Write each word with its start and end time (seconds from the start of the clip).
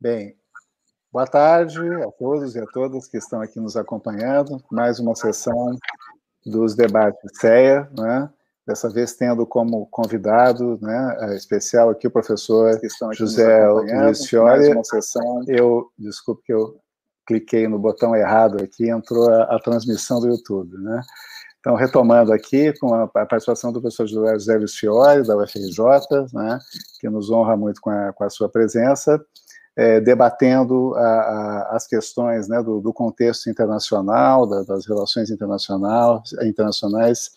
Bem, 0.00 0.36
boa 1.12 1.26
tarde 1.26 1.80
a 2.04 2.12
todos 2.12 2.54
e 2.54 2.60
a 2.60 2.66
todas 2.66 3.08
que 3.08 3.16
estão 3.16 3.40
aqui 3.40 3.58
nos 3.58 3.76
acompanhando. 3.76 4.62
Mais 4.70 5.00
uma 5.00 5.16
sessão 5.16 5.76
dos 6.46 6.76
debates 6.76 7.18
CEA, 7.40 7.90
né? 7.98 8.30
dessa 8.64 8.88
vez 8.88 9.14
tendo 9.14 9.44
como 9.44 9.86
convidado 9.86 10.78
né, 10.80 11.34
especial 11.34 11.90
aqui 11.90 12.06
o 12.06 12.12
professor 12.12 12.78
José 13.12 13.66
Luiz 13.66 14.24
Fiore. 14.24 14.72
uma 14.72 14.84
sessão. 14.84 15.42
Eu, 15.48 15.90
desculpe 15.98 16.42
que 16.44 16.52
eu 16.52 16.78
cliquei 17.26 17.66
no 17.66 17.76
botão 17.76 18.14
errado 18.14 18.62
aqui, 18.62 18.88
entrou 18.88 19.28
a, 19.28 19.56
a 19.56 19.58
transmissão 19.58 20.20
do 20.20 20.28
YouTube, 20.28 20.78
né? 20.78 21.02
Então, 21.58 21.74
retomando 21.74 22.32
aqui, 22.32 22.72
com 22.78 22.94
a, 22.94 23.02
a 23.02 23.26
participação 23.26 23.72
do 23.72 23.80
professor 23.80 24.06
José 24.06 24.56
Luiz 24.56 24.76
Fiore, 24.76 25.26
da 25.26 25.36
UFRJ, 25.36 25.82
né, 26.32 26.60
que 27.00 27.08
nos 27.08 27.30
honra 27.30 27.56
muito 27.56 27.80
com 27.80 27.90
a, 27.90 28.12
com 28.12 28.22
a 28.22 28.30
sua 28.30 28.48
presença, 28.48 29.20
é, 29.78 30.00
debatendo 30.00 30.92
a, 30.96 31.00
a, 31.00 31.76
as 31.76 31.86
questões 31.86 32.48
né, 32.48 32.60
do, 32.60 32.80
do, 32.80 32.92
contexto 32.92 33.48
internacional, 33.48 34.44
da, 34.44 34.64
das 34.64 34.84
relações 34.84 35.30
internacional, 35.30 36.20
internacionais, 36.42 37.30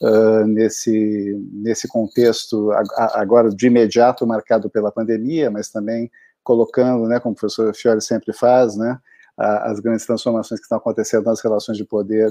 uh, 0.00 0.46
nesse, 0.46 1.36
nesse 1.52 1.88
contexto, 1.88 2.70
agora 3.14 3.50
de 3.50 3.66
imediato 3.66 4.24
marcado 4.24 4.70
pela 4.70 4.92
pandemia, 4.92 5.50
mas 5.50 5.70
também 5.70 6.08
colocando, 6.44 7.08
né, 7.08 7.18
como 7.18 7.32
o 7.32 7.36
professor 7.36 7.74
Fiore 7.74 8.00
sempre 8.00 8.32
faz, 8.32 8.76
né, 8.76 8.96
as 9.36 9.80
grandes 9.80 10.06
transformações 10.06 10.60
que 10.60 10.66
estão 10.66 10.78
acontecendo 10.78 11.24
nas 11.24 11.40
relações 11.40 11.76
de 11.76 11.84
poder 11.84 12.30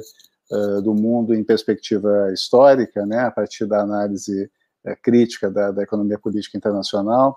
uh, 0.50 0.82
do 0.82 0.94
mundo 0.94 1.36
em 1.36 1.44
perspectiva 1.44 2.32
histórica, 2.32 3.06
né, 3.06 3.20
a 3.20 3.32
partir 3.32 3.66
da 3.66 3.82
análise 3.82 4.50
uh, 4.86 4.96
crítica 5.04 5.52
da, 5.52 5.72
da 5.72 5.84
economia 5.84 6.18
política 6.18 6.58
internacional. 6.58 7.36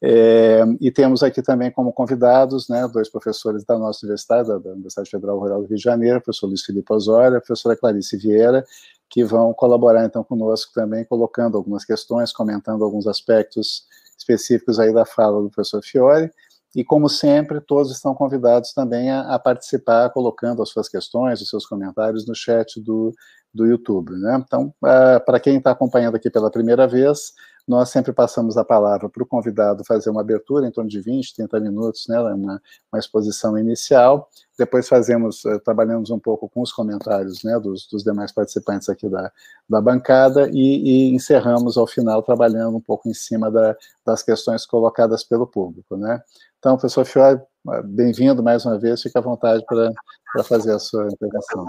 É, 0.00 0.62
e 0.80 0.92
temos 0.92 1.24
aqui 1.24 1.42
também 1.42 1.72
como 1.72 1.92
convidados, 1.92 2.68
né, 2.68 2.86
dois 2.86 3.08
professores 3.08 3.64
da 3.64 3.76
nossa 3.76 4.06
universidade, 4.06 4.48
da, 4.48 4.58
da 4.58 4.70
Universidade 4.70 5.10
Federal 5.10 5.38
Rural 5.38 5.62
do 5.62 5.66
Rio 5.66 5.76
de 5.76 5.82
Janeiro, 5.82 6.18
o 6.18 6.22
professor 6.22 6.46
Luiz 6.46 6.62
Felipe 6.62 6.92
Osório 6.92 7.34
e 7.34 7.38
a 7.38 7.40
professora 7.40 7.76
Clarice 7.76 8.16
Vieira, 8.16 8.64
que 9.10 9.24
vão 9.24 9.52
colaborar 9.52 10.04
então 10.04 10.22
conosco 10.22 10.72
também, 10.72 11.04
colocando 11.04 11.56
algumas 11.56 11.84
questões, 11.84 12.32
comentando 12.32 12.84
alguns 12.84 13.06
aspectos 13.08 13.86
específicos 14.16 14.78
aí 14.78 14.92
da 14.92 15.04
fala 15.04 15.42
do 15.42 15.50
professor 15.50 15.82
Fiore, 15.82 16.30
e 16.76 16.84
como 16.84 17.08
sempre, 17.08 17.60
todos 17.60 17.90
estão 17.90 18.14
convidados 18.14 18.72
também 18.72 19.10
a, 19.10 19.34
a 19.34 19.38
participar, 19.38 20.10
colocando 20.10 20.62
as 20.62 20.68
suas 20.68 20.88
questões, 20.88 21.40
os 21.40 21.48
seus 21.48 21.66
comentários 21.66 22.26
no 22.26 22.34
chat 22.34 22.80
do, 22.80 23.12
do 23.54 23.66
YouTube, 23.66 24.12
né? 24.12 24.42
Então, 24.44 24.72
uh, 24.84 25.24
para 25.24 25.40
quem 25.40 25.56
está 25.56 25.70
acompanhando 25.70 26.16
aqui 26.16 26.30
pela 26.30 26.50
primeira 26.50 26.86
vez, 26.86 27.32
nós 27.68 27.90
sempre 27.90 28.14
passamos 28.14 28.56
a 28.56 28.64
palavra 28.64 29.10
para 29.10 29.22
o 29.22 29.26
convidado 29.26 29.84
fazer 29.84 30.08
uma 30.08 30.22
abertura 30.22 30.66
em 30.66 30.70
torno 30.70 30.88
de 30.88 31.02
20, 31.02 31.34
30 31.34 31.60
minutos, 31.60 32.06
né, 32.08 32.18
uma, 32.18 32.62
uma 32.90 32.98
exposição 32.98 33.58
inicial, 33.58 34.30
depois 34.58 34.88
fazemos, 34.88 35.44
uh, 35.44 35.60
trabalhamos 35.60 36.08
um 36.08 36.18
pouco 36.18 36.48
com 36.48 36.62
os 36.62 36.72
comentários, 36.72 37.44
né, 37.44 37.60
dos, 37.60 37.86
dos 37.86 38.02
demais 38.02 38.32
participantes 38.32 38.88
aqui 38.88 39.06
da, 39.06 39.30
da 39.68 39.82
bancada 39.82 40.48
e, 40.50 41.10
e, 41.10 41.14
encerramos 41.14 41.76
ao 41.76 41.86
final 41.86 42.22
trabalhando 42.22 42.78
um 42.78 42.80
pouco 42.80 43.06
em 43.06 43.14
cima 43.14 43.50
da, 43.50 43.76
das 44.04 44.22
questões 44.22 44.64
colocadas 44.64 45.22
pelo 45.22 45.46
público, 45.46 45.94
né. 45.96 46.22
Então, 46.58 46.76
professor 46.76 47.04
Fiore, 47.04 47.40
bem-vindo 47.84 48.42
mais 48.42 48.64
uma 48.64 48.78
vez, 48.78 49.02
fique 49.02 49.16
à 49.16 49.20
vontade 49.20 49.62
para 49.66 50.42
fazer 50.42 50.72
a 50.72 50.78
sua 50.78 51.06
intervenção. 51.06 51.66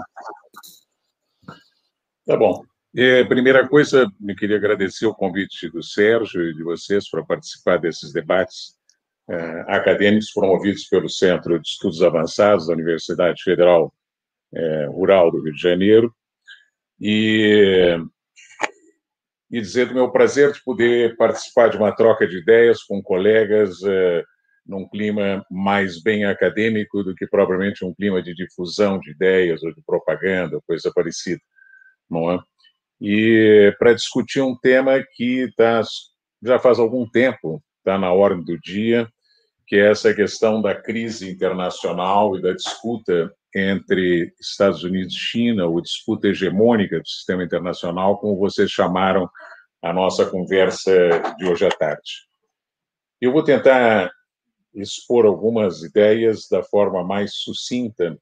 Tá 2.26 2.36
bom. 2.36 2.64
É, 2.96 3.22
primeira 3.22 3.68
coisa, 3.68 4.10
me 4.18 4.34
queria 4.34 4.56
agradecer 4.56 5.06
o 5.06 5.14
convite 5.14 5.70
do 5.70 5.80
Sérgio 5.80 6.42
e 6.42 6.54
de 6.54 6.64
vocês 6.64 7.08
para 7.08 7.24
participar 7.24 7.78
desses 7.78 8.12
debates 8.12 8.74
é, 9.28 9.60
acadêmicos 9.68 10.32
promovidos 10.32 10.88
pelo 10.88 11.08
Centro 11.08 11.60
de 11.60 11.68
Estudos 11.68 12.02
Avançados 12.02 12.66
da 12.66 12.72
Universidade 12.72 13.44
Federal 13.44 13.94
é, 14.52 14.86
Rural 14.86 15.30
do 15.30 15.40
Rio 15.40 15.54
de 15.54 15.60
Janeiro. 15.60 16.12
E, 17.00 17.96
e 19.48 19.60
dizer 19.60 19.86
do 19.86 19.94
meu 19.94 20.10
prazer 20.10 20.52
de 20.52 20.60
poder 20.64 21.16
participar 21.16 21.68
de 21.68 21.76
uma 21.76 21.94
troca 21.94 22.26
de 22.26 22.38
ideias 22.38 22.82
com 22.82 23.00
colegas 23.00 23.80
é, 23.84 24.24
num 24.66 24.88
clima 24.88 25.46
mais 25.48 26.02
bem 26.02 26.24
acadêmico 26.24 27.04
do 27.04 27.14
que 27.14 27.26
propriamente 27.28 27.84
um 27.84 27.94
clima 27.94 28.20
de 28.20 28.34
difusão 28.34 28.98
de 28.98 29.12
ideias 29.12 29.62
ou 29.62 29.72
de 29.72 29.80
propaganda, 29.86 30.60
coisa 30.66 30.90
parecida, 30.92 31.40
não 32.10 32.32
é? 32.32 32.49
E 33.00 33.74
para 33.78 33.94
discutir 33.94 34.42
um 34.42 34.56
tema 34.56 35.02
que 35.14 35.50
tá, 35.56 35.82
já 36.42 36.58
faz 36.58 36.78
algum 36.78 37.08
tempo 37.08 37.62
está 37.78 37.98
na 37.98 38.12
ordem 38.12 38.44
do 38.44 38.58
dia, 38.60 39.08
que 39.66 39.76
é 39.76 39.90
essa 39.90 40.12
questão 40.12 40.60
da 40.60 40.74
crise 40.74 41.30
internacional 41.30 42.36
e 42.36 42.42
da 42.42 42.52
disputa 42.52 43.32
entre 43.54 44.32
Estados 44.38 44.84
Unidos 44.84 45.14
e 45.14 45.18
China, 45.18 45.66
ou 45.66 45.80
disputa 45.80 46.28
hegemônica 46.28 47.00
do 47.00 47.08
sistema 47.08 47.42
internacional, 47.42 48.18
como 48.18 48.36
vocês 48.36 48.70
chamaram 48.70 49.28
a 49.82 49.92
nossa 49.92 50.26
conversa 50.26 50.92
de 51.38 51.46
hoje 51.46 51.66
à 51.66 51.70
tarde. 51.70 52.28
Eu 53.20 53.32
vou 53.32 53.42
tentar 53.42 54.10
expor 54.74 55.26
algumas 55.26 55.82
ideias 55.82 56.46
da 56.48 56.62
forma 56.62 57.02
mais 57.02 57.34
sucinta 57.34 58.16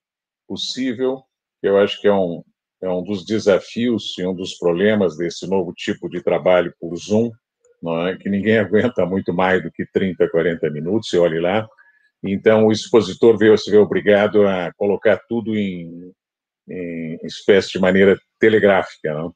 possível, 0.47 1.23
que 1.61 1.69
eu 1.69 1.79
acho 1.79 2.01
que 2.01 2.09
é 2.09 2.13
um, 2.13 2.43
é 2.81 2.89
um 2.89 3.03
dos 3.03 3.25
desafios 3.25 4.17
e 4.19 4.27
um 4.27 4.35
dos 4.35 4.55
problemas 4.55 5.17
desse 5.17 5.47
novo 5.49 5.73
tipo 5.73 6.09
de 6.09 6.23
trabalho 6.23 6.73
por 6.81 6.97
Zoom, 6.97 7.31
é? 8.09 8.17
que 8.17 8.29
ninguém 8.29 8.59
aguenta 8.59 9.05
muito 9.05 9.33
mais 9.33 9.63
do 9.63 9.71
que 9.71 9.85
30, 9.93 10.29
40 10.29 10.71
minutos, 10.71 11.13
e 11.13 11.19
olhe 11.19 11.41
lá. 11.41 11.69
Então, 12.23 12.67
o 12.67 12.73
expositor 12.73 13.37
veio 13.37 13.57
se 13.57 13.71
ver 13.71 13.79
obrigado 13.79 14.47
a 14.47 14.73
colocar 14.77 15.21
tudo 15.29 15.57
em, 15.57 16.13
em 16.69 17.19
espécie 17.25 17.73
de 17.73 17.79
maneira 17.79 18.19
telegráfica. 18.41 19.15
Não? 19.15 19.35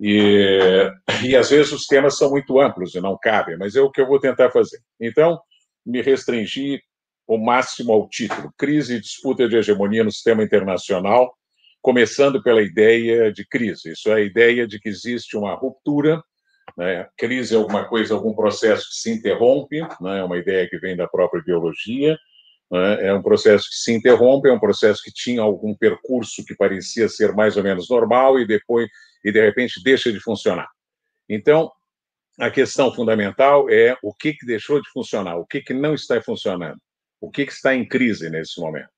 E, 0.00 0.90
e, 1.24 1.34
às 1.34 1.50
vezes, 1.50 1.72
os 1.72 1.86
temas 1.86 2.16
são 2.16 2.30
muito 2.30 2.60
amplos 2.60 2.94
e 2.94 3.00
não 3.00 3.18
cabem, 3.20 3.56
mas 3.56 3.74
é 3.74 3.80
o 3.80 3.90
que 3.90 4.00
eu 4.00 4.06
vou 4.06 4.20
tentar 4.20 4.50
fazer. 4.50 4.78
Então, 5.00 5.40
me 5.84 6.02
restringi 6.02 6.80
o 7.26 7.38
máximo 7.38 7.92
ao 7.92 8.08
título: 8.08 8.52
Crise 8.56 8.96
e 8.96 9.00
disputa 9.00 9.48
de 9.48 9.56
hegemonia 9.56 10.04
no 10.04 10.12
sistema 10.12 10.42
internacional 10.42 11.37
começando 11.80 12.42
pela 12.42 12.62
ideia 12.62 13.32
de 13.32 13.46
crise. 13.46 13.92
Isso 13.92 14.10
é 14.10 14.14
a 14.14 14.20
ideia 14.20 14.66
de 14.66 14.78
que 14.78 14.88
existe 14.88 15.36
uma 15.36 15.54
ruptura, 15.54 16.22
né? 16.76 17.08
crise 17.16 17.54
é 17.54 17.58
alguma 17.58 17.86
coisa, 17.86 18.14
algum 18.14 18.34
processo 18.34 18.88
que 18.88 18.96
se 18.96 19.10
interrompe, 19.10 19.80
né? 20.00 20.18
é 20.18 20.24
uma 20.24 20.38
ideia 20.38 20.68
que 20.68 20.78
vem 20.78 20.96
da 20.96 21.08
própria 21.08 21.42
biologia, 21.42 22.18
né? 22.70 23.06
é 23.06 23.14
um 23.14 23.22
processo 23.22 23.68
que 23.68 23.76
se 23.76 23.92
interrompe, 23.92 24.48
é 24.48 24.52
um 24.52 24.60
processo 24.60 25.02
que 25.02 25.12
tinha 25.12 25.40
algum 25.40 25.74
percurso 25.74 26.44
que 26.44 26.54
parecia 26.54 27.08
ser 27.08 27.32
mais 27.32 27.56
ou 27.56 27.62
menos 27.62 27.88
normal 27.88 28.38
e 28.38 28.46
depois 28.46 28.88
e 29.24 29.32
de 29.32 29.40
repente 29.40 29.82
deixa 29.82 30.12
de 30.12 30.20
funcionar. 30.20 30.68
Então, 31.28 31.70
a 32.38 32.50
questão 32.50 32.94
fundamental 32.94 33.68
é 33.68 33.96
o 34.02 34.14
que, 34.14 34.32
que 34.32 34.46
deixou 34.46 34.80
de 34.80 34.88
funcionar, 34.90 35.36
o 35.36 35.46
que, 35.46 35.60
que 35.60 35.74
não 35.74 35.94
está 35.94 36.20
funcionando, 36.22 36.78
o 37.20 37.30
que, 37.30 37.44
que 37.44 37.52
está 37.52 37.74
em 37.74 37.86
crise 37.86 38.30
nesse 38.30 38.60
momento. 38.60 38.97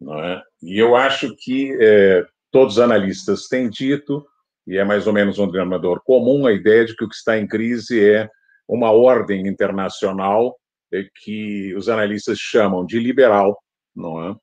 Não 0.00 0.22
é? 0.22 0.42
E 0.62 0.78
eu 0.78 0.94
acho 0.94 1.34
que 1.36 1.76
é, 1.80 2.24
todos 2.50 2.74
os 2.74 2.80
analistas 2.80 3.48
têm 3.48 3.68
dito, 3.68 4.26
e 4.66 4.76
é 4.76 4.84
mais 4.84 5.06
ou 5.06 5.12
menos 5.12 5.38
um 5.38 5.50
denominador 5.50 6.02
comum, 6.04 6.46
a 6.46 6.52
ideia 6.52 6.84
de 6.84 6.94
que 6.94 7.04
o 7.04 7.08
que 7.08 7.14
está 7.14 7.38
em 7.38 7.46
crise 7.46 8.04
é 8.04 8.28
uma 8.68 8.90
ordem 8.90 9.46
internacional 9.48 10.56
é, 10.92 11.04
que 11.22 11.74
os 11.74 11.88
analistas 11.88 12.38
chamam 12.38 12.84
de 12.84 12.98
liberal, 12.98 13.58
não 13.94 14.30
é? 14.30 14.36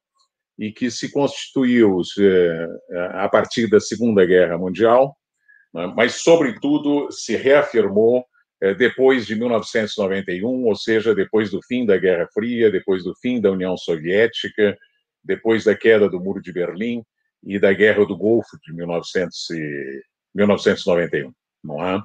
e 0.57 0.71
que 0.71 0.89
se 0.89 1.11
constituiu 1.11 2.01
é, 2.19 2.67
a 3.13 3.29
partir 3.29 3.67
da 3.67 3.79
Segunda 3.79 4.25
Guerra 4.25 4.57
Mundial, 4.57 5.15
é? 5.75 5.87
mas, 5.87 6.21
sobretudo, 6.21 7.11
se 7.11 7.35
reafirmou 7.35 8.25
é, 8.61 8.73
depois 8.73 9.25
de 9.25 9.35
1991, 9.35 10.65
ou 10.65 10.75
seja, 10.75 11.13
depois 11.13 11.51
do 11.51 11.59
fim 11.67 11.85
da 11.85 11.97
Guerra 11.97 12.27
Fria, 12.33 12.71
depois 12.71 13.03
do 13.03 13.13
fim 13.21 13.41
da 13.41 13.51
União 13.51 13.75
Soviética, 13.75 14.77
depois 15.25 15.63
da 15.63 15.75
queda 15.75 16.09
do 16.09 16.19
Muro 16.19 16.41
de 16.41 16.53
Berlim 16.53 17.03
e 17.43 17.59
da 17.59 17.73
Guerra 17.73 18.05
do 18.05 18.17
Golfo 18.17 18.57
de 18.63 18.73
1900 18.73 19.49
e, 19.51 20.01
1991, 20.35 21.31
não 21.63 21.83
é? 21.83 22.01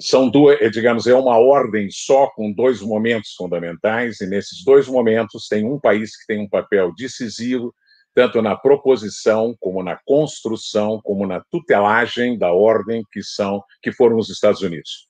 São 0.00 0.28
duas, 0.28 0.60
é, 0.60 0.68
digamos, 0.68 1.06
é 1.06 1.14
uma 1.14 1.38
ordem 1.38 1.88
só 1.90 2.28
com 2.28 2.52
dois 2.52 2.80
momentos 2.80 3.34
fundamentais, 3.36 4.20
e 4.20 4.26
nesses 4.26 4.64
dois 4.64 4.86
momentos 4.86 5.48
tem 5.48 5.64
um 5.64 5.78
país 5.78 6.16
que 6.16 6.26
tem 6.26 6.40
um 6.40 6.48
papel 6.48 6.92
decisivo, 6.96 7.74
tanto 8.14 8.40
na 8.40 8.56
proposição, 8.56 9.56
como 9.60 9.82
na 9.82 9.98
construção, 10.04 11.00
como 11.02 11.26
na 11.26 11.42
tutelagem 11.50 12.38
da 12.38 12.52
ordem 12.52 13.02
que 13.12 13.22
são 13.22 13.62
que 13.82 13.92
foram 13.92 14.16
os 14.16 14.30
Estados 14.30 14.60
Unidos. 14.60 15.07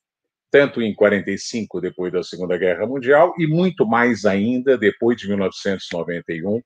Tanto 0.51 0.81
em 0.81 0.93
45, 0.95 1.79
depois 1.79 2.11
da 2.11 2.23
Segunda 2.23 2.57
Guerra 2.57 2.87
Mundial, 2.87 3.33
e 3.37 3.45
muito 3.45 3.85
mais 3.85 4.25
ainda 4.25 4.77
depois 4.77 5.17
de 5.17 5.27
1991, 5.27 6.61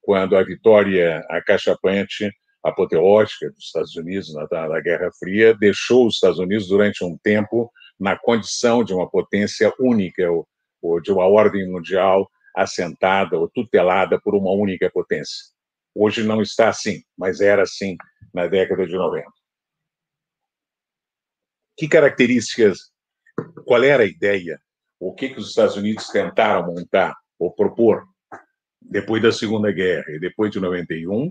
quando 0.00 0.36
a 0.36 0.42
vitória 0.42 1.24
acachapante, 1.28 2.30
apoteótica 2.64 3.50
dos 3.50 3.64
Estados 3.64 3.94
Unidos 3.94 4.34
na, 4.34 4.68
na 4.68 4.80
Guerra 4.80 5.10
Fria 5.18 5.54
deixou 5.54 6.06
os 6.06 6.14
Estados 6.14 6.38
Unidos 6.38 6.68
durante 6.68 7.04
um 7.04 7.16
tempo 7.18 7.70
na 7.98 8.16
condição 8.16 8.82
de 8.82 8.92
uma 8.92 9.08
potência 9.08 9.72
única 9.78 10.28
ou 10.80 11.00
de 11.00 11.12
uma 11.12 11.26
ordem 11.26 11.68
mundial 11.70 12.28
assentada 12.54 13.38
ou 13.38 13.48
tutelada 13.48 14.20
por 14.20 14.34
uma 14.34 14.50
única 14.50 14.90
potência. 14.90 15.46
Hoje 15.94 16.22
não 16.22 16.42
está 16.42 16.68
assim, 16.68 17.02
mas 17.16 17.40
era 17.40 17.62
assim 17.62 17.96
na 18.32 18.46
década 18.46 18.86
de 18.86 18.94
90. 18.94 19.26
Que 21.76 21.88
características, 21.88 22.90
qual 23.64 23.82
era 23.82 24.02
a 24.02 24.06
ideia, 24.06 24.60
o 25.00 25.14
que, 25.14 25.28
que 25.28 25.38
os 25.38 25.48
Estados 25.48 25.76
Unidos 25.76 26.08
tentaram 26.08 26.66
montar 26.66 27.14
ou 27.38 27.52
propor 27.52 28.04
depois 28.80 29.22
da 29.22 29.30
Segunda 29.30 29.70
Guerra 29.70 30.06
e 30.08 30.18
depois 30.18 30.50
de 30.50 30.60
91, 30.60 31.30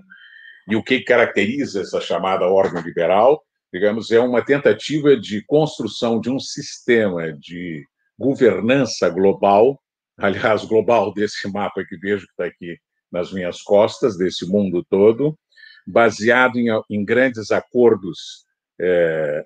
e 0.69 0.75
o 0.75 0.83
que 0.83 1.01
caracteriza 1.01 1.81
essa 1.81 2.00
chamada 2.00 2.45
ordem 2.45 2.81
liberal, 2.81 3.42
digamos, 3.74 4.12
é 4.12 4.19
uma 4.19 4.44
tentativa 4.44 5.15
de 5.15 5.44
construção 5.45 6.19
de 6.19 6.30
um 6.30 6.39
sistema 6.39 7.33
de 7.33 7.83
governança 8.18 9.09
global, 9.09 9.81
aliás, 10.18 10.65
global 10.65 11.13
desse 11.13 11.50
mapa 11.51 11.83
que 11.86 11.98
vejo 11.98 12.25
que 12.25 12.31
está 12.31 12.45
aqui 12.45 12.77
nas 13.12 13.31
minhas 13.31 13.62
costas, 13.62 14.18
desse 14.18 14.45
mundo 14.45 14.86
todo, 14.89 15.38
baseado 15.86 16.57
em, 16.57 16.68
em 16.89 17.06
grandes 17.06 17.51
acordos, 17.51 18.45
é, 18.80 19.45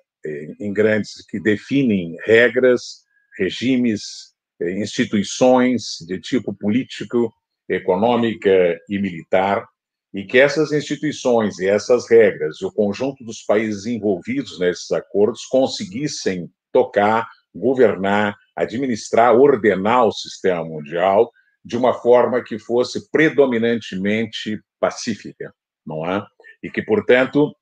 em 0.60 0.72
grandes 0.72 1.24
que 1.26 1.40
definem 1.40 2.16
regras, 2.24 3.02
regimes, 3.38 4.32
é, 4.60 4.70
instituições 4.80 5.96
de 6.06 6.20
tipo 6.20 6.54
político, 6.54 7.32
econômica 7.68 8.78
e 8.88 8.98
militar, 8.98 9.66
e 10.12 10.24
que 10.24 10.38
essas 10.38 10.72
instituições 10.72 11.58
e 11.58 11.66
essas 11.66 12.08
regras 12.08 12.60
e 12.60 12.66
o 12.66 12.72
conjunto 12.72 13.24
dos 13.24 13.42
países 13.42 13.86
envolvidos 13.86 14.58
nesses 14.58 14.90
acordos 14.92 15.46
conseguissem 15.46 16.50
tocar, 16.70 17.26
governar, 17.54 18.36
administrar, 18.54 19.34
ordenar 19.34 20.06
o 20.06 20.12
sistema 20.12 20.64
mundial 20.64 21.30
de 21.64 21.76
uma 21.76 21.94
forma 21.94 22.42
que 22.42 22.58
fosse 22.58 23.10
predominantemente 23.10 24.60
pacífica, 24.78 25.54
não 25.86 26.04
é? 26.04 26.24
E 26.62 26.70
que, 26.70 26.82
portanto, 26.82 27.54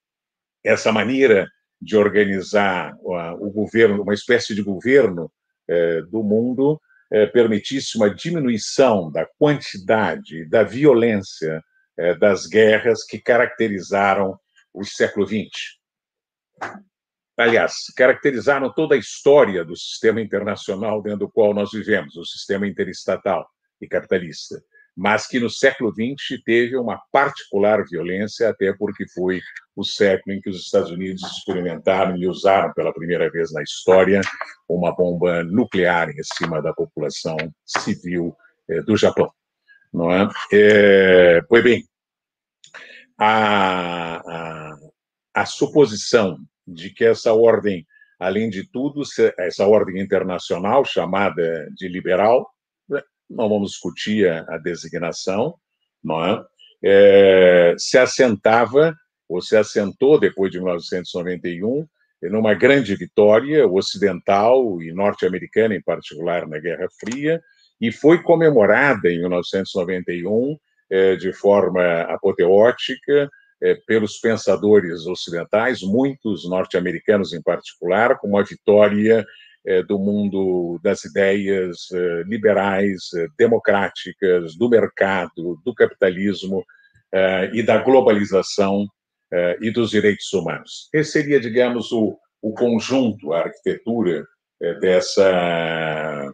essa 0.64 0.90
maneira 0.90 1.48
de 1.80 1.96
organizar 1.96 2.94
o 3.02 3.50
governo, 3.50 4.02
uma 4.02 4.14
espécie 4.14 4.54
de 4.54 4.62
governo 4.62 5.32
eh, 5.66 6.02
do 6.02 6.22
mundo, 6.22 6.80
eh, 7.10 7.26
permitisse 7.26 7.96
uma 7.96 8.12
diminuição 8.12 9.10
da 9.10 9.26
quantidade, 9.38 10.44
da 10.46 10.62
violência 10.62 11.64
eh, 11.96 12.14
das 12.16 12.46
guerras 12.46 13.04
que 13.04 13.18
caracterizaram 13.18 14.38
o 14.74 14.84
século 14.84 15.26
XX. 15.26 15.78
Aliás, 17.36 17.86
caracterizaram 17.96 18.72
toda 18.72 18.94
a 18.94 18.98
história 18.98 19.64
do 19.64 19.74
sistema 19.74 20.20
internacional 20.20 21.00
dentro 21.00 21.20
do 21.20 21.30
qual 21.30 21.54
nós 21.54 21.70
vivemos, 21.72 22.14
o 22.16 22.24
sistema 22.24 22.66
interestatal 22.66 23.48
e 23.80 23.88
capitalista, 23.88 24.62
mas 24.96 25.26
que 25.26 25.38
no 25.38 25.48
século 25.48 25.92
XX 25.92 26.42
teve 26.44 26.76
uma 26.76 27.00
particular 27.12 27.84
violência, 27.84 28.48
até 28.48 28.72
porque 28.72 29.08
foi 29.08 29.40
o 29.74 29.84
século 29.84 30.34
em 30.34 30.40
que 30.40 30.50
os 30.50 30.64
Estados 30.64 30.90
Unidos 30.90 31.22
experimentaram 31.22 32.16
e 32.16 32.26
usaram 32.26 32.72
pela 32.74 32.92
primeira 32.92 33.30
vez 33.30 33.52
na 33.52 33.62
história 33.62 34.20
uma 34.68 34.94
bomba 34.94 35.42
nuclear 35.44 36.10
em 36.10 36.22
cima 36.22 36.60
da 36.60 36.72
população 36.72 37.36
civil 37.64 38.36
eh, 38.68 38.82
do 38.82 38.96
Japão. 38.96 39.32
Não 39.92 40.12
é? 40.12 40.28
é 40.52 41.40
pois 41.48 41.64
bem, 41.64 41.84
a, 43.18 44.16
a, 44.16 44.76
a 45.34 45.46
suposição 45.46 46.38
de 46.66 46.90
que 46.90 47.04
essa 47.04 47.32
ordem, 47.32 47.86
além 48.18 48.48
de 48.48 48.66
tudo, 48.70 49.02
essa 49.38 49.66
ordem 49.66 50.00
internacional 50.00 50.84
chamada 50.84 51.68
de 51.74 51.88
liberal, 51.88 52.48
não 53.30 53.48
vamos 53.48 53.72
discutir 53.72 54.28
a, 54.28 54.44
a 54.48 54.58
designação, 54.58 55.54
não 56.02 56.24
é? 56.24 56.44
é? 56.84 57.74
se 57.78 57.96
assentava, 57.96 58.94
ou 59.28 59.40
se 59.40 59.56
assentou 59.56 60.18
depois 60.18 60.50
de 60.50 60.58
1991, 60.58 61.86
numa 62.22 62.52
grande 62.52 62.94
vitória 62.96 63.66
ocidental 63.66 64.82
e 64.82 64.92
norte-americana, 64.92 65.74
em 65.74 65.82
particular 65.82 66.46
na 66.46 66.58
Guerra 66.58 66.88
Fria, 66.98 67.40
e 67.80 67.90
foi 67.90 68.22
comemorada 68.22 69.08
em 69.08 69.20
1991 69.20 70.58
é, 70.90 71.16
de 71.16 71.32
forma 71.32 72.02
apoteótica 72.02 73.30
é, 73.62 73.74
pelos 73.86 74.18
pensadores 74.18 75.06
ocidentais, 75.06 75.80
muitos 75.80 76.48
norte-americanos 76.48 77.32
em 77.32 77.42
particular, 77.42 78.18
como 78.18 78.36
a 78.36 78.42
vitória 78.42 79.24
do 79.86 79.98
mundo 79.98 80.80
das 80.82 81.04
ideias 81.04 81.90
é, 81.92 82.22
liberais, 82.24 83.12
é, 83.14 83.26
democráticas, 83.38 84.56
do 84.56 84.68
mercado, 84.68 85.60
do 85.64 85.74
capitalismo 85.74 86.64
e 87.52 87.60
da 87.60 87.76
globalização 87.78 88.86
e 89.60 89.68
dos 89.72 89.90
direitos 89.90 90.32
humanos. 90.32 90.88
Esse 90.94 91.10
seria, 91.10 91.40
digamos, 91.40 91.90
o, 91.90 92.16
o 92.40 92.52
conjunto, 92.52 93.32
a 93.32 93.40
arquitetura 93.40 94.24
dessa 94.80 96.32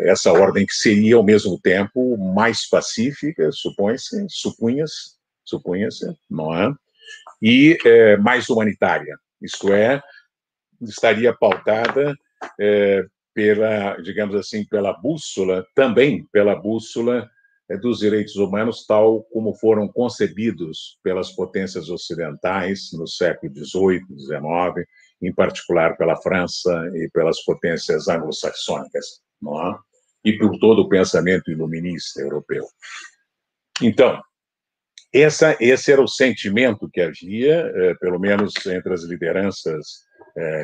essa 0.00 0.32
ordem 0.32 0.66
que 0.66 0.74
seria 0.74 1.14
ao 1.14 1.22
mesmo 1.22 1.58
tempo 1.60 2.16
mais 2.16 2.68
pacífica, 2.68 3.50
supõe-se, 3.52 4.26
supunha-se, 4.28 5.16
supunha-se, 5.44 6.06
não 6.28 6.52
é? 6.52 6.72
E 7.40 7.78
é, 7.84 8.16
mais 8.16 8.48
humanitária, 8.48 9.16
isto 9.40 9.72
é, 9.72 10.02
estaria 10.80 11.32
pautada 11.32 12.14
é, 12.58 13.04
pela, 13.34 13.96
digamos 14.00 14.34
assim, 14.34 14.64
pela 14.64 14.92
bússola, 14.92 15.66
também 15.74 16.26
pela 16.32 16.54
bússola 16.54 17.28
é, 17.70 17.76
dos 17.76 17.98
direitos 17.98 18.36
humanos, 18.36 18.86
tal 18.86 19.22
como 19.24 19.54
foram 19.54 19.88
concebidos 19.88 20.98
pelas 21.02 21.30
potências 21.32 21.88
ocidentais 21.88 22.90
no 22.92 23.06
século 23.06 23.52
XVIII, 23.52 24.04
XIX, 24.18 24.88
em 25.22 25.32
particular 25.32 25.96
pela 25.96 26.16
França 26.16 26.90
e 26.94 27.08
pelas 27.10 27.42
potências 27.44 28.08
anglo-saxônicas, 28.08 29.20
é? 29.44 29.78
e 30.24 30.38
por 30.38 30.58
todo 30.58 30.82
o 30.82 30.88
pensamento 30.88 31.50
iluminista 31.50 32.20
europeu. 32.20 32.64
Então, 33.82 34.20
essa, 35.12 35.56
esse 35.60 35.92
era 35.92 36.02
o 36.02 36.08
sentimento 36.08 36.88
que 36.90 37.00
havia, 37.00 37.72
eh, 37.74 37.94
pelo 38.00 38.18
menos 38.18 38.54
entre 38.66 38.92
as 38.92 39.04
lideranças 39.04 40.07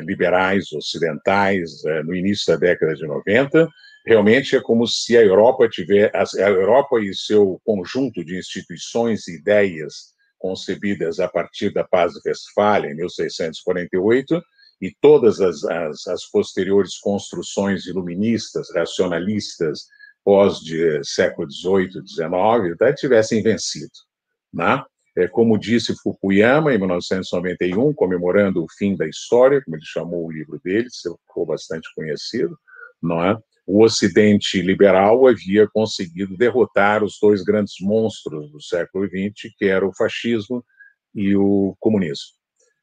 liberais 0.01 0.71
ocidentais 0.71 1.83
eh, 1.85 2.03
no 2.03 2.15
início 2.15 2.53
da 2.53 2.59
década 2.59 2.93
de 2.93 3.05
90. 3.05 3.67
Realmente 4.05 4.55
é 4.55 4.61
como 4.61 4.87
se 4.87 5.17
a 5.17 5.21
Europa 5.21 5.67
tiver 5.67 6.11
a 6.13 6.49
Europa 6.49 6.99
e 6.99 7.13
seu 7.13 7.59
conjunto 7.63 8.23
de 8.23 8.37
instituições 8.37 9.27
e 9.27 9.37
ideias 9.37 10.13
concebidas 10.37 11.19
a 11.19 11.27
partir 11.27 11.73
da 11.73 11.83
Paz 11.83 12.13
de 12.13 12.29
Westfália 12.29 12.91
em 12.91 12.95
1648 12.95 14.41
e 14.81 14.93
todas 15.01 15.41
as, 15.41 15.63
as, 15.63 16.07
as 16.07 16.25
posteriores 16.29 16.97
construções 16.99 17.85
iluministas, 17.87 18.67
racionalistas 18.75 19.85
pós 20.23 20.59
de 20.59 21.03
século 21.03 21.49
XVIII, 21.49 22.05
XIX, 22.05 22.77
tá, 22.77 22.93
tivessem 22.93 23.41
vencido, 23.41 23.93
né? 24.51 24.83
É, 25.17 25.27
como 25.27 25.57
disse 25.57 25.95
Fukuyama 26.01 26.73
em 26.73 26.77
1991, 26.77 27.93
comemorando 27.93 28.63
o 28.63 28.67
fim 28.77 28.95
da 28.95 29.07
história, 29.07 29.61
como 29.63 29.77
ele 29.77 29.85
chamou 29.85 30.25
o 30.25 30.31
livro 30.31 30.59
dele, 30.61 30.89
ficou 30.91 31.45
bastante 31.45 31.87
conhecido, 31.95 32.57
não 33.01 33.23
é? 33.23 33.37
O 33.65 33.83
Ocidente 33.83 34.61
liberal 34.61 35.25
havia 35.27 35.67
conseguido 35.67 36.37
derrotar 36.37 37.03
os 37.03 37.17
dois 37.19 37.43
grandes 37.43 37.75
monstros 37.81 38.51
do 38.51 38.61
século 38.61 39.07
XX, 39.07 39.51
que 39.57 39.65
era 39.65 39.87
o 39.87 39.95
fascismo 39.95 40.63
e 41.13 41.35
o 41.35 41.75
comunismo. 41.79 42.35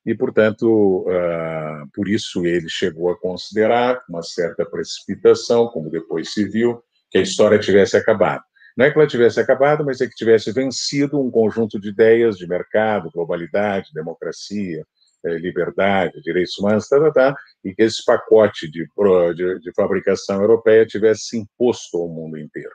E, 0.04 0.14
portanto, 0.14 1.06
uh, 1.06 1.88
por 1.94 2.08
isso 2.08 2.44
ele 2.44 2.68
chegou 2.68 3.10
a 3.10 3.20
considerar, 3.20 4.04
com 4.04 4.14
uma 4.14 4.22
certa 4.22 4.66
precipitação, 4.66 5.68
como 5.68 5.90
depois 5.90 6.32
se 6.32 6.48
viu, 6.48 6.82
que 7.10 7.18
a 7.18 7.22
história 7.22 7.58
tivesse 7.58 7.96
acabado. 7.96 8.42
Não 8.76 8.86
é 8.86 8.90
que 8.90 8.98
ela 8.98 9.06
tivesse 9.06 9.40
acabado, 9.40 9.84
mas 9.84 10.00
é 10.00 10.06
que 10.06 10.14
tivesse 10.14 10.52
vencido 10.52 11.20
um 11.20 11.30
conjunto 11.30 11.78
de 11.80 11.90
ideias 11.90 12.36
de 12.36 12.46
mercado, 12.46 13.10
globalidade, 13.10 13.92
democracia, 13.92 14.84
eh, 15.24 15.38
liberdade, 15.38 16.20
direitos 16.22 16.58
humanos, 16.58 16.88
tá, 16.88 16.98
tá, 16.98 17.12
tá, 17.12 17.36
e 17.64 17.74
que 17.74 17.82
esse 17.82 18.04
pacote 18.04 18.68
de, 18.70 18.86
de, 19.34 19.60
de 19.60 19.72
fabricação 19.74 20.40
europeia 20.40 20.86
tivesse 20.86 21.26
se 21.26 21.38
imposto 21.38 21.98
ao 21.98 22.08
mundo 22.08 22.38
inteiro. 22.38 22.72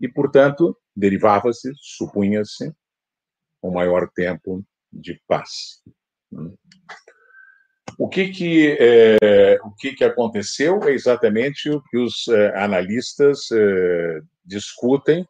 E, 0.00 0.08
portanto, 0.08 0.76
derivava-se, 0.94 1.72
supunha-se, 1.76 2.72
um 3.62 3.72
maior 3.72 4.10
tempo 4.14 4.62
de 4.92 5.20
paz. 5.26 5.82
O 7.98 8.08
que 8.08 8.28
que, 8.28 8.76
é, 8.78 9.58
o 9.64 9.70
que 9.70 9.94
que 9.94 10.04
aconteceu 10.04 10.82
é 10.84 10.92
exatamente 10.92 11.70
o 11.70 11.82
que 11.82 11.96
os 11.96 12.28
é, 12.28 12.62
analistas 12.62 13.50
é, 13.50 14.20
discutem 14.44 15.26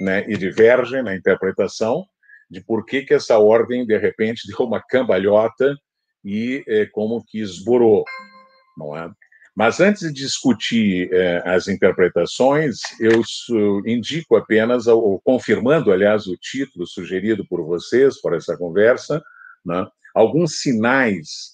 né, 0.00 0.24
e 0.28 0.36
divergem 0.36 1.02
na 1.02 1.14
interpretação 1.14 2.04
de 2.50 2.60
por 2.60 2.84
que, 2.84 3.02
que 3.02 3.14
essa 3.14 3.38
ordem, 3.38 3.86
de 3.86 3.96
repente, 3.96 4.46
deu 4.48 4.66
uma 4.66 4.80
cambalhota 4.80 5.74
e 6.24 6.62
é, 6.68 6.86
como 6.86 7.24
que 7.24 7.40
esborou, 7.40 8.04
não 8.76 8.96
é? 8.96 9.10
Mas 9.54 9.80
antes 9.80 10.00
de 10.08 10.12
discutir 10.12 11.12
eh, 11.12 11.42
as 11.44 11.68
interpretações, 11.68 12.78
eu 12.98 13.22
indico 13.86 14.34
apenas, 14.34 14.86
ou 14.86 15.20
confirmando, 15.20 15.92
aliás, 15.92 16.26
o 16.26 16.38
título 16.38 16.86
sugerido 16.86 17.46
por 17.46 17.62
vocês 17.62 18.18
para 18.18 18.36
essa 18.36 18.56
conversa, 18.56 19.22
né, 19.62 19.86
alguns 20.14 20.60
sinais 20.62 21.51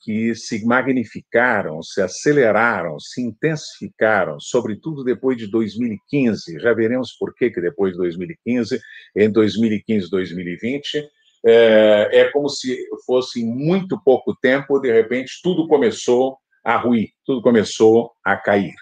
que 0.00 0.34
se 0.34 0.64
magnificaram, 0.64 1.82
se 1.82 2.00
aceleraram, 2.00 2.98
se 2.98 3.20
intensificaram, 3.20 4.40
sobretudo 4.40 5.04
depois 5.04 5.36
de 5.36 5.46
2015. 5.50 6.58
Já 6.60 6.72
veremos 6.72 7.12
por 7.18 7.34
que, 7.34 7.50
que 7.50 7.60
depois 7.60 7.92
de 7.92 7.98
2015, 7.98 8.80
em 9.16 9.30
2015, 9.30 10.10
2020, 10.10 11.08
é, 11.44 12.08
é 12.12 12.30
como 12.30 12.48
se 12.48 12.76
fosse 13.06 13.44
muito 13.44 14.00
pouco 14.02 14.36
tempo, 14.40 14.78
de 14.78 14.92
repente, 14.92 15.40
tudo 15.42 15.68
começou 15.68 16.38
a 16.64 16.76
ruir, 16.76 17.10
tudo 17.24 17.42
começou 17.42 18.12
a 18.24 18.36
cair. 18.36 18.74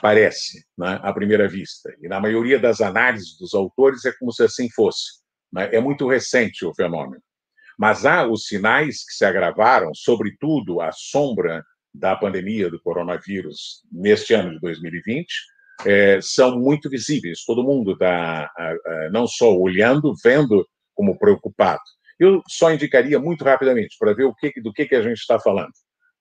Parece, 0.00 0.64
né, 0.76 1.00
à 1.02 1.12
primeira 1.12 1.48
vista. 1.48 1.94
E 2.02 2.08
na 2.08 2.20
maioria 2.20 2.58
das 2.58 2.80
análises 2.80 3.38
dos 3.38 3.54
autores 3.54 4.04
é 4.04 4.12
como 4.18 4.30
se 4.32 4.42
assim 4.42 4.68
fosse. 4.70 5.20
Né? 5.50 5.70
É 5.72 5.80
muito 5.80 6.06
recente 6.06 6.66
o 6.66 6.74
fenômeno. 6.74 7.22
Mas 7.78 8.06
há 8.06 8.26
os 8.26 8.46
sinais 8.46 9.04
que 9.04 9.12
se 9.12 9.24
agravaram, 9.24 9.92
sobretudo 9.94 10.80
a 10.80 10.90
sombra 10.92 11.64
da 11.92 12.16
pandemia 12.16 12.70
do 12.70 12.80
coronavírus 12.80 13.82
neste 13.90 14.34
ano 14.34 14.52
de 14.52 14.60
2020, 14.60 15.26
é, 15.84 16.20
são 16.22 16.58
muito 16.58 16.88
visíveis. 16.88 17.44
Todo 17.44 17.64
mundo 17.64 17.92
está 17.92 18.50
não 19.12 19.26
só 19.26 19.54
olhando, 19.54 20.14
vendo 20.22 20.66
como 20.94 21.18
preocupado. 21.18 21.82
Eu 22.18 22.42
só 22.48 22.72
indicaria 22.72 23.20
muito 23.20 23.44
rapidamente 23.44 23.96
para 23.98 24.14
ver 24.14 24.24
o 24.24 24.34
que, 24.34 24.60
do 24.60 24.72
que, 24.72 24.86
que 24.86 24.94
a 24.94 25.02
gente 25.02 25.18
está 25.18 25.38
falando. 25.38 25.72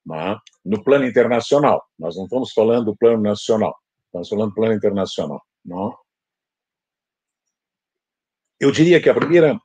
Né? 0.05 0.37
No 0.63 0.83
plano 0.83 1.05
internacional, 1.05 1.83
nós 1.97 2.15
não 2.15 2.25
estamos 2.25 2.51
falando 2.51 2.85
do 2.85 2.97
plano 2.97 3.21
nacional, 3.21 3.75
estamos 4.07 4.29
falando 4.29 4.49
do 4.49 4.55
plano 4.55 4.73
internacional. 4.73 5.41
Né? 5.65 5.91
Eu 8.59 8.71
diria 8.71 9.01
que 9.01 9.09
a 9.09 9.15
primeira, 9.15 9.57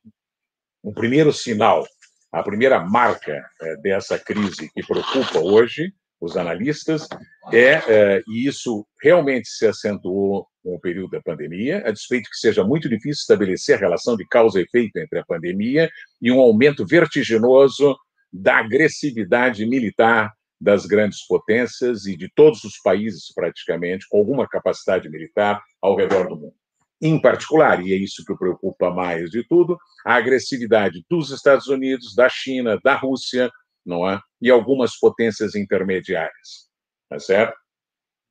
o 0.82 0.92
primeiro 0.92 1.32
sinal, 1.32 1.86
a 2.32 2.42
primeira 2.42 2.80
marca 2.80 3.44
é, 3.60 3.76
dessa 3.76 4.18
crise 4.18 4.70
que 4.72 4.86
preocupa 4.86 5.38
hoje 5.38 5.92
os 6.20 6.36
analistas 6.36 7.08
é, 7.52 7.72
é, 7.88 8.22
e 8.28 8.46
isso 8.46 8.86
realmente 9.02 9.48
se 9.48 9.66
acentuou 9.66 10.46
com 10.62 10.74
o 10.74 10.80
período 10.80 11.12
da 11.12 11.22
pandemia, 11.22 11.82
a 11.86 11.90
despeito 11.90 12.28
que 12.28 12.36
seja 12.36 12.62
muito 12.62 12.88
difícil 12.88 13.22
estabelecer 13.22 13.76
a 13.76 13.78
relação 13.78 14.16
de 14.16 14.26
causa 14.26 14.60
e 14.60 14.64
efeito 14.64 14.98
entre 14.98 15.18
a 15.18 15.24
pandemia 15.24 15.90
e 16.20 16.30
um 16.30 16.38
aumento 16.38 16.86
vertiginoso 16.86 17.96
da 18.30 18.58
agressividade 18.58 19.66
militar 19.66 20.30
das 20.60 20.84
grandes 20.84 21.26
potências 21.26 22.04
e 22.04 22.14
de 22.14 22.30
todos 22.34 22.62
os 22.64 22.78
países, 22.82 23.32
praticamente, 23.34 24.06
com 24.08 24.18
alguma 24.18 24.46
capacidade 24.46 25.08
militar 25.08 25.62
ao 25.80 25.96
redor 25.96 26.28
do 26.28 26.36
mundo. 26.36 26.59
Em 27.02 27.20
particular, 27.20 27.84
e 27.84 27.94
é 27.94 27.96
isso 27.96 28.24
que 28.26 28.36
preocupa 28.36 28.90
mais 28.90 29.30
de 29.30 29.42
tudo, 29.48 29.78
a 30.04 30.14
agressividade 30.14 31.02
dos 31.08 31.30
Estados 31.30 31.66
Unidos, 31.66 32.14
da 32.14 32.28
China, 32.28 32.78
da 32.84 32.94
Rússia, 32.94 33.50
não 33.84 34.08
é? 34.08 34.20
E 34.40 34.50
algumas 34.50 34.98
potências 34.98 35.54
intermediárias, 35.54 36.68
tá 37.08 37.18
certo? 37.18 37.56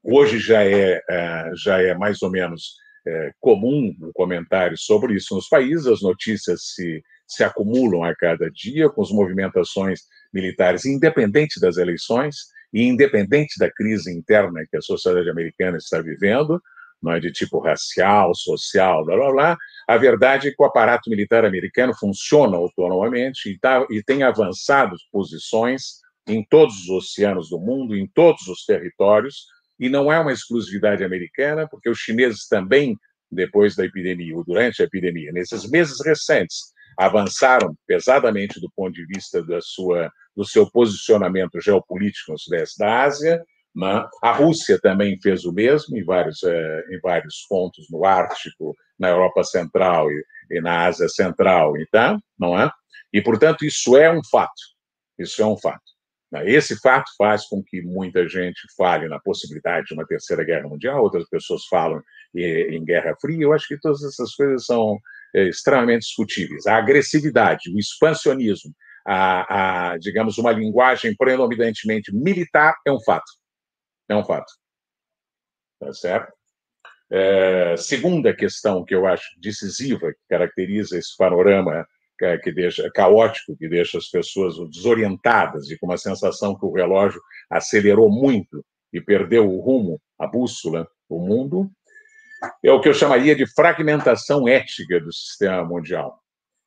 Hoje 0.03 0.39
já 0.39 0.63
é, 0.63 1.01
é 1.09 1.51
já 1.55 1.81
é 1.81 1.93
mais 1.95 2.21
ou 2.21 2.29
menos 2.29 2.75
é, 3.07 3.31
comum 3.39 3.95
um 4.01 4.11
comentário 4.13 4.77
sobre 4.77 5.15
isso 5.15 5.35
nos 5.35 5.47
países, 5.47 5.87
as 5.87 6.01
notícias 6.01 6.73
se, 6.73 7.03
se 7.27 7.43
acumulam 7.43 8.03
a 8.03 8.15
cada 8.15 8.49
dia 8.51 8.89
com 8.89 9.01
as 9.01 9.09
movimentações 9.09 10.01
militares, 10.33 10.85
independente 10.85 11.59
das 11.59 11.77
eleições 11.77 12.35
e 12.71 12.83
independente 12.83 13.57
da 13.57 13.71
crise 13.71 14.13
interna 14.13 14.65
que 14.69 14.77
a 14.77 14.81
sociedade 14.81 15.29
americana 15.29 15.77
está 15.77 16.01
vivendo, 16.01 16.61
não 17.01 17.13
é 17.13 17.19
de 17.19 17.31
tipo 17.31 17.59
racial, 17.59 18.33
social, 18.35 19.05
blá 19.05 19.15
blá 19.15 19.31
blá. 19.31 19.57
A 19.87 19.97
verdade 19.97 20.47
é 20.47 20.51
que 20.51 20.61
o 20.61 20.65
aparato 20.65 21.09
militar 21.09 21.45
americano 21.45 21.93
funciona 21.93 22.57
autonomamente 22.57 23.49
e, 23.49 23.57
tá, 23.57 23.85
e 23.89 24.03
tem 24.03 24.23
avançado 24.23 24.95
posições 25.11 25.99
em 26.27 26.43
todos 26.43 26.75
os 26.83 26.89
oceanos 26.89 27.49
do 27.49 27.59
mundo, 27.59 27.95
em 27.95 28.07
todos 28.07 28.47
os 28.47 28.63
territórios, 28.65 29.45
e 29.79 29.89
não 29.89 30.11
é 30.11 30.19
uma 30.19 30.33
exclusividade 30.33 31.03
americana, 31.03 31.67
porque 31.67 31.89
os 31.89 31.97
chineses 31.97 32.47
também, 32.47 32.95
depois 33.31 33.75
da 33.75 33.85
epidemia, 33.85 34.35
ou 34.35 34.43
durante 34.43 34.81
a 34.81 34.85
epidemia, 34.85 35.31
nesses 35.31 35.69
meses 35.69 35.97
recentes, 36.05 36.73
avançaram 36.97 37.73
pesadamente 37.87 38.59
do 38.59 38.69
ponto 38.75 38.93
de 38.93 39.05
vista 39.05 39.41
da 39.41 39.61
sua, 39.61 40.11
do 40.35 40.45
seu 40.45 40.69
posicionamento 40.69 41.59
geopolítico 41.61 42.33
no 42.33 42.37
sudeste 42.37 42.77
da 42.77 43.03
Ásia? 43.03 43.41
A 44.21 44.31
Rússia 44.31 44.79
também 44.81 45.19
fez 45.21 45.45
o 45.45 45.53
mesmo 45.53 45.97
em 45.97 46.03
vários, 46.03 46.43
eh, 46.43 46.83
em 46.91 46.99
vários 46.99 47.45
pontos 47.47 47.85
no 47.89 48.05
Ártico, 48.05 48.75
na 48.97 49.09
Europa 49.09 49.43
Central 49.43 50.07
e, 50.51 50.61
na 50.61 50.85
Ásia 50.85 51.07
Central, 51.07 51.77
então, 51.77 52.19
não 52.37 52.59
é? 52.59 52.69
E, 53.13 53.21
portanto, 53.21 53.63
isso 53.63 53.95
é 53.95 54.11
um 54.11 54.21
fato. 54.29 54.61
Isso 55.17 55.41
é 55.41 55.45
um 55.45 55.57
fato. 55.57 55.83
Né? 56.31 56.49
Esse 56.49 56.79
fato 56.79 57.09
faz 57.17 57.45
com 57.47 57.63
que 57.63 57.81
muita 57.81 58.27
gente 58.27 58.59
fale 58.77 59.07
na 59.07 59.19
possibilidade 59.19 59.87
de 59.87 59.93
uma 59.93 60.05
terceira 60.05 60.43
guerra 60.43 60.67
mundial, 60.67 61.01
outras 61.01 61.27
pessoas 61.29 61.65
falam 61.65 62.01
em 62.35 62.83
guerra 62.83 63.15
fria. 63.19 63.43
Eu 63.43 63.53
acho 63.53 63.67
que 63.67 63.79
todas 63.79 64.03
essas 64.03 64.33
coisas 64.35 64.65
são 64.65 64.97
é, 65.35 65.47
extremamente 65.47 66.01
discutíveis. 66.01 66.67
A 66.67 66.77
agressividade, 66.77 67.71
o 67.73 67.79
expansionismo, 67.79 68.71
a, 69.05 69.91
a, 69.91 69.97
digamos, 69.97 70.37
uma 70.37 70.51
linguagem 70.51 71.15
predominantemente 71.15 72.13
militar 72.13 72.75
é 72.85 72.91
um 72.91 73.01
fato. 73.01 73.31
É 74.09 74.15
um 74.15 74.23
fato. 74.23 74.51
Tá 75.79 75.93
certo? 75.93 76.33
É, 77.11 77.75
segunda 77.77 78.35
questão 78.35 78.83
que 78.83 78.93
eu 78.93 79.07
acho 79.07 79.25
decisiva, 79.39 80.11
que 80.11 80.19
caracteriza 80.29 80.97
esse 80.97 81.15
panorama 81.17 81.87
é, 82.21 82.37
que 82.37 82.51
deixa 82.51 82.89
caótico, 82.91 83.55
que 83.55 83.67
deixa 83.67 83.97
as 83.97 84.07
pessoas 84.07 84.55
desorientadas 84.69 85.69
e 85.69 85.77
com 85.77 85.87
uma 85.87 85.97
sensação 85.97 86.57
que 86.57 86.65
o 86.65 86.73
relógio 86.73 87.21
acelerou 87.49 88.11
muito 88.11 88.63
e 88.91 88.99
perdeu 88.99 89.49
o 89.49 89.61
rumo, 89.61 90.01
a 90.19 90.27
bússola, 90.27 90.87
o 91.07 91.19
mundo, 91.19 91.71
é 92.63 92.71
o 92.71 92.79
que 92.79 92.89
eu 92.89 92.93
chamaria 92.93 93.35
de 93.35 93.47
fragmentação 93.47 94.47
ética 94.47 94.99
do 94.99 95.11
sistema 95.13 95.63
mundial. 95.63 96.21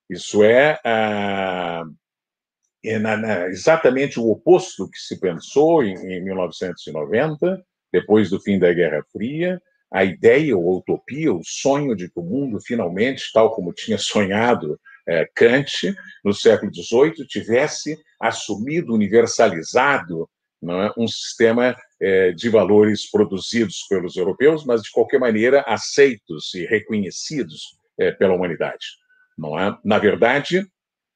Isso 0.09 0.43
é 0.43 0.79
ah, 0.85 1.85
na, 2.99 3.17
na, 3.17 3.49
exatamente 3.49 4.19
o 4.19 4.29
oposto 4.31 4.89
que 4.91 4.99
se 4.99 5.19
pensou 5.21 5.85
em, 5.85 5.95
em 5.95 6.25
1990, 6.25 7.65
depois 7.93 8.31
do 8.31 8.41
fim 8.41 8.59
da 8.59 8.73
Guerra 8.73 9.05
Fria, 9.13 9.61
a 9.93 10.05
ideia 10.05 10.57
ou 10.57 10.71
a 10.71 10.79
utopia, 10.79 11.33
o 11.33 11.43
sonho 11.45 11.95
de 11.95 12.09
que 12.09 12.19
o 12.19 12.23
mundo 12.23 12.59
finalmente, 12.61 13.31
tal 13.33 13.55
como 13.55 13.73
tinha 13.73 13.99
sonhado 13.99 14.81
é, 15.07 15.29
Kant 15.35 15.95
no 16.25 16.33
século 16.33 16.73
XVIII, 16.75 17.27
tivesse 17.27 17.99
assumido, 18.19 18.95
universalizado 18.95 20.29
é, 20.65 20.93
um 20.97 21.07
sistema 21.07 21.77
é, 22.01 22.33
de 22.33 22.49
valores 22.49 23.11
produzidos 23.11 23.85
pelos 23.89 24.17
europeus, 24.17 24.65
mas 24.65 24.83
de 24.83 24.91
qualquer 24.91 25.21
maneira 25.21 25.63
aceitos 25.67 26.55
e 26.55 26.65
reconhecidos 26.65 27.77
é, 27.99 28.11
pela 28.13 28.35
humanidade. 28.35 28.87
Não 29.37 29.59
é? 29.59 29.77
Na 29.85 29.99
verdade, 29.99 30.67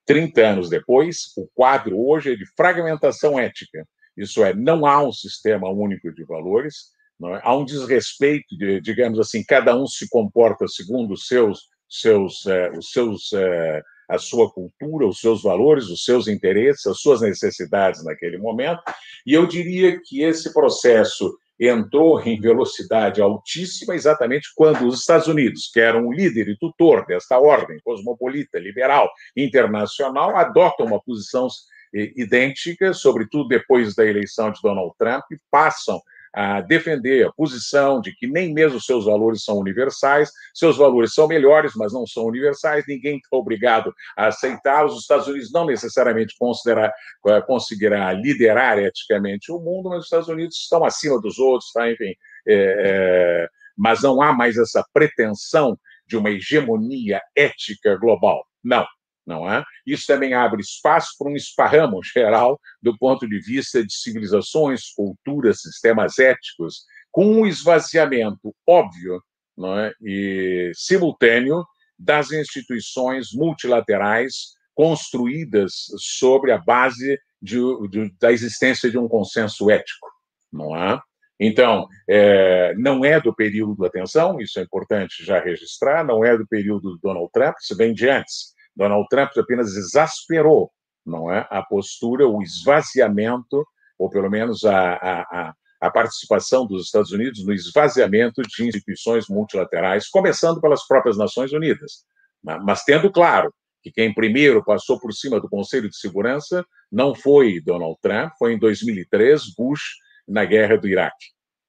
30 0.06 0.40
anos 0.40 0.70
depois, 0.70 1.32
o 1.36 1.48
quadro 1.54 1.98
hoje 1.98 2.32
é 2.32 2.36
de 2.36 2.46
fragmentação 2.56 3.38
ética. 3.38 3.86
Isso 4.16 4.42
é, 4.44 4.54
não 4.54 4.86
há 4.86 5.02
um 5.02 5.12
sistema 5.12 5.68
único 5.68 6.12
de 6.14 6.24
valores, 6.24 6.92
é? 7.24 7.40
há 7.42 7.54
um 7.56 7.64
desrespeito, 7.64 8.56
de, 8.56 8.80
digamos 8.80 9.18
assim, 9.18 9.44
cada 9.44 9.76
um 9.76 9.86
se 9.86 10.08
comporta 10.08 10.66
segundo 10.68 11.14
os 11.14 11.26
seus, 11.26 11.68
seus, 11.88 12.46
é, 12.46 12.70
os 12.70 12.90
seus, 12.90 13.32
é, 13.32 13.82
a 14.08 14.18
sua 14.18 14.50
cultura, 14.50 15.06
os 15.06 15.20
seus 15.20 15.42
valores, 15.42 15.86
os 15.86 16.04
seus 16.04 16.28
interesses, 16.28 16.86
as 16.86 17.00
suas 17.00 17.20
necessidades 17.20 18.04
naquele 18.04 18.38
momento. 18.38 18.80
E 19.26 19.34
eu 19.34 19.46
diria 19.46 20.00
que 20.04 20.22
esse 20.22 20.52
processo 20.52 21.36
entrou 21.58 22.20
em 22.20 22.38
velocidade 22.40 23.20
altíssima 23.20 23.94
exatamente 23.94 24.48
quando 24.54 24.86
os 24.86 25.00
Estados 25.00 25.26
Unidos, 25.26 25.70
que 25.72 25.80
eram 25.80 26.06
o 26.06 26.12
líder 26.12 26.48
e 26.48 26.58
tutor 26.58 27.06
desta 27.06 27.38
ordem 27.38 27.78
cosmopolita, 27.82 28.58
liberal, 28.58 29.10
internacional, 29.36 30.36
adotam 30.36 30.86
uma 30.86 31.00
posição 31.00 31.48
idêntica, 31.92 32.92
sobretudo 32.92 33.48
depois 33.48 33.94
da 33.94 34.04
eleição 34.04 34.50
de 34.50 34.60
Donald 34.60 34.92
Trump, 34.98 35.24
e 35.30 35.38
passam 35.50 36.00
a 36.36 36.60
defender 36.60 37.26
a 37.26 37.32
posição 37.32 37.98
de 37.98 38.14
que 38.14 38.26
nem 38.26 38.52
mesmo 38.52 38.78
seus 38.78 39.06
valores 39.06 39.42
são 39.42 39.56
universais, 39.56 40.30
seus 40.52 40.76
valores 40.76 41.14
são 41.14 41.26
melhores, 41.26 41.72
mas 41.74 41.94
não 41.94 42.06
são 42.06 42.26
universais, 42.26 42.84
ninguém 42.86 43.16
está 43.16 43.34
obrigado 43.38 43.90
a 44.14 44.26
aceitá-los. 44.26 44.92
Os 44.92 45.00
Estados 45.00 45.26
Unidos 45.26 45.50
não 45.50 45.64
necessariamente 45.64 46.36
considerar, 46.38 46.92
eh, 47.26 47.40
conseguirá 47.40 48.12
liderar 48.12 48.78
eticamente 48.78 49.50
o 49.50 49.58
mundo, 49.58 49.88
mas 49.88 50.00
os 50.00 50.04
Estados 50.04 50.28
Unidos 50.28 50.58
estão 50.58 50.84
acima 50.84 51.18
dos 51.18 51.38
outros, 51.38 51.72
tá? 51.72 51.90
enfim. 51.90 52.14
É, 52.46 53.46
é, 53.46 53.48
mas 53.74 54.02
não 54.02 54.20
há 54.20 54.30
mais 54.30 54.58
essa 54.58 54.84
pretensão 54.92 55.78
de 56.06 56.18
uma 56.18 56.30
hegemonia 56.30 57.22
ética 57.34 57.96
global. 57.96 58.46
Não. 58.62 58.86
Não 59.26 59.50
é? 59.50 59.64
Isso 59.84 60.06
também 60.06 60.34
abre 60.34 60.60
espaço 60.60 61.16
para 61.18 61.28
um 61.28 61.36
esparramo 61.36 62.00
geral 62.02 62.60
do 62.80 62.96
ponto 62.96 63.28
de 63.28 63.40
vista 63.40 63.84
de 63.84 63.92
civilizações, 63.92 64.92
culturas, 64.94 65.60
sistemas 65.60 66.18
éticos, 66.18 66.84
com 67.10 67.26
um 67.26 67.46
esvaziamento 67.46 68.54
óbvio 68.66 69.20
não 69.56 69.78
é? 69.78 69.92
e 70.02 70.70
simultâneo 70.74 71.64
das 71.98 72.30
instituições 72.30 73.32
multilaterais 73.32 74.54
construídas 74.74 75.72
sobre 75.96 76.52
a 76.52 76.58
base 76.58 77.18
de, 77.40 77.58
de, 77.88 78.14
da 78.20 78.30
existência 78.30 78.90
de 78.90 78.98
um 78.98 79.08
consenso 79.08 79.70
ético, 79.70 80.08
não 80.52 80.76
é? 80.76 81.00
Então, 81.38 81.86
é, 82.08 82.74
não 82.76 83.04
é 83.04 83.20
do 83.20 83.34
período 83.34 83.76
da 83.76 83.90
tensão, 83.90 84.40
isso 84.40 84.58
é 84.58 84.62
importante 84.62 85.24
já 85.24 85.38
registrar, 85.38 86.04
não 86.04 86.24
é 86.24 86.36
do 86.36 86.46
período 86.46 86.92
do 86.92 86.98
Donald 86.98 87.30
Trump, 87.32 87.54
isso 87.60 87.76
vem 87.76 87.92
de 87.92 88.08
antes. 88.08 88.54
Donald 88.76 89.06
Trump 89.08 89.30
apenas 89.38 89.74
exasperou, 89.74 90.70
não 91.04 91.32
é, 91.32 91.46
a 91.50 91.62
postura, 91.62 92.28
o 92.28 92.42
esvaziamento, 92.42 93.64
ou 93.98 94.10
pelo 94.10 94.28
menos 94.28 94.64
a, 94.64 94.94
a, 94.94 95.54
a 95.80 95.90
participação 95.90 96.66
dos 96.66 96.86
Estados 96.86 97.12
Unidos 97.12 97.44
no 97.44 97.52
esvaziamento 97.52 98.42
de 98.42 98.66
instituições 98.66 99.28
multilaterais, 99.28 100.08
começando 100.08 100.60
pelas 100.60 100.86
próprias 100.86 101.16
Nações 101.16 101.52
Unidas, 101.52 102.04
mas 102.42 102.82
tendo 102.84 103.10
claro 103.10 103.52
que 103.82 103.90
quem 103.90 104.12
primeiro 104.12 104.64
passou 104.64 104.98
por 104.98 105.12
cima 105.12 105.40
do 105.40 105.48
Conselho 105.48 105.88
de 105.88 105.96
Segurança 105.96 106.64
não 106.90 107.14
foi 107.14 107.60
Donald 107.60 107.96
Trump, 108.02 108.32
foi 108.38 108.52
em 108.52 108.58
2003 108.58 109.54
Bush 109.56 109.80
na 110.26 110.44
guerra 110.44 110.76
do 110.76 110.88
Iraque, 110.88 111.26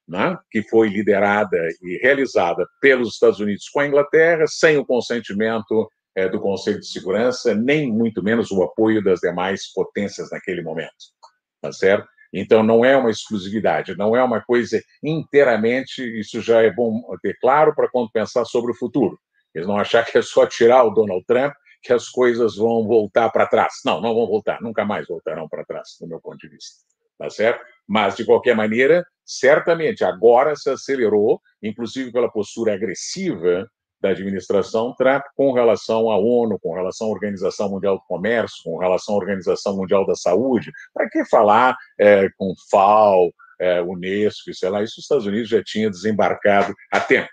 né? 0.08 0.38
que 0.50 0.64
foi 0.64 0.90
liderada 0.90 1.58
e 1.82 2.00
realizada 2.02 2.66
pelos 2.82 3.14
Estados 3.14 3.40
Unidos 3.40 3.70
com 3.70 3.82
a 3.82 3.88
Inglaterra, 3.88 4.46
sem 4.48 4.78
o 4.78 4.86
consentimento 4.86 5.88
é, 6.18 6.28
do 6.28 6.42
Conselho 6.42 6.80
de 6.80 6.88
Segurança, 6.88 7.54
nem 7.54 7.94
muito 7.94 8.24
menos 8.24 8.50
o 8.50 8.64
apoio 8.64 9.04
das 9.04 9.20
demais 9.20 9.72
potências 9.72 10.32
naquele 10.32 10.64
momento. 10.64 10.92
Tá 11.62 11.72
certo? 11.72 12.08
Então, 12.34 12.64
não 12.64 12.84
é 12.84 12.98
uma 12.98 13.12
exclusividade, 13.12 13.96
não 13.96 14.16
é 14.16 14.24
uma 14.24 14.42
coisa 14.42 14.82
inteiramente. 15.04 16.02
Isso 16.20 16.42
já 16.42 16.64
é 16.64 16.72
bom 16.72 17.04
ter 17.22 17.38
claro 17.40 17.74
para 17.76 17.88
quando 17.88 18.12
pensar 18.12 18.46
sobre 18.46 18.72
o 18.72 18.76
futuro. 18.76 19.20
Eles 19.54 19.68
não 19.68 19.78
achar 19.78 20.04
que 20.04 20.18
é 20.18 20.22
só 20.24 20.48
tirar 20.48 20.84
o 20.86 20.90
Donald 20.90 21.24
Trump 21.26 21.54
que 21.84 21.94
as 21.94 22.10
coisas 22.10 22.56
vão 22.56 22.88
voltar 22.88 23.30
para 23.30 23.46
trás. 23.46 23.76
Não, 23.86 24.02
não 24.02 24.16
vão 24.16 24.26
voltar, 24.26 24.60
nunca 24.60 24.84
mais 24.84 25.08
voltarão 25.08 25.48
para 25.48 25.64
trás, 25.64 25.90
do 26.02 26.08
meu 26.08 26.20
ponto 26.20 26.38
de 26.38 26.50
vista. 26.50 26.84
Tá 27.20 27.30
certo? 27.30 27.64
Mas, 27.88 28.16
de 28.16 28.26
qualquer 28.26 28.56
maneira, 28.56 29.06
certamente 29.24 30.04
agora 30.04 30.56
se 30.56 30.70
acelerou, 30.70 31.40
inclusive 31.62 32.12
pela 32.12 32.32
postura 32.32 32.74
agressiva 32.74 33.70
da 34.02 34.10
administração 34.10 34.94
Trump 34.98 35.24
com 35.36 35.52
relação 35.52 36.12
à 36.12 36.18
ONU, 36.18 36.60
com 36.60 36.74
relação 36.74 37.08
à 37.08 37.10
Organização 37.12 37.70
Mundial 37.70 37.96
do 37.96 38.04
Comércio, 38.08 38.64
com 38.64 38.78
relação 38.78 39.16
à 39.16 39.18
Organização 39.18 39.76
Mundial 39.76 40.06
da 40.06 40.16
Saúde. 40.16 40.72
Para 40.94 41.10
que 41.10 41.26
falar 41.26 41.76
é, 42.00 42.28
com 42.38 42.54
FAO, 42.70 43.32
é, 43.60 43.82
Unesco, 43.82 44.54
sei 44.54 44.70
lá, 44.70 44.84
isso 44.84 44.96
os 45.00 45.04
Estados 45.04 45.26
Unidos 45.26 45.50
já 45.50 45.64
tinha 45.64 45.90
desembarcado 45.90 46.74
há 46.92 47.00
tempo, 47.00 47.30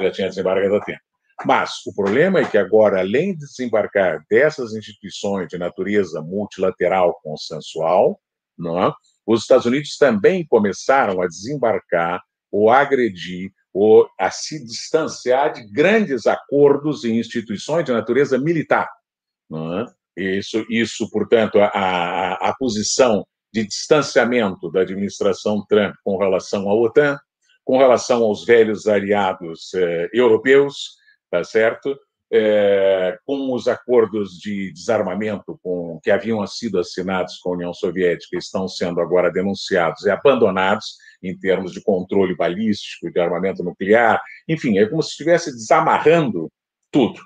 já 0.00 0.10
tinha 0.10 0.28
desembarcado 0.28 0.76
há 0.76 0.80
tempo. 0.80 1.00
Mas 1.44 1.84
o 1.86 1.94
problema 1.94 2.38
é 2.38 2.44
que 2.44 2.56
agora, 2.56 3.00
além 3.00 3.32
de 3.32 3.40
desembarcar 3.40 4.24
dessas 4.30 4.72
instituições 4.72 5.48
de 5.48 5.58
natureza 5.58 6.22
multilateral 6.22 7.18
consensual, 7.22 8.20
não 8.56 8.80
é? 8.80 8.92
os 9.26 9.42
Estados 9.42 9.66
Unidos 9.66 9.96
também 9.96 10.46
começaram 10.46 11.20
a 11.20 11.26
desembarcar 11.26 12.22
ou 12.52 12.70
agredir 12.70 13.50
ou 13.74 14.08
a 14.18 14.30
se 14.30 14.64
distanciar 14.64 15.52
de 15.52 15.66
grandes 15.66 16.28
acordos 16.28 17.02
e 17.02 17.10
instituições 17.10 17.84
de 17.84 17.92
natureza 17.92 18.38
militar. 18.38 18.88
É? 20.16 20.38
Isso, 20.38 20.64
isso, 20.70 21.10
portanto, 21.10 21.58
a, 21.58 21.66
a, 21.66 22.50
a, 22.50 22.54
posição 22.56 23.26
de 23.52 23.66
distanciamento 23.66 24.70
da 24.70 24.82
administração 24.82 25.64
Trump 25.68 25.94
com 26.04 26.16
relação 26.16 26.68
à 26.68 26.74
OTAN, 26.74 27.18
com 27.64 27.78
relação 27.78 28.22
aos 28.22 28.44
velhos 28.44 28.86
aliados 28.86 29.74
eh, 29.74 30.08
europeus, 30.12 30.96
tá 31.30 31.42
certo? 31.42 31.98
É, 32.36 33.16
com 33.24 33.52
os 33.54 33.68
acordos 33.68 34.38
de 34.40 34.72
desarmamento 34.72 35.56
com, 35.62 36.00
que 36.02 36.10
haviam 36.10 36.44
sido 36.48 36.80
assinados 36.80 37.38
com 37.38 37.50
a 37.50 37.52
União 37.52 37.72
Soviética 37.72 38.36
estão 38.36 38.66
sendo 38.66 39.00
agora 39.00 39.30
denunciados 39.30 40.02
e 40.02 40.10
abandonados, 40.10 40.96
em 41.22 41.38
termos 41.38 41.70
de 41.70 41.80
controle 41.80 42.34
balístico, 42.34 43.08
de 43.08 43.20
armamento 43.20 43.62
nuclear, 43.62 44.20
enfim, 44.48 44.78
é 44.78 44.86
como 44.86 45.00
se 45.00 45.10
estivesse 45.10 45.52
desamarrando 45.52 46.50
tudo. 46.90 47.20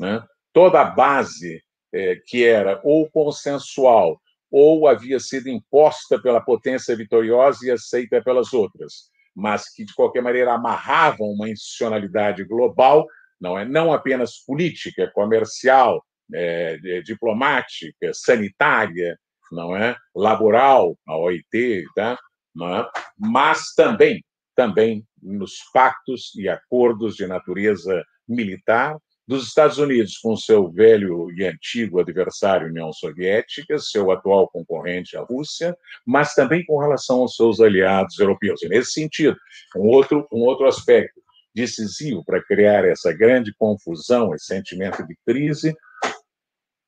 Né? 0.00 0.20
Toda 0.52 0.80
a 0.80 0.84
base 0.86 1.62
é, 1.92 2.16
que 2.26 2.44
era 2.44 2.80
ou 2.82 3.08
consensual 3.10 4.20
ou 4.50 4.88
havia 4.88 5.20
sido 5.20 5.48
imposta 5.48 6.20
pela 6.20 6.40
potência 6.40 6.96
vitoriosa 6.96 7.64
e 7.64 7.70
aceita 7.70 8.20
pelas 8.22 8.52
outras, 8.52 9.10
mas 9.34 9.72
que, 9.72 9.84
de 9.84 9.94
qualquer 9.94 10.20
maneira, 10.20 10.52
amarravam 10.52 11.28
uma 11.28 11.48
institucionalidade 11.48 12.44
global, 12.44 13.06
não 13.42 13.58
é 13.58 13.64
não 13.64 13.92
apenas 13.92 14.38
política, 14.46 15.10
comercial, 15.12 16.02
é, 16.32 16.78
diplomática, 17.02 18.12
sanitária, 18.14 19.18
não 19.50 19.76
é 19.76 19.96
laboral, 20.14 20.96
a 21.06 21.18
OIT, 21.18 21.84
tá? 21.94 22.12
é? 22.12 23.00
mas 23.18 23.74
também, 23.74 24.24
também 24.54 25.04
nos 25.20 25.56
pactos 25.74 26.32
e 26.36 26.48
acordos 26.48 27.16
de 27.16 27.26
natureza 27.26 28.04
militar 28.28 28.96
dos 29.26 29.46
Estados 29.46 29.78
Unidos 29.78 30.18
com 30.18 30.36
seu 30.36 30.70
velho 30.70 31.30
e 31.32 31.44
antigo 31.44 32.00
adversário, 32.00 32.68
União 32.68 32.92
Soviética, 32.92 33.78
seu 33.78 34.10
atual 34.10 34.48
concorrente, 34.48 35.16
a 35.16 35.22
Rússia, 35.22 35.76
mas 36.06 36.34
também 36.34 36.64
com 36.64 36.78
relação 36.78 37.20
aos 37.20 37.36
seus 37.36 37.60
aliados 37.60 38.18
europeus. 38.18 38.62
E 38.62 38.68
nesse 38.68 38.92
sentido, 38.92 39.36
um 39.76 39.88
outro, 39.88 40.26
um 40.32 40.40
outro 40.40 40.66
aspecto 40.66 41.21
decisivo 41.54 42.24
para 42.24 42.42
criar 42.42 42.84
essa 42.84 43.12
grande 43.12 43.52
confusão, 43.54 44.34
esse 44.34 44.46
sentimento 44.46 45.06
de 45.06 45.16
crise, 45.26 45.74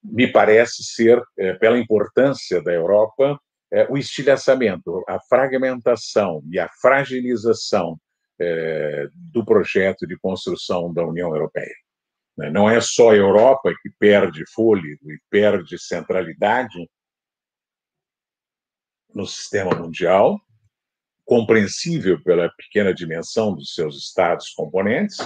me 0.02 0.30
parece 0.30 0.82
ser, 0.82 1.22
é, 1.38 1.54
pela 1.54 1.78
importância 1.78 2.62
da 2.62 2.72
Europa, 2.72 3.38
é, 3.72 3.86
o 3.90 3.96
estilhaçamento, 3.96 5.02
a 5.08 5.18
fragmentação 5.20 6.42
e 6.50 6.58
a 6.58 6.68
fragilização 6.80 7.98
é, 8.38 9.08
do 9.12 9.44
projeto 9.44 10.06
de 10.06 10.18
construção 10.18 10.92
da 10.92 11.04
União 11.04 11.30
Europeia. 11.30 11.74
Né? 12.36 12.50
Não 12.50 12.68
é 12.68 12.80
só 12.80 13.10
a 13.10 13.16
Europa 13.16 13.72
que 13.82 13.90
perde 13.98 14.44
fôlego 14.52 15.10
e 15.10 15.18
perde 15.30 15.78
centralidade 15.78 16.88
no 19.14 19.26
sistema 19.26 19.74
mundial, 19.74 20.40
compreensível 21.24 22.22
pela 22.22 22.50
pequena 22.50 22.92
dimensão 22.92 23.54
dos 23.54 23.74
seus 23.74 23.96
estados 23.96 24.50
componentes, 24.50 25.16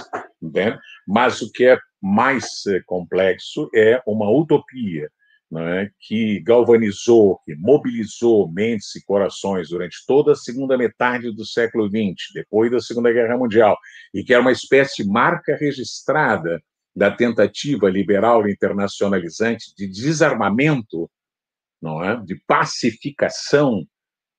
entende? 0.41 0.77
mas 1.07 1.41
o 1.41 1.51
que 1.51 1.65
é 1.65 1.77
mais 2.01 2.65
eh, 2.67 2.81
complexo 2.85 3.69
é 3.75 4.01
uma 4.07 4.31
utopia 4.31 5.09
né, 5.51 5.89
que 5.99 6.39
galvanizou, 6.41 7.39
que 7.45 7.55
mobilizou 7.55 8.51
mentes 8.51 8.95
e 8.95 9.03
corações 9.03 9.69
durante 9.69 9.97
toda 10.05 10.33
a 10.33 10.35
segunda 10.35 10.77
metade 10.77 11.31
do 11.31 11.45
século 11.45 11.87
XX, 11.89 12.31
depois 12.33 12.71
da 12.71 12.79
Segunda 12.79 13.11
Guerra 13.11 13.37
Mundial, 13.37 13.77
e 14.13 14.23
que 14.23 14.33
era 14.33 14.41
uma 14.41 14.51
espécie 14.51 15.03
de 15.03 15.09
marca 15.09 15.55
registrada 15.55 16.61
da 16.95 17.09
tentativa 17.09 17.89
liberal 17.89 18.47
internacionalizante 18.47 19.73
de 19.75 19.87
desarmamento, 19.87 21.09
não 21.81 22.03
é, 22.03 22.21
de 22.23 22.35
pacificação 22.45 23.85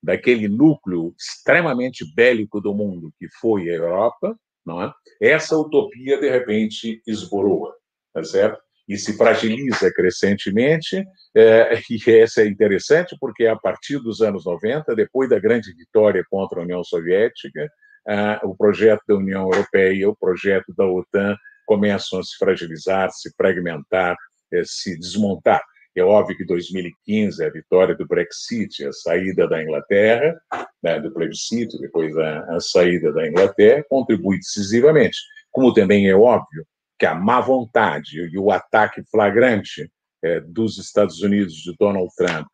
daquele 0.03 0.49
núcleo 0.49 1.15
extremamente 1.19 2.05
bélico 2.15 2.61
do 2.61 2.75
mundo 2.75 3.13
que 3.19 3.29
foi 3.41 3.69
a 3.69 3.75
Europa, 3.75 4.37
não 4.65 4.83
é? 4.83 4.93
Essa 5.21 5.57
utopia 5.57 6.19
de 6.19 6.29
repente 6.29 7.03
esboroa, 7.07 7.75
tá 8.13 8.25
certo? 8.25 8.61
e 8.91 8.99
se 8.99 9.17
fragiliza 9.17 9.89
crescentemente, 9.95 11.07
é, 11.33 11.79
e 11.89 12.11
essa 12.11 12.43
é 12.43 12.47
interessante 12.49 13.17
porque 13.21 13.47
a 13.47 13.55
partir 13.55 14.01
dos 14.01 14.21
anos 14.21 14.45
90, 14.45 14.97
depois 14.97 15.31
da 15.31 15.39
grande 15.39 15.73
vitória 15.73 16.25
contra 16.29 16.59
a 16.59 16.65
União 16.65 16.83
Soviética, 16.83 17.71
o 18.43 18.57
projeto 18.57 19.03
da 19.07 19.15
União 19.15 19.43
Europeia, 19.43 20.09
o 20.09 20.17
projeto 20.17 20.75
da 20.77 20.85
OTAN 20.85 21.37
começam 21.65 22.19
a 22.19 22.23
se 22.25 22.37
fragilizar, 22.37 23.09
se 23.13 23.31
fragmentar, 23.37 24.17
é, 24.53 24.63
se 24.65 24.99
desmontar. 24.99 25.63
É 25.97 26.03
óbvio 26.03 26.37
que 26.37 26.45
2015, 26.45 27.45
a 27.45 27.51
vitória 27.51 27.95
do 27.97 28.07
Brexit, 28.07 28.85
a 28.87 28.93
saída 28.93 29.49
da 29.49 29.63
Inglaterra, 29.63 30.41
né, 30.83 31.01
do 31.01 31.13
plebiscito, 31.13 31.79
depois 31.79 32.17
a, 32.17 32.57
a 32.57 32.61
saída 32.61 33.13
da 33.13 33.27
Inglaterra, 33.27 33.85
contribui 33.89 34.37
decisivamente. 34.39 35.19
Como 35.51 35.75
também 35.75 36.09
é 36.09 36.15
óbvio 36.15 36.65
que 36.99 37.07
a 37.07 37.15
má 37.15 37.41
vontade 37.41 38.21
e 38.21 38.39
o 38.39 38.51
ataque 38.51 39.03
flagrante 39.11 39.91
é, 40.23 40.41
dos 40.41 40.79
Estados 40.79 41.23
Unidos 41.23 41.55
de 41.55 41.75
Donald 41.79 42.11
Trump 42.17 42.49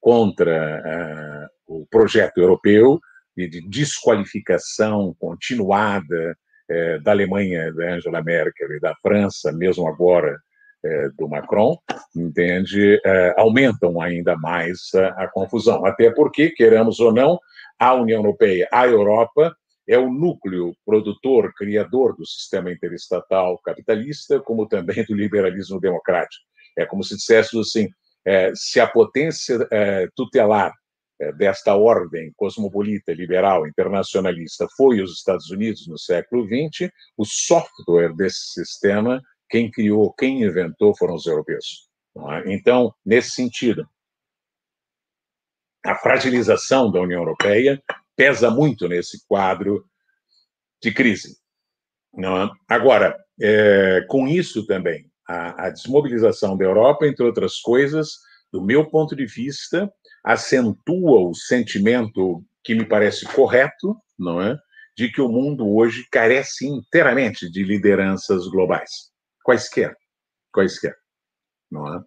contra 0.00 0.52
é, 0.54 1.46
o 1.66 1.86
projeto 1.86 2.38
europeu 2.38 3.00
e 3.36 3.48
de 3.48 3.60
desqualificação 3.68 5.14
continuada 5.18 6.36
é, 6.68 6.98
da 7.00 7.10
Alemanha, 7.10 7.72
da 7.72 7.94
Angela 7.94 8.22
Merkel 8.22 8.76
e 8.76 8.80
da 8.80 8.94
França, 9.02 9.52
mesmo 9.52 9.88
agora 9.88 10.38
é, 10.86 11.08
do 11.18 11.28
Macron, 11.28 11.76
entende, 12.14 13.00
é, 13.04 13.34
aumentam 13.36 14.00
ainda 14.00 14.36
mais 14.36 14.94
a, 14.94 15.24
a, 15.24 15.28
confusão. 15.28 15.84
Até 15.84 16.10
porque, 16.10 16.50
queramos 16.50 17.00
ou 17.00 17.12
não, 17.12 17.38
a 17.78 17.94
União 17.94 18.20
Europeia, 18.20 18.68
a 18.72 18.86
Europa, 18.86 19.54
é 19.88 19.98
o 19.98 20.10
núcleo 20.10 20.74
produtor, 20.84 21.52
criador 21.54 22.16
do 22.16 22.26
sistema 22.26 22.72
interestatal 22.72 23.58
capitalista, 23.58 24.40
como 24.40 24.66
também 24.66 25.04
do 25.04 25.14
liberalismo 25.14 25.80
democrático. 25.80 26.44
É 26.76 26.84
como 26.84 27.04
se 27.04 27.16
disséssemos 27.16 27.68
assim, 27.68 27.88
é, 28.24 28.52
se 28.54 28.80
a 28.80 28.86
potência 28.86 29.56
é, 29.70 30.08
tutelar 30.14 30.72
é, 31.20 31.32
desta 31.32 31.74
ordem 31.74 32.32
cosmopolita, 32.36 33.12
liberal, 33.12 33.66
internacionalista 33.66 34.66
foi 34.76 35.00
os 35.00 35.12
Estados 35.12 35.50
Unidos 35.50 35.86
no 35.86 35.98
século 35.98 36.44
XX, 36.44 36.90
o 37.16 37.24
software 37.24 38.14
desse 38.14 38.52
sistema, 38.52 39.22
quem 39.48 39.70
criou, 39.70 40.12
quem 40.12 40.42
inventou 40.42 40.96
foram 40.96 41.14
os 41.14 41.26
europeus. 41.26 41.88
É? 42.16 42.52
Então, 42.52 42.94
nesse 43.04 43.30
sentido, 43.30 43.88
a 45.84 45.94
fragilização 45.94 46.90
da 46.90 47.00
União 47.00 47.20
Europeia 47.20 47.82
pesa 48.16 48.50
muito 48.50 48.88
nesse 48.88 49.26
quadro 49.26 49.84
de 50.82 50.92
crise. 50.92 51.36
É? 52.18 52.22
Agora, 52.68 53.16
é, 53.40 54.04
com 54.08 54.26
isso 54.26 54.66
também, 54.66 55.10
a, 55.28 55.66
a, 55.66 55.70
desmobilização 55.70 56.56
da 56.56 56.64
Europa, 56.64 57.06
entre 57.06 57.24
outras 57.24 57.58
coisas, 57.60 58.14
do 58.52 58.62
meu 58.62 58.88
ponto 58.88 59.14
de 59.14 59.26
vista, 59.26 59.92
acentua 60.24 61.28
o 61.28 61.34
sentimento 61.34 62.42
que 62.64 62.74
me 62.74 62.86
parece 62.86 63.26
correto, 63.26 63.96
não 64.18 64.40
é, 64.40 64.56
de 64.96 65.10
que 65.10 65.20
o 65.20 65.28
mundo 65.28 65.68
hoje 65.68 66.06
carece 66.10 66.66
inteiramente 66.66 67.50
de 67.50 67.62
lideranças 67.62 68.48
globais, 68.48 69.10
quaisquer, 69.46 69.96
quaisquer, 70.52 70.96
não 71.70 71.94
é? 71.94 72.00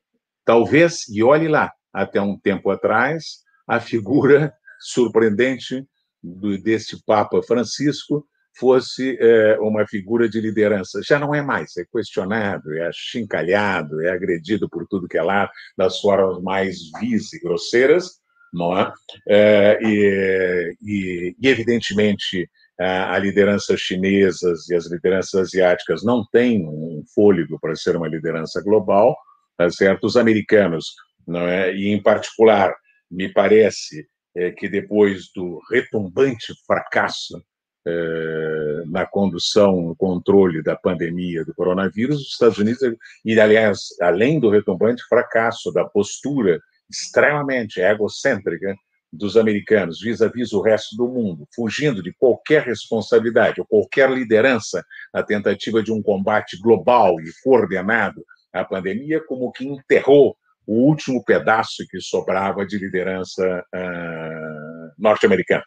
Talvez, 0.44 1.08
e 1.08 1.24
olhe 1.24 1.48
lá, 1.48 1.72
até 1.94 2.20
um 2.20 2.38
tempo 2.38 2.70
atrás, 2.70 3.38
a 3.66 3.80
figura 3.80 4.54
surpreendente 4.82 5.88
do, 6.22 6.62
desse 6.62 7.02
Papa 7.06 7.42
Francisco 7.42 8.28
fosse 8.58 9.18
é, 9.22 9.58
uma 9.60 9.88
figura 9.88 10.28
de 10.28 10.42
liderança. 10.42 11.00
Já 11.02 11.18
não 11.18 11.34
é 11.34 11.42
mais, 11.42 11.78
é 11.78 11.86
questionado, 11.86 12.74
é 12.74 12.88
achincalhado, 12.88 14.02
é 14.02 14.12
agredido 14.12 14.70
por 14.70 14.86
tudo 14.90 15.08
que 15.08 15.18
é 15.18 15.24
lá, 15.24 15.50
das 15.78 16.02
formas 16.02 16.44
mais 16.44 16.78
vis 17.00 17.32
e 17.32 17.40
grosseiras, 17.40 18.20
não 18.52 18.78
é? 18.78 18.92
é 19.30 19.80
e, 19.82 20.76
e, 20.82 21.36
e, 21.40 21.48
evidentemente, 21.48 22.50
a 22.80 23.18
liderança 23.20 23.76
chinesa 23.76 24.54
e 24.70 24.76
as 24.76 24.90
lideranças 24.90 25.36
asiáticas 25.36 26.04
não 26.04 26.26
têm 26.32 26.66
um 26.66 27.04
fôlego 27.14 27.60
para 27.60 27.76
ser 27.76 27.98
uma 27.98 28.08
liderança 28.08 28.62
global, 28.62 29.18
tá 29.58 29.70
certo? 29.70 30.06
Os 30.06 30.16
americanos, 30.16 30.94
não 31.28 31.42
é? 31.42 31.74
e 31.76 31.90
em 31.90 32.02
particular, 32.02 32.74
me 33.12 33.28
parece 33.28 34.08
é, 34.36 34.52
que 34.52 34.70
depois 34.70 35.30
do 35.36 35.60
retumbante 35.70 36.54
fracasso 36.66 37.44
é, 37.86 38.84
na 38.88 39.06
condução, 39.06 39.82
no 39.82 39.96
controle 39.96 40.64
da 40.64 40.76
pandemia 40.76 41.44
do 41.44 41.54
coronavírus, 41.54 42.22
os 42.22 42.32
Estados 42.32 42.58
Unidos, 42.58 42.82
e 43.26 43.40
aliás, 43.40 43.88
além 44.02 44.40
do 44.40 44.50
retumbante 44.50 45.04
fracasso 45.10 45.72
da 45.74 45.84
postura 45.84 46.62
extremamente 46.90 47.82
egocêntrica 47.82 48.74
dos 49.12 49.38
americanos 49.38 50.02
vis-à-vis 50.02 50.50
-vis 50.50 50.58
o 50.58 50.62
resto 50.62 50.96
do 50.96 51.08
mundo, 51.08 51.48
fugindo 51.56 52.02
de 52.04 52.14
qualquer 52.14 52.64
responsabilidade 52.64 53.60
ou 53.60 53.68
qualquer 53.68 54.10
liderança 54.12 54.84
na 55.14 55.24
tentativa 55.24 55.82
de 55.82 55.92
um 55.92 56.02
combate 56.02 56.60
global 56.60 57.20
e 57.20 57.32
coordenado 57.44 58.24
à 58.54 58.64
pandemia, 58.64 59.24
como 59.26 59.52
que 59.52 59.66
enterrou 59.66 60.36
o 60.66 60.88
último 60.88 61.24
pedaço 61.24 61.84
que 61.90 62.00
sobrava 62.00 62.66
de 62.66 62.78
liderança 62.78 63.64
uh, 63.74 64.92
norte-americana. 64.98 65.64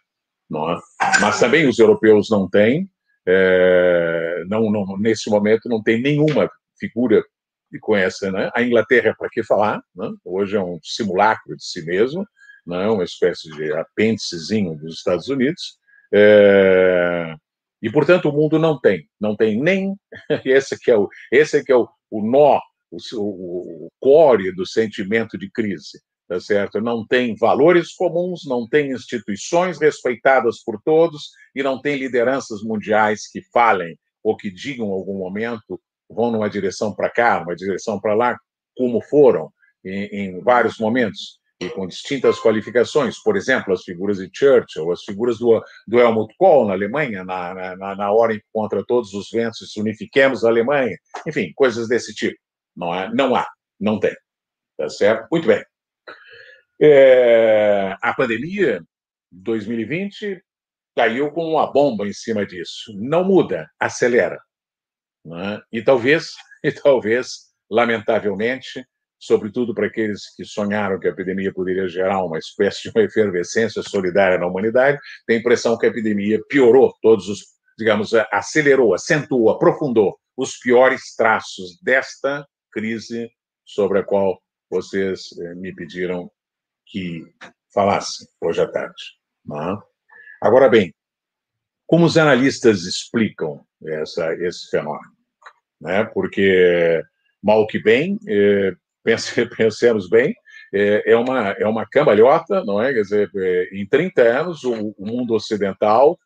É? 0.53 1.19
Mas 1.19 1.39
também 1.39 1.67
os 1.67 1.79
europeus 1.79 2.29
não 2.29 2.49
têm, 2.49 2.89
é, 3.27 4.43
não, 4.47 4.71
não, 4.71 4.97
nesse 4.97 5.29
momento 5.29 5.69
não 5.69 5.81
tem 5.81 6.01
nenhuma 6.01 6.49
figura 6.79 7.23
que 7.69 7.79
conhece. 7.79 8.29
Né? 8.31 8.51
A 8.53 8.61
Inglaterra, 8.61 9.15
para 9.17 9.29
que 9.29 9.43
falar? 9.43 9.81
Né? 9.95 10.09
Hoje 10.23 10.55
é 10.55 10.61
um 10.61 10.79
simulacro 10.83 11.55
de 11.55 11.65
si 11.65 11.83
mesmo, 11.85 12.25
né? 12.65 12.87
uma 12.87 13.03
espécie 13.03 13.49
de 13.49 13.73
apêndicezinho 13.73 14.75
dos 14.75 14.95
Estados 14.95 15.27
Unidos. 15.27 15.77
É, 16.13 17.35
e, 17.81 17.91
portanto, 17.91 18.29
o 18.29 18.31
mundo 18.31 18.57
não 18.59 18.79
tem, 18.79 19.07
não 19.19 19.35
tem 19.35 19.61
nem 19.61 19.95
esse 20.45 20.79
que 20.79 20.91
é 20.91 20.97
o, 20.97 21.09
esse 21.31 21.63
que 21.63 21.71
é 21.71 21.75
o, 21.75 21.87
o 22.09 22.25
nó 22.25 22.59
o, 23.15 23.85
o 23.85 23.89
core 23.99 24.53
do 24.53 24.65
sentimento 24.65 25.37
de 25.37 25.49
crise, 25.49 25.99
tá 26.27 26.39
certo? 26.39 26.79
Não 26.79 27.05
tem 27.05 27.35
valores 27.35 27.93
comuns, 27.93 28.41
não 28.45 28.67
tem 28.67 28.91
instituições 28.91 29.79
respeitadas 29.79 30.63
por 30.63 30.79
todos 30.83 31.31
e 31.55 31.63
não 31.63 31.81
tem 31.81 31.97
lideranças 31.97 32.61
mundiais 32.61 33.27
que 33.31 33.41
falem 33.51 33.97
ou 34.23 34.37
que 34.37 34.51
digam 34.51 34.87
em 34.87 34.91
algum 34.91 35.17
momento 35.17 35.81
vão 36.09 36.31
numa 36.31 36.49
direção 36.49 36.93
para 36.93 37.09
cá, 37.09 37.41
uma 37.41 37.55
direção 37.55 37.99
para 37.99 38.13
lá, 38.13 38.37
como 38.75 39.01
foram 39.01 39.51
em, 39.83 40.05
em, 40.05 40.41
vários 40.41 40.77
momentos 40.77 41.39
com 41.71 41.87
distintas 41.87 42.39
qualificações. 42.39 43.21
Por 43.21 43.35
exemplo, 43.35 43.73
as 43.73 43.83
figuras 43.83 44.17
de 44.17 44.29
Churchill, 44.33 44.91
as 44.91 45.03
figuras 45.03 45.37
do, 45.37 45.63
do 45.87 45.99
Helmut 45.99 46.33
Kohl 46.37 46.67
na 46.67 46.73
Alemanha, 46.73 47.23
na, 47.23 47.75
na, 47.75 47.95
na 47.95 48.11
hora 48.11 48.33
em 48.33 48.39
que 48.39 48.45
contra 48.51 48.83
todos 48.85 49.13
os 49.13 49.29
ventos 49.29 49.75
unifiquemos 49.77 50.43
a 50.43 50.49
Alemanha. 50.49 50.97
Enfim, 51.27 51.51
coisas 51.55 51.87
desse 51.87 52.13
tipo. 52.13 52.37
Não, 52.75 52.93
é? 52.93 53.13
não 53.13 53.35
há, 53.35 53.47
não 53.79 53.99
tem. 53.99 54.15
Tá 54.77 54.89
certo? 54.89 55.27
Muito 55.31 55.47
bem. 55.47 55.63
É, 56.81 57.95
a 58.01 58.13
pandemia 58.13 58.83
2020 59.31 60.43
caiu 60.95 61.31
com 61.31 61.45
uma 61.45 61.71
bomba 61.71 62.07
em 62.07 62.13
cima 62.13 62.45
disso. 62.45 62.93
Não 62.95 63.23
muda, 63.23 63.69
acelera. 63.79 64.39
É? 65.25 65.61
E 65.71 65.81
talvez, 65.81 66.33
e 66.63 66.71
talvez, 66.71 67.53
lamentavelmente, 67.69 68.85
sobretudo 69.25 69.73
para 69.73 69.87
aqueles 69.87 70.33
que 70.35 70.43
sonharam 70.43 70.99
que 70.99 71.07
a 71.07 71.11
epidemia 71.11 71.53
poderia 71.53 71.87
gerar 71.87 72.23
uma 72.23 72.37
espécie 72.37 72.83
de 72.83 72.89
uma 72.89 73.03
efervescência 73.05 73.81
solidária 73.81 74.37
na 74.37 74.47
humanidade, 74.47 74.99
tem 75.25 75.37
a 75.37 75.39
impressão 75.39 75.77
que 75.77 75.85
a 75.85 75.89
epidemia 75.89 76.39
piorou 76.49 76.93
todos 77.01 77.29
os, 77.29 77.39
digamos, 77.77 78.13
acelerou, 78.31 78.93
acentuou, 78.93 79.49
aprofundou 79.49 80.17
os 80.35 80.57
piores 80.57 81.15
traços 81.15 81.79
desta 81.81 82.45
crise 82.71 83.29
sobre 83.65 83.99
a 83.99 84.03
qual 84.03 84.41
vocês 84.69 85.29
eh, 85.39 85.55
me 85.55 85.73
pediram 85.73 86.29
que 86.87 87.23
falasse 87.73 88.27
hoje 88.41 88.61
à 88.61 88.67
tarde. 88.67 89.03
É? 89.51 89.77
Agora 90.41 90.67
bem, 90.67 90.93
como 91.85 92.05
os 92.05 92.17
analistas 92.17 92.83
explicam 92.83 93.65
essa, 93.85 94.33
esse 94.35 94.69
fenômeno? 94.69 95.13
Né? 95.79 96.03
Porque, 96.05 97.01
mal 97.41 97.65
que 97.67 97.81
bem, 97.81 98.17
é, 99.05 99.15
pensemos 99.55 100.09
bem, 100.09 100.33
é, 100.73 101.11
é, 101.11 101.15
uma, 101.15 101.51
é 101.51 101.67
uma 101.67 101.85
cambalhota, 101.85 102.63
não 102.63 102.81
é? 102.81 102.93
Quer 102.93 103.01
dizer, 103.01 103.31
é, 103.35 103.69
em 103.73 103.85
30 103.85 104.21
anos, 104.21 104.63
o, 104.63 104.95
o 104.97 105.05
mundo 105.05 105.33
ocidental, 105.33 106.17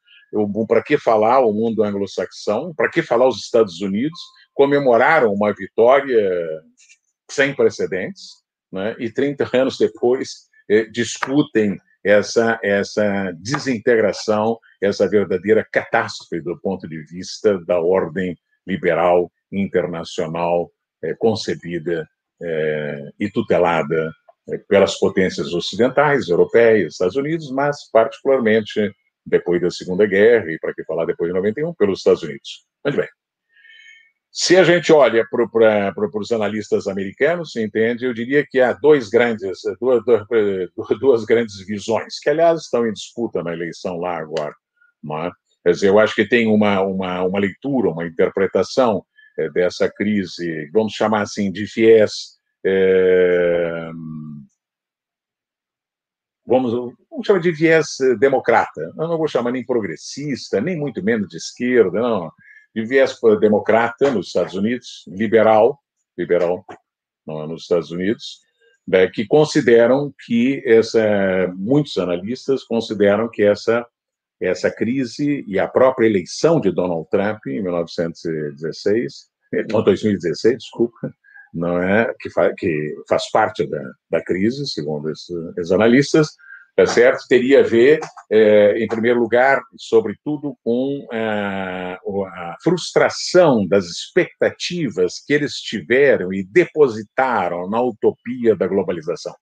para 0.68 0.84
que 0.84 0.98
falar 0.98 1.40
o 1.40 1.54
mundo 1.54 1.84
anglo-saxão, 1.84 2.74
para 2.76 2.90
que 2.90 3.02
falar 3.02 3.28
os 3.28 3.38
Estados 3.38 3.82
Unidos, 3.82 4.20
comemoraram 4.54 5.34
uma 5.34 5.54
vitória 5.54 6.32
sem 7.30 7.54
precedentes, 7.54 8.44
né? 8.72 8.96
e 9.00 9.10
30 9.10 9.50
anos 9.54 9.78
depois 9.78 10.48
eh, 10.70 10.86
discutem 10.86 11.78
essa, 12.04 12.60
essa 12.63 13.32
desintegração, 13.38 14.60
essa 14.82 15.08
verdadeira 15.08 15.66
catástrofe 15.72 16.42
do 16.42 16.60
ponto 16.60 16.88
de 16.88 17.02
vista 17.04 17.58
da 17.66 17.80
ordem 17.80 18.38
liberal 18.66 19.32
internacional 19.52 20.72
concebida 21.20 22.08
eh, 22.41 23.10
e 23.19 23.30
tutelada 23.30 24.12
eh, 24.50 24.58
pelas 24.67 24.97
potências 25.00 25.54
ocidentais, 25.54 26.30
europeias, 26.30 26.93
Estados 26.93 27.15
Unidos, 27.15 27.52
mas 27.52 27.89
particularmente 27.91 28.91
depois 29.26 29.62
da 29.62 29.69
Segunda 29.69 30.06
Guerra 30.06 30.52
e 30.52 30.60
para 30.60 30.73
que 30.73 30.84
falar 30.86 31.06
depois 31.06 31.30
de 31.30 31.36
91 31.36 31.73
pelos 31.73 32.00
Estados 32.00 32.23
Unidos. 32.23 32.65
Muito 32.86 32.97
bem. 32.97 33.10
Se 34.32 34.56
a 34.56 34.63
gente 34.63 34.93
olha 34.93 35.26
para 35.32 36.19
os 36.19 36.32
analistas 36.32 36.88
americanos, 36.88 37.56
entende? 37.56 38.06
Eu 38.06 38.13
diria 38.13 38.45
que 38.47 38.60
há 38.60 38.71
dois 38.71 39.10
grandes, 39.10 39.60
duas, 39.82 40.04
duas, 41.00 41.26
grandes 41.26 41.65
visões, 41.65 42.19
que, 42.19 42.30
aliás, 42.30 42.62
estão 42.62 42.86
em 42.88 42.93
disputa 42.93 43.41
na 43.41 43.52
eleição 43.52 43.97
lá 43.97 44.17
agora. 44.17 44.54
É? 45.26 45.32
Quer 45.63 45.71
dizer, 45.71 45.88
eu 45.89 45.97
acho 45.97 46.13
que 46.13 46.23
tem 46.23 46.47
uma, 46.47 46.82
uma, 46.82 47.23
uma 47.23 47.39
leitura, 47.39 47.89
uma 47.89 48.06
interpretação 48.06 48.97
é, 48.97 49.16
dessa 49.54 49.89
crise, 49.89 50.69
vamos 50.71 50.93
chamar 50.93 51.21
assim, 51.21 51.52
de 51.52 51.65
viés. 51.65 52.38
É, 52.65 53.89
vamos, 56.45 56.71
vamos 57.10 57.26
chamar 57.26 57.39
de 57.39 57.52
viés 57.52 57.97
democrata. 58.19 58.82
Eu 58.97 59.08
não 59.08 59.17
vou 59.17 59.28
chamar 59.28 59.52
nem 59.52 59.65
progressista, 59.65 60.60
nem 60.60 60.78
muito 60.78 61.04
menos 61.04 61.28
de 61.30 61.38
esquerda, 61.38 62.00
não 62.00 62.32
de 62.78 62.86
viés 62.86 63.19
democrata 63.39 64.12
nos 64.12 64.28
Estados 64.28 64.54
Unidos, 64.54 65.04
liberal, 65.08 65.80
liberal 66.15 66.63
nos 67.26 67.63
Estados 67.63 67.89
Unidos, 67.89 68.41
né, 68.88 69.08
que 69.08 69.26
consideram 69.26 70.13
que 70.26 70.62
essa, 70.63 71.52
muitos 71.56 71.97
analistas 71.97 72.63
consideram 72.63 73.28
que 73.30 73.41
essa 73.41 73.84
essa 74.39 74.69
crise 74.69 75.43
e 75.47 75.60
a 75.60 75.67
própria 75.67 76.08
eleição 76.08 76.60
de 76.60 76.71
Donald 76.71 77.08
Trump 77.10 77.45
em 77.47 77.62
1916, 77.62 79.13
ou 79.73 79.84
2016, 79.84 80.58
desculpa, 80.58 81.12
não 81.54 81.82
é 81.82 82.13
que, 82.19 82.30
faz, 82.30 82.54
que 82.58 82.95
faz 83.08 83.30
parte 83.32 83.67
da, 83.67 83.82
da 84.12 84.23
crise, 84.23 84.67
segundo 84.67 85.10
esses, 85.10 85.71
analistas, 85.71 86.36
tá 86.76 86.86
certo? 86.86 87.26
Teria 87.28 87.62
a 87.62 87.63
ver, 87.63 88.00
é, 88.30 88.78
em 88.78 88.88
primeiro 88.88 89.19
lugar, 89.19 89.62
sobretudo, 89.78 90.56
com 90.63 91.08
a, 91.12 91.93
a, 91.95 92.56
frustração 92.62 93.65
das 93.65 93.86
expectativas 93.86 95.15
que 95.26 95.34
eles 95.34 95.54
tiveram 95.56 96.32
e 96.32 96.43
depositaram 96.43 97.67
na 97.69 97.82
utopia 97.82 98.56
da 98.56 98.67
globalização. 98.67 99.36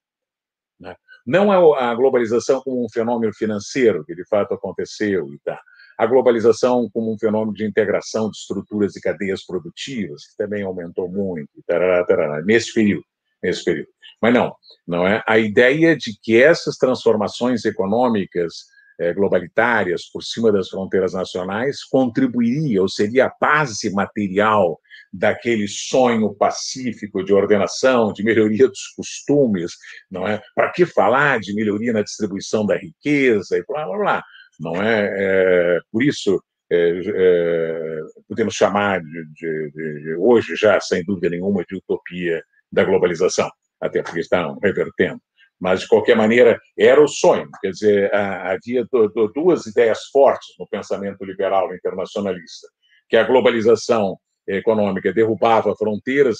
Né? 0.79 0.95
Não 1.25 1.51
a 1.73 1.95
globalização 1.95 2.61
como 2.61 2.85
um 2.85 2.89
fenômeno 2.89 3.33
financeiro, 3.33 4.05
que 4.05 4.13
de 4.13 4.25
fato 4.27 4.53
aconteceu 4.53 5.33
e 5.33 5.39
tá. 5.39 5.59
A 5.97 6.05
globalização 6.05 6.89
como 6.93 7.13
um 7.13 7.17
fenômeno 7.17 7.53
de 7.53 7.65
integração 7.65 8.29
de 8.29 8.37
estruturas 8.37 8.95
e 8.95 9.01
cadeias 9.01 9.45
produtivas, 9.45 10.27
que 10.27 10.37
também 10.37 10.63
aumentou 10.63 11.09
muito, 11.09 11.49
tarará, 11.65 12.05
tarará, 12.05 12.41
nesse 12.43 12.73
período, 12.73 13.05
nesse 13.41 13.63
período. 13.63 13.87
Mas 14.21 14.33
não, 14.33 14.53
não 14.85 15.07
é 15.07 15.23
a 15.25 15.39
ideia 15.39 15.95
de 15.95 16.11
que 16.21 16.41
essas 16.41 16.75
transformações 16.77 17.63
econômicas 17.63 18.53
é, 18.53 18.74
globalitárias 19.15 20.09
por 20.11 20.23
cima 20.23 20.51
das 20.51 20.69
fronteiras 20.69 21.13
nacionais 21.13 21.83
contribuiria 21.83 22.81
ou 22.81 22.89
seria 22.89 23.25
a 23.25 23.33
base 23.39 23.91
material 23.91 24.79
daquele 25.11 25.67
sonho 25.67 26.33
pacífico 26.33 27.23
de 27.23 27.33
ordenação, 27.33 28.11
de 28.11 28.23
melhoria 28.23 28.67
dos 28.67 28.87
costumes, 28.95 29.73
não 30.09 30.27
é? 30.27 30.41
Para 30.53 30.71
que 30.71 30.85
falar 30.85 31.39
de 31.39 31.53
melhoria 31.53 31.93
na 31.93 32.01
distribuição 32.01 32.65
da 32.65 32.77
riqueza 32.77 33.57
e 33.57 33.63
blá 33.67 33.85
blá 33.85 33.97
blá, 33.97 34.23
não 34.59 34.81
é? 34.81 35.09
é 35.15 35.79
por 35.91 36.03
isso 36.03 36.41
é, 36.71 36.99
é, 37.05 37.99
podemos 38.27 38.55
chamar 38.55 38.99
de, 38.99 39.25
de, 39.33 39.71
de, 39.71 40.15
hoje 40.15 40.55
já 40.55 40.79
sem 40.79 41.03
dúvida 41.03 41.29
nenhuma 41.29 41.63
de 41.63 41.75
utopia 41.75 42.43
da 42.71 42.83
globalização 42.83 43.49
até 43.79 44.01
porque 44.01 44.19
estão 44.19 44.57
revertendo. 44.61 45.21
Mas, 45.59 45.81
de 45.81 45.87
qualquer 45.87 46.15
maneira, 46.15 46.59
era 46.77 47.01
o 47.01 47.07
sonho. 47.07 47.49
Quer 47.61 47.71
dizer, 47.71 48.13
havia 48.13 48.85
duas 49.33 49.65
ideias 49.65 50.05
fortes 50.11 50.49
no 50.59 50.67
pensamento 50.67 51.23
liberal 51.23 51.73
internacionalista, 51.73 52.67
que 53.09 53.15
a 53.15 53.23
globalização 53.23 54.17
econômica 54.47 55.11
derrubava 55.11 55.75
fronteiras, 55.75 56.37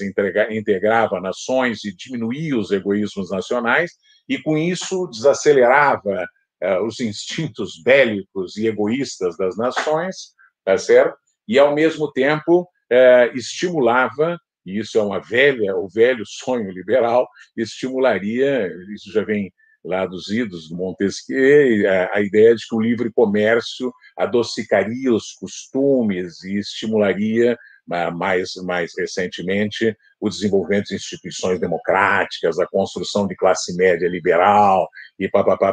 integrava 0.52 1.20
nações 1.20 1.84
e 1.84 1.96
diminuía 1.96 2.58
os 2.58 2.72
egoísmos 2.72 3.32
nacionais, 3.32 3.92
e 4.28 4.38
com 4.42 4.58
isso 4.58 5.08
desacelerava 5.08 6.26
eh, 6.62 6.80
os 6.82 7.00
instintos 7.02 7.82
bélicos 7.84 8.58
e 8.58 8.68
egoístas 8.68 9.36
das 9.38 9.58
nações, 9.58 10.34
tá 10.64 10.78
certo? 10.78 11.18
E, 11.48 11.58
ao 11.58 11.74
mesmo 11.74 12.12
tempo, 12.12 12.68
eh, 12.92 13.32
estimulava 13.34 14.38
e 14.66 14.80
isso 14.80 14.98
é 14.98 15.04
uma 15.04 15.20
velha, 15.20 15.76
o 15.76 15.88
velho 15.88 16.24
sonho 16.26 16.72
liberal, 16.72 17.28
estimularia, 17.56 18.70
isso 18.94 19.12
já 19.12 19.24
vem 19.24 19.54
lá 19.84 20.06
dos 20.06 20.30
idos 20.30 20.70
do 20.70 20.76
Montesquieu, 20.76 21.90
a, 21.90 22.18
a 22.18 22.22
ideia 22.22 22.56
de 22.56 22.68
que 22.68 22.76
o 22.76 22.82
livre 22.82 23.12
comércio 23.12 23.94
adocicaria 24.18 25.14
os 25.14 25.34
costumes 25.34 26.44
e 26.44 26.58
estimularia 26.58 27.56
mais, 27.88 28.56
mais 28.64 28.92
recentemente 28.98 29.96
o 30.20 30.28
desenvolvimento 30.28 30.88
de 30.88 30.96
instituições 30.96 31.60
democráticas, 31.60 32.60
a 32.60 32.68
construção 32.68 33.28
de 33.28 33.36
classe 33.36 33.76
média 33.76 34.08
liberal 34.08 34.90
e 35.20 35.30
papapá. 35.30 35.72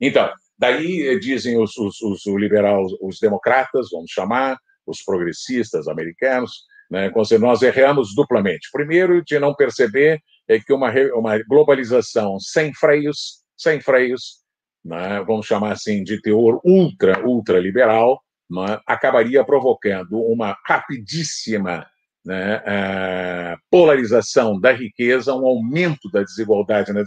Então, 0.00 0.32
daí 0.58 1.08
eh, 1.08 1.18
dizem 1.18 1.58
os, 1.58 1.76
os, 1.76 2.00
os 2.00 2.26
liberais, 2.26 2.90
os 3.02 3.18
democratas, 3.20 3.88
vamos 3.92 4.10
chamar, 4.10 4.56
os 4.86 5.02
progressistas 5.02 5.88
americanos, 5.88 6.52
né? 6.90 7.10
Nós 7.40 7.62
erramos 7.62 8.14
duplamente. 8.14 8.68
Primeiro, 8.72 9.24
de 9.24 9.38
não 9.38 9.54
perceber 9.54 10.20
é 10.48 10.58
que 10.60 10.72
uma, 10.72 10.92
uma 11.14 11.38
globalização 11.44 12.38
sem 12.38 12.72
freios, 12.72 13.42
sem 13.56 13.80
freios, 13.80 14.42
né? 14.84 15.22
vamos 15.26 15.46
chamar 15.46 15.72
assim 15.72 16.04
de 16.04 16.20
teor 16.20 16.60
ultra, 16.64 17.26
ultra 17.26 17.58
liberal, 17.58 18.20
né? 18.48 18.78
acabaria 18.86 19.44
provocando 19.44 20.20
uma 20.20 20.56
rapidíssima 20.64 21.86
né, 22.24 22.56
uh, 22.56 23.58
polarização 23.70 24.58
da 24.60 24.72
riqueza, 24.72 25.32
um 25.32 25.46
aumento 25.46 26.10
da 26.10 26.24
desigualdade 26.24 26.92
na 26.92 27.04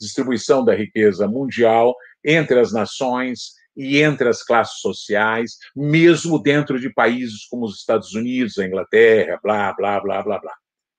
distribuição 0.00 0.64
da 0.64 0.74
riqueza 0.74 1.28
mundial 1.28 1.94
entre 2.24 2.58
as 2.58 2.72
nações, 2.72 3.52
e 3.76 4.02
entre 4.02 4.28
as 4.28 4.42
classes 4.42 4.80
sociais, 4.80 5.56
mesmo 5.74 6.42
dentro 6.42 6.78
de 6.78 6.92
países 6.92 7.46
como 7.46 7.64
os 7.64 7.78
Estados 7.78 8.14
Unidos, 8.14 8.58
a 8.58 8.66
Inglaterra, 8.66 9.38
blá, 9.42 9.72
blá, 9.72 10.00
blá, 10.00 10.22
blá, 10.22 10.38
blá. 10.38 10.54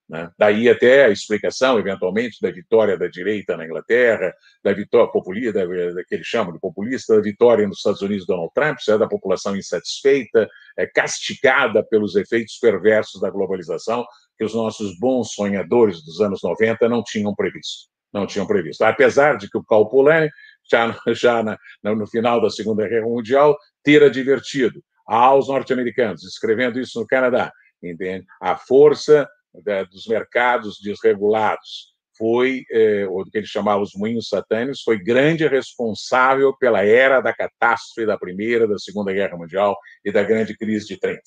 Né? 0.10 0.30
Daí 0.38 0.70
até 0.70 1.06
a 1.06 1.10
explicação, 1.10 1.80
eventualmente, 1.80 2.38
da 2.42 2.52
vitória 2.52 2.98
da 2.98 3.08
direita 3.08 3.56
na 3.56 3.66
Inglaterra, 3.66 4.34
da 4.64 4.74
vitória 4.74 5.12
populista, 5.12 5.66
da, 5.66 6.04
que 6.04 6.16
ele 6.16 6.24
chama 6.24 6.52
de 6.52 6.60
populista, 6.60 7.16
da 7.16 7.22
vitória 7.22 7.68
nos 7.68 7.78
Estados 7.78 8.02
Unidos 8.02 8.26
Donald 8.26 8.52
Trump, 8.54 8.78
é 8.88 8.98
da 8.98 9.08
população 9.08 9.56
insatisfeita, 9.56 10.48
é, 10.78 10.86
castigada 10.86 11.84
pelos 11.84 12.16
efeitos 12.16 12.58
perversos 12.60 13.22
da 13.22 13.30
globalização 13.30 14.06
que 14.38 14.44
os 14.44 14.54
nossos 14.54 14.98
bons 15.00 15.34
sonhadores 15.34 16.04
dos 16.04 16.20
anos 16.20 16.42
90 16.44 16.88
não 16.90 17.04
tinham 17.04 17.34
previsto. 17.34 17.88
Não 18.12 18.28
tinham 18.28 18.46
previsto. 18.46 18.84
Apesar 18.84 19.38
de 19.38 19.50
que 19.50 19.58
o 19.58 19.64
Carl 19.64 19.90
Polanyi 19.90 20.30
já, 20.70 20.96
já 21.14 21.44
na, 21.44 21.58
no 21.84 22.08
final 22.08 22.42
da 22.42 22.50
Segunda 22.50 22.88
Guerra 22.88 23.08
Mundial, 23.08 23.58
ter 23.84 24.04
advertido 24.04 24.84
aos 25.06 25.48
norte-americanos, 25.48 26.24
escrevendo 26.24 26.80
isso 26.80 27.00
no 27.00 27.08
Canadá, 27.08 27.52
entende? 27.82 28.26
A 28.42 28.56
força 28.56 29.28
da, 29.64 29.84
dos 29.84 30.08
mercados 30.08 30.80
desregulados 30.82 31.94
foi, 32.18 32.64
eh, 32.72 33.06
do 33.06 33.30
que 33.32 33.40
ele 33.40 33.48
chamava 33.48 33.82
os 33.82 33.94
moinhos 33.96 34.30
satânicos, 34.30 34.82
foi 34.82 35.04
grande 35.04 35.48
responsável 35.48 36.56
pela 36.58 36.86
era 36.86 37.20
da 37.22 37.34
catástrofe 37.34 38.06
da 38.06 38.18
Primeira, 38.18 38.68
da 38.68 38.78
Segunda 38.78 39.12
Guerra 39.12 39.38
Mundial 39.38 39.76
e 40.06 40.12
da 40.12 40.24
grande 40.24 40.56
crise 40.56 40.88
de 40.88 41.00
30. 41.00 41.22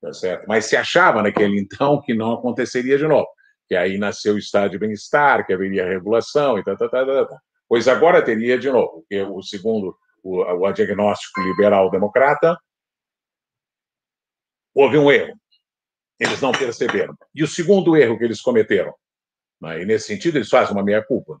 Tá 0.00 0.12
certo? 0.12 0.44
Mas 0.46 0.66
se 0.66 0.76
achava 0.76 1.22
naquele 1.22 1.58
então 1.58 2.00
que 2.00 2.14
não 2.14 2.34
aconteceria 2.34 2.96
de 2.96 3.06
novo, 3.06 3.26
que 3.68 3.74
aí 3.74 3.98
nasceu 3.98 4.34
o 4.34 4.38
estado 4.38 4.70
de 4.70 4.78
bem-estar, 4.78 5.44
que 5.44 5.52
haveria 5.52 5.86
regulação 5.86 6.58
e 6.58 6.64
tal, 6.64 6.76
tal, 6.76 6.88
tal, 6.88 7.06
tal. 7.06 7.38
Pois 7.68 7.88
agora 7.88 8.24
teria, 8.24 8.58
de 8.58 8.70
novo, 8.70 9.00
porque 9.00 9.22
o 9.22 9.42
segundo 9.42 9.96
o, 10.26 10.42
o 10.42 10.72
diagnóstico 10.72 11.40
liberal-democrata, 11.40 12.58
houve 14.74 14.98
um 14.98 15.10
erro. 15.10 15.38
Eles 16.18 16.40
não 16.40 16.50
perceberam. 16.50 17.16
E 17.34 17.44
o 17.44 17.46
segundo 17.46 17.96
erro 17.96 18.18
que 18.18 18.24
eles 18.24 18.40
cometeram, 18.40 18.92
né, 19.60 19.82
e 19.82 19.84
nesse 19.84 20.08
sentido 20.08 20.36
eles 20.36 20.48
fazem 20.48 20.74
uma 20.74 20.82
meia-culpa, 20.82 21.40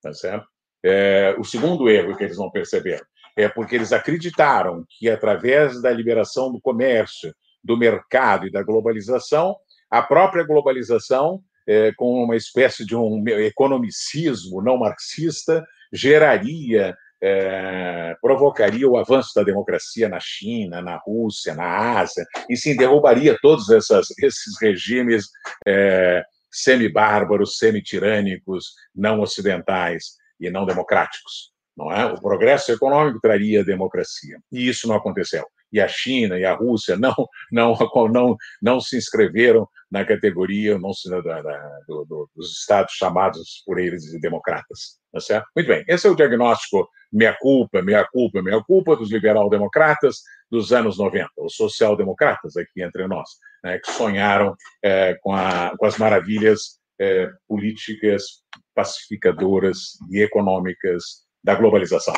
tá 0.00 0.14
certo? 0.14 0.46
É, 0.82 1.34
o 1.38 1.44
segundo 1.44 1.88
erro 1.88 2.16
que 2.16 2.24
eles 2.24 2.38
não 2.38 2.50
perceberam 2.50 3.04
é 3.36 3.48
porque 3.48 3.74
eles 3.74 3.92
acreditaram 3.92 4.84
que, 4.88 5.10
através 5.10 5.80
da 5.82 5.90
liberação 5.90 6.52
do 6.52 6.60
comércio, 6.60 7.34
do 7.62 7.76
mercado 7.76 8.46
e 8.46 8.50
da 8.50 8.62
globalização, 8.62 9.56
a 9.90 10.02
própria 10.02 10.44
globalização 10.44 11.42
é, 11.66 11.92
com 11.92 12.22
uma 12.24 12.36
espécie 12.36 12.84
de 12.84 12.96
um 12.96 13.22
economicismo 13.28 14.62
não 14.62 14.78
marxista, 14.78 15.64
geraria, 15.92 16.96
é, 17.22 18.14
provocaria 18.20 18.88
o 18.88 18.98
avanço 18.98 19.30
da 19.34 19.42
democracia 19.42 20.08
na 20.08 20.20
China, 20.20 20.82
na 20.82 20.96
Rússia, 20.96 21.54
na 21.54 21.98
Ásia, 21.98 22.24
e 22.50 22.56
sim 22.56 22.76
derrubaria 22.76 23.38
todos 23.40 23.70
essas, 23.70 24.08
esses 24.22 24.60
regimes 24.60 25.28
é, 25.66 26.22
semi-bárbaros, 26.50 27.58
semi-tirânicos, 27.58 28.74
não 28.94 29.20
ocidentais 29.20 30.16
e 30.38 30.50
não 30.50 30.66
democráticos. 30.66 31.52
Não 31.76 31.90
é? 31.90 32.04
O 32.04 32.20
progresso 32.20 32.70
econômico 32.70 33.18
traria 33.20 33.64
democracia, 33.64 34.38
e 34.52 34.68
isso 34.68 34.86
não 34.86 34.94
aconteceu 34.94 35.44
e 35.74 35.80
a 35.80 35.88
China 35.88 36.38
e 36.38 36.44
a 36.44 36.54
Rússia 36.54 36.96
não 36.96 37.14
não 37.52 37.76
não 38.10 38.36
não 38.62 38.80
se 38.80 38.96
inscreveram 38.96 39.68
na 39.90 40.04
categoria 40.04 40.78
não 40.78 40.92
se, 40.92 41.10
do, 41.10 42.30
dos 42.34 42.58
estados 42.60 42.94
chamados 42.94 43.62
por 43.66 43.78
eles 43.78 44.04
de 44.04 44.18
democratas, 44.20 44.98
tá 45.12 45.20
certo? 45.20 45.46
Muito 45.54 45.66
bem, 45.66 45.84
esse 45.88 46.06
é 46.06 46.10
o 46.10 46.16
diagnóstico 46.16 46.88
meia 47.12 47.36
culpa, 47.38 47.82
meia 47.82 48.04
culpa, 48.04 48.42
meia 48.42 48.62
culpa 48.62 48.96
dos 48.96 49.10
liberal-democratas 49.10 50.18
dos 50.50 50.72
anos 50.72 50.98
90, 50.98 51.28
os 51.38 51.54
social-democratas 51.54 52.56
aqui 52.56 52.82
entre 52.82 53.06
nós, 53.06 53.28
né, 53.62 53.78
que 53.78 53.90
sonharam 53.92 54.54
é, 54.82 55.14
com, 55.22 55.32
a, 55.32 55.72
com 55.76 55.86
as 55.86 55.96
maravilhas 55.96 56.78
é, 57.00 57.28
políticas 57.48 58.42
pacificadoras 58.74 59.78
e 60.10 60.20
econômicas 60.20 61.24
da 61.42 61.54
globalização. 61.54 62.14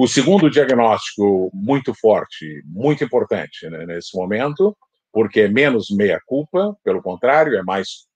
O 0.00 0.06
segundo 0.06 0.48
diagnóstico 0.48 1.50
muito 1.52 1.92
forte, 1.92 2.62
muito 2.64 3.02
importante 3.02 3.68
né, 3.68 3.84
nesse 3.84 4.16
momento, 4.16 4.78
porque 5.12 5.40
é 5.40 5.48
menos 5.48 5.90
meia-culpa, 5.90 6.72
pelo 6.84 7.02
contrário, 7.02 7.58
é 7.58 7.64
mais, 7.64 8.06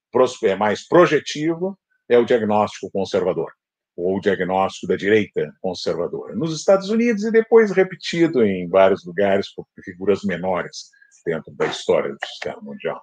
é 0.45 0.55
mais 0.55 0.87
projetivo, 0.87 1.77
é 2.09 2.17
o 2.17 2.25
diagnóstico 2.25 2.89
conservador, 2.93 3.51
ou 3.97 4.17
o 4.17 4.21
diagnóstico 4.21 4.87
da 4.87 4.95
direita 4.95 5.53
conservadora. 5.61 6.37
Nos 6.37 6.57
Estados 6.57 6.89
Unidos, 6.89 7.25
e 7.25 7.33
depois 7.33 7.73
repetido 7.73 8.47
em 8.47 8.69
vários 8.69 9.05
lugares 9.05 9.53
por 9.53 9.67
figuras 9.85 10.23
menores 10.23 10.85
dentro 11.27 11.53
da 11.57 11.67
história 11.67 12.13
do 12.13 12.27
sistema 12.27 12.61
mundial. 12.63 13.03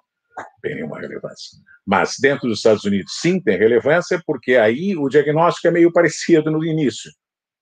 Tem 0.61 0.75
nenhuma 0.75 1.01
relevância. 1.01 1.59
Mas 1.85 2.15
dentro 2.17 2.47
dos 2.47 2.59
Estados 2.59 2.85
Unidos, 2.85 3.11
sim, 3.19 3.41
tem 3.41 3.57
relevância, 3.57 4.23
porque 4.25 4.55
aí 4.55 4.95
o 4.95 5.09
diagnóstico 5.09 5.67
é 5.67 5.71
meio 5.71 5.91
parecido 5.91 6.49
no 6.49 6.63
início 6.63 7.11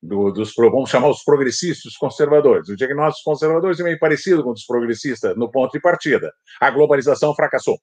do, 0.01 0.31
dos, 0.31 0.53
vamos 0.55 0.89
chamar 0.89 1.09
os 1.09 1.23
progressistas, 1.23 1.97
conservadores. 1.97 2.69
O 2.69 2.75
diagnóstico 2.75 3.29
dos 3.29 3.39
conservadores 3.39 3.79
é 3.79 3.83
meio 3.83 3.99
parecido 3.99 4.43
com 4.43 4.51
o 4.51 4.53
dos 4.53 4.65
progressistas 4.65 5.35
no 5.35 5.51
ponto 5.51 5.71
de 5.71 5.79
partida. 5.79 6.31
A 6.61 6.69
globalização 6.69 7.35
fracassou. 7.35 7.79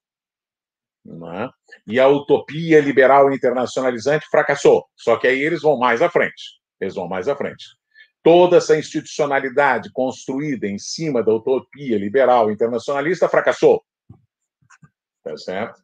É? 1.06 1.48
E 1.86 2.00
a 2.00 2.08
utopia 2.08 2.80
liberal 2.80 3.32
internacionalizante 3.32 4.26
fracassou. 4.30 4.86
Só 4.96 5.16
que 5.16 5.26
aí 5.26 5.40
eles 5.40 5.60
vão 5.60 5.78
mais 5.78 6.00
à 6.00 6.08
frente. 6.08 6.58
Eles 6.80 6.94
vão 6.94 7.06
mais 7.06 7.28
à 7.28 7.36
frente. 7.36 7.64
Toda 8.22 8.56
essa 8.56 8.76
institucionalidade 8.78 9.92
construída 9.92 10.66
em 10.66 10.78
cima 10.78 11.22
da 11.22 11.34
utopia 11.34 11.98
liberal 11.98 12.50
internacionalista 12.50 13.28
fracassou. 13.28 13.84
Tá 15.22 15.36
certo? 15.36 15.82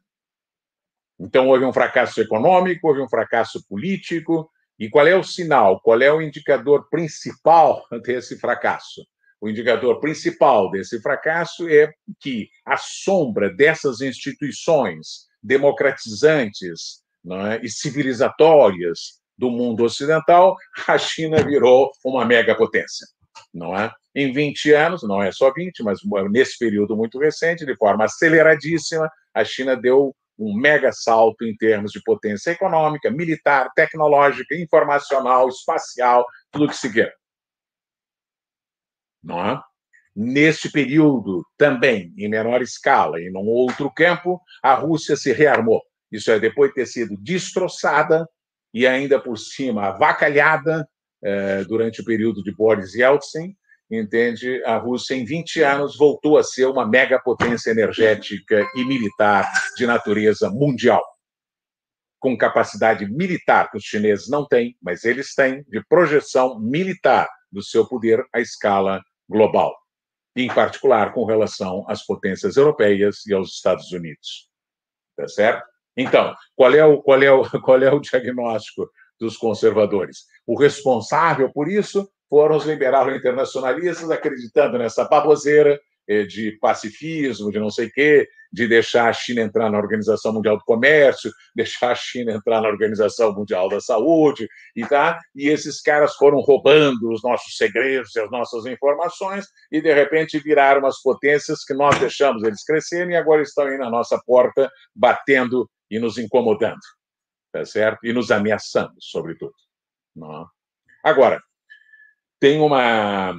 Então, 1.19 1.49
houve 1.49 1.65
um 1.65 1.73
fracasso 1.73 2.19
econômico, 2.19 2.87
houve 2.87 2.99
um 2.99 3.07
fracasso 3.07 3.63
político, 3.67 4.49
e 4.79 4.89
qual 4.89 5.07
é 5.07 5.15
o 5.15 5.23
sinal, 5.23 5.79
qual 5.81 6.01
é 6.01 6.11
o 6.11 6.21
indicador 6.21 6.87
principal 6.89 7.83
desse 8.03 8.39
fracasso? 8.39 9.05
O 9.39 9.49
indicador 9.49 9.99
principal 9.99 10.69
desse 10.69 11.01
fracasso 11.01 11.67
é 11.67 11.91
que 12.19 12.47
a 12.65 12.77
sombra 12.77 13.51
dessas 13.51 13.99
instituições 14.01 15.27
democratizantes 15.41 17.01
é, 17.25 17.59
e 17.63 17.69
civilizatórias 17.69 19.19
do 19.37 19.49
mundo 19.49 19.83
ocidental, 19.83 20.55
a 20.87 20.97
China 20.97 21.43
virou 21.43 21.91
uma 22.05 22.23
megapotência, 22.23 23.07
não 23.51 23.75
é? 23.75 23.91
Em 24.13 24.31
20 24.31 24.73
anos, 24.73 25.03
não 25.03 25.23
é 25.23 25.31
só 25.31 25.51
20, 25.51 25.81
mas 25.83 25.99
nesse 26.29 26.57
período 26.59 26.95
muito 26.95 27.17
recente, 27.17 27.65
de 27.65 27.75
forma 27.77 28.05
aceleradíssima, 28.05 29.09
a 29.33 29.43
China 29.43 29.75
deu 29.75 30.13
um 30.37 30.53
mega 30.55 30.91
salto 30.91 31.45
em 31.45 31.55
termos 31.55 31.91
de 31.91 32.01
potência 32.03 32.51
econômica, 32.51 33.11
militar, 33.11 33.69
tecnológica, 33.75 34.55
informacional, 34.55 35.47
espacial, 35.49 36.25
tudo 36.49 36.67
que 36.67 36.75
se 36.75 36.91
queira. 36.91 37.13
Não 39.23 39.39
é? 39.45 39.61
Neste 40.15 40.69
período, 40.69 41.45
também, 41.57 42.13
em 42.17 42.27
menor 42.27 42.61
escala, 42.61 43.19
em 43.21 43.31
um 43.35 43.47
outro 43.47 43.89
campo, 43.91 44.41
a 44.61 44.73
Rússia 44.73 45.15
se 45.15 45.31
rearmou. 45.31 45.81
Isso 46.11 46.29
é, 46.31 46.39
depois 46.39 46.69
de 46.71 46.75
ter 46.75 46.85
sido 46.85 47.15
destroçada 47.17 48.27
e 48.73 48.85
ainda 48.85 49.19
por 49.21 49.37
cima 49.37 49.87
avacalhada 49.87 50.87
eh, 51.23 51.63
durante 51.65 52.01
o 52.01 52.05
período 52.05 52.41
de 52.43 52.51
Boris 52.51 52.95
Yeltsin, 52.95 53.55
entende? 53.99 54.63
A 54.63 54.77
Rússia, 54.77 55.15
em 55.15 55.25
20 55.25 55.61
anos, 55.61 55.97
voltou 55.97 56.37
a 56.37 56.43
ser 56.43 56.65
uma 56.65 56.85
megapotência 56.85 57.71
energética 57.71 58.65
e 58.75 58.85
militar 58.85 59.51
de 59.75 59.85
natureza 59.85 60.49
mundial, 60.49 61.03
com 62.19 62.37
capacidade 62.37 63.05
militar 63.11 63.69
que 63.69 63.77
os 63.77 63.83
chineses 63.83 64.29
não 64.29 64.47
têm, 64.47 64.77
mas 64.81 65.03
eles 65.03 65.33
têm, 65.35 65.63
de 65.67 65.83
projeção 65.87 66.59
militar 66.59 67.27
do 67.51 67.61
seu 67.61 67.85
poder 67.85 68.25
à 68.33 68.39
escala 68.39 69.01
global, 69.27 69.75
em 70.35 70.47
particular 70.47 71.13
com 71.13 71.25
relação 71.25 71.83
às 71.89 72.05
potências 72.05 72.55
europeias 72.55 73.25
e 73.25 73.33
aos 73.33 73.53
Estados 73.55 73.91
Unidos. 73.91 74.49
Tá 75.17 75.27
certo? 75.27 75.65
Então, 75.97 76.33
qual 76.55 76.73
é 76.73 76.85
o, 76.85 77.01
qual 77.01 77.21
é 77.21 77.31
o, 77.31 77.43
qual 77.61 77.81
é 77.81 77.91
o 77.91 77.99
diagnóstico 77.99 78.89
dos 79.19 79.35
conservadores? 79.35 80.25
O 80.47 80.57
responsável 80.57 81.51
por 81.51 81.67
isso 81.67 82.09
foram 82.31 82.55
os 82.55 82.65
liberais 82.65 83.13
internacionalistas 83.13 84.09
acreditando 84.09 84.77
nessa 84.77 85.03
baboseira 85.03 85.77
eh, 86.07 86.23
de 86.23 86.53
pacifismo, 86.61 87.51
de 87.51 87.59
não 87.59 87.69
sei 87.69 87.87
o 87.87 87.91
quê, 87.91 88.25
de 88.49 88.69
deixar 88.69 89.09
a 89.09 89.13
China 89.13 89.41
entrar 89.41 89.69
na 89.69 89.77
Organização 89.77 90.31
Mundial 90.31 90.57
do 90.57 90.63
Comércio, 90.63 91.29
deixar 91.53 91.91
a 91.91 91.95
China 91.95 92.31
entrar 92.31 92.61
na 92.61 92.69
Organização 92.69 93.33
Mundial 93.33 93.67
da 93.67 93.81
Saúde, 93.81 94.47
e 94.73 94.85
tá? 94.85 95.19
E 95.35 95.49
esses 95.49 95.81
caras 95.81 96.15
foram 96.15 96.39
roubando 96.39 97.11
os 97.11 97.21
nossos 97.21 97.57
segredos 97.57 98.15
as 98.15 98.31
nossas 98.31 98.65
informações 98.65 99.45
e 99.69 99.81
de 99.81 99.93
repente 99.93 100.39
viraram 100.39 100.79
umas 100.79 101.01
potências 101.01 101.65
que 101.65 101.73
nós 101.73 101.99
deixamos 101.99 102.43
eles 102.43 102.63
crescerem 102.63 103.11
e 103.11 103.17
agora 103.17 103.41
estão 103.41 103.65
aí 103.65 103.77
na 103.77 103.89
nossa 103.89 104.17
porta 104.25 104.71
batendo 104.95 105.69
e 105.89 105.99
nos 105.99 106.17
incomodando, 106.17 106.79
tá 107.51 107.65
certo? 107.65 108.05
E 108.05 108.13
nos 108.13 108.31
ameaçando, 108.31 108.93
sobretudo. 109.01 109.53
Não. 110.15 110.47
Agora, 111.03 111.41
tem 112.41 112.59
uma 112.59 113.33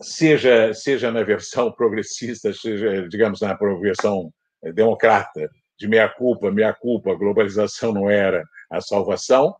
seja 0.00 0.72
seja 0.74 1.10
na 1.10 1.24
versão 1.24 1.72
progressista, 1.74 2.52
seja 2.52 3.08
digamos 3.08 3.40
na 3.40 3.54
versão 3.80 4.32
democrata 4.74 5.50
de 5.76 5.88
meia 5.88 6.08
culpa, 6.08 6.52
meia 6.52 6.72
culpa, 6.72 7.14
globalização 7.14 7.92
não 7.92 8.08
era 8.08 8.44
a 8.70 8.80
salvação, 8.80 9.56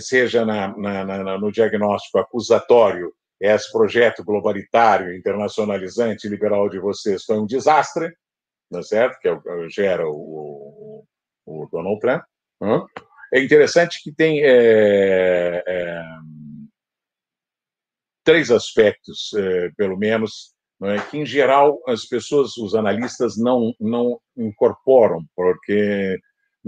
seja 0.00 0.46
na, 0.46 0.74
na, 0.78 1.04
na, 1.04 1.38
no 1.38 1.52
diagnóstico 1.52 2.18
acusatório, 2.18 3.12
esse 3.38 3.70
projeto 3.70 4.24
globalitário, 4.24 5.14
internacionalizante, 5.14 6.28
liberal 6.28 6.70
de 6.70 6.78
vocês 6.78 7.24
foi 7.24 7.38
um 7.38 7.46
desastre, 7.46 8.10
não 8.70 8.80
é 8.80 8.82
certo? 8.82 9.18
Que 9.20 9.28
é, 9.28 9.38
gera 9.68 10.08
o, 10.08 11.04
o, 11.46 11.62
o 11.64 11.68
Donald 11.70 12.00
Trump. 12.00 12.22
É 13.32 13.42
interessante 13.42 14.02
que 14.02 14.10
tem 14.10 14.42
é, 14.42 15.62
é, 15.66 16.02
três 18.28 18.50
aspectos, 18.50 19.32
eh, 19.32 19.70
pelo 19.74 19.96
menos, 19.96 20.52
é? 20.82 20.98
que, 21.10 21.16
em 21.16 21.24
geral, 21.24 21.80
as 21.86 22.04
pessoas, 22.04 22.58
os 22.58 22.74
analistas, 22.74 23.38
não, 23.38 23.72
não 23.80 24.20
incorporam, 24.36 25.24
porque 25.34 26.18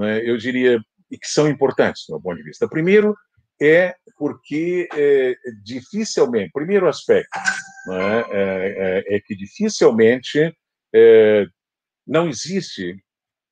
é? 0.00 0.30
eu 0.30 0.38
diria 0.38 0.80
e 1.10 1.18
que 1.18 1.26
são 1.28 1.46
importantes, 1.46 2.04
do 2.08 2.14
meu 2.14 2.22
ponto 2.22 2.38
de 2.38 2.44
vista. 2.44 2.66
Primeiro, 2.66 3.14
é 3.60 3.94
porque 4.16 4.88
é, 4.94 5.34
dificilmente, 5.62 6.50
primeiro 6.50 6.88
aspecto, 6.88 7.38
é? 7.90 8.24
É, 8.30 9.16
é, 9.16 9.20
que 9.20 9.36
dificilmente 9.36 10.56
não 12.06 12.26
existe, 12.26 12.96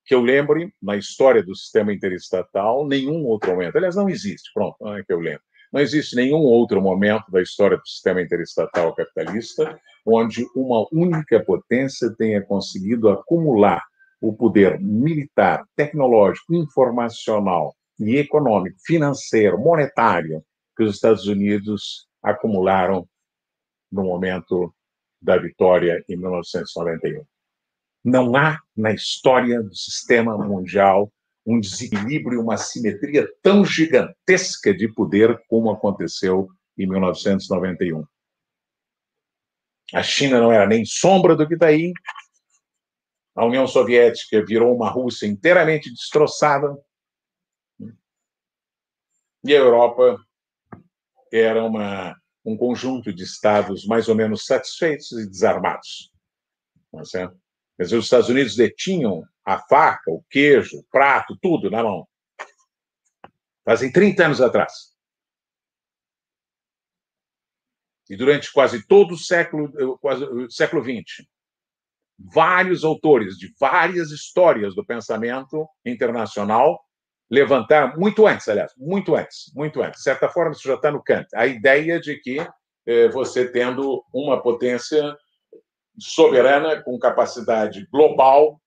que 0.07 0.15
eu 0.15 0.23
lembre, 0.23 0.73
na 0.81 0.97
história 0.97 1.43
do 1.43 1.55
sistema 1.55 1.93
interestatal, 1.93 2.87
nenhum 2.87 3.27
outro 3.27 3.51
momento. 3.51 3.77
Aliás, 3.77 3.97
não 3.97 4.09
existe, 4.09 4.51
pronto, 4.55 4.77
não 4.81 4.97
é 4.97 5.05
que 5.05 5.13
eu 5.13 5.21
lembro. 5.21 5.43
Não 5.73 5.81
existe 5.81 6.17
nenhum 6.17 6.39
outro 6.39 6.81
momento 6.81 7.31
da 7.31 7.43
história 7.43 7.77
do 7.77 7.87
sistema 7.87 8.23
interestatal 8.23 8.95
capitalista 8.95 9.79
onde 10.07 10.47
uma 10.55 10.87
única 10.91 11.43
potência 11.45 12.15
tenha 12.17 12.43
conseguido 12.43 13.11
acumular 13.11 13.85
o 14.21 14.33
poder 14.33 14.81
militar, 14.81 15.65
tecnológico, 15.77 16.55
informacional 16.55 17.75
e 18.01 18.17
econômico, 18.17 18.77
financeiro, 18.85 19.59
monetário 19.59 20.43
que 20.77 20.83
os 20.83 20.95
Estados 20.95 21.27
Unidos 21.27 22.07
acumularam 22.23 23.07
no 23.93 24.05
momento 24.05 24.75
da 25.21 25.37
vitória 25.37 26.03
em 26.09 26.17
1991. 26.17 27.25
Não 28.05 28.35
há 28.37 28.59
na 28.77 28.93
história 28.93 29.63
do 29.63 29.75
sistema 29.75 30.39
mundial 30.39 31.13
um 31.49 31.59
desequilíbrio, 31.59 32.43
uma 32.43 32.59
simetria 32.59 33.27
tão 33.43 33.65
gigantesca 33.65 34.75
de 34.75 34.87
poder 34.87 35.43
como 35.49 35.71
aconteceu 35.71 36.47
em 36.77 36.87
1991. 36.87 38.05
A 39.95 40.03
China 40.03 40.39
não 40.39 40.53
era 40.53 40.67
nem 40.67 40.85
sombra 40.85 41.35
do 41.35 41.49
que 41.49 41.55
está 41.55 41.69
aí. 41.69 41.95
A 43.35 43.47
União 43.47 43.67
Soviética 43.67 44.45
virou 44.45 44.77
uma 44.77 44.91
Rússia 44.91 45.27
inteiramente 45.27 45.91
destroçada. 45.91 46.77
E 49.43 49.57
a 49.57 49.59
Europa 49.59 50.19
era 51.33 51.65
uma, 51.65 52.15
um 52.45 52.59
conjunto 52.59 53.11
de 53.11 53.23
estados 53.23 53.87
mais 53.87 54.07
ou 54.07 54.15
menos 54.15 54.45
satisfeitos 54.45 55.13
e 55.13 55.27
desarmados. 55.27 56.13
É 56.95 57.05
certo? 57.05 57.41
Quer 57.79 57.85
dizer, 57.85 57.97
os 57.97 58.05
Estados 58.05 58.29
Unidos 58.29 58.55
detinham 58.55 59.25
a 59.49 59.59
faca, 59.59 60.11
o 60.11 60.23
queijo, 60.29 60.79
o 60.79 60.85
prato, 60.91 61.35
tudo 61.41 61.71
na 61.71 61.83
mão. 61.83 62.07
Fazem 63.65 63.91
30 63.91 64.27
anos 64.27 64.41
atrás. 64.43 64.95
E 68.11 68.15
durante 68.15 68.53
quase 68.53 68.87
todo 68.87 69.15
o 69.15 69.19
século, 69.19 69.99
quase, 70.01 70.25
o 70.25 70.51
século 70.51 70.85
XX, 70.85 71.27
vários 72.19 72.85
autores 72.85 73.39
de 73.39 73.51
várias 73.59 74.11
histórias 74.11 74.75
do 74.75 74.85
pensamento 74.85 75.67
internacional 75.83 76.79
levantaram, 77.31 77.99
muito 77.99 78.27
antes, 78.27 78.49
aliás, 78.49 78.75
muito 78.77 79.17
antes, 79.17 79.51
muito 79.55 79.81
antes. 79.83 80.01
De 80.01 80.05
certa 80.05 80.29
forma, 80.29 80.53
isso 80.53 80.69
já 80.69 80.75
está 80.75 80.91
no 80.91 81.03
Kant. 81.03 81.27
A 81.35 81.47
ideia 81.47 81.99
de 81.99 82.19
que 82.19 82.47
eh, 82.87 83.09
você 83.09 83.51
tendo 83.51 84.05
uma 84.13 84.43
potência 84.43 85.17
soberana, 85.99 86.83
com 86.83 86.99
capacidade 86.99 87.87
global 87.91 88.61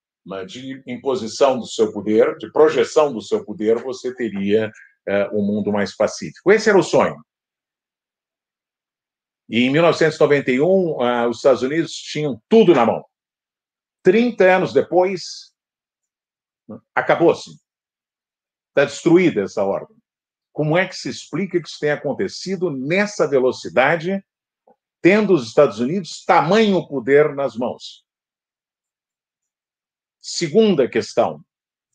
de 0.48 0.84
imposição 0.88 1.58
do 1.58 1.66
seu 1.66 1.92
poder, 1.92 2.38
de 2.38 2.52
projeção 2.52 3.14
do 3.14 3.22
seu 3.22 3.44
poder, 3.44 3.82
você 3.82 4.14
teria 4.14 4.72
é, 5.08 5.28
um 5.30 5.44
mundo 5.44 5.72
mais 5.72 5.96
pacífico. 5.96 6.52
Esse 6.52 6.70
era 6.70 6.78
o 6.78 6.84
sonho. 6.84 7.20
E 9.50 9.66
em 9.66 9.70
1991, 9.70 11.02
ah, 11.02 11.28
os 11.28 11.38
Estados 11.38 11.62
Unidos 11.62 11.92
tinham 11.92 12.42
tudo 12.48 12.74
na 12.74 12.86
mão. 12.86 13.04
30 14.04 14.44
anos 14.46 14.74
depois, 14.74 15.54
acabou-se. 16.96 17.52
Está 18.70 18.86
destruída 18.86 19.42
essa 19.42 19.64
ordem. 19.64 19.98
Como 20.54 20.78
é 20.78 20.88
que 20.88 20.96
se 20.96 21.10
explica 21.10 21.62
que 21.62 21.68
isso 21.68 21.80
tenha 21.80 21.96
acontecido 21.96 22.72
nessa 22.72 23.28
velocidade, 23.28 24.24
tendo 25.02 25.34
os 25.34 25.48
Estados 25.48 25.80
Unidos 25.80 26.24
tamanho 26.24 26.88
poder 26.88 27.36
nas 27.36 27.56
mãos? 27.56 28.06
Segunda 30.42 30.88
questão, 30.88 31.40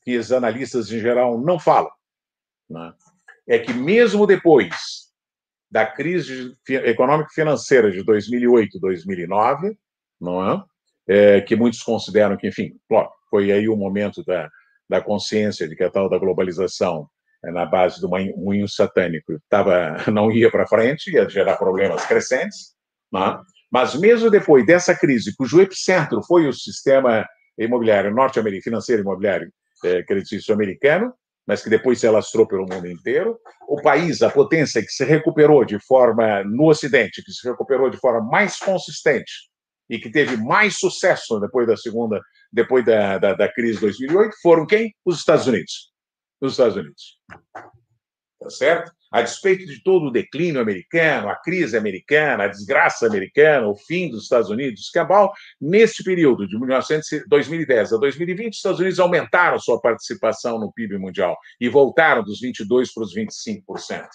que 0.05 0.17
os 0.17 0.31
analistas 0.31 0.93
em 0.93 1.01
geral 1.01 1.37
não 1.41 1.59
falam, 1.59 1.91
né? 2.71 2.95
é 3.49 3.59
que 3.59 3.75
mesmo 3.75 4.25
depois 4.25 5.07
da 5.69 5.85
crise 5.85 6.57
econômica 6.69 7.29
financeira 7.35 7.91
de 7.91 8.05
2008 8.05 8.79
2009, 8.79 9.77
não 10.21 10.49
é? 10.49 10.65
é? 11.09 11.41
que 11.41 11.57
muitos 11.57 11.83
consideram 11.83 12.37
que, 12.37 12.47
enfim, 12.47 12.77
foi 13.29 13.51
aí 13.51 13.69
o 13.69 13.75
momento 13.75 14.23
da, 14.23 14.49
da 14.89 15.01
consciência 15.01 15.69
de 15.69 15.75
que 15.75 15.83
a 15.83 15.91
tal 15.91 16.09
da 16.09 16.17
globalização 16.17 17.11
é 17.45 17.51
na 17.51 17.67
base 17.67 18.01
do 18.01 18.09
moinho 18.09 18.69
satânico 18.69 19.41
tava, 19.49 19.97
não 20.13 20.31
ia 20.31 20.53
para 20.53 20.69
frente, 20.69 21.11
ia 21.11 21.29
gerar 21.29 21.57
problemas 21.57 22.07
crescentes, 22.07 22.77
é? 23.13 23.41
mas 23.73 23.97
mesmo 23.97 24.31
depois 24.31 24.65
dessa 24.65 24.95
crise, 24.97 25.35
cujo 25.37 25.61
epicentro 25.61 26.23
foi 26.23 26.47
o 26.47 26.53
sistema 26.53 27.27
imobiliário 27.59 28.15
norte-americano, 28.15 28.63
financeiro 28.63 29.03
imobiliário 29.03 29.53
é, 29.85 30.03
creditício 30.03 30.55
americano, 30.55 31.13
mas 31.47 31.63
que 31.63 31.71
depois 31.71 32.01
se 32.01 32.07
alastrou 32.07 32.47
pelo 32.47 32.67
mundo 32.67 32.87
inteiro. 32.87 33.39
O 33.69 33.81
país, 33.81 34.23
a 34.23 34.31
potência 34.31 34.83
que 34.83 34.91
se 34.91 35.05
recuperou 35.05 35.65
de 35.65 35.79
forma, 35.79 36.43
no 36.45 36.69
Ocidente, 36.69 37.23
que 37.23 37.33
se 37.33 37.49
recuperou 37.49 37.89
de 37.89 37.99
forma 37.99 38.21
mais 38.29 38.59
consistente 38.59 39.33
e 39.89 39.99
que 39.99 40.11
teve 40.11 40.37
mais 40.37 40.79
sucesso 40.79 41.39
depois 41.39 41.67
da 41.67 41.77
segunda, 41.77 42.21
depois 42.53 42.85
da, 42.85 43.19
da, 43.19 43.35
da 43.35 43.53
crise 43.53 43.75
de 43.75 43.81
2008, 43.83 44.35
foram 44.43 44.67
quem? 44.67 44.93
Os 45.05 45.19
Estados 45.19 45.47
Unidos. 45.47 45.93
Os 46.41 46.53
Estados 46.53 46.77
Unidos. 46.77 47.21
Tá 48.41 48.51
certo? 48.51 48.93
A 49.11 49.23
despeito 49.23 49.67
de 49.67 49.83
todo 49.83 50.07
o 50.07 50.11
declínio 50.11 50.61
americano, 50.61 51.29
a 51.29 51.37
crise 51.37 51.77
americana, 51.77 52.45
a 52.45 52.49
desgraça 52.49 53.07
americana, 53.07 53.69
o 53.69 53.77
fim 53.77 54.11
dos 54.11 54.25
Estados 54.25 54.51
Unidos, 54.51 54.91
cabal, 54.91 55.33
neste 55.61 56.03
período 56.03 56.47
de 56.47 56.59
2010 57.29 57.93
a 57.93 57.97
2020, 57.99 58.53
os 58.53 58.57
Estados 58.57 58.81
Unidos 58.81 58.99
aumentaram 58.99 59.59
sua 59.59 59.81
participação 59.81 60.59
no 60.59 60.73
PIB 60.73 60.99
mundial 60.99 61.37
e 61.61 61.69
voltaram 61.69 62.23
dos 62.23 62.41
22% 62.41 62.91
para 62.95 63.03
os 63.03 63.15
25%. 63.15 64.07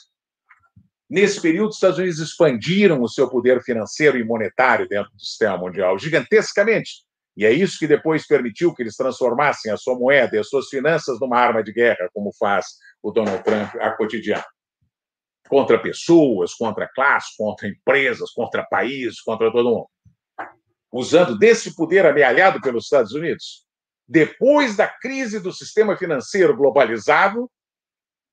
Nesse 1.10 1.42
período, 1.42 1.70
os 1.70 1.76
Estados 1.76 1.98
Unidos 1.98 2.20
expandiram 2.20 3.02
o 3.02 3.10
seu 3.10 3.30
poder 3.30 3.62
financeiro 3.62 4.18
e 4.18 4.24
monetário 4.24 4.88
dentro 4.88 5.12
do 5.12 5.20
sistema 5.20 5.58
mundial 5.58 6.00
gigantescamente. 6.00 7.04
E 7.36 7.46
é 7.46 7.52
isso 7.52 7.80
que 7.80 7.88
depois 7.88 8.28
permitiu 8.28 8.74
que 8.74 8.84
eles 8.84 8.96
transformassem 8.96 9.72
a 9.72 9.78
sua 9.78 9.98
moeda 9.98 10.36
e 10.36 10.40
as 10.40 10.48
suas 10.48 10.68
finanças 10.68 11.20
numa 11.20 11.38
arma 11.38 11.64
de 11.64 11.74
guerra, 11.74 12.10
como 12.14 12.32
faz 12.38 12.66
o 13.02 13.12
Donald 13.12 13.44
Trump 13.44 13.76
a 13.80 13.92
cotidiano 13.92 14.44
contra 15.52 15.78
pessoas, 15.78 16.54
contra 16.54 16.88
classes, 16.88 17.36
contra 17.36 17.68
empresas, 17.68 18.32
contra 18.32 18.64
países, 18.64 19.20
contra 19.20 19.52
todo 19.52 19.70
mundo. 19.70 19.90
Usando 20.94 21.38
desse 21.38 21.76
poder 21.76 22.06
amealhado 22.06 22.62
pelos 22.62 22.86
Estados 22.86 23.12
Unidos, 23.12 23.66
depois 24.08 24.78
da 24.78 24.88
crise 24.88 25.42
do 25.42 25.52
sistema 25.52 25.98
financeiro 25.98 26.56
globalizado, 26.56 27.52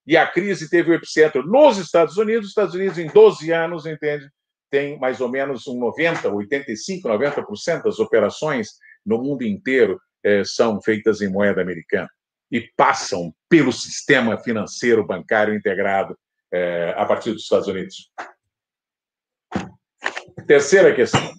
e 0.06 0.16
a 0.16 0.28
crise 0.28 0.70
teve 0.70 0.92
o 0.92 0.94
epicentro 0.94 1.44
nos 1.44 1.76
Estados 1.78 2.16
Unidos, 2.16 2.44
os 2.44 2.50
Estados 2.50 2.74
Unidos, 2.76 2.98
em 2.98 3.08
12 3.08 3.50
anos, 3.50 3.84
entende, 3.84 4.30
tem 4.70 4.96
mais 5.00 5.20
ou 5.20 5.28
menos 5.28 5.66
um 5.66 5.76
90, 5.76 6.28
85, 6.28 7.08
90% 7.08 7.82
das 7.82 7.98
operações 7.98 8.74
no 9.04 9.20
mundo 9.20 9.42
inteiro 9.42 10.00
eh, 10.22 10.44
são 10.44 10.80
feitas 10.80 11.20
em 11.20 11.28
moeda 11.28 11.60
americana 11.60 12.08
e 12.48 12.60
passam 12.76 13.34
pelo 13.48 13.72
sistema 13.72 14.38
financeiro 14.38 15.04
bancário 15.04 15.52
integrado 15.52 16.16
é, 16.52 16.94
a 16.96 17.04
partir 17.04 17.32
dos 17.32 17.42
Estados 17.42 17.68
Unidos. 17.68 18.10
Terceira 20.46 20.94
questão, 20.94 21.32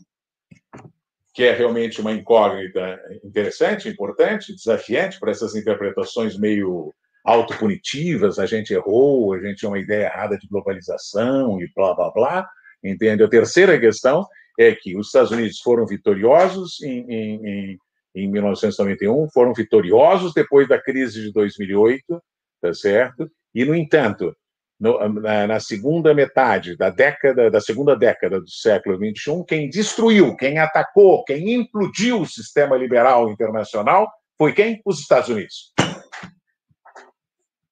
que 1.33 1.43
é 1.43 1.53
realmente 1.53 2.01
uma 2.01 2.11
incógnita 2.11 2.99
interessante, 3.23 3.89
importante, 3.89 4.53
desafiante 4.55 5.19
para 5.19 5.31
essas 5.31 5.55
interpretações 5.55 6.37
meio 6.37 6.93
autopunitivas, 7.25 8.39
a 8.39 8.45
gente 8.45 8.73
errou, 8.73 9.33
a 9.33 9.39
gente 9.39 9.57
tinha 9.57 9.69
uma 9.69 9.79
ideia 9.79 10.05
errada 10.05 10.37
de 10.37 10.47
globalização 10.47 11.61
e 11.61 11.71
blá, 11.75 11.93
blá, 11.93 12.11
blá, 12.11 12.49
entende? 12.83 13.23
A 13.23 13.29
terceira 13.29 13.79
questão 13.79 14.25
é 14.59 14.73
que 14.73 14.97
os 14.97 15.07
Estados 15.07 15.31
Unidos 15.31 15.59
foram 15.59 15.85
vitoriosos 15.85 16.81
em, 16.81 17.05
em, 17.09 17.77
em 18.15 18.31
1991, 18.31 19.29
foram 19.31 19.53
vitoriosos 19.53 20.33
depois 20.33 20.67
da 20.67 20.81
crise 20.81 21.21
de 21.21 21.31
2008, 21.31 22.21
tá 22.61 22.73
certo? 22.73 23.29
E, 23.53 23.63
no 23.63 23.75
entanto, 23.75 24.35
no, 24.79 25.09
na, 25.09 25.45
na, 25.45 25.59
segunda 25.59 26.13
metade 26.13 26.77
da 26.77 26.89
década, 26.89 27.51
da 27.51 27.59
segunda 27.59 27.95
década 27.95 28.39
do 28.39 28.49
século 28.49 28.95
XXI, 28.97 29.43
quem 29.47 29.69
destruiu, 29.69 30.35
quem 30.37 30.57
atacou, 30.57 31.23
quem 31.25 31.53
implodiu 31.53 32.21
o 32.21 32.25
sistema 32.25 32.77
liberal 32.77 33.29
internacional 33.29 34.09
foi 34.37 34.53
quem? 34.53 34.81
Os 34.85 34.99
Estados 35.01 35.27
Unidos. 35.27 35.73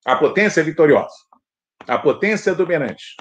A 0.05 0.17
potência 0.17 0.61
vitoriosa, 0.63 1.15
a 1.87 1.97
potência 1.97 2.53
dominante, 2.53 3.15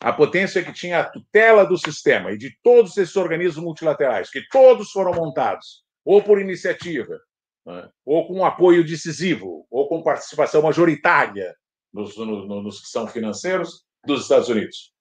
a 0.00 0.12
potência 0.12 0.62
que 0.64 0.72
tinha 0.72 1.00
a 1.00 1.04
tutela 1.04 1.64
do 1.64 1.76
sistema 1.76 2.32
e 2.32 2.38
de 2.38 2.56
todos 2.62 2.96
esses 2.96 3.16
organismos 3.16 3.62
multilaterais, 3.62 4.30
que 4.30 4.42
todos 4.48 4.90
foram 4.90 5.12
montados, 5.12 5.84
ou 6.04 6.22
por 6.22 6.40
iniciativa, 6.40 7.20
né? 7.64 7.90
ou 8.04 8.26
com 8.26 8.44
apoio 8.44 8.84
decisivo, 8.84 9.66
ou 9.70 9.88
com 9.88 10.02
participação 10.02 10.62
majoritária 10.62 11.56
nos, 11.92 12.16
nos, 12.16 12.80
que 12.80 12.88
são 12.88 13.06
financeiros 13.06 13.84
dos 14.04 14.22
Estados 14.22 14.48
Unidos. 14.48 14.92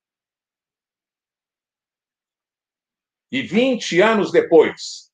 E 3.32 3.42
20 3.42 4.02
anos 4.02 4.32
depois, 4.32 5.12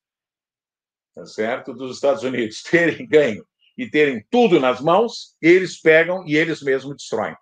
tá 1.14 1.24
certo, 1.24 1.72
dos 1.72 1.94
Estados 1.94 2.24
Unidos 2.24 2.62
terem 2.68 3.06
ganho 3.06 3.46
e 3.76 3.88
terem 3.88 4.26
tudo 4.28 4.58
nas 4.58 4.80
mãos, 4.80 5.36
eles 5.40 5.80
pegam 5.80 6.26
e 6.26 6.36
eles 6.36 6.60
mesmos 6.60 6.96
destroem. 6.96 7.36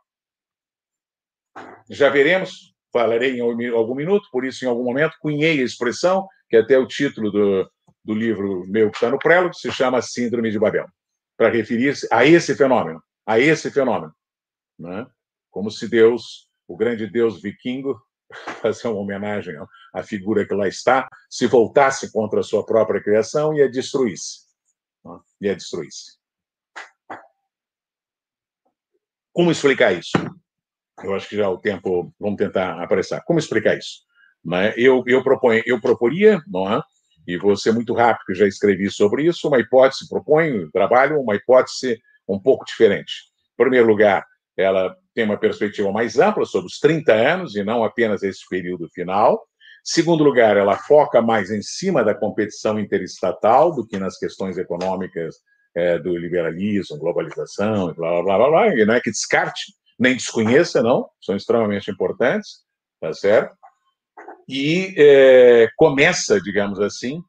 Já 1.89 2.11
veremos, 2.11 2.75
falarei 2.93 3.39
em 3.39 3.71
algum 3.71 3.95
minuto, 3.95 4.29
por 4.31 4.45
isso, 4.45 4.63
em 4.65 4.69
algum 4.69 4.85
momento, 4.85 5.17
cunhei 5.19 5.61
a 5.61 5.65
expressão, 5.65 6.29
que 6.51 6.57
é 6.57 6.61
até 6.61 6.79
o 6.79 6.87
título 6.87 7.31
do, 7.31 7.71
do 8.07 8.15
livro 8.15 8.65
meu 8.69 8.89
que 8.89 8.97
está 8.97 9.11
no 9.11 9.19
prelo, 9.19 9.51
que 9.51 9.59
se 9.59 9.73
chama 9.73 10.01
Síndrome 10.01 10.53
de 10.53 10.61
Babel, 10.61 10.87
para 11.37 11.51
referir-se 11.51 12.07
a 12.13 12.25
esse 12.25 12.55
fenômeno, 12.55 13.03
a 13.27 13.41
esse 13.41 13.69
fenômeno. 13.69 14.15
Né? 14.79 15.05
Como 15.51 15.73
se 15.73 15.89
Deus, 15.89 16.49
o 16.69 16.77
grande 16.77 17.09
Deus 17.09 17.43
vikingo, 17.43 18.01
fazer 18.63 18.87
uma 18.87 19.01
homenagem 19.01 19.57
à 19.93 20.05
figura 20.05 20.47
que 20.47 20.55
lá 20.55 20.69
está, 20.69 21.09
se 21.29 21.49
voltasse 21.49 22.13
contra 22.13 22.39
a 22.39 22.45
sua 22.45 22.65
própria 22.65 23.03
criação 23.03 23.53
e 23.53 23.61
a 23.61 23.69
destruísse. 23.69 24.47
Né? 25.05 25.19
E 25.41 25.49
a 25.49 25.55
destruísse. 25.55 26.17
Como 29.33 29.51
explicar 29.51 29.93
isso? 29.93 30.13
Eu 31.03 31.13
acho 31.13 31.29
que 31.29 31.37
já 31.37 31.51
o 31.51 31.59
tempo, 31.59 32.15
vamos 32.21 32.37
tentar 32.37 32.81
apressar. 32.81 33.23
Como 33.25 33.41
explicar 33.41 33.77
isso? 33.77 34.03
Né? 34.45 34.73
Eu, 34.77 35.03
eu, 35.09 35.25
proponho, 35.25 35.61
eu 35.67 35.81
proporia, 35.81 36.41
não 36.47 36.73
é? 36.73 36.81
E 37.27 37.37
vou 37.37 37.57
ser 37.57 37.73
muito 37.73 37.93
rápido, 37.93 38.35
já 38.35 38.47
escrevi 38.47 38.91
sobre 38.91 39.25
isso, 39.25 39.49
uma 39.49 39.59
hipótese, 39.59 40.09
proponho, 40.09 40.71
trabalho 40.71 41.21
uma 41.21 41.35
hipótese 41.35 42.01
um 42.29 42.39
pouco 42.39 42.65
diferente. 42.65 43.13
Em 43.55 43.63
primeiro 43.63 43.87
lugar, 43.87 44.25
ela 44.57 44.97
tem 45.15 45.25
uma 45.25 45.39
perspectiva 45.39 45.91
mais 45.91 46.19
ampla 46.19 46.45
sobre 46.45 46.67
os 46.67 46.79
30 46.79 47.13
anos 47.13 47.57
e 47.57 47.65
não 47.65 47.83
apenas 47.85 48.23
esse 48.23 48.47
período 48.49 48.89
final. 48.91 49.43
Segundo 49.83 50.25
lugar, 50.25 50.57
ela 50.57 50.77
foca 50.77 51.23
mais 51.23 51.51
em 51.51 51.63
cima 51.63 52.05
da 52.05 52.15
competição 52.15 52.79
interestatal 52.79 53.75
do 53.75 53.87
que 53.87 53.99
nas 53.99 54.19
questões 54.19 54.59
econômicas 54.59 55.37
é, 55.75 55.99
do 55.99 56.17
liberalismo, 56.17 56.99
globalização, 56.99 57.93
blá, 57.95 58.23
blá, 58.23 58.39
blá, 58.39 58.49
blá, 58.49 58.75
e 58.75 58.85
não 58.85 58.95
é 58.95 59.01
que 59.01 59.11
descarte, 59.11 59.73
nem 59.99 60.15
desconheça, 60.15 60.83
não, 60.83 61.09
são 61.21 61.37
extremamente 61.37 61.91
importantes, 61.91 62.65
tá 63.01 63.13
certo? 63.13 63.55
E 64.49 64.95
é, 64.97 65.69
começa, 65.77 66.41
digamos 66.41 66.81
assim, 66.81 67.21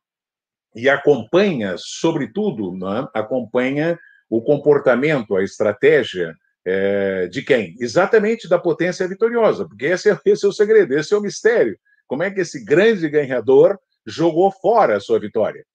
e 0.75 0.87
acompanha, 0.89 1.75
sobretudo, 1.77 2.71
né, 2.73 3.07
acompanha 3.13 3.97
o 4.29 4.41
comportamento, 4.41 5.35
a 5.35 5.43
estratégia 5.43 6.35
é, 6.65 7.27
de 7.27 7.41
quem? 7.41 7.75
Exatamente 7.79 8.47
da 8.47 8.59
potência 8.59 9.07
vitoriosa, 9.07 9.67
porque 9.67 9.85
esse 9.85 10.09
é, 10.09 10.19
esse 10.25 10.45
é 10.45 10.49
o 10.49 10.53
segredo, 10.53 10.93
esse 10.93 11.13
é 11.13 11.17
o 11.17 11.21
mistério 11.21 11.79
Como 12.05 12.23
é 12.23 12.29
que 12.29 12.41
esse 12.41 12.63
grande 12.63 13.09
ganhador 13.09 13.79
jogou 14.05 14.51
fora 14.51 14.97
a 14.97 14.99
sua 14.99 15.19
vitória? 15.19 15.65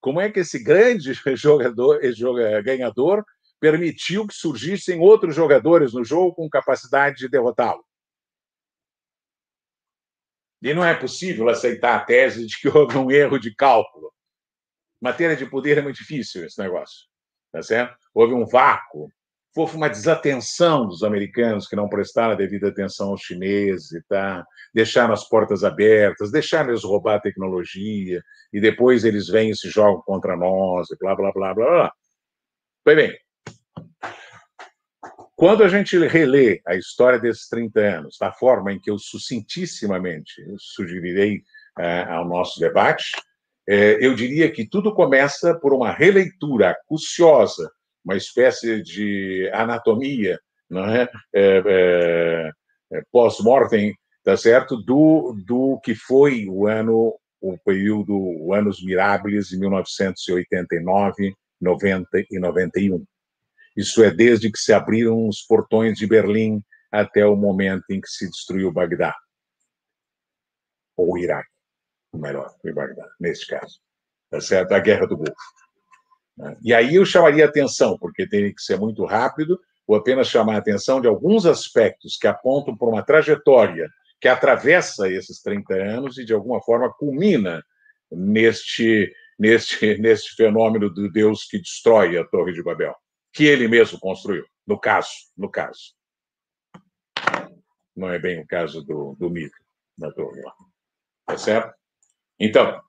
Como 0.00 0.20
é 0.20 0.30
que 0.30 0.40
esse 0.40 0.62
grande 0.62 1.12
jogador, 1.34 2.00
ganhador 2.62 3.24
permitiu 3.60 4.26
que 4.26 4.34
surgissem 4.34 5.00
outros 5.00 5.34
jogadores 5.34 5.92
no 5.92 6.04
jogo 6.04 6.34
com 6.34 6.48
capacidade 6.48 7.16
de 7.16 7.28
derrotá-lo? 7.28 7.84
E 10.64 10.74
não 10.74 10.84
é 10.84 10.94
possível 10.94 11.48
aceitar 11.48 11.94
a 11.94 12.00
tese 12.00 12.46
de 12.46 12.58
que 12.58 12.68
houve 12.68 12.96
um 12.98 13.10
erro 13.10 13.38
de 13.38 13.54
cálculo. 13.54 14.12
Matéria 15.00 15.36
de 15.36 15.46
poder 15.46 15.78
é 15.78 15.82
muito 15.82 15.96
difícil 15.96 16.44
esse 16.44 16.58
negócio, 16.58 17.06
tá 17.52 17.62
certo? 17.62 17.96
Houve 18.12 18.34
um 18.34 18.44
vácuo 18.44 19.08
houve 19.56 19.76
uma 19.76 19.88
desatenção 19.88 20.86
dos 20.86 21.04
americanos 21.04 21.68
que 21.68 21.76
não 21.76 21.88
prestaram 21.88 22.32
a 22.32 22.36
devida 22.36 22.68
atenção 22.68 23.10
aos 23.10 23.20
chineses 23.20 24.02
tá? 24.08 24.44
deixaram 24.74 25.14
as 25.14 25.28
portas 25.28 25.62
abertas, 25.62 26.32
deixaram 26.32 26.70
eles 26.70 26.82
roubar 26.82 27.16
a 27.16 27.20
tecnologia, 27.20 28.22
e 28.52 28.60
depois 28.60 29.04
eles 29.04 29.28
vêm 29.28 29.50
e 29.50 29.56
se 29.56 29.68
jogam 29.68 30.02
contra 30.02 30.36
nós, 30.36 30.90
e 30.90 30.96
blá, 30.98 31.14
blá, 31.14 31.32
blá, 31.32 31.54
blá, 31.54 31.68
blá. 31.70 31.92
Pois 32.84 32.96
bem, 32.96 33.16
quando 35.36 35.64
a 35.64 35.68
gente 35.68 35.96
relê 36.06 36.60
a 36.66 36.74
história 36.74 37.18
desses 37.18 37.48
30 37.48 37.80
anos, 37.80 38.16
da 38.20 38.32
forma 38.32 38.72
em 38.72 38.80
que 38.80 38.90
eu 38.90 38.98
sucintissimamente 38.98 40.32
sugerirei 40.58 41.38
uh, 41.78 42.12
ao 42.12 42.28
nosso 42.28 42.60
debate, 42.60 43.12
uh, 43.68 43.98
eu 44.00 44.14
diria 44.14 44.50
que 44.50 44.68
tudo 44.68 44.94
começa 44.94 45.54
por 45.58 45.72
uma 45.72 45.92
releitura 45.92 46.70
acuciosa 46.70 47.70
uma 48.04 48.16
espécie 48.16 48.82
de 48.82 49.50
anatomia 49.52 50.38
é? 50.72 51.08
é, 51.34 51.62
é, 51.66 52.50
é 52.92 53.02
pós-mortem, 53.10 53.94
tá 54.22 54.36
certo? 54.36 54.76
Do, 54.76 55.34
do 55.46 55.80
que 55.82 55.94
foi 55.94 56.46
o 56.48 56.66
ano, 56.66 57.14
o 57.40 57.56
período, 57.64 58.12
o 58.14 58.52
anos 58.52 58.82
mirables 58.82 59.48
de 59.48 59.58
1989, 59.58 61.34
90 61.60 62.08
e 62.30 62.38
91. 62.38 63.04
Isso 63.76 64.02
é 64.02 64.10
desde 64.10 64.50
que 64.50 64.58
se 64.58 64.72
abriram 64.72 65.28
os 65.28 65.42
portões 65.42 65.98
de 65.98 66.06
Berlim 66.06 66.62
até 66.90 67.26
o 67.26 67.36
momento 67.36 67.84
em 67.90 68.00
que 68.00 68.08
se 68.08 68.28
destruiu 68.28 68.72
Bagdá. 68.72 69.14
Ou 70.96 71.14
o 71.14 71.18
Iraque, 71.18 71.50
melhor, 72.14 72.54
foi 72.62 72.72
Bagdá, 72.72 73.08
nesse 73.18 73.46
caso. 73.46 73.80
Tá 74.30 74.40
certo? 74.40 74.72
A 74.72 74.78
Guerra 74.78 75.06
do 75.06 75.16
Golfo. 75.16 75.34
Né? 76.36 76.56
E 76.62 76.72
aí 76.72 76.94
eu 76.94 77.04
chamaria 77.04 77.44
atenção, 77.44 77.98
porque 77.98 78.28
tem 78.28 78.54
que 78.54 78.62
ser 78.62 78.78
muito 78.78 79.04
rápido, 79.04 79.60
ou 79.86 79.96
apenas 79.96 80.28
chamar 80.28 80.54
a 80.54 80.58
atenção 80.58 81.00
de 81.00 81.06
alguns 81.06 81.46
aspectos 81.46 82.16
que 82.16 82.26
apontam 82.26 82.76
para 82.76 82.88
uma 82.88 83.02
trajetória 83.02 83.88
que 84.20 84.28
atravessa 84.28 85.08
esses 85.10 85.42
30 85.42 85.74
anos 85.74 86.16
e, 86.16 86.24
de 86.24 86.32
alguma 86.32 86.62
forma, 86.62 86.92
culmina 86.92 87.62
neste, 88.10 89.12
neste, 89.38 89.98
neste 89.98 90.34
fenômeno 90.34 90.88
do 90.88 91.10
Deus 91.10 91.44
que 91.44 91.58
destrói 91.58 92.16
a 92.16 92.24
Torre 92.24 92.52
de 92.52 92.62
Babel, 92.62 92.94
que 93.34 93.44
ele 93.44 93.66
mesmo 93.66 93.98
construiu, 93.98 94.44
no 94.64 94.78
caso, 94.78 95.10
no 95.36 95.50
caso. 95.50 95.92
Não 97.94 98.08
é 98.08 98.18
bem 98.18 98.40
o 98.40 98.46
caso 98.46 98.82
do, 98.82 99.16
do 99.18 99.28
mito 99.28 99.56
da 99.98 100.10
torre 100.12 100.40
lá. 100.40 100.52
Tá 101.26 101.36
certo? 101.36 101.74
Então, 102.38 102.80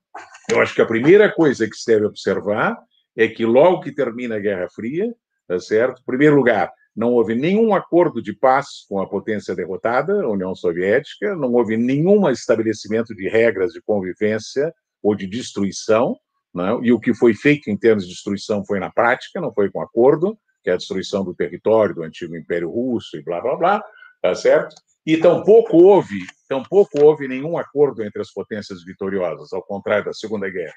eu 0.49 0.61
acho 0.61 0.75
que 0.75 0.81
a 0.81 0.85
primeira 0.85 1.33
coisa 1.33 1.67
que 1.67 1.75
se 1.75 1.91
deve 1.91 2.05
observar 2.05 2.77
é 3.17 3.27
que 3.27 3.45
logo 3.45 3.81
que 3.81 3.91
termina 3.91 4.35
a 4.35 4.39
Guerra 4.39 4.67
Fria, 4.69 5.11
tá 5.47 5.59
certo? 5.59 6.01
Em 6.01 6.05
primeiro 6.05 6.35
lugar, 6.35 6.71
não 6.95 7.13
houve 7.13 7.35
nenhum 7.35 7.73
acordo 7.73 8.21
de 8.21 8.33
paz 8.33 8.85
com 8.87 9.01
a 9.01 9.09
potência 9.09 9.55
derrotada, 9.55 10.21
a 10.21 10.29
União 10.29 10.53
Soviética, 10.53 11.35
não 11.35 11.53
houve 11.53 11.75
nenhum 11.75 12.29
estabelecimento 12.29 13.15
de 13.15 13.27
regras 13.27 13.71
de 13.73 13.81
convivência 13.81 14.73
ou 15.01 15.15
de 15.15 15.27
destruição, 15.27 16.17
né? 16.55 16.79
e 16.81 16.91
o 16.91 16.99
que 16.99 17.13
foi 17.13 17.33
feito 17.33 17.69
em 17.69 17.77
termos 17.77 18.05
de 18.05 18.13
destruição 18.13 18.65
foi 18.65 18.79
na 18.79 18.89
prática, 18.89 19.41
não 19.41 19.53
foi 19.53 19.69
com 19.69 19.81
acordo, 19.81 20.39
que 20.63 20.69
é 20.69 20.73
a 20.73 20.77
destruição 20.77 21.23
do 21.23 21.35
território 21.35 21.93
do 21.93 22.03
antigo 22.03 22.35
Império 22.35 22.69
Russo 22.69 23.17
e 23.17 23.21
blá, 23.21 23.41
blá, 23.41 23.55
blá, 23.55 23.83
tá 24.21 24.33
certo? 24.33 24.75
E 25.05 25.17
tampouco 25.17 25.77
houve, 25.77 26.25
tampouco 26.47 26.99
houve 27.03 27.27
nenhum 27.27 27.57
acordo 27.57 28.03
entre 28.03 28.21
as 28.21 28.31
potências 28.31 28.83
vitoriosas, 28.83 29.53
ao 29.53 29.61
contrário 29.61 30.05
da 30.05 30.13
Segunda 30.13 30.49
Guerra, 30.49 30.73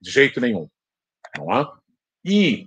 de 0.00 0.10
jeito 0.10 0.40
nenhum. 0.40 0.68
Não 1.36 1.50
há? 1.50 1.76
E 2.24 2.66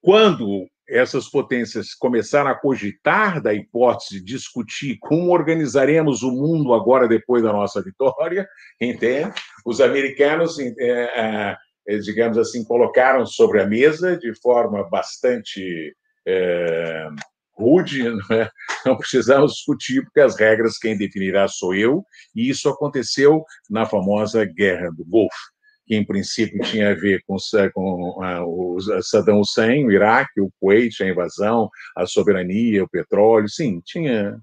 quando 0.00 0.66
essas 0.90 1.28
potências 1.28 1.94
começaram 1.94 2.50
a 2.50 2.54
cogitar 2.54 3.40
da 3.40 3.54
hipótese 3.54 4.18
de 4.18 4.24
discutir 4.24 4.98
como 5.00 5.30
organizaremos 5.30 6.22
o 6.22 6.32
mundo 6.32 6.74
agora 6.74 7.06
depois 7.06 7.42
da 7.42 7.52
nossa 7.52 7.80
vitória, 7.80 8.48
entende? 8.80 9.32
Os 9.64 9.80
americanos, 9.80 10.58
é, 10.58 11.56
é, 11.86 11.98
digamos 11.98 12.36
assim, 12.36 12.64
colocaram 12.64 13.24
sobre 13.24 13.62
a 13.62 13.66
mesa 13.66 14.16
de 14.16 14.34
forma 14.40 14.88
bastante 14.88 15.94
é, 16.26 17.08
rude, 17.52 18.02
não, 18.04 18.48
não 18.86 18.96
precisamos 18.96 19.52
discutir, 19.52 20.02
porque 20.02 20.20
as 20.20 20.36
regras 20.36 20.78
quem 20.78 20.96
definirá 20.96 21.46
sou 21.46 21.74
eu, 21.74 22.04
e 22.34 22.48
isso 22.48 22.68
aconteceu 22.68 23.44
na 23.68 23.86
famosa 23.86 24.44
Guerra 24.44 24.90
do 24.90 25.04
Golfo 25.04 25.50
que 25.90 25.96
em 25.96 26.06
princípio 26.06 26.62
tinha 26.62 26.92
a 26.92 26.94
ver 26.94 27.20
com, 27.26 27.36
com 27.74 28.24
uh, 28.24 28.76
o 28.76 29.02
Saddam 29.02 29.40
Hussein, 29.40 29.84
o 29.84 29.90
Iraque, 29.90 30.40
o 30.40 30.48
Kuwait, 30.60 31.02
a 31.02 31.08
invasão, 31.08 31.68
a 31.96 32.06
soberania, 32.06 32.84
o 32.84 32.88
petróleo, 32.88 33.48
sim, 33.48 33.80
tinha 33.84 34.38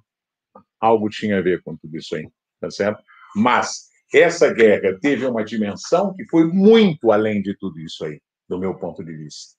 algo 0.77 1.07
tinha 1.07 1.37
a 1.37 1.41
ver 1.41 1.63
com 1.63 1.77
tudo 1.77 1.95
isso 1.95 2.17
aí, 2.17 2.27
tá 2.59 2.69
certo? 2.69 3.01
Mas 3.33 3.85
essa 4.13 4.53
guerra 4.53 4.99
teve 4.99 5.25
uma 5.25 5.41
dimensão 5.41 6.13
que 6.13 6.27
foi 6.27 6.45
muito 6.45 7.13
além 7.13 7.41
de 7.41 7.55
tudo 7.57 7.79
isso 7.79 8.03
aí, 8.03 8.19
do 8.49 8.59
meu 8.59 8.75
ponto 8.75 9.01
de 9.01 9.15
vista, 9.15 9.53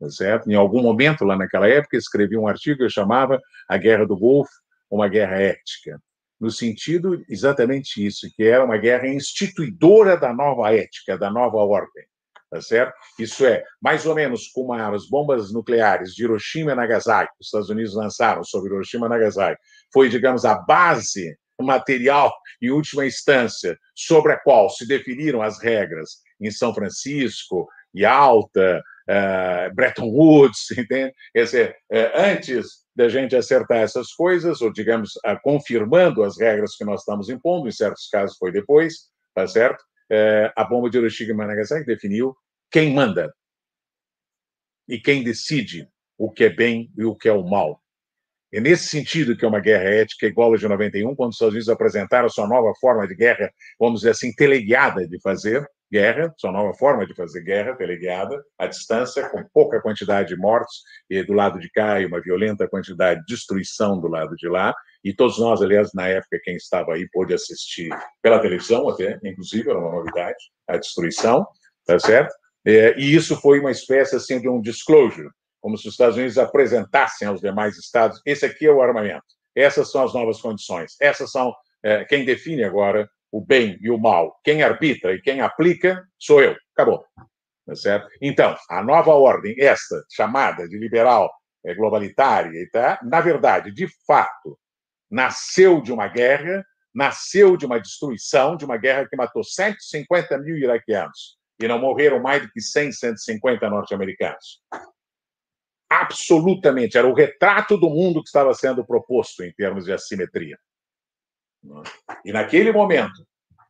tá 0.00 0.08
certo? 0.08 0.50
Em 0.50 0.54
algum 0.54 0.80
momento 0.80 1.26
lá 1.26 1.36
naquela 1.36 1.68
época 1.68 1.98
escrevi 1.98 2.38
um 2.38 2.48
artigo 2.48 2.78
que 2.78 2.84
eu 2.84 2.90
chamava 2.90 3.38
A 3.68 3.76
Guerra 3.76 4.06
do 4.06 4.16
Golfo, 4.16 4.50
uma 4.90 5.08
guerra 5.08 5.36
ética 5.36 6.00
no 6.40 6.50
sentido 6.50 7.22
exatamente 7.28 8.04
isso, 8.04 8.28
que 8.36 8.44
era 8.44 8.64
uma 8.64 8.76
guerra 8.76 9.08
instituidora 9.08 10.16
da 10.16 10.32
nova 10.32 10.74
ética, 10.74 11.16
da 11.16 11.30
nova 11.30 11.58
ordem, 11.58 12.04
tá 12.50 12.60
certo? 12.60 12.94
Isso 13.18 13.46
é, 13.46 13.62
mais 13.80 14.04
ou 14.06 14.14
menos 14.14 14.48
como 14.48 14.72
as 14.72 15.08
bombas 15.08 15.52
nucleares 15.52 16.14
de 16.14 16.24
Hiroshima 16.24 16.72
e 16.72 16.74
Nagasaki, 16.74 17.32
que 17.32 17.40
os 17.40 17.46
Estados 17.46 17.70
Unidos 17.70 17.94
lançaram 17.94 18.44
sobre 18.44 18.72
Hiroshima 18.72 19.06
e 19.06 19.10
Nagasaki, 19.10 19.60
foi, 19.92 20.08
digamos, 20.08 20.44
a 20.44 20.54
base 20.54 21.36
material, 21.60 22.32
em 22.60 22.70
última 22.70 23.06
instância, 23.06 23.78
sobre 23.94 24.32
a 24.32 24.36
qual 24.36 24.68
se 24.68 24.86
definiram 24.86 25.40
as 25.40 25.62
regras 25.62 26.18
em 26.40 26.50
São 26.50 26.74
Francisco, 26.74 27.68
Yalta, 27.96 28.82
uh, 29.08 29.74
Bretton 29.74 30.08
Woods, 30.08 30.70
entende? 30.76 31.12
Quer 31.32 31.44
dizer, 31.44 31.76
uh, 31.92 32.20
antes 32.20 32.84
da 32.94 33.08
gente 33.08 33.34
acertar 33.34 33.78
essas 33.78 34.12
coisas, 34.12 34.60
ou, 34.60 34.72
digamos, 34.72 35.12
confirmando 35.42 36.22
as 36.22 36.38
regras 36.38 36.76
que 36.76 36.84
nós 36.84 37.00
estamos 37.00 37.28
impondo, 37.28 37.68
em 37.68 37.72
certos 37.72 38.08
casos 38.08 38.36
foi 38.38 38.52
depois, 38.52 39.10
tá 39.34 39.46
certo? 39.48 39.82
É, 40.10 40.52
a 40.54 40.64
bomba 40.64 40.88
de 40.88 40.98
Hiroshima 40.98 41.44
e 41.44 41.46
Nagasaki 41.46 41.86
definiu 41.86 42.36
quem 42.70 42.92
manda 42.94 43.34
e 44.86 44.98
quem 44.98 45.24
decide 45.24 45.88
o 46.16 46.30
que 46.30 46.44
é 46.44 46.50
bem 46.50 46.90
e 46.96 47.04
o 47.04 47.16
que 47.16 47.28
é 47.28 47.32
o 47.32 47.42
mal. 47.42 47.82
É 48.52 48.60
nesse 48.60 48.86
sentido 48.86 49.36
que 49.36 49.44
é 49.44 49.48
uma 49.48 49.58
guerra 49.58 49.88
ética 49.88 50.26
igual 50.26 50.54
a 50.54 50.56
de 50.56 50.68
91, 50.68 51.16
quando 51.16 51.30
os 51.30 51.36
Estados 51.36 51.54
Unidos 51.54 51.68
apresentaram 51.68 52.26
a 52.26 52.30
sua 52.30 52.46
nova 52.46 52.72
forma 52.80 53.08
de 53.08 53.16
guerra, 53.16 53.52
vamos 53.80 54.00
dizer 54.00 54.10
assim, 54.10 54.32
teleguiada 54.32 55.08
de 55.08 55.20
fazer, 55.20 55.68
guerra, 55.90 56.34
sua 56.36 56.50
nova 56.50 56.74
forma 56.74 57.06
de 57.06 57.14
fazer 57.14 57.42
guerra, 57.42 57.76
teleguiada, 57.76 58.42
à 58.58 58.66
distância, 58.66 59.28
com 59.28 59.44
pouca 59.52 59.80
quantidade 59.80 60.28
de 60.28 60.36
mortos 60.36 60.82
e 61.08 61.22
do 61.22 61.32
lado 61.32 61.58
de 61.58 61.70
cá 61.70 62.00
e 62.00 62.06
uma 62.06 62.20
violenta 62.20 62.68
quantidade 62.68 63.20
de 63.20 63.26
destruição 63.26 64.00
do 64.00 64.08
lado 64.08 64.34
de 64.36 64.48
lá. 64.48 64.74
E 65.02 65.12
todos 65.12 65.38
nós, 65.38 65.62
aliás, 65.62 65.90
na 65.94 66.08
época, 66.08 66.40
quem 66.42 66.56
estava 66.56 66.94
aí 66.94 67.08
pôde 67.12 67.34
assistir 67.34 67.90
pela 68.22 68.40
televisão 68.40 68.88
até, 68.88 69.18
inclusive, 69.22 69.70
era 69.70 69.78
uma 69.78 69.92
novidade, 69.92 70.38
a 70.66 70.76
destruição, 70.76 71.46
tá 71.86 71.98
certo? 71.98 72.34
É, 72.64 72.98
e 72.98 73.14
isso 73.14 73.36
foi 73.36 73.60
uma 73.60 73.70
espécie 73.70 74.16
assim 74.16 74.40
de 74.40 74.48
um 74.48 74.60
disclosure, 74.60 75.28
como 75.60 75.76
se 75.76 75.86
os 75.86 75.94
Estados 75.94 76.16
Unidos 76.16 76.38
apresentassem 76.38 77.28
aos 77.28 77.40
demais 77.40 77.76
estados: 77.76 78.20
esse 78.24 78.46
aqui 78.46 78.66
é 78.66 78.72
o 78.72 78.80
armamento, 78.80 79.24
essas 79.54 79.90
são 79.90 80.02
as 80.02 80.14
novas 80.14 80.40
condições, 80.40 80.96
essas 81.00 81.30
são 81.30 81.54
é, 81.82 82.04
quem 82.06 82.24
define 82.24 82.64
agora 82.64 83.08
o 83.34 83.40
bem 83.40 83.76
e 83.80 83.90
o 83.90 83.98
mal. 83.98 84.38
Quem 84.44 84.62
arbitra 84.62 85.12
e 85.12 85.20
quem 85.20 85.40
aplica 85.40 86.06
sou 86.16 86.40
eu. 86.40 86.54
Acabou. 86.72 87.04
Tá 87.66 87.74
certo? 87.74 88.08
Então, 88.22 88.56
a 88.70 88.80
nova 88.80 89.12
ordem, 89.12 89.56
esta 89.58 90.04
chamada 90.08 90.68
de 90.68 90.78
liberal 90.78 91.32
é, 91.66 91.74
globalitária, 91.74 92.52
tá? 92.70 93.00
na 93.02 93.20
verdade, 93.20 93.72
de 93.72 93.88
fato, 94.06 94.56
nasceu 95.10 95.80
de 95.80 95.92
uma 95.92 96.06
guerra, 96.06 96.64
nasceu 96.94 97.56
de 97.56 97.66
uma 97.66 97.80
destruição, 97.80 98.56
de 98.56 98.64
uma 98.64 98.76
guerra 98.76 99.08
que 99.08 99.16
matou 99.16 99.42
150 99.42 100.38
mil 100.38 100.56
iraquianos 100.56 101.36
e 101.60 101.66
não 101.66 101.80
morreram 101.80 102.22
mais 102.22 102.40
do 102.40 102.52
que 102.52 102.60
100, 102.60 102.92
150 102.92 103.68
norte-americanos. 103.68 104.60
Absolutamente, 105.90 106.96
era 106.96 107.08
o 107.08 107.14
retrato 107.14 107.76
do 107.76 107.90
mundo 107.90 108.22
que 108.22 108.28
estava 108.28 108.54
sendo 108.54 108.86
proposto 108.86 109.42
em 109.42 109.52
termos 109.52 109.86
de 109.86 109.92
assimetria. 109.92 110.56
E 112.24 112.32
naquele 112.32 112.72
momento, 112.72 113.26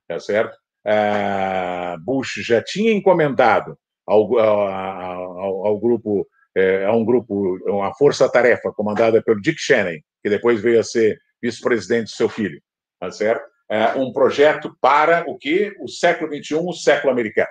tá 0.06 0.18
certo? 0.18 0.56
Uh, 0.86 1.98
Bush 2.04 2.34
já 2.44 2.62
tinha 2.62 2.92
encomendado 2.92 3.78
ao, 4.06 4.38
ao, 4.38 5.66
ao 5.66 5.80
grupo, 5.80 6.26
é, 6.54 6.84
a 6.84 6.92
um 6.92 7.04
grupo, 7.04 7.58
uma 7.66 7.94
força-tarefa 7.94 8.70
comandada 8.72 9.22
pelo 9.22 9.40
Dick 9.40 9.58
Cheney, 9.58 10.04
que 10.22 10.28
depois 10.28 10.60
veio 10.60 10.80
a 10.80 10.84
ser 10.84 11.18
vice-presidente 11.42 12.04
do 12.04 12.10
seu 12.10 12.28
filho, 12.28 12.60
tá 13.00 13.10
certo? 13.10 13.44
É, 13.70 13.94
um 13.94 14.12
projeto 14.12 14.76
para 14.80 15.24
o 15.26 15.38
que? 15.38 15.74
O 15.80 15.88
século 15.88 16.30
XXI, 16.34 16.54
o 16.56 16.72
século 16.72 17.12
americano. 17.12 17.48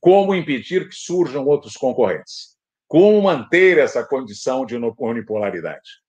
Como 0.00 0.34
impedir 0.34 0.88
que 0.88 0.94
surjam 0.94 1.46
outros 1.46 1.74
concorrentes? 1.76 2.56
Como 2.88 3.22
manter 3.22 3.78
essa 3.78 4.04
condição 4.04 4.64
de 4.64 4.76
unipolaridade? 4.76 6.05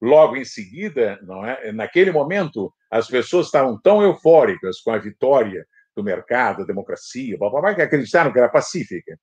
Logo 0.00 0.36
em 0.36 0.44
seguida, 0.44 1.18
não 1.22 1.44
é? 1.44 1.72
naquele 1.72 2.12
momento, 2.12 2.72
as 2.90 3.08
pessoas 3.08 3.46
estavam 3.46 3.78
tão 3.80 4.02
eufóricas 4.02 4.80
com 4.80 4.92
a 4.92 4.98
vitória 4.98 5.66
do 5.96 6.04
mercado, 6.04 6.58
da 6.58 6.64
democracia, 6.64 7.36
blá, 7.36 7.50
blá, 7.50 7.60
blá, 7.60 7.74
que 7.74 7.82
acreditaram 7.82 8.32
que 8.32 8.38
era 8.38 8.48
pacífica. 8.48 9.18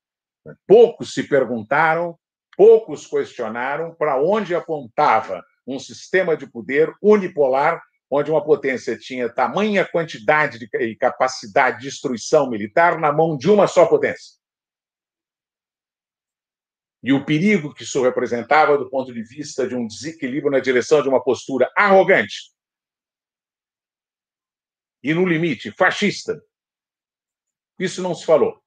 Poucos 0.67 1.13
se 1.13 1.23
perguntaram, 1.23 2.17
poucos 2.57 3.07
questionaram 3.07 3.95
para 3.95 4.21
onde 4.21 4.53
apontava 4.53 5.43
um 5.65 5.80
sistema 5.80 6.36
de 6.38 6.45
poder 6.45 6.93
unipolar, 7.01 7.82
onde 8.11 8.30
uma 8.30 8.43
potência 8.43 8.97
tinha 8.97 9.30
tamanha 9.30 9.86
quantidade 9.86 10.59
de, 10.59 10.69
e 10.80 10.95
capacidade 10.95 11.80
de 11.80 11.86
destruição 11.86 12.49
militar 12.49 12.99
na 12.99 13.11
mão 13.11 13.38
de 13.38 13.49
uma 13.49 13.67
só 13.67 13.86
potência. 13.86 14.36
E 17.05 17.13
o 17.13 17.23
perigo 17.23 17.73
que 17.73 17.83
isso 17.83 18.03
representava 18.03 18.77
do 18.77 18.89
ponto 18.89 19.13
de 19.13 19.21
vista 19.21 19.67
de 19.67 19.75
um 19.75 19.85
desequilíbrio 19.85 20.51
na 20.51 20.59
direção 20.59 21.01
de 21.01 21.07
uma 21.07 21.23
postura 21.23 21.71
arrogante 21.77 22.51
e, 25.03 25.13
no 25.13 25.25
limite, 25.25 25.71
fascista 25.71 26.41
isso 27.77 28.01
não 28.01 28.15
se 28.15 28.25
falou. 28.25 28.61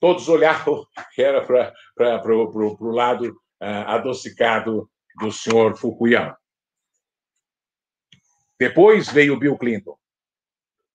Todos 0.00 0.28
olhavam 0.28 0.84
que 1.14 1.22
era 1.22 1.44
para 1.44 2.34
o 2.34 2.90
lado 2.90 3.30
uh, 3.30 3.86
adocicado 3.86 4.90
do 5.18 5.32
senhor 5.32 5.76
Fukuyama. 5.76 6.36
Depois 8.58 9.08
veio 9.08 9.38
Bill 9.38 9.56
Clinton. 9.56 9.98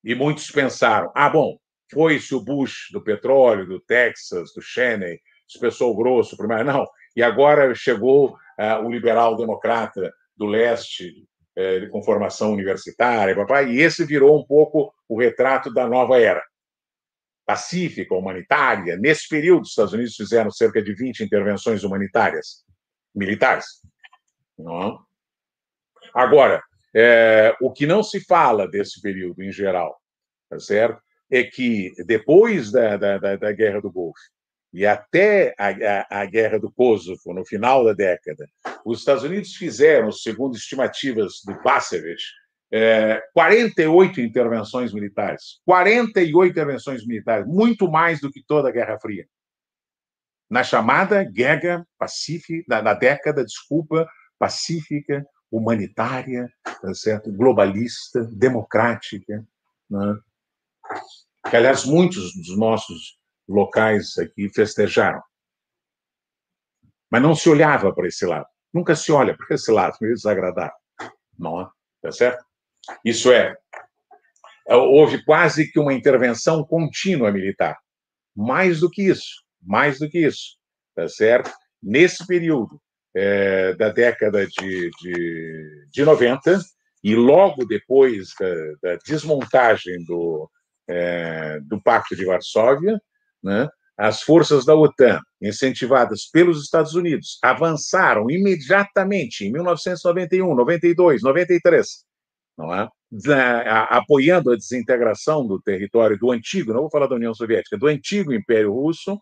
E 0.04 0.14
muitos 0.14 0.52
pensaram: 0.52 1.12
ah, 1.16 1.30
bom, 1.30 1.58
foi-se 1.92 2.34
o 2.36 2.42
Bush 2.42 2.90
do 2.92 3.02
petróleo, 3.02 3.66
do 3.66 3.80
Texas, 3.80 4.54
do 4.54 4.62
Cheney, 4.62 5.22
pessoal 5.60 5.96
grosso, 5.96 6.38
primeiro. 6.38 6.64
Não. 6.64 6.88
E 7.16 7.22
agora 7.22 7.74
chegou 7.76 8.32
uh, 8.32 8.86
o 8.86 8.90
liberal 8.90 9.36
democrata 9.36 10.14
do 10.36 10.46
leste, 10.46 11.28
uh, 11.58 11.90
com 11.90 12.04
formação 12.04 12.54
universitária, 12.54 13.36
papai, 13.36 13.70
e 13.70 13.82
esse 13.82 14.06
virou 14.06 14.40
um 14.40 14.46
pouco 14.46 14.94
o 15.08 15.20
retrato 15.20 15.74
da 15.74 15.88
nova 15.88 16.20
era 16.20 16.44
pacífica, 17.46 18.16
humanitária. 18.16 18.96
Nesse 18.98 19.28
período, 19.28 19.64
os 19.64 19.70
Estados 19.70 19.94
Unidos 19.94 20.16
fizeram 20.16 20.50
cerca 20.52 20.82
de 20.82 20.94
20 20.94 21.24
intervenções 21.24 21.84
humanitárias, 21.84 22.64
militares. 23.14 23.66
Não? 24.58 25.00
Agora, 26.14 26.62
é, 26.96 27.56
o 27.62 27.72
que 27.72 27.86
não 27.86 28.04
se 28.04 28.24
fala 28.24 28.68
desse 28.68 29.02
período 29.02 29.44
em 29.44 29.52
geral, 29.52 30.00
tá 30.50 30.60
certo? 30.60 31.02
É 31.30 31.44
que 31.44 31.94
depois 32.06 32.72
da, 32.72 32.98
da, 32.98 33.36
da 33.36 33.52
Guerra 33.52 33.82
do 33.82 33.92
Golfo 33.92 34.20
e 34.74 34.86
até 34.86 35.54
a, 35.58 35.70
a, 35.70 36.22
a, 36.22 36.26
Guerra 36.26 36.58
do 36.58 36.72
Kosovo, 36.72 37.34
no 37.34 37.46
final 37.46 37.84
da 37.84 37.94
década, 37.94 38.48
os 38.86 39.00
Estados 39.00 39.24
Unidos 39.24 39.56
fizeram, 39.56 40.12
segundo 40.12 40.56
estimativas 40.56 41.42
do 41.46 41.62
Basevich, 41.62 42.24
é, 42.72 43.22
48 43.34 44.22
intervenções 44.22 44.94
militares. 44.94 45.60
48 45.66 46.52
intervenções 46.52 47.06
militares, 47.06 47.46
muito 47.46 47.92
mais 47.92 48.22
do 48.22 48.32
que 48.32 48.42
toda 48.42 48.70
a 48.70 48.72
Guerra 48.72 48.98
Fria. 48.98 49.28
Na 50.50 50.64
chamada 50.64 51.24
Guerra 51.24 51.86
Pacífica, 51.98 52.64
na, 52.68 52.82
na 52.82 52.94
década, 52.94 53.44
desculpa, 53.44 54.10
pacífica, 54.40 55.26
humanitária, 55.52 56.50
tá 56.64 56.94
certo? 56.94 57.32
globalista, 57.32 58.24
democrática. 58.34 59.46
Né? 59.90 60.18
Que, 61.50 61.58
aliás, 61.58 61.84
muitos 61.84 62.34
dos 62.36 62.58
nossos 62.58 63.21
locais 63.48 64.18
aqui 64.18 64.50
festejaram. 64.54 65.22
Mas 67.10 67.22
não 67.22 67.36
se 67.36 67.50
olhava 67.50 67.94
para 67.94 68.08
esse 68.08 68.26
lado. 68.26 68.48
Nunca 68.74 68.96
se 68.96 69.12
olha 69.12 69.36
para 69.36 69.56
esse 69.56 69.72
lado, 69.72 69.98
meio 70.00 70.14
desagradável. 70.14 70.76
Não 71.38 71.62
é? 71.62 71.70
Tá 72.02 72.12
certo? 72.12 72.44
Isso 73.04 73.32
é, 73.32 73.56
é, 74.68 74.76
houve 74.76 75.24
quase 75.24 75.72
que 75.72 75.80
uma 75.80 75.94
intervenção 75.94 76.64
contínua 76.64 77.32
militar. 77.32 77.78
Mais 78.36 78.80
do 78.80 78.90
que 78.90 79.04
isso, 79.04 79.44
mais 79.62 80.00
do 80.00 80.10
que 80.10 80.26
isso, 80.26 80.58
tá 80.96 81.08
certo? 81.08 81.52
Nesse 81.84 82.26
período 82.26 82.82
é, 83.14 83.74
da 83.74 83.90
década 83.90 84.48
de, 84.48 84.90
de, 85.02 85.88
de 85.92 86.06
90, 86.06 86.60
e 87.04 87.16
logo 87.16 87.66
depois 87.66 88.30
da, 88.40 88.92
da 88.94 89.00
desmontagem 89.06 90.04
do, 90.06 90.50
é, 90.88 91.60
do 91.62 91.82
Pacto 91.82 92.16
de 92.16 92.26
Varsóvia, 92.26 93.02
né, 93.44 93.68
as 93.98 94.22
forças 94.22 94.66
da 94.66 94.76
OTAN, 94.76 95.20
incentivadas 95.42 96.30
pelos 96.32 96.64
Estados 96.64 96.96
Unidos, 96.96 97.38
avançaram 97.44 98.30
imediatamente 98.30 99.46
em 99.46 99.52
1991, 99.52 100.56
92, 100.56 101.22
93 101.22 101.88
não 102.62 102.74
é? 102.74 102.88
apoiando 103.90 104.52
a 104.52 104.56
desintegração 104.56 105.46
do 105.46 105.62
território 105.62 106.18
do 106.18 106.32
antigo, 106.32 106.74
não 106.74 106.82
vou 106.82 106.90
falar 106.90 107.08
da 107.08 107.16
União 107.16 107.34
Soviética, 107.34 107.78
do 107.78 107.88
antigo 107.88 108.34
Império 108.34 108.72
Russo, 108.72 109.20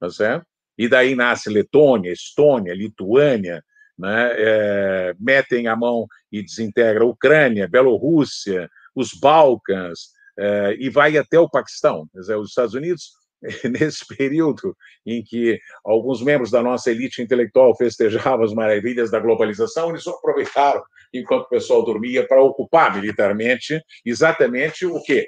tá 0.00 0.08
certo? 0.08 0.46
E 0.78 0.88
daí 0.88 1.14
nasce 1.14 1.50
Letônia, 1.50 2.10
Estônia, 2.10 2.74
Lituânia, 2.74 3.62
né? 3.98 4.30
É, 4.36 5.14
metem 5.20 5.66
a 5.66 5.76
mão 5.76 6.06
e 6.30 6.42
desintegra 6.42 7.04
a 7.04 7.06
Ucrânia, 7.06 7.68
Bielorrússia, 7.68 8.68
os 8.94 9.12
Balcãs, 9.12 10.10
é, 10.38 10.74
e 10.78 10.88
vai 10.88 11.16
até 11.18 11.38
o 11.38 11.50
Paquistão. 11.50 12.08
Quer 12.12 12.20
dizer, 12.20 12.36
os 12.36 12.48
Estados 12.48 12.74
Unidos 12.74 13.10
nesse 13.64 14.06
período 14.06 14.76
em 15.04 15.22
que 15.22 15.60
alguns 15.84 16.22
membros 16.22 16.50
da 16.50 16.62
nossa 16.62 16.90
elite 16.90 17.20
intelectual 17.20 17.76
festejavam 17.76 18.44
as 18.44 18.54
maravilhas 18.54 19.10
da 19.10 19.18
globalização, 19.18 19.90
eles 19.90 20.06
aproveitaram, 20.06 20.82
enquanto 21.12 21.44
o 21.44 21.48
pessoal 21.48 21.84
dormia, 21.84 22.26
para 22.26 22.42
ocupar 22.42 22.94
militarmente 22.94 23.82
exatamente 24.04 24.86
o 24.86 25.02
quê? 25.02 25.26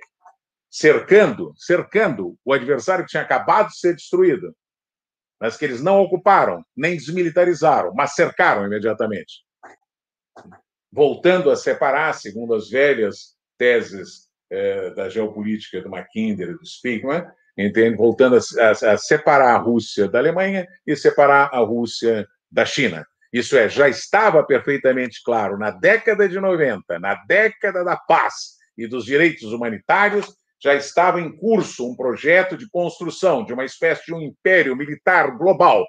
Cercando, 0.71 1.53
cercando 1.57 2.37
o 2.45 2.53
adversário 2.53 3.05
que 3.05 3.11
tinha 3.11 3.23
acabado 3.23 3.69
de 3.69 3.79
ser 3.79 3.95
destruído, 3.95 4.55
mas 5.41 5.57
que 5.57 5.65
eles 5.65 5.83
não 5.83 6.01
ocuparam, 6.01 6.65
nem 6.77 6.97
desmilitarizaram, 6.97 7.93
mas 7.95 8.15
cercaram 8.15 8.65
imediatamente. 8.67 9.45
Voltando 10.91 11.51
a 11.51 11.57
separar, 11.57 12.15
segundo 12.15 12.55
as 12.55 12.71
velhas 12.71 13.35
teses 13.59 14.29
eh, 14.51 14.91
da 14.91 15.09
geopolítica 15.09 15.81
do 15.81 15.91
Mackinder 15.91 16.51
e 16.51 16.59
do 16.59 16.67
Spiegelman, 16.67 17.25
entende? 17.57 17.97
voltando 17.97 18.37
a, 18.37 18.39
a, 18.39 18.93
a, 18.93 18.99
separar 18.99 19.55
a 19.55 19.59
Rússia 19.59 20.09
da 20.09 20.19
Alemanha 20.19 20.67
e 20.87 20.97
separar 20.97 21.51
a 21.53 21.59
Rússia 21.59 22.27
da 22.51 22.65
China. 22.65 23.07
Isso 23.33 23.57
é, 23.57 23.69
já 23.69 23.89
estava 23.89 24.45
perfeitamente 24.45 25.23
claro 25.25 25.59
na 25.59 25.71
década 25.71 26.29
de 26.29 26.39
90, 26.39 26.99
na 26.99 27.15
década 27.27 27.83
da 27.83 27.97
paz 27.97 28.55
e 28.79 28.87
dos 28.87 29.05
direitos 29.05 29.53
humanitários, 29.53 30.37
já 30.63 30.75
estava 30.75 31.21
em 31.21 31.37
curso 31.37 31.87
um 31.87 31.97
projeto 31.97 32.57
de 32.57 32.69
construção 32.71 33.45
de 33.45 33.53
uma 33.53 33.65
espécie 33.65 34.07
de 34.07 34.15
um 34.15 34.21
império 34.21 34.75
militar 34.77 35.37
global 35.37 35.85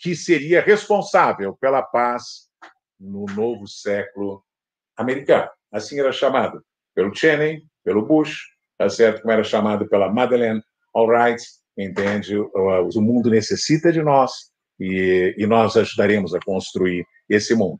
que 0.00 0.14
seria 0.14 0.60
responsável 0.60 1.56
pela 1.60 1.82
paz 1.82 2.48
no 2.98 3.24
novo 3.34 3.66
século 3.66 4.44
americano. 4.96 5.48
Assim 5.72 5.98
era 5.98 6.12
chamado 6.12 6.62
pelo 6.94 7.14
Cheney, 7.14 7.62
pelo 7.82 8.06
Bush, 8.06 8.40
tá 8.78 8.88
certo? 8.88 9.22
como 9.22 9.32
era 9.32 9.42
chamado 9.42 9.88
pela 9.88 10.12
Madeleine 10.12 10.62
alright, 10.94 11.42
entende? 11.76 12.36
O 12.36 13.00
mundo 13.00 13.30
necessita 13.30 13.92
de 13.92 14.02
nós 14.02 14.32
e, 14.78 15.34
e 15.38 15.46
nós 15.46 15.76
ajudaremos 15.76 16.34
a 16.34 16.40
construir 16.40 17.04
esse 17.28 17.54
mundo. 17.54 17.78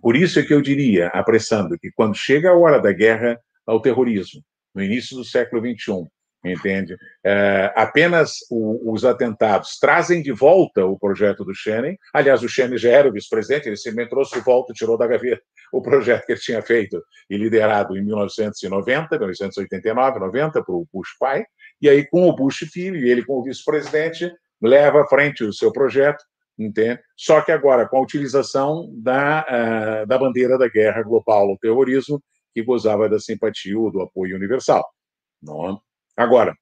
Por 0.00 0.16
isso 0.16 0.38
é 0.38 0.42
que 0.42 0.52
eu 0.52 0.60
diria, 0.60 1.08
apressando, 1.08 1.78
que 1.78 1.90
quando 1.92 2.14
chega 2.14 2.50
a 2.50 2.56
hora 2.56 2.80
da 2.80 2.92
guerra 2.92 3.40
ao 3.66 3.80
terrorismo, 3.80 4.42
no 4.74 4.82
início 4.82 5.16
do 5.16 5.24
século 5.24 5.62
XXI, 5.62 6.06
entende? 6.44 6.96
É, 7.24 7.72
apenas 7.74 8.36
o, 8.50 8.92
os 8.92 9.04
atentados 9.04 9.78
trazem 9.80 10.20
de 10.20 10.30
volta 10.30 10.84
o 10.84 10.98
projeto 10.98 11.44
do 11.44 11.54
Schengen. 11.54 11.96
Aliás, 12.12 12.42
o 12.42 12.48
Schengen 12.48 12.76
já 12.76 12.90
era 12.90 13.08
o 13.08 13.12
vice-presidente, 13.12 13.68
ele 13.68 13.76
simplesmente 13.76 14.10
trouxe 14.10 14.34
de 14.34 14.44
volta, 14.44 14.74
tirou 14.74 14.98
da 14.98 15.06
gaveta 15.06 15.42
o 15.72 15.82
projeto 15.82 16.26
que 16.26 16.32
ele 16.32 16.40
tinha 16.40 16.62
feito 16.62 17.02
e 17.28 17.36
liderado 17.36 17.96
em 17.96 18.04
1990, 18.04 19.18
1989, 19.18 20.20
90, 20.20 20.62
para 20.62 20.74
o 20.74 20.86
Bush 20.92 21.16
pai, 21.18 21.44
e 21.84 21.88
aí, 21.88 22.06
com 22.06 22.28
o 22.28 22.34
Bush 22.34 22.66
filho 22.72 22.96
e 22.96 23.10
ele 23.10 23.24
como 23.24 23.42
vice-presidente, 23.42 24.32
leva 24.60 25.02
à 25.02 25.06
frente 25.06 25.44
o 25.44 25.52
seu 25.52 25.72
projeto 25.72 26.24
entende? 26.58 27.00
Só 27.16 27.40
que 27.40 27.52
agora 27.52 27.88
com 27.88 27.98
a 27.98 28.02
utilização 28.02 28.90
da, 28.96 29.44
uh, 30.02 30.06
da 30.06 30.18
bandeira 30.18 30.56
da 30.56 30.68
guerra 30.68 31.02
global 31.02 31.50
ao 31.50 31.58
terrorismo, 31.58 32.22
que 32.52 32.62
gozava 32.62 33.08
da 33.08 33.18
simpatia 33.18 33.78
ou 33.78 33.90
do 33.90 34.00
apoio 34.00 34.36
universal. 34.36 34.84
Não? 35.42 35.72
É? 35.72 35.76
Agora, 36.16 36.54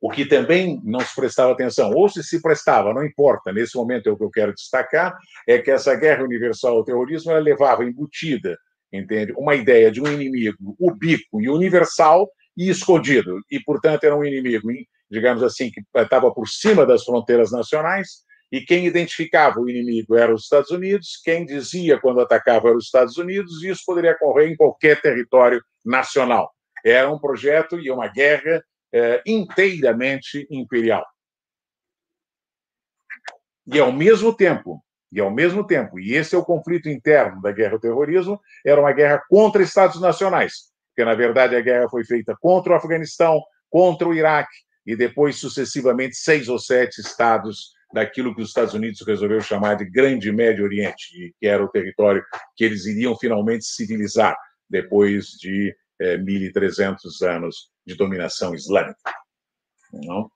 o 0.00 0.10
que 0.10 0.26
também 0.26 0.80
não 0.84 1.00
se 1.00 1.14
prestava 1.14 1.52
atenção, 1.52 1.92
ou 1.92 2.08
se 2.08 2.22
se 2.22 2.40
prestava, 2.40 2.92
não 2.92 3.04
importa, 3.04 3.52
nesse 3.52 3.76
momento 3.76 4.08
é 4.08 4.12
o 4.12 4.16
que 4.16 4.24
eu 4.24 4.30
quero 4.30 4.54
destacar, 4.54 5.16
é 5.46 5.58
que 5.58 5.70
essa 5.70 5.94
guerra 5.94 6.22
universal 6.22 6.76
ao 6.76 6.84
terrorismo 6.84 7.30
ela 7.30 7.40
levava 7.40 7.84
embutida, 7.84 8.56
entende, 8.92 9.32
uma 9.36 9.54
ideia 9.54 9.90
de 9.90 10.00
um 10.00 10.06
inimigo 10.06 10.76
ubíquo 10.78 11.40
e 11.40 11.48
universal 11.48 12.30
e 12.56 12.68
escondido, 12.68 13.40
e, 13.50 13.60
portanto, 13.60 14.04
era 14.04 14.16
um 14.16 14.24
inimigo, 14.24 14.68
digamos 15.10 15.42
assim, 15.42 15.70
que 15.70 15.82
estava 15.96 16.32
por 16.32 16.48
cima 16.48 16.84
das 16.84 17.04
fronteiras 17.04 17.50
nacionais, 17.50 18.24
e 18.52 18.60
quem 18.60 18.84
identificava 18.84 19.60
o 19.60 19.70
inimigo 19.70 20.16
eram 20.16 20.34
os 20.34 20.42
Estados 20.42 20.70
Unidos, 20.70 21.20
quem 21.24 21.46
dizia 21.46 22.00
quando 22.00 22.20
atacava 22.20 22.68
eram 22.68 22.78
os 22.78 22.86
Estados 22.86 23.16
Unidos, 23.16 23.62
e 23.62 23.68
isso 23.68 23.82
poderia 23.86 24.12
ocorrer 24.12 24.50
em 24.50 24.56
qualquer 24.56 25.00
território 25.00 25.62
nacional. 25.84 26.52
Era 26.84 27.10
um 27.10 27.18
projeto 27.18 27.78
e 27.78 27.90
uma 27.90 28.08
guerra 28.08 28.62
é, 28.92 29.22
inteiramente 29.24 30.46
imperial. 30.50 31.06
E 33.66 33.78
ao 33.78 33.92
mesmo 33.92 34.34
tempo, 34.34 34.82
e 35.12 35.20
ao 35.20 35.30
mesmo 35.30 35.64
tempo, 35.64 36.00
e 36.00 36.14
esse 36.14 36.34
é 36.34 36.38
o 36.38 36.44
conflito 36.44 36.88
interno 36.88 37.40
da 37.40 37.52
guerra 37.52 37.74
ao 37.74 37.80
terrorismo, 37.80 38.40
era 38.64 38.80
uma 38.80 38.92
guerra 38.92 39.22
contra 39.28 39.62
estados 39.62 40.00
nacionais, 40.00 40.69
porque 41.00 41.04
na 41.04 41.14
verdade 41.14 41.56
a 41.56 41.62
guerra 41.62 41.88
foi 41.88 42.04
feita 42.04 42.36
contra 42.38 42.74
o 42.74 42.76
Afeganistão, 42.76 43.42
contra 43.70 44.06
o 44.06 44.12
Iraque 44.12 44.54
e 44.86 44.94
depois 44.94 45.36
sucessivamente 45.36 46.14
seis 46.14 46.46
ou 46.46 46.58
sete 46.58 47.00
estados 47.00 47.72
daquilo 47.90 48.34
que 48.34 48.42
os 48.42 48.48
Estados 48.48 48.74
Unidos 48.74 49.00
resolveu 49.06 49.40
chamar 49.40 49.76
de 49.76 49.86
Grande 49.86 50.30
Médio 50.30 50.62
Oriente, 50.62 51.34
que 51.40 51.46
era 51.46 51.64
o 51.64 51.68
território 51.68 52.22
que 52.54 52.64
eles 52.64 52.84
iriam 52.84 53.16
finalmente 53.16 53.64
civilizar 53.64 54.36
depois 54.68 55.28
de 55.40 55.74
é, 55.98 56.18
1.300 56.18 57.26
anos 57.26 57.70
de 57.86 57.94
dominação 57.94 58.54
islâmica. 58.54 59.10
Não? 59.92 60.30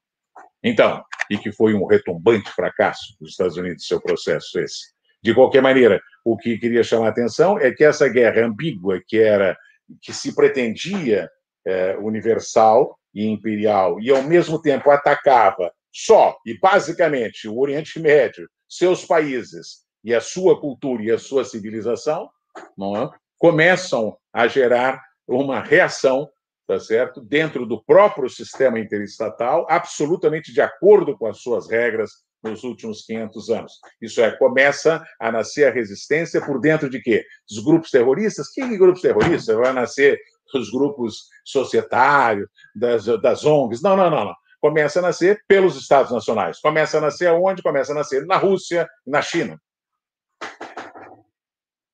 Então, 0.63 1.05
e 1.31 1.37
que 1.37 1.53
foi 1.53 1.75
um 1.75 1.85
retumbante 1.85 2.51
fracasso 2.53 3.15
dos 3.21 3.33
Estados 3.33 3.59
Unidos, 3.59 3.87
seu 3.87 4.01
processo 4.01 4.59
esse. 4.59 4.95
De 5.23 5.35
qualquer 5.35 5.61
maneira, 5.61 6.01
o 6.25 6.39
que 6.39 6.57
queria 6.57 6.83
chamar 6.83 7.09
a 7.09 7.11
atenção 7.11 7.59
é 7.59 7.71
que 7.71 7.85
essa 7.85 8.09
guerra 8.09 8.47
ambígua, 8.47 9.01
que 9.07 9.19
era 9.19 9.55
que 10.01 10.13
se 10.13 10.35
pretendia 10.35 11.29
é, 11.67 11.97
universal 11.99 12.99
e 13.15 13.27
imperial, 13.27 14.01
e 14.01 14.11
ao 14.11 14.23
mesmo 14.23 14.61
tempo 14.61 14.91
atacava 14.91 15.73
só 15.93 16.37
e 16.45 16.59
basicamente 16.59 17.49
o 17.49 17.59
Oriente 17.59 18.01
Médio, 18.01 18.49
seus 18.69 19.05
países 19.05 19.85
e 20.03 20.13
a 20.13 20.21
sua 20.21 20.61
cultura 20.61 21.03
e 21.03 21.11
a 21.11 21.19
sua 21.19 21.45
civilização, 21.45 22.29
é? 22.57 23.19
começam 23.39 24.17
a 24.33 24.49
gerar 24.49 25.01
uma 25.27 25.61
reação, 25.61 26.29
tá 26.67 26.79
certo, 26.79 27.21
dentro 27.21 27.65
do 27.65 27.83
próprio 27.83 28.29
sistema 28.29 28.79
interestatal, 28.79 29.67
absolutamente 29.71 30.53
de 30.53 30.61
acordo 30.61 31.17
com 31.17 31.27
as 31.27 31.41
suas 31.41 31.71
regras 31.71 32.11
nos 32.45 32.63
últimos 32.63 33.03
500 33.03 33.51
anos. 33.51 33.73
Isso 34.01 34.21
é, 34.21 34.31
começa 34.37 35.03
a 35.19 35.33
nascer 35.33 35.69
a 35.69 35.73
resistência 35.73 36.41
por 36.45 36.61
dentro 36.61 36.89
de 36.89 37.01
quê? 37.01 37.25
Dos 37.49 37.65
grupos 37.65 37.91
terroristas? 37.91 38.51
Que 38.51 38.77
grupos 38.77 39.03
terroristas? 39.03 39.57
Vai 39.57 39.73
nascer 39.73 40.19
os 40.55 40.71
grupos 40.71 41.29
societários, 41.45 42.49
das, 42.75 43.07
das 43.21 43.45
ONGs? 43.45 43.83
Não, 43.83 43.97
não, 43.97 44.11
não, 44.11 44.25
não 44.27 44.35
começa 44.65 44.99
a 44.99 45.03
nascer 45.03 45.45
pelos 45.47 45.77
Estados 45.77 46.11
nacionais. 46.11 46.59
Começa 46.59 46.97
a 46.97 47.01
nascer 47.03 47.27
aonde? 47.27 47.63
Começa 47.63 47.93
a 47.93 47.95
nascer 47.95 48.25
na 48.25 48.39
Rússia 48.39 48.89
e 49.07 49.11
na 49.11 49.21
China. 49.21 49.61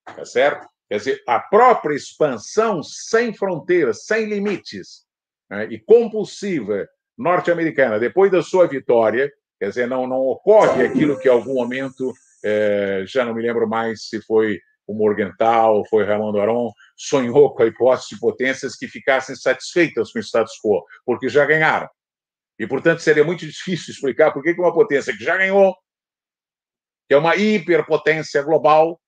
Tá 0.05 0.25
certo? 0.25 0.69
Quer 0.89 0.99
dizer, 0.99 1.23
a 1.27 1.41
própria 1.41 1.97
expansão 1.97 2.81
sem 2.81 3.35
fronteiras, 3.35 4.05
sem 4.05 4.27
limites 4.27 5.05
né, 5.51 5.65
e 5.65 5.81
compulsiva 5.81 6.89
norte-americana, 7.19 7.99
depois 7.99 8.31
da 8.31 8.41
sua 8.41 8.69
vitória, 8.69 9.33
quer 9.61 9.69
dizer, 9.69 9.87
não, 9.87 10.07
não 10.07 10.23
ocorre 10.23 10.87
aquilo 10.87 11.19
que 11.19 11.29
em 11.29 11.31
algum 11.31 11.55
momento, 11.55 12.15
é, 12.43 13.05
já 13.07 13.27
não 13.27 13.35
me 13.35 13.43
lembro 13.43 13.69
mais 13.69 14.09
se 14.09 14.23
foi 14.23 14.59
o 14.87 14.95
Morgenthau, 14.95 15.85
foi 15.85 16.05
Ramon 16.05 16.37
Aron, 16.41 16.73
sonhou 16.97 17.55
com 17.55 17.63
a 17.63 17.67
hipótese 17.67 18.15
de 18.15 18.19
potências 18.19 18.75
que 18.75 18.89
ficassem 18.89 19.37
satisfeitas 19.37 20.11
com 20.11 20.19
o 20.19 20.23
status 20.23 20.59
quo, 20.65 20.83
porque 21.05 21.29
já 21.29 21.45
ganharam. 21.45 21.89
E, 22.59 22.67
portanto, 22.67 23.01
seria 23.01 23.23
muito 23.23 23.47
difícil 23.47 23.93
explicar 23.93 24.33
por 24.33 24.43
que 24.43 24.53
uma 24.53 24.73
potência 24.73 25.17
que 25.17 25.23
já 25.23 25.37
ganhou, 25.37 25.77
que 27.07 27.15
é 27.15 27.19
uma 27.19 27.37
hiperpotência 27.37 28.43
global, 28.43 29.01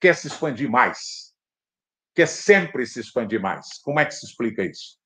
quer 0.00 0.16
se 0.16 0.26
expandir 0.26 0.68
mais. 0.68 1.32
Quer 2.14 2.26
sempre 2.26 2.84
se 2.86 3.00
expandir 3.00 3.40
mais. 3.40 3.78
Como 3.82 4.00
é 4.00 4.04
que 4.04 4.14
se 4.14 4.26
explica 4.26 4.64
isso? 4.64 4.98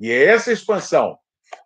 E 0.00 0.10
é 0.10 0.24
essa 0.24 0.52
expansão, 0.52 1.18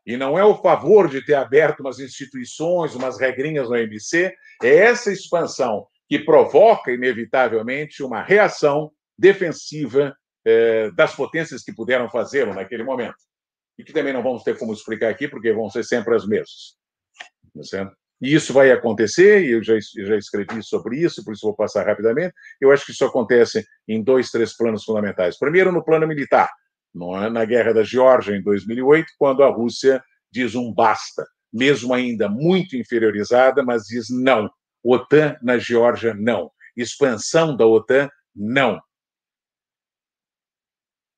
e 0.07 0.17
não 0.17 0.39
é 0.39 0.45
o 0.45 0.57
favor 0.57 1.09
de 1.09 1.25
ter 1.25 1.35
aberto 1.35 1.81
umas 1.81 1.99
instituições, 1.99 2.95
umas 2.95 3.19
regrinhas 3.19 3.69
no 3.69 3.75
OMC, 3.75 4.35
é 4.63 4.77
essa 4.77 5.11
expansão 5.13 5.87
que 6.09 6.19
provoca, 6.19 6.93
inevitavelmente, 6.93 8.03
uma 8.03 8.23
reação 8.23 8.91
defensiva 9.19 10.15
eh, 10.45 10.91
das 10.93 11.15
potências 11.15 11.63
que 11.63 11.75
puderam 11.75 12.11
fazê-lo 12.11 12.55
naquele 12.55 12.85
momento 12.85 13.17
e 13.79 13.85
que 13.85 13.93
também 13.93 14.13
não 14.13 14.23
vamos 14.23 14.43
ter 14.43 14.59
como 14.59 14.73
explicar 14.73 15.09
aqui, 15.09 15.27
porque 15.27 15.53
vão 15.53 15.69
ser 15.71 15.85
sempre 15.85 16.15
as 16.15 16.27
mesmas. 16.27 16.77
Tá 17.71 17.91
e 18.21 18.35
isso 18.35 18.53
vai 18.53 18.71
acontecer, 18.71 19.45
e 19.45 19.53
eu 19.53 19.63
já, 19.63 19.75
já 19.79 20.17
escrevi 20.17 20.63
sobre 20.63 20.99
isso, 20.99 21.25
por 21.25 21.35
isso 21.35 21.47
vou 21.47 21.55
passar 21.55 21.85
rapidamente. 21.85 22.33
Eu 22.61 22.71
acho 22.71 22.87
que 22.87 22.93
isso 22.93 23.05
acontece 23.05 23.67
em 23.89 24.03
dois, 24.03 24.31
três 24.31 24.57
planos 24.57 24.85
fundamentais. 24.85 25.39
Primeiro, 25.39 25.73
no 25.73 25.85
plano 25.85 26.07
militar, 26.07 26.51
é? 27.17 27.29
na 27.29 27.45
Guerra 27.45 27.75
da 27.75 27.83
Geórgia, 27.83 28.37
em 28.37 28.43
2008, 28.43 29.13
quando 29.19 29.43
a 29.43 29.49
Rússia 29.49 30.03
diz 30.31 30.55
um 30.55 30.73
basta, 30.73 31.27
mesmo 31.53 31.93
ainda 31.93 32.29
muito 32.29 32.77
inferiorizada, 32.77 33.63
mas 33.63 33.85
diz 33.85 34.09
não. 34.11 34.51
OTAN 34.83 35.37
na 35.43 35.59
Geórgia, 35.59 36.15
não. 36.15 36.51
Expansão 36.77 37.57
da 37.57 37.67
OTAN, 37.67 38.09
não. 38.35 38.81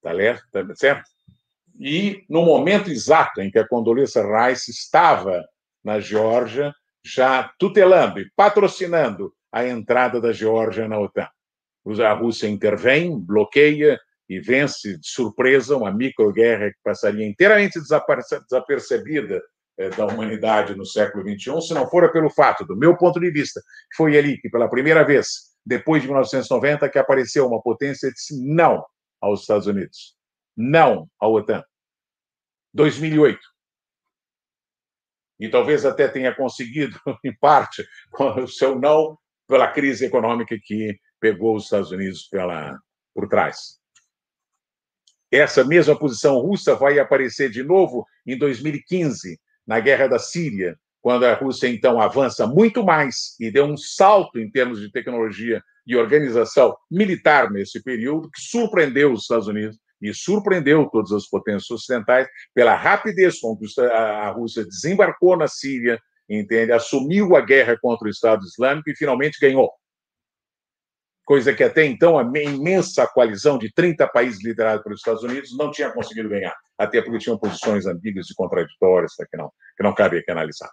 Tá 0.02 0.12
certo? 0.74 1.04
E 1.78 2.24
no 2.28 2.44
momento 2.44 2.90
exato 2.90 3.40
em 3.40 3.50
que 3.50 3.58
a 3.58 3.66
Condoleezza 3.66 4.22
Rice 4.22 4.70
estava 4.70 5.44
na 5.82 6.00
Geórgia, 6.00 6.74
já 7.04 7.52
tutelando 7.58 8.20
e 8.20 8.30
patrocinando 8.34 9.32
a 9.52 9.66
entrada 9.66 10.20
da 10.20 10.32
Geórgia 10.32 10.88
na 10.88 10.98
OTAN. 10.98 11.28
A 12.04 12.12
Rússia 12.12 12.48
intervém, 12.48 13.18
bloqueia 13.18 13.98
e 14.28 14.40
vence 14.40 14.98
de 14.98 15.08
surpresa 15.08 15.76
uma 15.76 15.92
microguerra 15.92 16.70
que 16.70 16.78
passaria 16.82 17.26
inteiramente 17.26 17.80
desapercebida 17.80 19.40
eh, 19.78 19.90
da 19.90 20.06
humanidade 20.06 20.74
no 20.74 20.84
século 20.84 21.22
XXI, 21.22 21.60
se 21.68 21.74
não 21.74 21.88
fora 21.88 22.10
pelo 22.10 22.30
fato, 22.30 22.64
do 22.64 22.76
meu 22.76 22.96
ponto 22.96 23.20
de 23.20 23.30
vista, 23.30 23.60
foi 23.96 24.16
ali 24.18 24.38
que, 24.40 24.48
pela 24.48 24.68
primeira 24.68 25.04
vez, 25.04 25.54
depois 25.64 26.02
de 26.02 26.08
1990, 26.08 26.88
que 26.88 26.98
apareceu 26.98 27.46
uma 27.46 27.62
potência 27.62 28.08
e 28.08 28.12
disse 28.12 28.42
não 28.44 28.84
aos 29.20 29.42
Estados 29.42 29.66
Unidos 29.66 30.16
não 30.56 31.08
à 31.20 31.28
OTAN. 31.28 31.62
2008. 32.72 33.38
E 35.38 35.50
talvez 35.50 35.84
até 35.84 36.08
tenha 36.08 36.34
conseguido, 36.34 36.98
em 37.22 37.36
parte, 37.36 37.86
o 38.42 38.48
seu 38.48 38.78
não 38.78 39.18
pela 39.46 39.70
crise 39.70 40.06
econômica 40.06 40.56
que 40.60 40.98
pegou 41.20 41.56
os 41.56 41.64
Estados 41.64 41.92
Unidos 41.92 42.26
pela, 42.28 42.78
por 43.14 43.28
trás. 43.28 43.78
Essa 45.30 45.64
mesma 45.64 45.98
posição 45.98 46.38
russa 46.38 46.74
vai 46.74 46.98
aparecer 46.98 47.50
de 47.50 47.62
novo 47.62 48.06
em 48.26 48.38
2015, 48.38 49.38
na 49.66 49.80
guerra 49.80 50.06
da 50.06 50.18
Síria, 50.18 50.76
quando 51.02 51.24
a 51.24 51.34
Rússia 51.34 51.68
então 51.68 52.00
avança 52.00 52.46
muito 52.46 52.84
mais 52.84 53.36
e 53.40 53.50
deu 53.50 53.64
um 53.64 53.76
salto 53.76 54.38
em 54.38 54.50
termos 54.50 54.80
de 54.80 54.90
tecnologia 54.90 55.62
e 55.86 55.96
organização 55.96 56.76
militar 56.90 57.50
nesse 57.50 57.82
período, 57.82 58.30
que 58.30 58.40
surpreendeu 58.40 59.12
os 59.12 59.22
Estados 59.22 59.46
Unidos 59.46 59.78
e 60.02 60.12
surpreendeu 60.12 60.86
todas 60.86 61.12
as 61.12 61.28
potências 61.28 61.70
ocidentais 61.70 62.28
pela 62.54 62.74
rapidez 62.74 63.40
com 63.40 63.56
que 63.56 63.66
a 63.80 64.30
Rússia 64.30 64.64
desembarcou 64.64 65.36
na 65.36 65.46
Síria, 65.46 66.00
entende? 66.28 66.72
Assumiu 66.72 67.36
a 67.36 67.40
guerra 67.40 67.78
contra 67.80 68.08
o 68.08 68.10
Estado 68.10 68.44
Islâmico 68.44 68.90
e 68.90 68.96
finalmente 68.96 69.38
ganhou. 69.40 69.70
Coisa 71.26 71.52
que 71.52 71.64
até 71.64 71.84
então 71.84 72.16
a 72.16 72.22
imensa 72.22 73.04
coalizão 73.04 73.58
de 73.58 73.72
30 73.72 74.06
países 74.06 74.44
liderada 74.44 74.80
pelos 74.80 75.00
Estados 75.00 75.24
Unidos 75.24 75.56
não 75.58 75.72
tinha 75.72 75.90
conseguido 75.90 76.28
ganhar, 76.28 76.54
até 76.78 77.02
porque 77.02 77.18
tinham 77.18 77.36
posições 77.36 77.84
ambíguas 77.84 78.30
e 78.30 78.34
contraditórias 78.36 79.16
tá, 79.16 79.26
que 79.28 79.36
não, 79.36 79.50
que 79.76 79.82
não 79.82 79.92
cabe 79.92 80.18
aqui 80.18 80.30
analisar. 80.30 80.70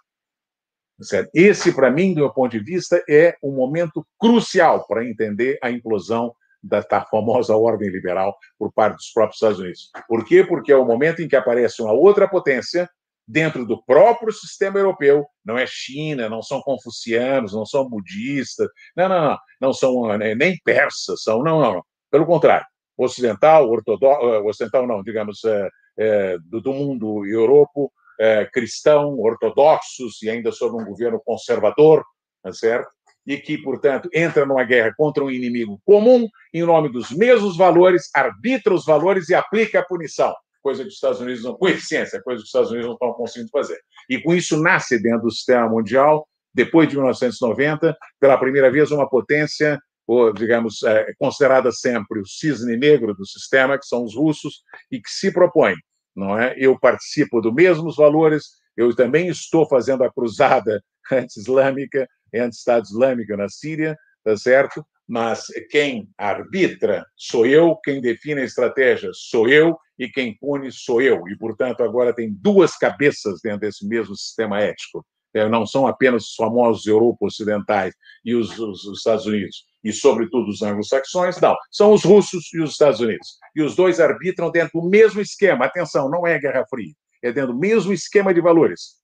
Certo? 1.02 1.28
Esse, 1.34 1.74
para 1.74 1.90
mim, 1.90 2.14
do 2.14 2.20
meu 2.20 2.32
ponto 2.32 2.52
de 2.52 2.60
vista, 2.60 3.02
é 3.10 3.36
um 3.42 3.50
momento 3.50 4.06
crucial 4.16 4.86
para 4.86 5.04
entender 5.04 5.58
a 5.60 5.72
implosão 5.72 6.32
da, 6.62 6.80
da, 6.82 7.04
famosa 7.04 7.56
ordem 7.56 7.90
liberal 7.90 8.36
por 8.56 8.72
parte 8.72 8.94
dos 8.94 9.10
próprios 9.12 9.36
Estados 9.36 9.58
Unidos. 9.58 9.90
Por 10.06 10.24
quê? 10.24 10.44
Porque 10.44 10.70
é 10.70 10.76
o 10.76 10.84
momento 10.84 11.20
em 11.20 11.26
que 11.26 11.34
aparece 11.34 11.82
uma 11.82 11.92
outra 11.92 12.28
potência 12.28 12.88
dentro 13.26 13.64
do 13.64 13.82
próprio 13.82 14.32
sistema 14.32 14.78
europeu. 14.78 15.26
Não 15.44 15.56
é 15.56 15.66
China, 15.66 16.28
não 16.28 16.42
são 16.42 16.60
confucianos, 16.60 17.52
não 17.52 17.64
são 17.64 17.88
budistas, 17.88 18.68
não, 18.96 19.08
não, 19.08 19.22
não, 19.22 19.38
não 19.60 19.72
são 19.72 20.16
né, 20.18 20.34
nem 20.34 20.58
persas, 20.64 21.22
são, 21.22 21.42
não, 21.42 21.60
não, 21.60 21.74
não. 21.74 21.84
Pelo 22.10 22.26
contrário, 22.26 22.66
ocidental, 22.96 23.68
ortodoxo, 23.68 24.26
eh, 24.26 24.38
ocidental 24.40 24.86
não, 24.86 25.02
digamos, 25.02 25.42
é, 25.44 25.68
é, 25.98 26.38
do, 26.44 26.60
do, 26.60 26.72
mundo 26.72 27.26
europeu, 27.26 27.90
é, 28.20 28.44
cristão, 28.46 29.18
ortodoxos 29.18 30.22
e 30.22 30.30
ainda 30.30 30.52
sob 30.52 30.80
um 30.80 30.84
governo 30.84 31.20
conservador, 31.24 32.04
tá 32.42 32.52
certo? 32.52 32.88
E 33.26 33.38
que, 33.38 33.56
portanto, 33.58 34.08
entra 34.12 34.44
numa 34.44 34.64
guerra 34.64 34.92
contra 34.96 35.24
um 35.24 35.30
inimigo 35.30 35.80
comum 35.84 36.28
em 36.52 36.62
nome 36.62 36.90
dos 36.90 37.10
mesmos 37.10 37.56
valores, 37.56 38.10
arbitra 38.14 38.74
os 38.74 38.84
valores 38.84 39.30
e 39.30 39.34
aplica 39.34 39.80
a 39.80 39.84
punição 39.84 40.34
coisa 40.64 40.82
que 40.82 40.88
os 40.88 40.94
Estados 40.94 41.20
Unidos 41.20 41.44
não, 41.44 41.54
com 41.54 41.68
eficiência, 41.68 42.22
coisa 42.22 42.38
que 42.38 42.44
os 42.44 42.48
Estados 42.48 42.70
Unidos 42.70 42.86
não 42.86 42.94
estão 42.94 43.12
conseguindo 43.12 43.50
fazer. 43.50 43.78
E 44.08 44.18
com 44.18 44.34
isso 44.34 44.56
nasce 44.56 44.98
dentro 44.98 45.24
do 45.24 45.30
sistema 45.30 45.68
mundial, 45.68 46.26
depois 46.54 46.88
de 46.88 46.96
1990, 46.96 47.94
pela 48.18 48.38
primeira 48.38 48.70
vez 48.70 48.90
uma 48.90 49.06
potência, 49.06 49.78
ou 50.06 50.32
digamos, 50.32 50.82
é, 50.82 51.12
considerada 51.18 51.70
sempre 51.70 52.18
o 52.18 52.26
cisne 52.26 52.78
negro 52.78 53.14
do 53.14 53.26
sistema, 53.26 53.78
que 53.78 53.86
são 53.86 54.04
os 54.04 54.16
russos, 54.16 54.62
e 54.90 55.00
que 55.00 55.10
se 55.10 55.30
propõe, 55.30 55.74
não 56.16 56.38
é? 56.38 56.54
Eu 56.56 56.78
participo 56.78 57.42
dos 57.42 57.52
mesmos 57.52 57.96
valores, 57.96 58.44
eu 58.74 58.94
também 58.96 59.28
estou 59.28 59.68
fazendo 59.68 60.02
a 60.02 60.12
cruzada 60.12 60.82
anti-islâmica, 61.12 62.08
anti-Estado 62.34 62.84
Islâmico 62.84 63.36
na 63.36 63.48
Síria, 63.50 63.96
tá 64.24 64.34
certo? 64.36 64.84
Mas 65.06 65.46
quem 65.70 66.08
arbitra 66.16 67.04
sou 67.16 67.44
eu, 67.46 67.76
quem 67.84 68.00
define 68.00 68.40
a 68.40 68.44
estratégia 68.44 69.10
sou 69.12 69.48
eu, 69.48 69.76
e 69.98 70.08
quem 70.08 70.36
pune 70.38 70.72
sou 70.72 71.00
eu. 71.00 71.28
E, 71.28 71.36
portanto, 71.36 71.82
agora 71.82 72.14
tem 72.14 72.32
duas 72.32 72.76
cabeças 72.76 73.40
dentro 73.42 73.60
desse 73.60 73.86
mesmo 73.86 74.16
sistema 74.16 74.60
ético. 74.60 75.04
É, 75.34 75.48
não 75.48 75.66
são 75.66 75.86
apenas 75.86 76.28
os 76.28 76.34
famosos 76.34 76.86
Europa 76.86 77.26
ocidentais 77.26 77.92
e 78.24 78.34
os, 78.36 78.56
os, 78.56 78.84
os 78.84 78.98
Estados 78.98 79.26
Unidos, 79.26 79.64
e, 79.82 79.92
sobretudo, 79.92 80.48
os 80.48 80.62
anglo-saxões, 80.62 81.40
não. 81.40 81.56
São 81.70 81.92
os 81.92 82.04
russos 82.04 82.52
e 82.54 82.60
os 82.60 82.70
Estados 82.70 83.00
Unidos. 83.00 83.36
E 83.54 83.60
os 83.60 83.74
dois 83.74 84.00
arbitram 84.00 84.50
dentro 84.50 84.80
do 84.80 84.88
mesmo 84.88 85.20
esquema. 85.20 85.66
Atenção, 85.66 86.08
não 86.08 86.26
é 86.26 86.38
Guerra 86.38 86.64
Fria. 86.70 86.94
É 87.22 87.32
dentro 87.32 87.52
do 87.52 87.58
mesmo 87.58 87.92
esquema 87.92 88.32
de 88.32 88.40
valores. 88.40 88.94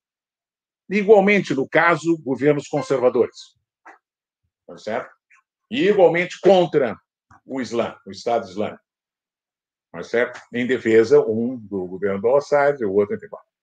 Igualmente, 0.89 1.53
no 1.53 1.67
caso, 1.67 2.17
governos 2.23 2.67
conservadores. 2.67 3.35
Tá 4.65 4.77
certo? 4.77 5.20
E 5.71 5.87
igualmente 5.87 6.39
contra 6.39 6.95
o 7.45 7.59
Islã, 7.59 7.95
o 8.05 8.11
Estado 8.11 8.47
Islâmico 8.47 8.91
mas 9.91 10.07
certo? 10.07 10.39
Em 10.53 10.65
defesa, 10.65 11.19
um 11.19 11.57
do 11.57 11.85
governo 11.85 12.21
do 12.21 12.35
Assad 12.35 12.81
e 12.81 12.85
o 12.85 12.93
outro, 12.93 13.17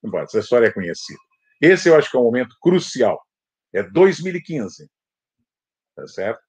embora. 0.04 0.24
Essa 0.24 0.40
história 0.40 0.66
é 0.66 0.72
conhecida. 0.72 1.18
Esse 1.60 1.88
eu 1.88 1.96
acho 1.96 2.10
que 2.10 2.16
é 2.16 2.20
um 2.20 2.24
momento 2.24 2.54
crucial. 2.60 3.18
É 3.72 3.82
2015. 3.82 4.88
Tá 5.96 6.06
certo? 6.06 6.40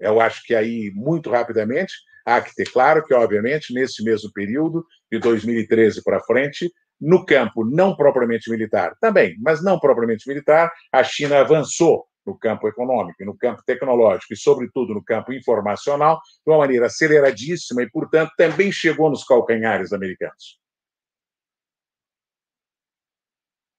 Eu 0.00 0.20
acho 0.20 0.42
que 0.44 0.54
aí, 0.54 0.92
muito 0.94 1.30
rapidamente, 1.30 1.94
há 2.26 2.40
que 2.40 2.54
ter 2.54 2.70
claro 2.70 3.04
que, 3.04 3.14
obviamente, 3.14 3.72
nesse 3.72 4.04
mesmo 4.04 4.30
período, 4.32 4.86
de 5.10 5.18
2013 5.18 6.02
para 6.02 6.22
frente, 6.22 6.70
no 7.00 7.24
campo 7.24 7.64
não 7.64 7.96
propriamente 7.96 8.50
militar, 8.50 8.96
também, 9.00 9.36
mas 9.40 9.62
não 9.62 9.78
propriamente 9.78 10.28
militar, 10.28 10.70
a 10.92 11.02
China 11.02 11.40
avançou 11.40 12.06
no 12.24 12.38
campo 12.38 12.68
econômico, 12.68 13.24
no 13.24 13.36
campo 13.36 13.62
tecnológico 13.64 14.32
e, 14.32 14.36
sobretudo, 14.36 14.94
no 14.94 15.04
campo 15.04 15.32
informacional, 15.32 16.20
de 16.44 16.52
uma 16.52 16.58
maneira 16.58 16.86
aceleradíssima 16.86 17.82
e, 17.82 17.90
portanto, 17.90 18.32
também 18.36 18.70
chegou 18.70 19.10
nos 19.10 19.24
calcanhares 19.24 19.92
americanos. 19.92 20.60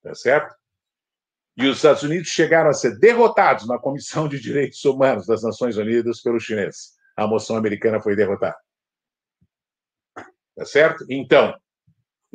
Tá 0.02 0.14
certo? 0.14 0.54
E 1.56 1.68
os 1.68 1.78
Estados 1.78 2.04
Unidos 2.04 2.30
chegaram 2.30 2.70
a 2.70 2.74
ser 2.74 2.98
derrotados 2.98 3.68
na 3.68 3.78
Comissão 3.78 4.28
de 4.28 4.39
Direitos 4.39 4.84
Humanos 4.84 5.28
das 5.28 5.44
Nações 5.44 5.78
Unidas 5.78 6.22
pelos 6.22 6.44
chineses. 6.44 6.94
A 7.16 7.28
moção 7.28 7.56
americana 7.56 8.02
foi 8.02 8.16
derrotada. 8.16 8.58
Tá 10.56 10.66
certo? 10.66 11.06
Então, 11.10 11.56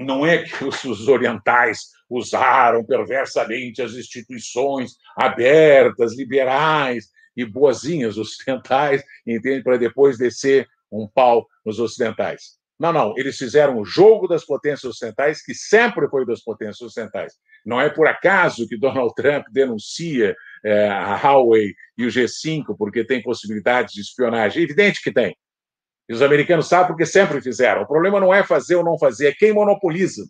não 0.04 0.24
é 0.24 0.44
que 0.44 0.64
os, 0.64 1.08
orientais 1.08 1.80
usaram 2.08 2.84
perversamente 2.84 3.82
as 3.82 3.92
instituições 3.92 4.92
abertas, 5.16 6.16
liberais 6.16 7.08
e 7.36 7.44
boazinhas 7.44 8.16
ocidentais, 8.16 9.02
entende? 9.26 9.62
Para 9.62 9.76
depois 9.76 10.16
descer 10.16 10.66
um 10.90 11.06
pau 11.06 11.46
nos 11.64 11.78
ocidentais. 11.78 12.58
Não, 12.78 12.92
não, 12.92 13.12
eles 13.18 13.36
fizeram 13.36 13.76
o 13.78 13.84
jogo 13.84 14.28
das 14.28 14.44
potências 14.44 14.84
ocidentais, 14.84 15.42
que 15.42 15.52
sempre 15.52 16.08
foi 16.08 16.24
das 16.24 16.40
potências 16.40 16.80
ocidentais. 16.80 17.34
Não 17.66 17.80
é 17.80 17.90
por 17.90 18.06
acaso 18.06 18.68
que 18.68 18.78
Donald 18.78 19.12
Trump 19.16 19.46
denuncia 19.50 20.34
é, 20.64 20.88
a 20.88 21.16
Huawei 21.16 21.74
e 21.96 22.06
o 22.06 22.08
G5 22.08 22.76
porque 22.78 23.04
tem 23.04 23.20
possibilidades 23.20 23.94
de 23.94 24.00
espionagem. 24.00 24.62
É 24.62 24.64
evidente 24.64 25.02
que 25.02 25.12
tem. 25.12 25.36
E 26.08 26.14
os 26.14 26.22
americanos 26.22 26.68
sabem 26.68 26.86
porque 26.88 27.04
sempre 27.04 27.40
fizeram. 27.40 27.82
O 27.82 27.86
problema 27.86 28.18
não 28.18 28.32
é 28.32 28.42
fazer 28.42 28.76
ou 28.76 28.84
não 28.84 28.98
fazer, 28.98 29.28
é 29.28 29.34
quem 29.34 29.52
monopoliza. 29.52 30.26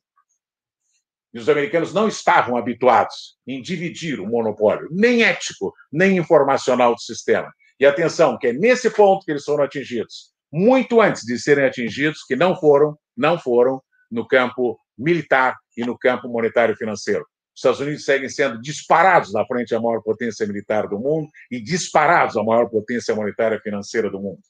E 1.32 1.38
os 1.38 1.48
americanos 1.48 1.94
não 1.94 2.08
estavam 2.08 2.56
habituados 2.56 3.36
em 3.46 3.62
dividir 3.62 4.18
o 4.18 4.26
monopólio, 4.26 4.88
nem 4.90 5.22
ético, 5.22 5.72
nem 5.92 6.16
informacional 6.16 6.94
do 6.94 7.00
sistema. 7.00 7.52
E 7.78 7.86
atenção, 7.86 8.36
que 8.36 8.48
é 8.48 8.52
nesse 8.52 8.90
ponto 8.90 9.24
que 9.24 9.30
eles 9.30 9.44
foram 9.44 9.62
atingidos, 9.62 10.32
muito 10.52 11.00
antes 11.00 11.22
de 11.22 11.38
serem 11.38 11.64
atingidos, 11.64 12.24
que 12.26 12.34
não 12.34 12.56
foram, 12.56 12.98
não 13.16 13.38
foram 13.38 13.80
no 14.10 14.26
campo 14.26 14.80
militar 14.98 15.54
e 15.76 15.84
no 15.84 15.96
campo 15.96 16.28
monetário 16.28 16.74
financeiro. 16.76 17.20
Os 17.54 17.60
Estados 17.60 17.80
Unidos 17.80 18.04
seguem 18.04 18.28
sendo 18.28 18.60
disparados 18.60 19.32
na 19.32 19.46
frente 19.46 19.70
da 19.70 19.80
maior 19.80 20.02
potência 20.02 20.46
militar 20.46 20.88
do 20.88 20.98
mundo 20.98 21.28
e 21.50 21.62
disparados 21.62 22.36
à 22.36 22.42
maior 22.42 22.68
potência 22.68 23.14
monetária 23.14 23.60
financeira 23.60 24.10
do 24.10 24.18
mundo 24.18 24.40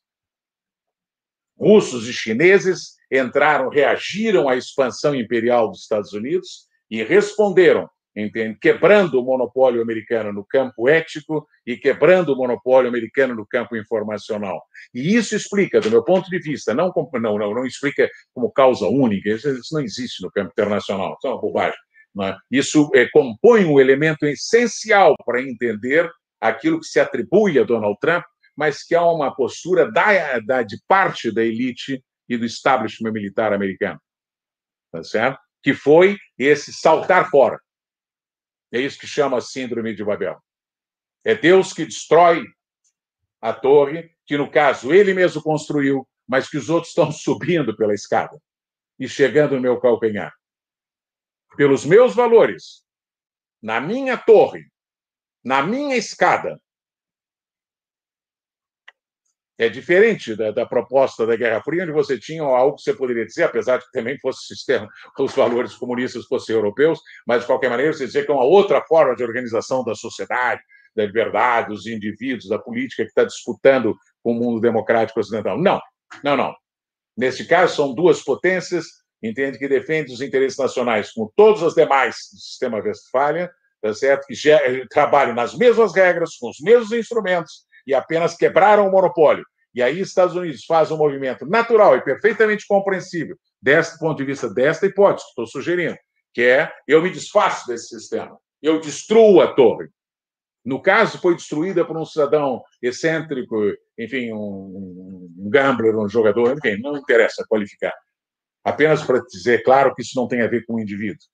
russos 1.58 2.08
e 2.08 2.12
chineses 2.12 2.98
entraram, 3.10 3.68
reagiram 3.68 4.48
à 4.48 4.56
expansão 4.56 5.14
imperial 5.14 5.68
dos 5.68 5.80
Estados 5.80 6.12
Unidos 6.12 6.66
e 6.90 7.02
responderam, 7.02 7.88
entende? 8.14 8.58
quebrando 8.60 9.20
o 9.20 9.24
monopólio 9.24 9.82
americano 9.82 10.32
no 10.32 10.44
campo 10.44 10.88
ético 10.88 11.46
e 11.66 11.76
quebrando 11.76 12.32
o 12.32 12.36
monopólio 12.36 12.88
americano 12.88 13.34
no 13.34 13.46
campo 13.46 13.76
informacional. 13.76 14.62
E 14.94 15.16
isso 15.16 15.34
explica, 15.34 15.80
do 15.80 15.90
meu 15.90 16.04
ponto 16.04 16.28
de 16.30 16.38
vista, 16.38 16.74
não, 16.74 16.92
não, 17.14 17.38
não, 17.38 17.54
não 17.54 17.66
explica 17.66 18.08
como 18.34 18.50
causa 18.50 18.86
única, 18.86 19.30
isso, 19.30 19.48
não 19.72 19.80
existe 19.80 20.22
no 20.22 20.30
campo 20.30 20.50
internacional, 20.52 21.16
isso 21.18 21.26
é 21.26 21.30
uma 21.30 21.40
bobagem. 21.40 21.78
É? 22.20 22.34
Isso 22.50 22.90
é, 22.94 23.08
compõe 23.10 23.64
um 23.64 23.78
elemento 23.78 24.26
essencial 24.26 25.14
para 25.24 25.40
entender 25.40 26.10
aquilo 26.40 26.80
que 26.80 26.86
se 26.86 26.98
atribui 26.98 27.58
a 27.58 27.64
Donald 27.64 27.96
Trump 28.00 28.24
mas 28.58 28.82
que 28.82 28.96
há 28.96 29.04
uma 29.04 29.32
postura 29.32 29.88
da, 29.88 30.40
da, 30.40 30.62
de 30.64 30.82
parte 30.88 31.30
da 31.30 31.44
elite 31.44 32.04
e 32.28 32.36
do 32.36 32.44
establishment 32.44 33.12
militar 33.12 33.52
americano, 33.52 34.02
tá 34.90 35.00
certo? 35.04 35.38
Que 35.62 35.72
foi 35.72 36.18
esse 36.36 36.72
saltar 36.72 37.30
fora. 37.30 37.60
É 38.72 38.80
isso 38.80 38.98
que 38.98 39.06
chama 39.06 39.38
a 39.38 39.40
síndrome 39.40 39.94
de 39.94 40.04
Babel. 40.04 40.36
É 41.24 41.36
Deus 41.36 41.72
que 41.72 41.84
destrói 41.84 42.42
a 43.40 43.52
torre, 43.52 44.12
que 44.26 44.36
no 44.36 44.50
caso 44.50 44.92
ele 44.92 45.14
mesmo 45.14 45.40
construiu, 45.40 46.04
mas 46.26 46.50
que 46.50 46.56
os 46.56 46.68
outros 46.68 46.88
estão 46.88 47.12
subindo 47.12 47.76
pela 47.76 47.94
escada 47.94 48.36
e 48.98 49.08
chegando 49.08 49.54
no 49.54 49.60
meu 49.60 49.78
calcanhar. 49.80 50.34
Pelos 51.56 51.84
meus 51.84 52.12
valores, 52.12 52.84
na 53.62 53.80
minha 53.80 54.18
torre, 54.18 54.66
na 55.44 55.62
minha 55.62 55.94
escada, 55.96 56.60
é 59.58 59.68
diferente 59.68 60.36
da, 60.36 60.52
da, 60.52 60.64
proposta 60.64 61.26
da 61.26 61.34
Guerra 61.34 61.60
Fria, 61.60 61.82
onde 61.82 61.92
você 61.92 62.16
tinha 62.16 62.42
algo 62.42 62.76
que 62.76 62.82
você 62.82 62.94
poderia 62.94 63.26
dizer, 63.26 63.42
apesar 63.42 63.78
de 63.78 63.86
que 63.86 63.90
também 63.90 64.16
fosse 64.20 64.46
sistema, 64.46 64.88
os 65.18 65.34
valores 65.34 65.74
comunistas 65.74 66.26
fossem 66.26 66.54
europeus, 66.54 67.00
mas 67.26 67.40
de 67.40 67.46
qualquer 67.46 67.68
maneira 67.68 67.92
você 67.92 68.06
dizia 68.06 68.24
que 68.24 68.30
é 68.30 68.34
uma 68.34 68.44
outra 68.44 68.80
forma 68.82 69.16
de 69.16 69.24
organização 69.24 69.84
da 69.84 69.96
sociedade, 69.96 70.62
da 70.94 71.04
liberdade, 71.04 71.68
dos 71.68 71.86
indivíduos, 71.86 72.48
da 72.48 72.58
política 72.58 73.02
que 73.02 73.08
está 73.08 73.24
disputando 73.24 73.96
com 74.22 74.32
o 74.32 74.34
mundo 74.34 74.60
democrático 74.60 75.18
ocidental. 75.18 75.58
Não, 75.58 75.80
não, 76.22 76.36
não. 76.36 76.54
Neste 77.16 77.44
caso, 77.44 77.74
são 77.74 77.94
duas 77.94 78.22
potências, 78.22 78.86
entende, 79.20 79.58
que 79.58 79.66
defendem 79.66 80.14
os 80.14 80.20
interesses 80.20 80.56
nacionais, 80.56 81.12
como 81.12 81.32
todas 81.34 81.64
as 81.64 81.74
demais 81.74 82.14
do 82.32 82.38
sistema 82.38 82.78
Westphalia, 82.78 83.50
tá 83.82 83.92
certo? 83.92 84.26
que 84.26 84.86
trabalham 84.88 85.34
nas 85.34 85.56
mesmas 85.56 85.94
regras, 85.94 86.36
com 86.36 86.48
os 86.48 86.60
mesmos 86.60 86.92
instrumentos, 86.92 87.66
e 87.88 87.94
apenas 87.94 88.36
quebraram 88.36 88.86
o 88.86 88.92
monopólio. 88.92 89.44
E 89.74 89.82
aí, 89.82 90.00
Estados 90.00 90.36
Unidos 90.36 90.64
faz 90.66 90.90
um 90.90 90.98
movimento 90.98 91.46
natural 91.46 91.96
e 91.96 92.02
perfeitamente 92.02 92.66
compreensível, 92.66 93.36
deste 93.60 93.98
ponto 93.98 94.18
de 94.18 94.24
vista, 94.24 94.52
desta 94.52 94.86
hipótese 94.86 95.24
que 95.24 95.30
estou 95.30 95.46
sugerindo, 95.46 95.96
que 96.34 96.42
é 96.42 96.70
eu 96.86 97.02
me 97.02 97.10
desfaço 97.10 97.66
desse 97.66 97.98
sistema, 97.98 98.38
eu 98.60 98.78
destruo 98.78 99.40
a 99.40 99.54
torre. 99.54 99.88
No 100.64 100.82
caso, 100.82 101.18
foi 101.18 101.34
destruída 101.34 101.82
por 101.82 101.96
um 101.96 102.04
cidadão 102.04 102.62
excêntrico, 102.82 103.56
enfim, 103.98 104.32
um, 104.32 105.30
um 105.38 105.48
gambler, 105.48 105.96
um 105.96 106.08
jogador, 106.08 106.54
enfim, 106.58 106.78
não 106.82 106.96
interessa 106.96 107.46
qualificar. 107.48 107.94
Apenas 108.62 109.02
para 109.02 109.20
dizer, 109.20 109.62
claro, 109.62 109.94
que 109.94 110.02
isso 110.02 110.12
não 110.14 110.28
tem 110.28 110.42
a 110.42 110.46
ver 110.46 110.66
com 110.66 110.74
o 110.74 110.80
indivíduo. 110.80 111.24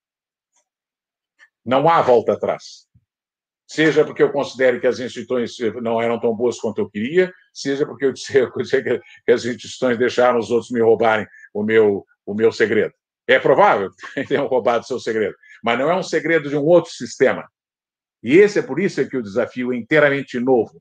Não 1.64 1.88
há 1.88 2.00
volta 2.00 2.34
atrás. 2.34 2.86
Seja 3.74 4.04
porque 4.04 4.22
eu 4.22 4.30
considere 4.30 4.78
que 4.78 4.86
as 4.86 5.00
instituições 5.00 5.56
não 5.82 6.00
eram 6.00 6.20
tão 6.20 6.32
boas 6.32 6.60
quanto 6.60 6.80
eu 6.80 6.88
queria, 6.88 7.34
seja 7.52 7.84
porque 7.84 8.04
eu 8.04 8.12
disser 8.12 8.48
que 9.26 9.32
as 9.32 9.44
instituições 9.44 9.98
deixaram 9.98 10.38
os 10.38 10.48
outros 10.48 10.70
me 10.70 10.80
roubarem 10.80 11.26
o 11.52 11.64
meu, 11.64 12.06
o 12.24 12.34
meu 12.34 12.52
segredo. 12.52 12.94
É 13.26 13.36
provável 13.36 13.90
que 13.90 14.22
tenham 14.28 14.46
roubado 14.46 14.84
o 14.84 14.86
seu 14.86 15.00
segredo, 15.00 15.34
mas 15.60 15.76
não 15.76 15.90
é 15.90 15.96
um 15.96 16.04
segredo 16.04 16.48
de 16.48 16.56
um 16.56 16.64
outro 16.64 16.92
sistema. 16.92 17.50
E 18.22 18.36
esse 18.36 18.60
é 18.60 18.62
por 18.62 18.78
isso 18.78 19.04
que 19.08 19.16
o 19.16 19.22
desafio 19.22 19.72
é 19.72 19.76
inteiramente 19.76 20.38
novo. 20.38 20.80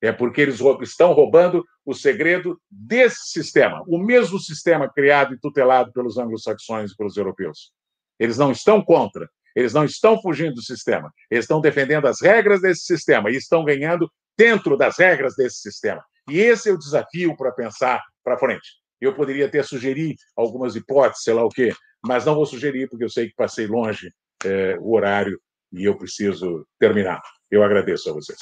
É 0.00 0.12
porque 0.12 0.40
eles 0.40 0.62
estão 0.80 1.12
roubando 1.12 1.62
o 1.84 1.92
segredo 1.92 2.58
desse 2.70 3.26
sistema, 3.26 3.84
o 3.86 3.98
mesmo 3.98 4.38
sistema 4.38 4.90
criado 4.90 5.34
e 5.34 5.38
tutelado 5.38 5.92
pelos 5.92 6.16
anglo-saxões 6.16 6.92
e 6.92 6.96
pelos 6.96 7.18
europeus. 7.18 7.70
Eles 8.18 8.38
não 8.38 8.50
estão 8.50 8.82
contra, 8.82 9.28
eles 9.54 9.72
não 9.72 9.84
estão 9.84 10.20
fugindo 10.20 10.54
do 10.54 10.62
sistema, 10.62 11.12
eles 11.30 11.44
estão 11.44 11.60
defendendo 11.60 12.06
as 12.06 12.20
regras 12.20 12.60
desse 12.60 12.82
sistema 12.82 13.30
e 13.30 13.36
estão 13.36 13.64
ganhando 13.64 14.10
dentro 14.36 14.76
das 14.76 14.98
regras 14.98 15.34
desse 15.36 15.58
sistema. 15.58 16.02
E 16.28 16.38
esse 16.38 16.68
é 16.68 16.72
o 16.72 16.78
desafio 16.78 17.36
para 17.36 17.52
pensar 17.52 18.00
para 18.24 18.38
frente. 18.38 18.68
Eu 19.00 19.14
poderia 19.14 19.46
até 19.46 19.62
sugerir 19.62 20.14
algumas 20.36 20.76
hipóteses, 20.76 21.24
sei 21.24 21.34
lá 21.34 21.44
o 21.44 21.48
quê, 21.48 21.72
mas 22.04 22.24
não 22.24 22.34
vou 22.34 22.46
sugerir 22.46 22.88
porque 22.88 23.04
eu 23.04 23.10
sei 23.10 23.28
que 23.28 23.34
passei 23.34 23.66
longe 23.66 24.12
é, 24.44 24.76
o 24.80 24.92
horário 24.94 25.40
e 25.72 25.84
eu 25.84 25.96
preciso 25.96 26.66
terminar. 26.78 27.20
Eu 27.50 27.62
agradeço 27.62 28.10
a 28.10 28.12
vocês. 28.12 28.38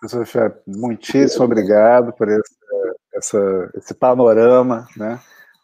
Professor 0.00 0.26
Chefe, 0.26 0.60
muitíssimo 0.66 1.44
obrigado 1.44 2.12
por 2.12 2.28
esse, 2.28 2.56
essa, 3.14 3.70
esse 3.74 3.94
panorama 3.94 4.86
né, 4.96 5.20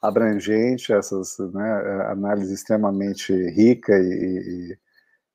abrangente, 0.07 0.93
essas 0.93 1.39
né, 1.53 2.07
análise 2.11 2.53
extremamente 2.53 3.33
rica 3.51 3.93
e, 3.97 4.73
e 4.73 4.79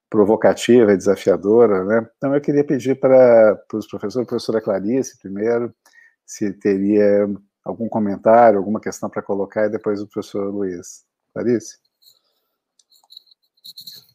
provocativa 0.09 0.93
e 0.93 0.97
desafiadora. 0.97 1.83
Né? 1.83 2.07
Então, 2.17 2.33
eu 2.33 2.41
queria 2.41 2.63
pedir 2.63 2.99
para, 2.99 3.59
os 3.73 3.87
professores, 3.87 4.27
professora 4.27 4.61
Clarice, 4.61 5.17
primeiro, 5.19 5.73
se 6.25 6.53
teria 6.53 7.27
algum 7.63 7.89
comentário, 7.89 8.59
alguma 8.59 8.79
questão 8.79 9.09
para 9.09 9.21
colocar, 9.21 9.65
e 9.65 9.69
depois 9.69 10.01
o 10.01 10.07
professor 10.07 10.53
Luiz. 10.53 11.03
Clarice? 11.33 11.77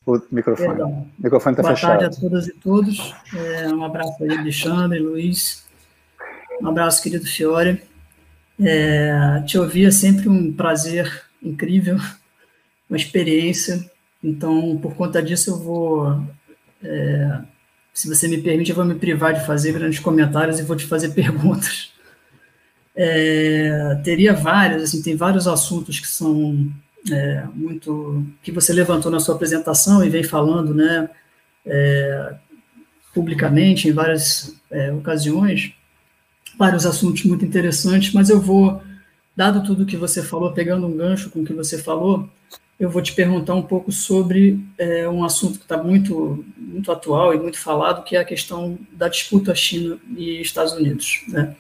O 0.07 0.21
microfone. 0.31 0.69
Perdão. 0.69 0.91
O 1.19 1.23
microfone 1.23 1.57
está 1.57 1.69
fechado. 1.69 1.99
Boa 1.99 2.01
tarde 2.01 2.17
a 2.17 2.21
todas 2.21 2.47
e 2.47 2.53
todos. 2.53 3.15
É, 3.35 3.69
um 3.69 3.85
abraço 3.85 4.23
aí, 4.23 4.37
Alexandre, 4.37 4.99
Luiz. 4.99 5.65
Um 6.61 6.69
abraço, 6.69 7.03
querido 7.03 7.27
Fiore. 7.27 7.83
É, 8.61 9.43
te 9.47 9.59
ouvir 9.59 9.87
é 9.87 9.91
sempre 9.91 10.29
um 10.29 10.53
prazer 10.53 11.25
incrível, 11.43 11.99
uma 12.89 12.97
experiência. 12.97 13.91
Então, 14.23 14.79
por 14.79 14.95
conta 14.95 15.23
disso, 15.23 15.51
eu 15.51 15.59
vou, 15.59 16.25
é, 16.83 17.41
se 17.93 18.09
você 18.09 18.29
me 18.29 18.39
permite, 18.41 18.71
eu 18.71 18.77
vou 18.77 18.85
me 18.85 18.95
privar 18.95 19.35
de 19.35 19.45
fazer 19.45 19.73
grandes 19.73 19.99
comentários 19.99 20.59
e 20.59 20.63
vou 20.63 20.77
te 20.77 20.87
fazer 20.87 21.11
perguntas. 21.15 21.93
É, 22.97 24.01
teria 24.05 24.33
vários, 24.33 24.85
assim, 24.85 25.03
tem 25.03 25.17
vários 25.17 25.49
assuntos 25.49 25.99
que 25.99 26.07
são 26.07 26.73
é, 27.11 27.45
muito 27.53 28.25
que 28.43 28.53
você 28.53 28.73
levantou 28.73 29.11
na 29.11 29.21
sua 29.21 29.35
apresentação 29.35 30.05
e 30.05 30.09
vem 30.09 30.23
falando, 30.23 30.73
né, 30.73 31.11
é, 31.67 32.35
publicamente 33.13 33.89
em 33.89 33.93
várias 33.93 34.57
é, 34.71 34.93
ocasiões, 34.93 35.75
vários 36.59 36.87
assuntos 36.87 37.25
muito 37.25 37.45
interessantes, 37.45 38.13
mas 38.13 38.31
eu 38.31 38.41
vou, 38.41 38.81
dado 39.37 39.63
tudo 39.63 39.87
que 39.87 39.97
você 39.97 40.23
falou, 40.23 40.53
pegando 40.53 40.87
um 40.87 40.97
gancho 40.97 41.31
com 41.31 41.41
o 41.41 41.45
que 41.45 41.53
você 41.53 41.79
falou, 41.79 42.29
eu 42.79 42.91
vou 42.91 43.01
te 43.01 43.13
perguntar 43.13 43.55
um 43.55 43.63
pouco 43.63 43.93
sobre 43.93 44.61
é, 44.77 45.09
um 45.09 45.25
assunto 45.25 45.59
que 45.59 45.65
está 45.65 45.81
muito, 45.81 46.45
muito 46.57 46.91
atual 46.91 47.35
e 47.35 47.39
muito 47.39 47.59
falado, 47.59 48.03
que 48.03 48.17
é 48.17 48.21
a 48.21 48.25
questão 48.25 48.79
da 48.93 49.09
disputa 49.09 49.55
China 49.55 49.99
e 50.17 50.41
Estados 50.41 50.73
Unidos, 50.73 51.23
né? 51.29 51.55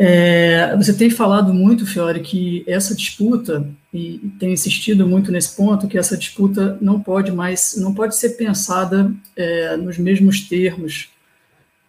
É, 0.00 0.76
você 0.76 0.94
tem 0.94 1.10
falado 1.10 1.52
muito, 1.52 1.84
Fiore, 1.84 2.20
que 2.20 2.62
essa 2.68 2.94
disputa, 2.94 3.68
e 3.92 4.30
tem 4.38 4.52
insistido 4.52 5.04
muito 5.04 5.32
nesse 5.32 5.56
ponto, 5.56 5.88
que 5.88 5.98
essa 5.98 6.16
disputa 6.16 6.78
não 6.80 7.00
pode 7.00 7.32
mais, 7.32 7.74
não 7.76 7.92
pode 7.92 8.14
ser 8.14 8.30
pensada 8.36 9.12
é, 9.34 9.76
nos 9.76 9.98
mesmos 9.98 10.42
termos 10.42 11.08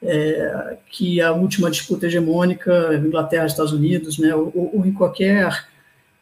é, 0.02 0.78
que 0.90 1.22
a 1.22 1.32
última 1.32 1.70
disputa 1.70 2.08
hegemônica, 2.08 2.96
Inglaterra 2.96 3.46
Estados 3.46 3.74
Unidos, 3.74 4.18
né, 4.18 4.34
ou, 4.34 4.72
ou 4.74 4.86
em 4.86 4.94
qualquer 4.94 5.68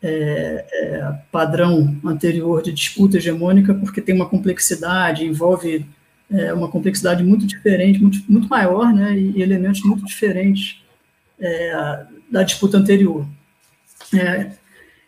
é, 0.02 0.66
é, 0.72 1.14
padrão 1.32 1.96
anterior 2.06 2.62
de 2.62 2.72
disputa 2.72 3.18
hegemônica, 3.18 3.74
porque 3.74 4.02
tem 4.02 4.16
uma 4.16 4.30
complexidade, 4.30 5.26
envolve 5.26 5.86
é, 6.30 6.54
uma 6.54 6.70
complexidade 6.70 7.24
muito 7.24 7.46
diferente, 7.46 8.00
muito, 8.00 8.20
muito 8.28 8.48
maior, 8.48 8.94
né, 8.94 9.18
e 9.18 9.42
elementos 9.42 9.82
muito 9.84 10.06
diferentes 10.06 10.82
é, 11.40 12.06
da 12.32 12.44
disputa 12.44 12.78
anterior. 12.78 13.26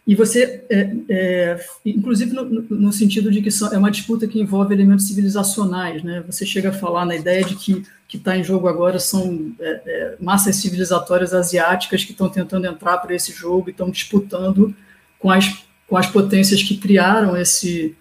É, 0.07 0.11
e 0.11 0.15
você, 0.15 0.63
é, 0.69 0.91
é 1.09 1.65
inclusive 1.85 2.33
no, 2.33 2.43
no, 2.43 2.93
sentido 2.93 3.31
de 3.31 3.41
que 3.41 3.49
é 3.71 3.77
uma 3.77 3.91
disputa 3.91 4.27
que 4.27 4.39
envolve 4.39 4.73
elementos 4.73 5.07
civilizacionais, 5.07 6.03
né? 6.03 6.23
Você 6.27 6.45
chega 6.45 6.69
a 6.69 6.73
falar 6.73 7.05
na 7.05 7.15
ideia 7.15 7.43
de 7.43 7.55
que 7.55 7.83
que 8.07 8.17
está 8.17 8.35
em 8.35 8.43
jogo 8.43 8.67
agora 8.67 8.97
são 8.97 9.53
é, 9.59 9.81
é, 9.85 10.15
massas 10.19 10.55
civilizatórias 10.55 11.31
asiáticas 11.31 12.03
que 12.03 12.11
estão 12.11 12.27
tentando 12.27 12.65
entrar 12.65 12.97
para 12.97 13.13
esse 13.13 13.31
jogo 13.31 13.69
e 13.69 13.71
estão 13.71 13.91
disputando 13.91 14.75
com 15.19 15.29
as 15.29 15.63
com 15.87 15.95
as 15.95 16.07
potências 16.07 16.63
que 16.63 16.77
criaram 16.77 17.37
esse 17.37 17.95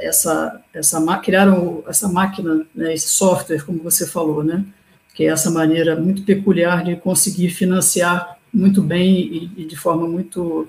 essa 0.00 0.62
essa 0.72 1.18
criaram 1.18 1.84
essa 1.86 2.08
máquina, 2.08 2.66
né, 2.74 2.94
esse 2.94 3.08
software, 3.08 3.62
como 3.64 3.82
você 3.82 4.06
falou, 4.06 4.42
né? 4.42 4.64
que 5.14 5.24
é 5.24 5.28
essa 5.28 5.50
maneira 5.50 5.98
muito 5.98 6.22
peculiar 6.22 6.84
de 6.84 6.96
conseguir 6.96 7.50
financiar 7.50 8.38
muito 8.52 8.82
bem 8.82 9.18
e, 9.18 9.50
e 9.58 9.64
de 9.64 9.76
forma 9.76 10.06
muito 10.06 10.68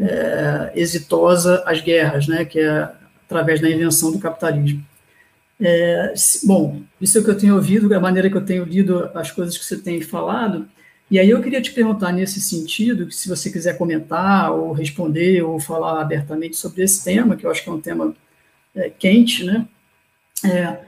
é, 0.00 0.72
exitosa 0.74 1.62
as 1.66 1.80
guerras, 1.80 2.26
né, 2.26 2.44
que 2.44 2.58
é 2.58 2.88
através 3.26 3.60
da 3.60 3.70
invenção 3.70 4.10
do 4.10 4.18
capitalismo. 4.18 4.84
É, 5.60 6.14
bom, 6.44 6.80
isso 7.00 7.18
é 7.18 7.20
o 7.20 7.24
que 7.24 7.30
eu 7.30 7.38
tenho 7.38 7.54
ouvido, 7.54 7.94
a 7.94 8.00
maneira 8.00 8.30
que 8.30 8.36
eu 8.36 8.44
tenho 8.44 8.64
lido 8.64 9.10
as 9.14 9.30
coisas 9.30 9.56
que 9.56 9.64
você 9.64 9.76
tem 9.76 10.00
falado, 10.00 10.66
e 11.10 11.18
aí 11.18 11.28
eu 11.28 11.42
queria 11.42 11.60
te 11.60 11.72
perguntar 11.72 12.12
nesse 12.12 12.40
sentido, 12.40 13.10
se 13.10 13.28
você 13.28 13.50
quiser 13.50 13.76
comentar 13.76 14.52
ou 14.52 14.72
responder 14.72 15.42
ou 15.42 15.58
falar 15.58 16.00
abertamente 16.00 16.56
sobre 16.56 16.82
esse 16.82 17.02
tema, 17.02 17.36
que 17.36 17.44
eu 17.44 17.50
acho 17.50 17.62
que 17.62 17.68
é 17.68 17.72
um 17.72 17.80
tema 17.80 18.14
é, 18.74 18.90
quente, 18.90 19.44
né? 19.44 19.66
É, 20.44 20.78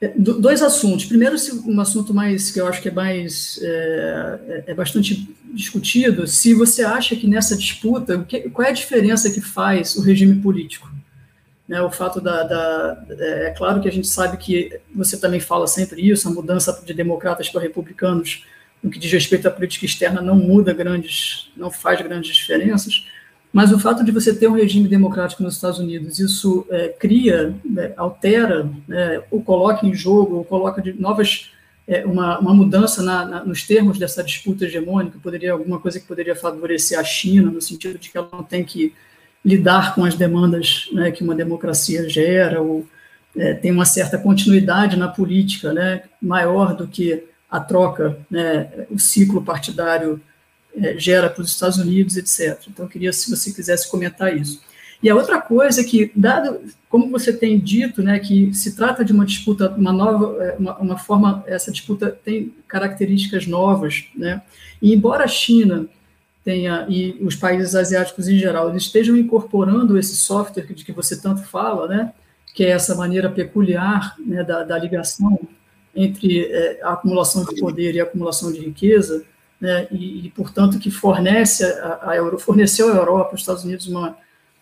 é, 0.00 0.12
dois 0.16 0.60
assuntos. 0.60 1.04
Primeiro, 1.04 1.36
um 1.66 1.80
assunto 1.80 2.12
mais 2.12 2.50
que 2.50 2.60
eu 2.60 2.66
acho 2.66 2.82
que 2.82 2.88
é 2.88 2.92
mais 2.92 3.60
é, 3.62 4.40
é, 4.48 4.64
é 4.72 4.74
bastante 4.74 5.28
discutido. 5.52 6.26
Se 6.26 6.54
você 6.54 6.82
acha 6.82 7.16
que 7.16 7.26
nessa 7.26 7.56
disputa, 7.56 8.26
qual 8.52 8.66
é 8.66 8.70
a 8.70 8.74
diferença 8.74 9.30
que 9.30 9.40
faz 9.40 9.96
o 9.96 10.02
regime 10.02 10.40
político? 10.40 10.90
Né, 11.66 11.82
o 11.82 11.90
fato 11.90 12.20
da, 12.20 12.44
da, 12.44 13.04
é, 13.10 13.46
é 13.46 13.50
claro 13.50 13.80
que 13.80 13.88
a 13.88 13.92
gente 13.92 14.08
sabe 14.08 14.38
que 14.38 14.80
você 14.94 15.18
também 15.18 15.38
fala 15.38 15.66
sempre 15.66 16.00
isso, 16.00 16.26
a 16.26 16.30
mudança 16.30 16.82
de 16.84 16.94
democratas 16.94 17.50
para 17.50 17.60
republicanos 17.60 18.46
no 18.82 18.90
que 18.90 18.98
diz 18.98 19.12
respeito 19.12 19.46
à 19.46 19.50
política 19.50 19.84
externa 19.84 20.22
não 20.22 20.36
muda 20.36 20.72
grandes, 20.72 21.50
não 21.56 21.70
faz 21.70 22.00
grandes 22.00 22.34
diferenças. 22.34 23.04
Mas 23.52 23.72
o 23.72 23.78
fato 23.78 24.04
de 24.04 24.12
você 24.12 24.34
ter 24.34 24.46
um 24.46 24.52
regime 24.52 24.88
democrático 24.88 25.42
nos 25.42 25.54
Estados 25.54 25.78
Unidos, 25.78 26.18
isso 26.18 26.66
é, 26.70 26.88
cria, 26.88 27.54
é, 27.76 27.92
altera, 27.96 28.68
é, 28.90 29.22
ou 29.30 29.42
coloca 29.42 29.86
em 29.86 29.94
jogo, 29.94 30.36
ou 30.36 30.44
coloca 30.44 30.82
de 30.82 30.92
novas, 30.92 31.50
é, 31.88 32.04
uma, 32.04 32.38
uma 32.38 32.52
mudança 32.52 33.02
na, 33.02 33.24
na, 33.24 33.44
nos 33.44 33.66
termos 33.66 33.98
dessa 33.98 34.22
disputa 34.22 34.66
hegemônica, 34.66 35.18
poderia 35.22 35.52
alguma 35.52 35.80
coisa 35.80 35.98
que 35.98 36.06
poderia 36.06 36.36
favorecer 36.36 36.98
a 36.98 37.02
China, 37.02 37.50
no 37.50 37.62
sentido 37.62 37.98
de 37.98 38.10
que 38.10 38.18
ela 38.18 38.28
não 38.30 38.42
tem 38.42 38.62
que 38.62 38.94
lidar 39.42 39.94
com 39.94 40.04
as 40.04 40.14
demandas 40.14 40.90
né, 40.92 41.10
que 41.10 41.24
uma 41.24 41.34
democracia 41.34 42.06
gera, 42.06 42.60
ou 42.60 42.86
é, 43.34 43.54
tem 43.54 43.72
uma 43.72 43.86
certa 43.86 44.18
continuidade 44.18 44.98
na 44.98 45.08
política, 45.08 45.72
né, 45.72 46.02
maior 46.20 46.76
do 46.76 46.86
que 46.86 47.24
a 47.50 47.58
troca, 47.58 48.18
né, 48.30 48.70
o 48.90 48.98
ciclo 48.98 49.42
partidário 49.42 50.20
é, 50.76 50.98
gera 50.98 51.30
para 51.30 51.42
os 51.42 51.50
Estados 51.50 51.78
Unidos, 51.78 52.18
etc. 52.18 52.60
Então, 52.68 52.84
eu 52.84 52.88
queria, 52.90 53.12
se 53.14 53.30
você 53.30 53.50
quisesse 53.50 53.90
comentar 53.90 54.36
isso. 54.36 54.60
E 55.02 55.08
a 55.08 55.14
outra 55.14 55.40
coisa 55.40 55.80
é 55.80 55.84
que, 55.84 56.10
dado, 56.14 56.60
como 56.88 57.10
você 57.10 57.32
tem 57.32 57.58
dito, 57.58 58.02
né, 58.02 58.18
que 58.18 58.52
se 58.52 58.74
trata 58.74 59.04
de 59.04 59.12
uma 59.12 59.24
disputa, 59.24 59.70
uma 59.70 59.92
nova, 59.92 60.42
é, 60.42 60.56
uma, 60.58 60.76
uma 60.78 60.98
forma, 60.98 61.44
essa 61.46 61.70
disputa 61.70 62.10
tem 62.10 62.52
características 62.66 63.46
novas, 63.46 64.06
né, 64.14 64.42
e 64.82 64.92
embora 64.92 65.24
a 65.24 65.28
China 65.28 65.86
tenha, 66.44 66.86
e 66.88 67.16
os 67.20 67.36
países 67.36 67.74
asiáticos 67.74 68.26
em 68.26 68.38
geral, 68.38 68.70
eles 68.70 68.84
estejam 68.84 69.16
incorporando 69.16 69.98
esse 69.98 70.16
software 70.16 70.66
de 70.66 70.84
que 70.84 70.92
você 70.92 71.20
tanto 71.20 71.42
fala, 71.44 71.86
né, 71.86 72.12
que 72.52 72.64
é 72.64 72.70
essa 72.70 72.96
maneira 72.96 73.30
peculiar 73.30 74.16
né, 74.18 74.42
da, 74.42 74.64
da 74.64 74.78
ligação 74.78 75.38
entre 75.94 76.46
é, 76.46 76.80
a 76.82 76.94
acumulação 76.94 77.44
de 77.44 77.60
poder 77.60 77.94
e 77.94 78.00
a 78.00 78.04
acumulação 78.04 78.50
de 78.50 78.60
riqueza, 78.60 79.24
né, 79.60 79.86
e, 79.92 80.26
e, 80.26 80.30
portanto, 80.30 80.78
que 80.78 80.90
fornece 80.90 81.64
a, 81.64 82.10
a 82.10 82.16
Euro, 82.16 82.38
forneceu 82.38 82.92
à 82.92 82.96
Europa, 82.96 83.30
aos 83.32 83.40
Estados 83.40 83.64
Unidos, 83.64 83.86
uma, 83.86 84.16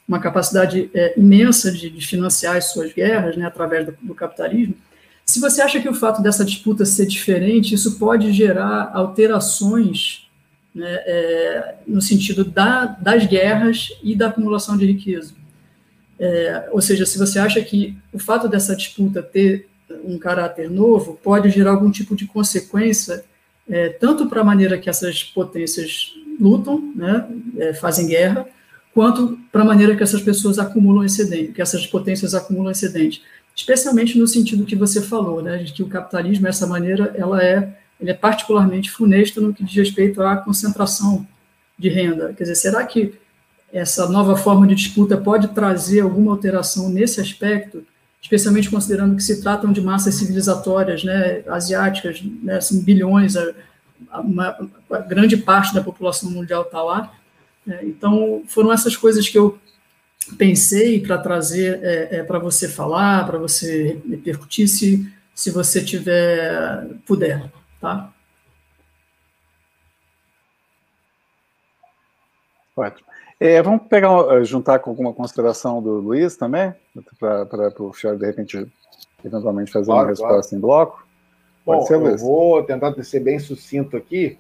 uma 0.07 0.21
capacidade 0.21 0.91
é, 0.95 1.19
imensa 1.19 1.73
de, 1.73 1.91
de, 1.91 2.07
financiar 2.07 2.57
as 2.57 2.67
suas 2.67 2.93
guerras, 2.93 3.37
né, 3.37 3.45
através 3.45 3.87
do, 3.87 3.95
do, 4.01 4.15
capitalismo. 4.15 4.77
Se 5.25 5.41
você 5.41 5.61
acha 5.61 5.81
que 5.81 5.89
o 5.89 5.95
fato 5.95 6.23
dessa 6.23 6.45
disputa 6.45 6.85
ser 6.85 7.07
diferente, 7.07 7.75
isso 7.75 7.99
pode 7.99 8.33
gerar 8.33 8.93
alterações 8.95 10.29
né, 10.73 10.95
é, 11.07 11.75
no 11.87 12.01
sentido 12.01 12.45
da, 12.45 12.85
das 12.85 13.27
guerras 13.27 13.89
e 14.03 14.15
da 14.15 14.29
acumulação 14.29 14.77
de 14.77 14.87
riqueza. 14.87 15.35
É, 16.19 16.69
ou 16.71 16.81
seja, 16.81 17.05
se 17.05 17.19
você 17.19 17.39
acha 17.39 17.61
que 17.61 17.97
o 18.13 18.19
fato 18.19 18.49
dessa 18.49 18.77
disputa 18.77 19.23
ter 19.23 19.69
um 20.05 20.19
caráter 20.19 20.71
novo 20.71 21.19
pode 21.23 21.51
gerar 21.51 21.73
algum 21.73 21.91
tipo 21.91 22.15
de 22.15 22.27
consequência, 22.27 23.25
é, 23.69 23.89
tanto 23.89 24.27
para 24.27 24.41
a 24.41 24.45
maneira 24.45 24.79
que 24.79 24.89
essas 24.89 25.25
potências 25.25 26.15
lutam, 26.41 26.93
né, 26.95 27.27
é, 27.59 27.75
fazem 27.75 28.07
guerra, 28.07 28.47
quanto 28.97 29.39
para 29.53 29.61
a 29.61 29.65
maneira 29.67 29.95
que 29.95 30.03
essas 30.03 30.23
pessoas 30.23 30.59
acumulam 30.59 31.05
excedente, 31.05 31.53
que 31.53 31.61
essas 31.61 31.87
potências 31.87 32.35
acumulam 32.35 32.73
excedente. 32.73 33.23
Especialmente 33.55 34.19
no 34.19 34.27
sentido 34.27 34.65
que 34.65 34.75
você 34.75 35.03
falou, 35.03 35.43
né, 35.43 35.59
de 35.59 35.71
que 35.71 35.83
o 35.83 35.87
capitalismo, 35.87 36.49
essa 36.49 36.67
maneira, 36.67 37.13
ela 37.15 37.45
é, 37.45 37.77
ele 38.01 38.11
é 38.11 38.15
particularmente 38.15 38.91
funesto 38.91 39.39
no 39.39 39.53
que 39.53 39.63
diz 39.63 39.75
respeito 39.75 40.23
à 40.23 40.35
concentração 40.39 41.27
de 41.79 41.91
renda. 41.91 42.33
Quer 42.33 42.45
dizer, 42.45 42.55
será 42.55 42.87
que 42.87 43.13
essa 43.71 44.09
nova 44.09 44.35
forma 44.35 44.67
de 44.67 44.75
disputa 44.75 45.15
pode 45.15 45.49
trazer 45.49 46.01
alguma 46.01 46.33
alteração 46.33 46.89
nesse 46.89 47.21
aspecto, 47.21 47.85
especialmente 48.23 48.71
considerando 48.71 49.15
que 49.15 49.23
se 49.23 49.43
tratam 49.43 49.73
de 49.73 49.81
massas 49.83 50.15
civilizatórias, 50.15 51.05
né, 51.05 51.43
asiáticas, 51.49 52.23
né, 52.43 52.63
são 52.63 52.81
bilhões, 52.81 53.37
a, 53.37 53.53
uma, 54.23 54.57
a 54.91 54.99
grande 55.01 55.37
parte 55.37 55.75
da 55.75 55.83
população 55.83 56.31
mundial 56.31 56.63
está 56.63 56.83
lá. 56.83 57.13
É, 57.69 57.85
então, 57.85 58.43
foram 58.47 58.73
essas 58.73 58.97
coisas 58.97 59.29
que 59.29 59.37
eu 59.37 59.59
pensei 60.39 61.01
para 61.01 61.19
trazer 61.19 61.81
é, 61.83 62.17
é, 62.17 62.23
para 62.23 62.39
você 62.39 62.69
falar, 62.69 63.27
para 63.27 63.39
você 63.39 64.01
repercutir, 64.09 64.69
se, 64.69 65.13
se 65.35 65.51
você 65.51 65.85
tiver 65.85 66.89
puder, 67.07 67.51
tá? 67.81 68.13
Ótimo. 72.77 73.07
É, 73.39 73.63
vamos 73.63 73.87
pegar, 73.89 74.43
juntar 74.45 74.79
com 74.79 74.91
alguma 74.91 75.13
consideração 75.13 75.83
do 75.83 75.93
Luiz 76.01 76.37
também, 76.37 76.75
para 77.19 77.83
o 77.83 77.93
Fiore, 77.93 78.19
de 78.19 78.27
repente, 78.27 78.67
eventualmente 79.25 79.73
fazer 79.73 79.87
claro, 79.87 80.03
uma 80.03 80.09
resposta 80.09 80.51
claro. 80.51 80.57
em 80.57 80.61
bloco. 80.61 81.07
Pode 81.65 81.81
Bom, 81.81 81.87
ser, 81.87 81.97
Luiz? 81.97 82.21
eu 82.21 82.27
vou 82.27 82.63
tentar 82.63 82.95
ser 83.03 83.21
bem 83.21 83.39
sucinto 83.39 83.97
aqui. 83.97 84.39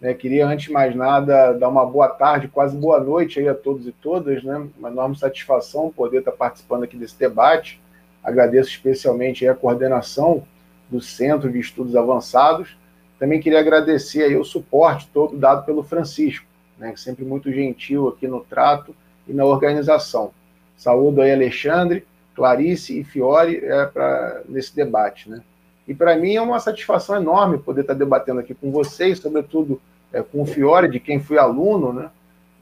Né? 0.00 0.14
Queria, 0.14 0.46
antes 0.46 0.66
de 0.66 0.72
mais 0.72 0.94
nada, 0.94 1.52
dar 1.52 1.68
uma 1.68 1.84
boa 1.84 2.08
tarde, 2.08 2.48
quase 2.48 2.76
boa 2.76 3.00
noite 3.00 3.40
aí 3.40 3.48
a 3.48 3.54
todos 3.54 3.86
e 3.86 3.92
todas. 3.92 4.42
Né? 4.42 4.68
Uma 4.78 4.90
enorme 4.90 5.16
satisfação 5.16 5.90
poder 5.90 6.18
estar 6.18 6.32
participando 6.32 6.84
aqui 6.84 6.96
desse 6.96 7.18
debate. 7.18 7.80
Agradeço 8.22 8.70
especialmente 8.70 9.46
a 9.46 9.54
coordenação 9.54 10.44
do 10.90 11.00
Centro 11.00 11.50
de 11.50 11.58
Estudos 11.58 11.96
Avançados. 11.96 12.76
Também 13.18 13.40
queria 13.40 13.60
agradecer 13.60 14.22
aí 14.22 14.36
o 14.36 14.44
suporte 14.44 15.08
todo 15.12 15.36
dado 15.36 15.64
pelo 15.64 15.82
Francisco 15.82 16.46
né, 16.78 16.94
sempre 16.96 17.24
muito 17.24 17.52
gentil 17.52 18.08
aqui 18.08 18.26
no 18.26 18.40
trato 18.40 18.94
e 19.26 19.32
na 19.32 19.44
organização. 19.44 20.32
Saúdo 20.76 21.22
aí 21.22 21.32
Alexandre, 21.32 22.06
Clarice 22.34 23.00
e 23.00 23.04
Fiore 23.04 23.58
é, 23.64 23.86
pra, 23.86 24.42
nesse 24.48 24.74
debate. 24.74 25.30
Né? 25.30 25.42
E 25.86 25.94
para 25.94 26.16
mim 26.16 26.34
é 26.34 26.40
uma 26.40 26.58
satisfação 26.58 27.16
enorme 27.16 27.58
poder 27.58 27.82
estar 27.82 27.94
debatendo 27.94 28.40
aqui 28.40 28.54
com 28.54 28.70
vocês, 28.70 29.18
sobretudo 29.18 29.80
é, 30.12 30.22
com 30.22 30.42
o 30.42 30.46
Fiore, 30.46 30.88
de 30.88 30.98
quem 30.98 31.20
fui 31.20 31.38
aluno, 31.38 31.92
né? 31.92 32.10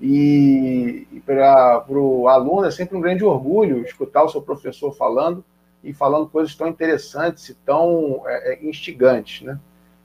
E, 0.00 1.06
e 1.12 1.20
para 1.20 1.84
o 1.88 2.26
aluno 2.26 2.66
é 2.66 2.70
sempre 2.72 2.96
um 2.96 3.00
grande 3.00 3.24
orgulho 3.24 3.84
escutar 3.84 4.24
o 4.24 4.28
seu 4.28 4.42
professor 4.42 4.92
falando 4.96 5.44
e 5.84 5.92
falando 5.92 6.28
coisas 6.28 6.56
tão 6.56 6.66
interessantes 6.66 7.48
e 7.50 7.54
tão 7.54 8.22
é, 8.26 8.54
é 8.54 8.64
instigantes, 8.66 9.42
né? 9.42 9.58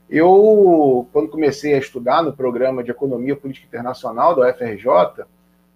Eu, 0.08 1.06
quando 1.12 1.28
comecei 1.28 1.74
a 1.74 1.78
estudar 1.78 2.22
no 2.22 2.32
programa 2.32 2.82
de 2.82 2.90
Economia 2.90 3.36
Política 3.36 3.66
Internacional 3.66 4.34
da 4.34 4.48
UFRJ, 4.48 5.26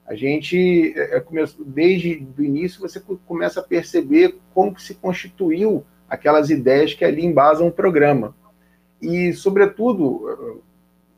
a 0.06 0.14
gente, 0.14 0.94
é, 0.96 1.18
é 1.18 1.24
desde 1.66 2.26
o 2.38 2.42
início, 2.42 2.80
você 2.80 3.00
começa 3.26 3.60
a 3.60 3.62
perceber 3.62 4.38
como 4.54 4.74
que 4.74 4.82
se 4.82 4.94
constituiu 4.94 5.84
aquelas 6.12 6.50
ideias 6.50 6.92
que 6.92 7.06
ali 7.06 7.24
embasam 7.24 7.68
o 7.68 7.72
programa. 7.72 8.34
E, 9.00 9.32
sobretudo, 9.32 10.62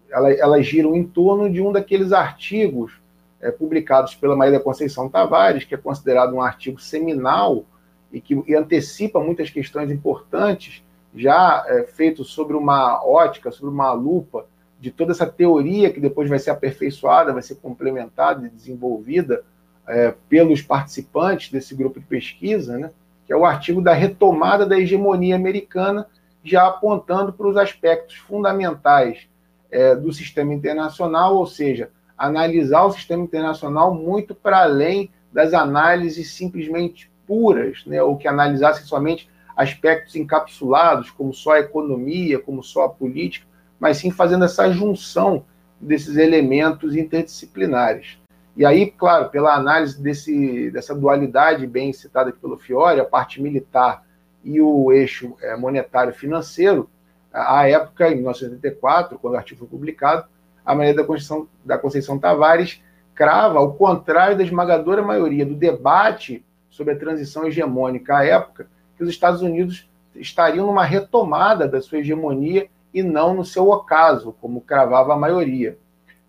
elas, 0.09 0.65
giram 0.65 0.95
em 0.95 1.03
torno 1.03 1.51
de 1.51 1.61
um 1.61 1.73
daqueles 1.73 2.13
artigos 2.13 2.93
é, 3.41 3.51
publicados 3.51 4.15
pela 4.15 4.37
Maria 4.37 4.61
Conceição 4.61 5.09
Tavares, 5.09 5.65
que 5.65 5.75
é 5.75 5.79
considerado 5.79 6.33
um 6.33 6.41
artigo 6.41 6.81
seminal 6.81 7.65
e 8.13 8.21
que 8.21 8.41
e 8.47 8.55
antecipa 8.55 9.19
muitas 9.19 9.51
questões 9.51 9.91
importantes 9.91 10.85
já 11.13 11.65
é, 11.67 11.83
feito 11.83 12.23
sobre 12.23 12.57
uma 12.57 13.05
ótica, 13.05 13.51
sobre 13.51 13.75
uma 13.75 13.93
lupa 13.93 14.47
de 14.79 14.93
toda 14.93 15.11
essa 15.11 15.27
teoria 15.27 15.93
que 15.93 15.99
depois 15.99 16.29
vai 16.29 16.39
ser 16.39 16.51
aperfeiçoada, 16.51 17.33
vai 17.33 17.43
ser 17.43 17.57
complementada 17.57 18.47
e 18.47 18.51
desenvolvida 18.51 19.43
é, 19.89 20.15
pelos 20.29 20.63
participantes 20.63 21.51
desse 21.51 21.75
grupo 21.75 21.99
de 21.99 22.07
pesquisa, 22.07 22.79
né, 22.79 22.93
que 23.27 23.33
é 23.33 23.37
o 23.37 23.45
artigo 23.45 23.81
da 23.81 23.93
retomada 23.93 24.67
da 24.67 24.79
hegemonia 24.79 25.37
americana, 25.37 26.07
já 26.43 26.67
apontando 26.67 27.33
para 27.33 27.47
os 27.47 27.57
aspectos 27.57 28.17
fundamentais 28.17 29.27
é, 29.71 29.97
do 29.97 30.13
sistema 30.13 30.53
internacional, 30.53 31.37
ou 31.37 31.47
seja, 31.47 31.91
analisar 32.17 32.85
o 32.85 32.93
sistema 32.93 33.25
internacional 33.25 33.95
muito 33.95 34.35
para 34.35 34.63
além 34.63 35.11
das 35.33 35.53
análises 35.53 36.33
simplesmente 36.33 37.11
puras, 37.27 37.85
né, 37.87 38.03
ou 38.03 38.17
que 38.17 38.29
analisassem 38.29 38.85
somente 38.85 39.29
aspectos 39.57 40.15
encapsulados, 40.15 41.11
como 41.11 41.33
só 41.33 41.53
a 41.53 41.61
economia, 41.61 42.39
como 42.39 42.63
só 42.63 42.85
a 42.85 42.89
política, 42.89 43.47
mas 43.81 43.99
sim 43.99 44.11
fazendo 44.11 44.45
essa 44.45 44.71
junção 44.71 45.45
desses 45.81 46.17
elementos 46.17 46.95
interdisciplinares. 46.95 48.19
E 48.57 48.65
aí, 48.65 48.91
claro, 48.91 49.31
pela 49.31 49.55
análise 49.55 50.01
desse, 50.01 50.71
dessa 50.71 50.95
dualidade 50.95 51.67
bem 51.67 51.93
citada 51.93 52.31
aqui 52.31 52.39
pelo 52.39 52.57
Fiore, 52.57 53.01
a 53.01 53.05
parte 53.05 53.43
militar 53.43 54.05
e 54.45 54.61
o 54.61 54.93
eixo 54.93 55.37
é, 55.41 55.57
monetário 55.57 56.13
financeiro, 56.13 56.89
à 57.33 57.69
época, 57.69 58.09
em 58.09 58.17
1984, 58.17 59.19
quando 59.19 59.35
o 59.35 59.37
artigo 59.37 59.61
foi 59.61 59.69
publicado, 59.69 60.27
a 60.65 60.75
maneira 60.75 60.99
da 60.99 61.05
Conceição, 61.05 61.49
da 61.65 61.77
Conceição 61.77 62.19
Tavares 62.19 62.81
crava, 63.13 63.59
ao 63.59 63.75
contrário 63.75 64.37
da 64.37 64.45
esmagadora 64.45 65.03
maioria 65.03 65.45
do 65.45 65.55
debate 65.55 66.45
sobre 66.71 66.95
a 66.95 66.99
transição 66.99 67.47
hegemônica 67.47 68.17
à 68.17 68.25
época, 68.25 68.69
que 68.97 69.03
os 69.03 69.11
Estados 69.11 69.43
Unidos 69.43 69.89
estariam 70.15 70.67
numa 70.67 70.85
retomada 70.85 71.67
da 71.67 71.81
sua 71.81 71.99
hegemonia 71.99 72.69
e 72.93 73.03
não 73.03 73.35
no 73.35 73.45
seu 73.45 73.69
ocaso, 73.69 74.35
como 74.41 74.61
cravava 74.61 75.15
a 75.15 75.19
maioria. 75.19 75.77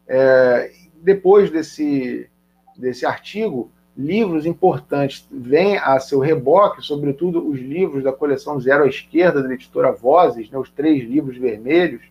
É, 0.08 0.72
depois 1.06 1.52
desse, 1.52 2.28
desse 2.76 3.06
artigo, 3.06 3.72
livros 3.96 4.44
importantes 4.44 5.28
vêm 5.32 5.78
a 5.78 6.00
seu 6.00 6.20
reboque, 6.20 6.82
sobretudo 6.82 7.48
os 7.48 7.60
livros 7.60 8.04
da 8.04 8.12
coleção 8.12 8.60
Zero 8.60 8.84
à 8.84 8.88
Esquerda, 8.88 9.44
da 9.44 9.54
editora 9.54 9.92
Vozes, 9.92 10.50
né, 10.50 10.58
os 10.58 10.72
três 10.72 11.08
livros 11.08 11.38
vermelhos, 11.38 12.02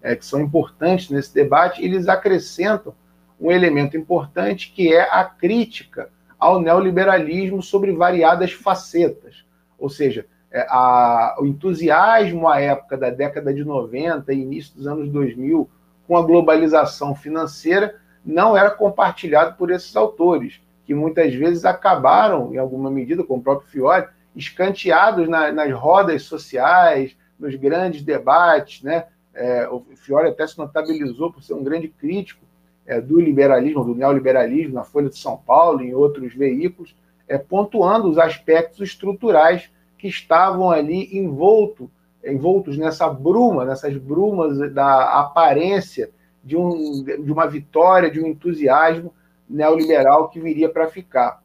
é, 0.00 0.16
que 0.16 0.24
são 0.24 0.40
importantes 0.40 1.10
nesse 1.10 1.34
debate, 1.34 1.84
eles 1.84 2.08
acrescentam 2.08 2.94
um 3.38 3.52
elemento 3.52 3.98
importante 3.98 4.72
que 4.74 4.94
é 4.94 5.02
a 5.02 5.24
crítica 5.24 6.08
ao 6.38 6.58
neoliberalismo 6.58 7.62
sobre 7.62 7.92
variadas 7.92 8.52
facetas. 8.52 9.44
Ou 9.78 9.90
seja, 9.90 10.24
é, 10.50 10.66
a, 10.70 11.36
o 11.38 11.44
entusiasmo 11.44 12.48
à 12.48 12.60
época 12.60 12.96
da 12.96 13.10
década 13.10 13.52
de 13.52 13.62
90 13.62 14.32
e 14.32 14.40
início 14.40 14.74
dos 14.74 14.86
anos 14.86 15.10
2000 15.10 15.68
com 16.06 16.16
a 16.16 16.22
globalização 16.22 17.14
financeira 17.14 17.94
não 18.24 18.56
era 18.56 18.70
compartilhado 18.70 19.56
por 19.56 19.70
esses 19.70 19.94
autores, 19.96 20.60
que 20.84 20.94
muitas 20.94 21.34
vezes 21.34 21.64
acabaram, 21.64 22.52
em 22.52 22.58
alguma 22.58 22.90
medida, 22.90 23.22
como 23.22 23.40
o 23.40 23.42
próprio 23.42 23.68
Fiore, 23.68 24.06
escanteados 24.34 25.28
na, 25.28 25.52
nas 25.52 25.72
rodas 25.72 26.22
sociais, 26.22 27.16
nos 27.38 27.54
grandes 27.54 28.02
debates. 28.02 28.82
Né? 28.82 29.04
É, 29.34 29.68
o 29.68 29.84
Fiore 29.96 30.28
até 30.28 30.46
se 30.46 30.56
notabilizou 30.58 31.32
por 31.32 31.42
ser 31.42 31.54
um 31.54 31.62
grande 31.62 31.88
crítico 31.88 32.44
é, 32.86 33.00
do 33.00 33.20
liberalismo, 33.20 33.84
do 33.84 33.94
neoliberalismo, 33.94 34.74
na 34.74 34.84
Folha 34.84 35.10
de 35.10 35.18
São 35.18 35.36
Paulo 35.36 35.82
em 35.82 35.94
outros 35.94 36.34
veículos, 36.34 36.96
é, 37.28 37.36
pontuando 37.36 38.08
os 38.08 38.16
aspectos 38.16 38.80
estruturais 38.80 39.70
que 39.98 40.08
estavam 40.08 40.70
ali 40.70 41.16
envolto, 41.18 41.90
envoltos 42.24 42.78
nessa 42.78 43.08
bruma, 43.10 43.64
nessas 43.64 43.96
brumas 43.96 44.72
da 44.72 45.20
aparência 45.20 46.10
de, 46.48 46.56
um, 46.56 47.04
de 47.04 47.30
uma 47.30 47.46
vitória, 47.46 48.10
de 48.10 48.18
um 48.18 48.26
entusiasmo 48.26 49.12
neoliberal 49.48 50.30
que 50.30 50.40
viria 50.40 50.68
para 50.68 50.88
ficar. 50.88 51.42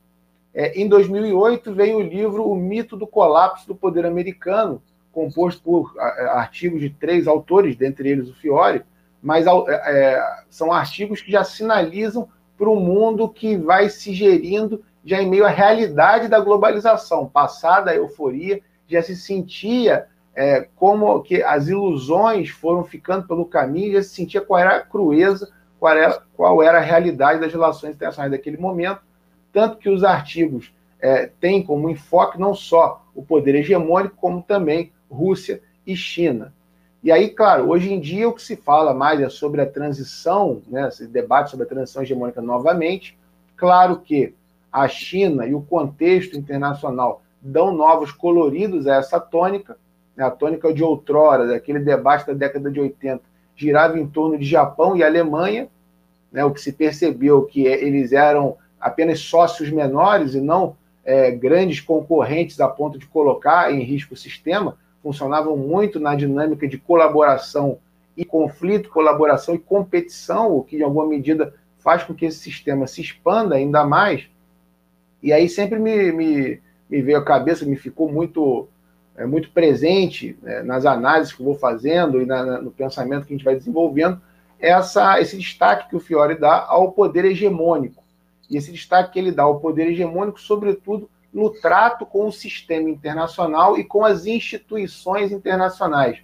É, 0.54 0.80
em 0.80 0.88
2008 0.88 1.74
veio 1.74 1.98
o 1.98 2.02
livro 2.02 2.48
O 2.50 2.56
Mito 2.56 2.96
do 2.96 3.06
Colapso 3.06 3.68
do 3.68 3.76
Poder 3.76 4.06
Americano, 4.06 4.82
composto 5.12 5.62
por 5.62 5.94
artigos 6.00 6.80
de 6.80 6.90
três 6.90 7.28
autores, 7.28 7.76
dentre 7.76 8.10
eles 8.10 8.30
o 8.30 8.34
Fiore, 8.34 8.84
mas 9.22 9.46
é, 9.46 10.24
são 10.50 10.72
artigos 10.72 11.22
que 11.22 11.32
já 11.32 11.44
sinalizam 11.44 12.30
para 12.58 12.70
um 12.70 12.80
mundo 12.80 13.28
que 13.28 13.58
vai 13.58 13.90
se 13.90 14.14
gerindo 14.14 14.84
já 15.04 15.22
em 15.22 15.30
meio 15.30 15.46
à 15.46 15.50
realidade 15.50 16.30
da 16.30 16.40
globalização. 16.40 17.28
Passada 17.28 17.92
a 17.92 17.96
euforia, 17.96 18.62
já 18.88 19.02
se 19.02 19.16
sentia 19.16 20.08
é, 20.36 20.68
como 20.76 21.22
que 21.22 21.44
as 21.44 21.68
ilusões 21.68 22.50
foram 22.50 22.84
ficando 22.84 23.28
pelo 23.28 23.46
caminho, 23.46 23.94
já 23.94 24.04
se 24.04 24.10
sentia 24.10 24.42
qual 24.42 24.60
era 24.60 24.78
a 24.78 24.82
crueza, 24.82 25.52
qual 25.80 25.94
era, 25.96 26.24
qual 26.36 26.64
era 26.64 26.78
a 26.78 26.82
realidade 26.82 27.40
das 27.40 27.52
relações 27.52 27.96
internacionais 27.96 28.32
daquele 28.32 28.58
momento, 28.58 29.02
tanto 29.52 29.78
que 29.78 29.90
os 29.90 30.04
artigos 30.04 30.74
é, 31.00 31.30
têm 31.40 31.62
como 31.62 31.90
enfoque 31.90 32.40
não 32.40 32.56
só 32.56 33.06
o 33.14 33.24
poder 33.24 33.56
hegemônico, 33.56 34.16
como 34.16 34.42
também 34.42 34.92
Rússia 35.10 35.62
e 35.86 35.96
China. 35.96 36.54
E 37.04 37.12
aí, 37.12 37.30
claro, 37.30 37.70
hoje 37.70 37.92
em 37.92 38.00
dia 38.00 38.30
o 38.30 38.34
que 38.34 38.42
se 38.42 38.56
fala 38.56 38.94
mais 38.94 39.20
é 39.20 39.28
sobre 39.28 39.60
a 39.60 39.70
transição, 39.70 40.62
né, 40.68 40.88
esse 40.88 41.06
debate 41.06 41.52
sobre 41.52 41.66
a 41.66 41.70
transição 41.70 42.02
hegemônica 42.02 42.42
novamente. 42.42 43.18
Claro 43.58 44.00
que 44.00 44.34
a 44.72 44.88
China 44.88 45.46
e 45.46 45.54
o 45.54 45.62
contexto 45.62 46.38
internacional 46.38 47.22
dão 47.42 47.74
novos 47.74 48.12
coloridos 48.12 48.88
a 48.88 48.96
essa 48.96 49.20
tônica. 49.20 49.78
Né, 50.16 50.24
a 50.24 50.32
tônica 50.32 50.74
de 50.74 50.84
outrora, 50.84 51.48
daquele 51.48 51.80
debate 51.80 52.28
da 52.28 52.34
década 52.34 52.70
de 52.70 52.80
80, 52.80 53.22
girava 53.56 54.00
em 54.00 54.08
torno 54.08 54.38
de 54.38 54.46
Japão 54.46 54.96
e 54.96 55.04
Alemanha, 55.04 55.68
né, 56.32 56.44
o 56.44 56.52
que 56.52 56.62
se 56.62 56.74
percebeu 56.74 57.44
que 57.44 57.66
eles 57.66 58.12
eram 58.12 58.58
apenas 58.80 59.20
sócios 59.20 59.70
menores 59.70 60.34
e 60.34 60.42
não 60.42 60.76
é, 61.04 61.32
grandes 61.32 61.80
concorrentes 61.80 62.60
a 62.60 62.68
ponto 62.68 62.98
de 62.98 63.06
colocar 63.06 63.72
em 63.74 63.84
risco 63.84 64.14
o 64.14 64.18
sistema, 64.18 64.78
funcionavam 65.02 65.58
muito 65.58 66.00
na 66.00 66.16
dinâmica 66.16 66.68
de 66.68 66.78
colaboração 66.78 67.78
e 68.16 68.24
conflito, 68.24 68.90
colaboração 68.90 69.56
e 69.56 69.60
competição, 69.60 70.56
o 70.56 70.64
que, 70.64 70.78
em 70.78 70.84
alguma 70.84 71.06
medida, 71.06 71.54
faz 71.80 72.04
com 72.04 72.14
que 72.14 72.26
esse 72.26 72.40
sistema 72.40 72.88
se 72.88 73.02
expanda 73.02 73.56
ainda 73.56 73.84
mais. 73.84 74.30
E 75.22 75.34
aí 75.34 75.50
sempre 75.50 75.78
me, 75.78 76.12
me, 76.12 76.62
me 76.90 77.02
veio 77.02 77.18
à 77.18 77.24
cabeça, 77.24 77.66
me 77.66 77.76
ficou 77.76 78.10
muito, 78.10 78.68
é, 79.16 79.26
muito 79.26 79.52
presente 79.52 80.38
né, 80.42 80.64
nas 80.64 80.86
análises 80.86 81.34
que 81.34 81.42
eu 81.42 81.46
vou 81.46 81.56
fazendo 81.56 82.22
e 82.22 82.26
na, 82.26 82.62
no 82.62 82.72
pensamento 82.72 83.26
que 83.26 83.34
a 83.34 83.38
gente 83.38 83.46
vai 83.46 83.56
desenvolvendo, 83.56 84.20
essa, 84.60 85.20
esse 85.20 85.38
destaque 85.38 85.90
que 85.90 85.96
o 85.96 86.00
Fiore 86.00 86.36
dá 86.36 86.66
ao 86.68 86.92
poder 86.92 87.26
hegemônico. 87.26 88.04
E 88.50 88.58
esse 88.58 88.72
destaque 88.72 89.14
que 89.14 89.20
ele 89.20 89.32
dá 89.32 89.44
ao 89.44 89.60
poder 89.60 89.88
hegemônico, 89.88 90.40
sobretudo, 90.40 91.10
no 91.34 91.50
trato 91.50 92.06
com 92.06 92.28
o 92.28 92.32
sistema 92.32 92.90
internacional 92.90 93.78
e 93.78 93.84
com 93.84 94.06
as 94.06 94.26
instituições 94.26 95.32
internacionais. 95.32 96.20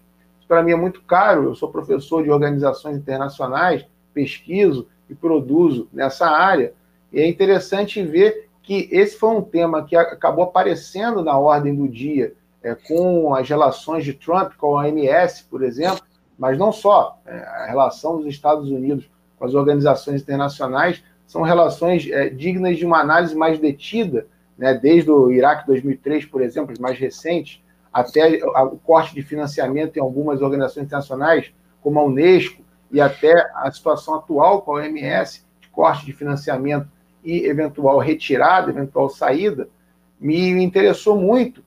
Para 0.48 0.64
mim 0.64 0.72
é 0.72 0.76
muito 0.76 1.02
caro. 1.02 1.44
Eu 1.44 1.56
sou 1.56 1.72
professor 1.72 2.24
de 2.24 2.32
organizações 2.32 2.98
internacionais, 2.98 3.86
pesquiso 4.14 4.88
e 5.10 5.16
produzo 5.16 5.88
nessa 5.92 6.28
área. 6.28 6.74
E 7.12 7.20
é 7.20 7.28
interessante 7.28 8.02
ver 8.04 8.50
que 8.62 8.88
esse 8.92 9.18
foi 9.18 9.30
um 9.30 9.42
tema 9.42 9.84
que 9.84 9.96
acabou 9.96 10.44
aparecendo 10.44 11.24
na 11.24 11.38
ordem 11.38 11.76
do 11.76 11.88
dia 11.88 12.34
é, 12.64 12.76
com 12.76 13.34
as 13.34 13.48
relações 13.48 14.04
de 14.04 14.14
Trump 14.14 14.54
com 14.58 14.78
a 14.78 14.84
OMS, 14.84 15.44
por 15.46 15.64
exemplo, 15.64 16.04
mas 16.38 16.58
não 16.58 16.72
só. 16.72 17.20
É, 17.26 17.38
a 17.38 17.66
relação 17.66 18.18
dos 18.18 18.28
Estados 18.28 18.70
Unidos 18.70 19.10
com 19.38 19.46
as 19.46 19.54
organizações 19.54 20.22
internacionais 20.22 21.04
são 21.26 21.42
relações 21.42 22.10
é, 22.10 22.30
dignas 22.30 22.78
de 22.78 22.86
uma 22.86 23.00
análise 23.00 23.36
mais 23.36 23.60
detida 23.60 24.28
né, 24.58 24.74
desde 24.74 25.10
o 25.10 25.32
Iraque 25.32 25.66
2003, 25.68 26.26
por 26.26 26.42
exemplo, 26.42 26.74
mais 26.80 27.00
recentes, 27.00 27.64
até 27.94 28.44
o 28.46 28.78
corte 28.78 29.16
de 29.16 29.24
financiamento 29.24 29.98
em 29.98 30.02
algumas 30.02 30.42
organizações 30.42 30.86
internacionais, 30.86 31.52
como 31.82 32.00
a 32.00 32.04
Unesco, 32.04 32.62
e 32.92 33.00
até 33.00 33.50
a 33.56 33.72
situação 33.72 34.16
atual 34.16 34.62
com 34.62 34.72
a 34.72 34.82
OMS, 34.82 35.46
de 35.62 35.70
corte 35.70 36.06
de 36.06 36.14
financiamento 36.14 36.88
e 37.24 37.46
eventual 37.46 38.00
retirada, 38.00 38.70
eventual 38.70 39.10
saída, 39.10 39.70
me 40.20 40.50
interessou 40.64 41.16
muito 41.16 41.64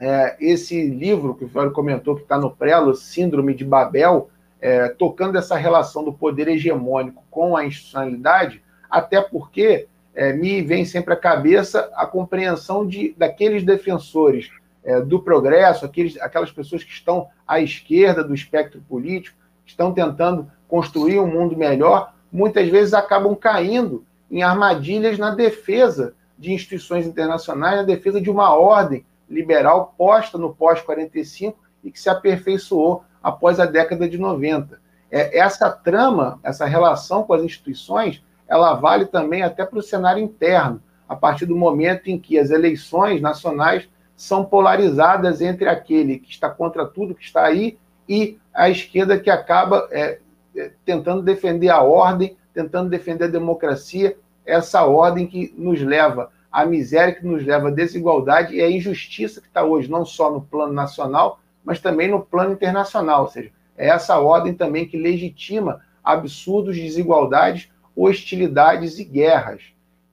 é, 0.00 0.36
esse 0.40 0.88
livro 0.88 1.34
que 1.34 1.44
o 1.44 1.48
Flávio 1.48 1.72
comentou, 1.72 2.14
que 2.14 2.22
está 2.22 2.38
no 2.38 2.50
Prelo, 2.50 2.94
Síndrome 2.94 3.54
de 3.54 3.64
Babel, 3.64 4.30
é, 4.60 4.88
tocando 4.88 5.36
essa 5.36 5.56
relação 5.56 6.04
do 6.04 6.12
poder 6.12 6.48
hegemônico 6.48 7.22
com 7.30 7.56
a 7.56 7.64
institucionalidade, 7.64 8.62
até 8.90 9.20
porque 9.20 9.86
é, 10.14 10.32
me 10.32 10.62
vem 10.62 10.84
sempre 10.84 11.14
à 11.14 11.16
cabeça 11.16 11.90
a 11.94 12.06
compreensão 12.06 12.86
de, 12.86 13.14
daqueles 13.16 13.62
defensores 13.62 14.50
é, 14.84 15.00
do 15.00 15.20
progresso, 15.20 15.84
aqueles, 15.84 16.20
aquelas 16.20 16.50
pessoas 16.50 16.82
que 16.82 16.92
estão 16.92 17.28
à 17.46 17.60
esquerda 17.60 18.24
do 18.24 18.34
espectro 18.34 18.80
político, 18.88 19.36
estão 19.64 19.92
tentando 19.92 20.50
construir 20.66 21.20
um 21.20 21.26
mundo 21.26 21.56
melhor, 21.56 22.14
muitas 22.32 22.68
vezes 22.68 22.94
acabam 22.94 23.34
caindo 23.34 24.04
em 24.30 24.42
armadilhas 24.42 25.18
na 25.18 25.30
defesa 25.30 26.14
de 26.38 26.52
instituições 26.52 27.06
internacionais, 27.06 27.76
na 27.76 27.82
defesa 27.82 28.20
de 28.20 28.30
uma 28.30 28.54
ordem 28.54 29.04
liberal 29.28 29.94
posta 29.96 30.38
no 30.38 30.54
pós-45 30.54 31.54
e 31.84 31.90
que 31.90 32.00
se 32.00 32.08
aperfeiçoou 32.08 33.04
após 33.22 33.60
a 33.60 33.66
década 33.66 34.08
de 34.08 34.18
90. 34.18 34.80
É, 35.10 35.38
essa 35.38 35.70
trama, 35.70 36.38
essa 36.42 36.66
relação 36.66 37.22
com 37.22 37.32
as 37.32 37.42
instituições, 37.42 38.22
ela 38.46 38.74
vale 38.74 39.06
também 39.06 39.42
até 39.42 39.64
para 39.64 39.78
o 39.78 39.82
cenário 39.82 40.22
interno, 40.22 40.82
a 41.08 41.16
partir 41.16 41.46
do 41.46 41.56
momento 41.56 42.08
em 42.08 42.18
que 42.18 42.38
as 42.38 42.50
eleições 42.50 43.20
nacionais 43.20 43.88
são 44.16 44.44
polarizadas 44.44 45.40
entre 45.40 45.68
aquele 45.68 46.18
que 46.18 46.30
está 46.30 46.50
contra 46.50 46.86
tudo 46.86 47.14
que 47.14 47.24
está 47.24 47.44
aí 47.44 47.78
e 48.08 48.38
a 48.52 48.68
esquerda 48.68 49.18
que 49.18 49.30
acaba 49.30 49.86
é, 49.90 50.18
é, 50.56 50.72
tentando 50.84 51.22
defender 51.22 51.68
a 51.68 51.82
ordem, 51.82 52.36
tentando 52.52 52.90
defender 52.90 53.24
a 53.24 53.28
democracia, 53.28 54.16
essa 54.44 54.84
ordem 54.84 55.26
que 55.26 55.54
nos 55.56 55.80
leva 55.82 56.30
à 56.62 56.66
miséria, 56.66 57.14
que 57.14 57.26
nos 57.26 57.44
leva 57.44 57.68
à 57.68 57.70
desigualdade 57.70 58.54
e 58.54 58.62
à 58.62 58.70
injustiça 58.70 59.40
que 59.40 59.46
está 59.46 59.64
hoje, 59.64 59.90
não 59.90 60.04
só 60.04 60.30
no 60.30 60.40
plano 60.40 60.72
nacional, 60.72 61.40
mas 61.64 61.80
também 61.80 62.08
no 62.08 62.20
plano 62.20 62.52
internacional. 62.52 63.22
Ou 63.22 63.28
seja, 63.28 63.50
é 63.76 63.88
essa 63.88 64.18
ordem 64.18 64.54
também 64.54 64.86
que 64.86 64.96
legitima 64.96 65.80
absurdos, 66.02 66.76
desigualdades 66.76 67.70
hostilidades 67.98 69.00
e 69.00 69.04
guerras. 69.04 69.60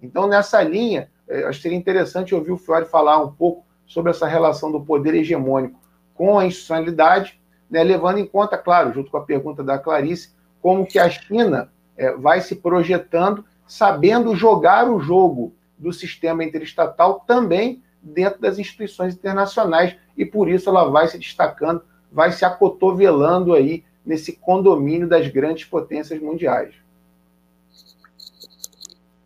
Então, 0.02 0.28
nessa 0.28 0.62
linha, 0.64 1.08
eh, 1.28 1.44
acho 1.44 1.60
que 1.60 1.64
seria 1.64 1.78
interessante 1.78 2.34
ouvir 2.34 2.52
o 2.52 2.58
Fiore 2.58 2.86
falar 2.86 3.22
um 3.22 3.32
pouco 3.32 3.64
sobre 3.86 4.10
essa 4.10 4.26
relação 4.26 4.72
do 4.72 4.82
poder 4.82 5.14
hegemônico 5.14 5.80
com 6.16 6.40
a 6.40 6.46
institucionalidade, 6.48 7.40
né, 7.70 7.84
levando 7.84 8.18
em 8.18 8.26
conta, 8.26 8.58
claro, 8.58 8.92
junto 8.92 9.12
com 9.12 9.18
a 9.18 9.24
pergunta 9.24 9.64
da 9.64 9.78
Clarice, 9.78 10.34
como 10.62 10.86
que 10.86 10.98
a 10.98 11.08
China 11.08 11.70
é, 11.96 12.12
vai 12.14 12.42
se 12.42 12.56
projetando, 12.56 13.46
sabendo 13.68 14.36
jogar 14.36 14.90
o 14.90 15.00
jogo 15.00 15.54
do 15.78 15.92
sistema 15.92 16.44
interestatal 16.44 17.22
também 17.22 17.84
dentro 18.02 18.40
das 18.40 18.60
instituições 18.60 19.16
internacionais, 19.16 19.96
e 20.16 20.26
por 20.26 20.48
isso 20.48 20.70
ela 20.70 20.90
vai 20.90 21.08
se 21.08 21.18
destacando, 21.18 21.84
vai 22.12 22.32
se 22.32 22.46
acotovelando 22.46 23.54
aí 23.54 23.84
nesse 24.06 24.34
condomínio 24.34 25.08
das 25.08 25.28
grandes 25.28 25.66
potências 25.66 26.22
mundiais. 26.22 26.76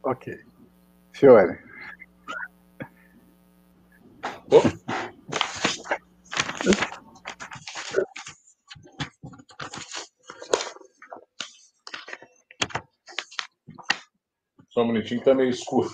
Ok. 0.02 0.40
Fiore. 1.12 1.60
Oh. 4.52 4.62
Só 14.80 14.84
um 14.84 14.88
minutinho, 14.88 15.20
está 15.20 15.36
meio 15.36 15.50
escuro. 15.50 15.90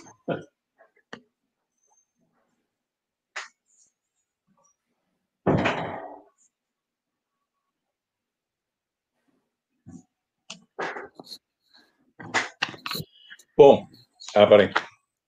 Bom, 13.57 13.87
ah, 14.35 14.45
peraí. 14.45 14.71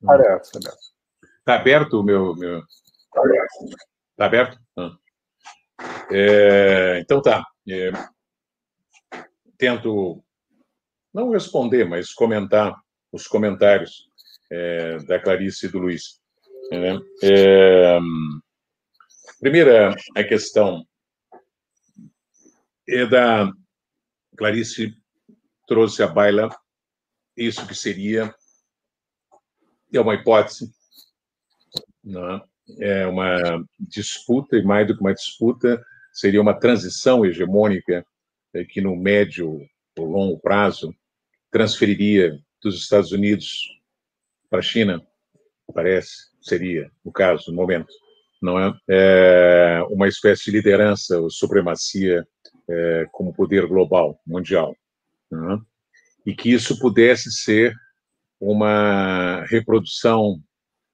Parece, 0.05 0.51
parece. 0.51 0.93
Está 1.39 1.55
aberto 1.55 1.99
o 1.99 2.03
meu. 2.03 2.35
meu... 2.35 2.61
Está 4.11 4.25
aberto? 4.27 4.59
Ah. 4.77 4.95
É, 6.11 6.99
então 6.99 7.23
tá. 7.23 7.43
É, 7.67 7.89
tento 9.57 10.23
não 11.11 11.31
responder, 11.31 11.85
mas 11.85 12.13
comentar 12.13 12.79
os 13.17 13.27
comentários 13.27 14.09
é, 14.51 14.97
da 14.99 15.19
Clarice 15.19 15.65
e 15.65 15.69
do 15.69 15.79
Luiz. 15.79 16.21
Né? 16.71 16.99
É, 17.23 17.99
primeira 19.39 19.95
a 20.15 20.23
questão 20.23 20.85
é 22.87 23.05
da 23.05 23.51
Clarice 24.37 24.95
trouxe 25.67 26.03
a 26.03 26.07
baila 26.07 26.49
isso 27.35 27.67
que 27.67 27.75
seria 27.75 28.33
é 29.93 29.99
uma 29.99 30.15
hipótese, 30.15 30.71
não 32.03 32.35
é? 32.35 32.41
é 32.79 33.07
uma 33.07 33.65
disputa, 33.79 34.57
e 34.57 34.61
mais 34.61 34.85
do 34.85 34.95
que 34.95 35.01
uma 35.01 35.13
disputa, 35.13 35.81
seria 36.11 36.41
uma 36.41 36.59
transição 36.59 37.25
hegemônica 37.25 38.05
é, 38.53 38.65
que 38.65 38.81
no 38.81 38.95
médio 38.95 39.59
por 39.97 40.05
longo 40.05 40.39
prazo, 40.39 40.95
transferiria 41.49 42.39
dos 42.61 42.75
Estados 42.75 43.11
Unidos 43.11 43.79
para 44.49 44.59
a 44.59 44.63
China, 44.63 45.05
parece, 45.73 46.29
seria 46.41 46.91
o 47.03 47.11
caso, 47.11 47.51
no 47.51 47.57
momento, 47.57 47.93
não 48.41 48.59
é? 48.59 48.73
é 48.89 49.83
uma 49.89 50.07
espécie 50.07 50.45
de 50.45 50.51
liderança 50.51 51.19
ou 51.19 51.29
supremacia 51.29 52.25
é, 52.69 53.07
como 53.11 53.33
poder 53.33 53.65
global, 53.67 54.19
mundial. 54.25 54.75
É? 55.31 55.37
E 56.25 56.35
que 56.35 56.51
isso 56.51 56.79
pudesse 56.79 57.31
ser 57.31 57.73
uma 58.39 59.43
reprodução 59.45 60.41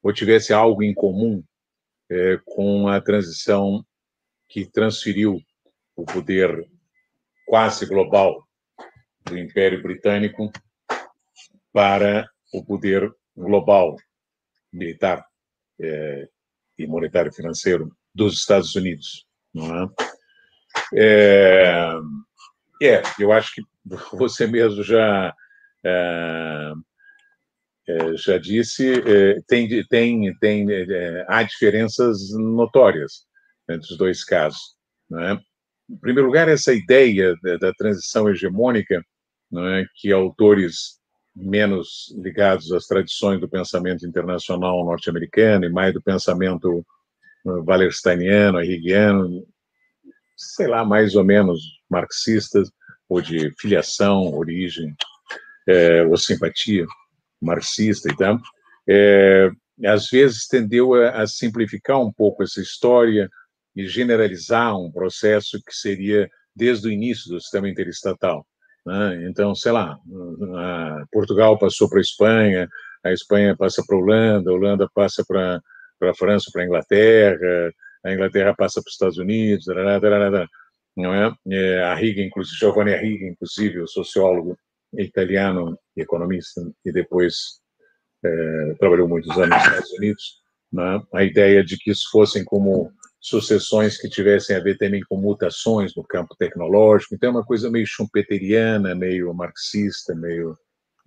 ou 0.02 0.14
tivesse 0.14 0.54
algo 0.54 0.84
em 0.84 0.94
comum 0.94 1.44
é, 2.10 2.40
com 2.46 2.88
a 2.88 3.00
transição 3.02 3.86
que 4.50 4.66
transferiu 4.66 5.40
o 5.96 6.06
poder 6.06 6.68
quase 7.46 7.86
global 7.86 8.48
do 9.26 9.38
Império 9.38 9.82
Britânico 9.82 10.52
para 11.74 12.30
o 12.54 12.64
poder 12.64 13.12
global 13.36 13.96
militar 14.72 15.26
é, 15.82 16.30
e 16.78 16.86
monetário 16.86 17.34
financeiro 17.34 17.92
dos 18.14 18.38
Estados 18.38 18.76
Unidos. 18.76 19.26
Não 19.54 19.84
é? 19.84 19.90
É, 20.96 21.94
é, 22.82 23.02
eu 23.20 23.32
acho 23.32 23.56
que 23.56 23.62
você 24.16 24.46
mesmo 24.46 24.84
já 24.84 25.34
é, 25.84 26.74
já 28.16 28.38
disse, 28.38 28.94
tem, 29.46 29.68
tem, 29.90 30.34
tem, 30.40 30.68
há 31.28 31.44
diferenças 31.44 32.32
notórias 32.32 33.26
entre 33.70 33.92
os 33.92 33.98
dois 33.98 34.24
casos. 34.24 34.78
Né? 35.10 35.38
Em 35.90 35.98
primeiro 35.98 36.28
lugar, 36.28 36.48
essa 36.48 36.74
ideia 36.74 37.36
da, 37.44 37.58
da 37.58 37.74
transição 37.74 38.30
hegemônica, 38.30 39.04
né, 39.52 39.86
que 39.96 40.12
autores 40.12 40.98
menos 41.36 42.14
ligados 42.18 42.72
às 42.72 42.86
tradições 42.86 43.40
do 43.40 43.50
pensamento 43.50 44.06
internacional 44.06 44.86
norte-americano 44.86 45.66
e 45.66 45.70
mais 45.70 45.94
do 45.94 46.02
pensamento 46.02 46.86
wallersteiniano, 47.46 48.62
hegeliano, 48.62 49.46
sei 50.38 50.68
lá, 50.68 50.86
mais 50.86 51.16
ou 51.16 51.24
menos 51.24 51.60
marxistas, 51.90 52.70
ou 53.10 53.22
de 53.22 53.52
filiação, 53.60 54.34
origem, 54.34 54.96
é, 55.68 56.04
ou 56.04 56.18
simpatia 56.18 56.86
marxista 57.42 58.12
e 58.12 58.16
tal, 58.16 58.40
é, 58.88 59.50
às 59.86 60.10
vezes 60.10 60.48
tendeu 60.48 60.94
a, 60.94 61.22
a, 61.22 61.28
simplificar 61.28 62.00
um 62.00 62.12
pouco 62.12 62.44
essa 62.44 62.62
história 62.62 63.30
e 63.76 63.88
generalizar 63.88 64.78
um 64.78 64.92
processo 64.92 65.62
que 65.64 65.74
seria 65.74 66.30
desde 66.56 66.88
o 66.88 66.92
início 66.92 67.30
do 67.30 67.42
sistema 67.42 67.70
interestatal. 67.70 68.46
Né? 68.86 69.28
Então, 69.30 69.56
sei 69.56 69.72
lá, 69.72 69.98
Portugal 71.12 71.58
passou 71.58 71.90
para 71.90 72.00
a 72.00 72.02
Espanha, 72.02 72.70
a 73.04 73.12
Espanha 73.12 73.56
passa 73.56 73.84
para 73.86 73.96
a 73.96 74.00
Holanda, 74.00 74.50
a 74.50 74.54
Holanda 74.54 74.90
passa 74.94 75.24
para 75.28 75.62
a 76.02 76.14
França, 76.14 76.50
para 76.52 76.64
a 76.64 76.66
Inglaterra, 76.66 77.72
a 78.04 78.14
Inglaterra 78.14 78.54
passa 78.56 78.82
para 78.82 78.90
os 78.90 78.94
Estados 78.94 79.18
Unidos, 79.18 79.66
não 80.96 81.14
é? 81.14 81.34
é 81.50 81.84
a 81.84 81.96
Riga, 81.96 82.22
inclusive, 82.22 82.58
Giovanni 82.58 82.96
Riga, 82.96 83.26
inclusive, 83.26 83.80
o 83.80 83.88
sociólogo 83.88 84.58
italiano, 84.94 85.78
economista, 85.96 86.62
e 86.86 86.92
depois 86.92 87.60
é, 88.24 88.76
trabalhou 88.80 89.08
muitos 89.08 89.36
anos 89.38 89.50
nos 89.50 89.64
Estados 89.64 89.92
Unidos, 89.94 90.42
é? 90.78 91.18
a 91.18 91.24
ideia 91.24 91.64
de 91.64 91.78
que 91.78 91.92
isso 91.92 92.10
fossem 92.12 92.44
como 92.44 92.92
sucessões 93.24 93.98
que 93.98 94.10
tivessem 94.10 94.54
a 94.54 94.60
ver 94.60 94.78
também 94.78 95.02
com 95.08 95.16
mutações 95.16 95.96
no 95.96 96.04
campo 96.04 96.36
tecnológico, 96.38 97.16
então 97.16 97.30
é 97.30 97.32
uma 97.32 97.46
coisa 97.46 97.72
meio 97.72 97.88
schumpeteriana, 97.88 98.94
meio 98.94 99.34
marxista, 99.34 100.14
meio 100.14 100.58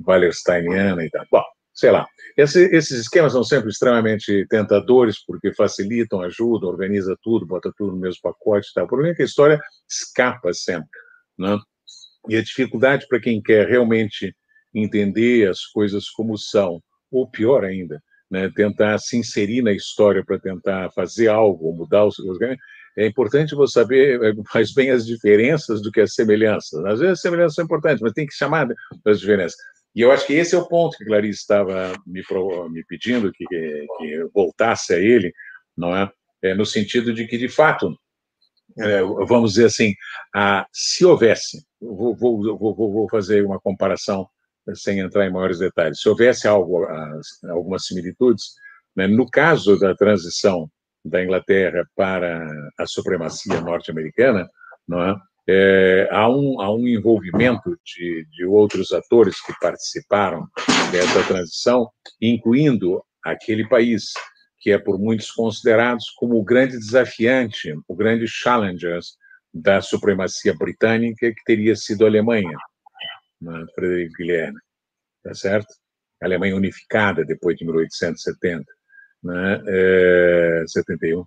wallersteiniana 0.01 1.05
e 1.05 1.11
tal. 1.11 1.27
Bom, 1.31 1.45
sei 1.75 1.91
lá. 1.91 2.07
Esse, 2.35 2.65
esses 2.75 3.01
esquemas 3.01 3.33
são 3.33 3.45
sempre 3.45 3.69
extremamente 3.69 4.47
tentadores, 4.49 5.23
porque 5.27 5.53
facilitam, 5.53 6.23
ajudam, 6.23 6.71
organiza 6.71 7.15
tudo, 7.23 7.47
bota 7.47 7.71
tudo 7.77 7.93
no 7.93 8.01
mesmo 8.01 8.23
pacote 8.23 8.71
e 8.71 8.73
tal. 8.73 8.85
O 8.87 8.89
problema 8.89 9.13
é 9.13 9.17
que 9.17 9.23
a 9.23 9.27
história 9.27 9.61
escapa 9.87 10.55
sempre. 10.55 10.89
Né? 11.39 11.59
E 12.31 12.37
a 12.37 12.43
dificuldade 12.43 13.07
para 13.07 13.21
quem 13.21 13.43
quer 13.43 13.69
realmente 13.69 14.35
entender 14.75 15.51
as 15.51 15.67
coisas 15.67 16.09
como 16.09 16.39
são, 16.39 16.81
ou 17.13 17.31
pior 17.31 17.63
ainda, 17.63 18.03
né, 18.31 18.51
tentar 18.55 18.99
se 18.99 19.17
inserir 19.17 19.63
na 19.63 19.73
história 19.73 20.25
para 20.25 20.39
tentar 20.39 20.91
fazer 20.93 21.29
algo, 21.29 21.73
mudar 21.73 22.05
os. 22.05 22.17
É 22.97 23.07
importante 23.07 23.55
você 23.55 23.75
saber 23.75 24.19
mais 24.55 24.73
bem 24.73 24.91
as 24.91 25.07
diferenças 25.07 25.83
do 25.83 25.93
que 25.93 26.01
as 26.01 26.15
semelhanças. 26.15 26.85
Às 26.85 27.01
vezes 27.01 27.13
as 27.15 27.21
semelhanças 27.21 27.55
são 27.55 27.65
importantes, 27.65 28.01
mas 28.01 28.13
tem 28.13 28.27
que 28.27 28.35
chamar 28.35 28.67
as 29.05 29.21
diferenças. 29.21 29.57
E 29.95 30.03
eu 30.03 30.13
acho 30.13 30.27
que 30.27 30.35
esse 30.35 30.55
é 30.55 30.59
o 30.59 30.69
ponto 30.69 30.97
que 30.99 31.07
Clarice 31.07 31.41
estava 31.41 31.95
me, 32.07 32.23
me 32.71 32.85
pedindo 32.85 33.33
que, 33.33 33.47
que, 33.47 34.29
voltasse 34.35 34.93
a 34.93 34.99
ele, 34.99 35.33
não 35.75 35.97
é? 35.97 36.11
é? 36.43 36.55
No 36.55 36.67
sentido 36.67 37.15
de 37.15 37.27
que, 37.27 37.39
de 37.39 37.49
fato, 37.49 37.97
é, 38.79 39.01
vamos 39.27 39.53
dizer 39.53 39.67
assim, 39.67 39.95
a, 40.35 40.67
se 40.71 41.03
houvesse, 41.03 41.65
vou, 41.81 42.15
vou, 42.15 42.59
vou, 42.59 42.75
vou, 42.75 43.09
fazer 43.09 43.43
uma 43.43 43.59
comparação 43.59 44.29
sem 44.75 44.99
entrar 44.99 45.27
em 45.27 45.33
maiores 45.33 45.59
detalhes, 45.59 46.01
se 46.01 46.09
houvesse 46.09 46.49
algo, 46.49 46.87
algumas 47.51 47.87
similitudes, 47.87 48.55
né, 48.95 49.07
no 49.07 49.29
caso 49.29 49.79
da 49.79 49.95
transição 49.95 50.69
da 51.05 51.23
Inglaterra 51.23 51.87
para 51.95 52.45
a 52.79 52.87
supremacia 52.87 53.61
norte-americana, 53.61 54.49
é? 54.93 55.15
é, 55.49 56.09
há, 56.11 56.29
um, 56.29 56.61
há 56.61 56.75
um 56.75 56.87
envolvimento 56.87 57.79
de, 57.85 58.27
de 58.31 58.45
outros 58.45 58.93
atores 58.93 59.41
que 59.41 59.53
participaram 59.61 60.47
dessa 60.91 61.23
transição, 61.25 61.89
incluindo 62.21 63.03
aquele 63.23 63.69
país 63.69 64.13
que 64.59 64.73
é 64.73 64.79
por 64.79 64.99
muitos 64.99 65.31
considerado 65.31 65.99
como 66.17 66.37
o 66.37 66.43
grande 66.43 66.77
desafiante, 66.77 67.73
o 67.87 67.95
grande 67.95 68.27
challenger 68.27 68.99
da 69.55 69.81
supremacia 69.81 70.55
britânica, 70.55 71.31
que 71.31 71.45
teria 71.45 71.77
sido 71.77 72.05
a 72.05 72.09
Alemanha, 72.09 72.57
né, 73.41 73.65
Frederico 73.75 74.15
Guilherme, 74.19 74.59
tá 75.23 75.35
certo? 75.35 75.69
A 76.23 76.27
Alemanha 76.27 76.57
unificada 76.57 77.25
depois 77.25 77.57
de 77.57 77.65
1870, 77.65 78.65
né, 79.23 79.63
é, 79.67 80.65
71. 80.67 81.25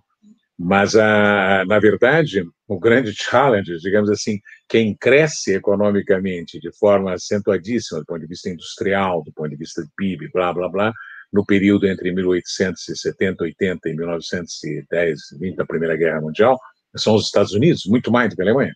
Mas, 0.62 0.94
a, 0.94 1.64
na 1.66 1.78
verdade, 1.78 2.44
o 2.68 2.78
grande 2.78 3.14
challenge, 3.14 3.78
digamos 3.78 4.10
assim, 4.10 4.38
quem 4.68 4.94
cresce 4.94 5.54
economicamente 5.54 6.60
de 6.60 6.70
forma 6.78 7.14
acentuadíssima 7.14 8.00
do 8.00 8.04
ponto 8.04 8.20
de 8.20 8.26
vista 8.26 8.50
industrial, 8.50 9.22
do 9.24 9.32
ponto 9.32 9.48
de 9.48 9.56
vista 9.56 9.82
de 9.82 9.88
PIB, 9.96 10.30
blá, 10.30 10.52
blá, 10.52 10.68
blá, 10.68 10.92
no 11.32 11.46
período 11.46 11.86
entre 11.86 12.12
1870, 12.12 13.44
80 13.44 13.88
e 13.88 13.94
1910, 13.94 15.20
20, 15.38 15.60
a 15.60 15.66
Primeira 15.66 15.96
Guerra 15.96 16.20
Mundial, 16.20 16.58
são 16.94 17.14
os 17.14 17.26
Estados 17.26 17.52
Unidos, 17.52 17.86
muito 17.86 18.10
mais 18.10 18.28
do 18.28 18.36
que 18.36 18.42
a 18.42 18.44
Alemanha. 18.44 18.74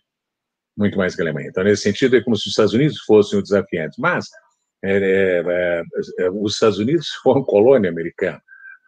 Muito 0.77 0.97
mais 0.97 1.15
que 1.15 1.21
a 1.21 1.25
Alemanha. 1.25 1.49
Então, 1.49 1.63
nesse 1.63 1.83
sentido, 1.83 2.15
é 2.15 2.21
como 2.21 2.35
se 2.35 2.43
os 2.43 2.51
Estados 2.51 2.73
Unidos 2.73 2.99
fossem 3.05 3.39
o 3.39 3.41
desafiante. 3.41 3.95
Mas, 3.99 4.27
é, 4.83 4.97
é, 4.97 5.83
é, 6.19 6.29
os 6.31 6.53
Estados 6.53 6.79
Unidos 6.79 7.09
foram 7.23 7.43
colônia 7.43 7.89
americana 7.89 8.41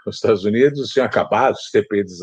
os 0.09 0.15
Estados 0.15 0.45
Unidos 0.45 0.89
tinham 0.89 1.05
acabado 1.05 1.55
de 1.55 1.71
ter 1.71 1.87
perdido 1.87 2.17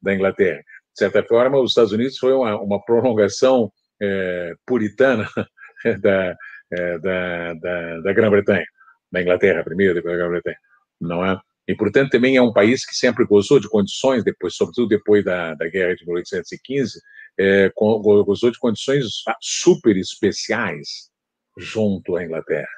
da 0.00 0.14
Inglaterra. 0.14 0.58
De 0.58 0.98
certa 0.98 1.22
forma, 1.24 1.60
os 1.60 1.72
Estados 1.72 1.92
Unidos 1.92 2.18
foi 2.18 2.32
uma, 2.32 2.58
uma 2.60 2.82
prolongação 2.84 3.70
é, 4.00 4.54
puritana 4.64 5.28
da, 6.00 6.36
é, 6.72 6.98
da, 6.98 7.54
da, 7.54 8.00
da 8.00 8.12
Grã-Bretanha, 8.12 8.64
da 9.10 9.22
Inglaterra 9.22 9.64
primeiro, 9.64 9.94
depois 9.94 10.14
da 10.14 10.18
Grã-Bretanha, 10.18 10.58
não 11.00 11.24
é? 11.24 11.38
E, 11.68 11.74
portanto, 11.74 12.10
também 12.10 12.36
é 12.36 12.42
um 12.42 12.52
país 12.52 12.86
que 12.86 12.94
sempre 12.94 13.26
gozou 13.26 13.58
de 13.58 13.68
condições, 13.68 14.22
depois, 14.22 14.54
sobretudo 14.54 14.88
depois 14.88 15.24
da, 15.24 15.52
da 15.54 15.68
Guerra 15.68 15.96
de 15.96 16.06
1815, 16.06 17.00
é, 17.38 17.70
gozou 17.76 18.50
de 18.50 18.58
condições 18.58 19.04
super 19.40 19.96
especiais 19.96 21.10
junto 21.58 22.16
à 22.16 22.24
Inglaterra 22.24 22.68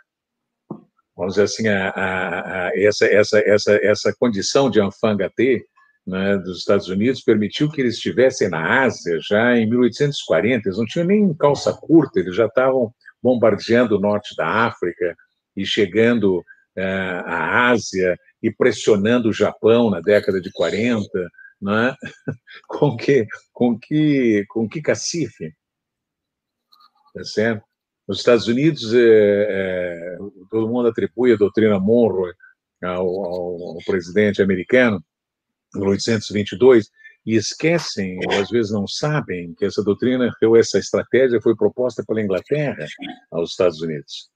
vamos 1.19 1.35
dizer 1.35 1.43
assim, 1.43 1.67
a, 1.67 1.89
a, 1.89 2.69
a, 2.69 2.81
essa, 2.81 3.05
essa, 3.07 3.41
essa, 3.41 3.75
essa 3.83 4.15
condição 4.21 4.71
de 4.71 4.81
enfant 4.81 5.17
gâté 5.17 5.65
né, 6.07 6.39
dos 6.39 6.59
Estados 6.59 6.89
Unidos 6.89 7.21
permitiu 7.23 7.69
que 7.69 7.81
eles 7.81 7.97
estivessem 7.97 8.49
na 8.49 8.85
Ásia 8.85 9.19
já 9.21 9.57
em 9.59 9.69
1840. 9.69 10.69
Eles 10.69 10.79
não 10.79 10.87
tinham 10.87 11.07
nem 11.07 11.35
calça 11.35 11.73
curta, 11.73 12.21
eles 12.21 12.37
já 12.37 12.47
estavam 12.47 12.95
bombardeando 13.21 13.97
o 13.97 14.01
norte 14.01 14.35
da 14.37 14.47
África 14.47 15.17
e 15.57 15.67
chegando 15.67 16.39
uh, 16.39 17.25
à 17.27 17.71
Ásia 17.71 18.17
e 18.41 18.51
pressionando 18.51 19.29
o 19.29 19.33
Japão 19.33 19.91
na 19.91 20.01
década 20.01 20.41
de 20.41 20.53
40, 20.53 21.05
né? 21.61 21.95
com 22.69 22.97
que 22.97 23.27
com 23.53 23.79
que 23.79 24.45
com 24.49 24.69
que 24.69 24.81
cacife, 24.81 25.53
tá 27.15 27.25
certo? 27.25 27.69
Nos 28.07 28.19
Estados 28.19 28.47
Unidos, 28.49 28.95
é, 28.95 28.99
é, 29.01 30.17
todo 30.51 30.69
mundo 30.69 30.89
atribui 30.89 31.33
a 31.33 31.37
doutrina 31.37 31.79
Monroe 31.79 32.33
ao, 32.83 33.07
ao, 33.07 33.69
ao 33.75 33.79
presidente 33.85 34.41
americano, 34.41 35.05
em 35.77 35.81
1822, 35.81 36.89
e 37.27 37.35
esquecem, 37.35 38.19
ou 38.27 38.41
às 38.41 38.49
vezes 38.49 38.73
não 38.73 38.87
sabem, 38.87 39.55
que 39.55 39.67
essa 39.67 39.85
doutrina, 39.85 40.33
ou 40.43 40.57
essa 40.57 40.79
estratégia 40.79 41.39
foi 41.43 41.55
proposta 41.55 42.03
pela 42.07 42.23
Inglaterra 42.23 42.87
aos 43.31 43.51
Estados 43.51 43.83
Unidos. 43.83 44.31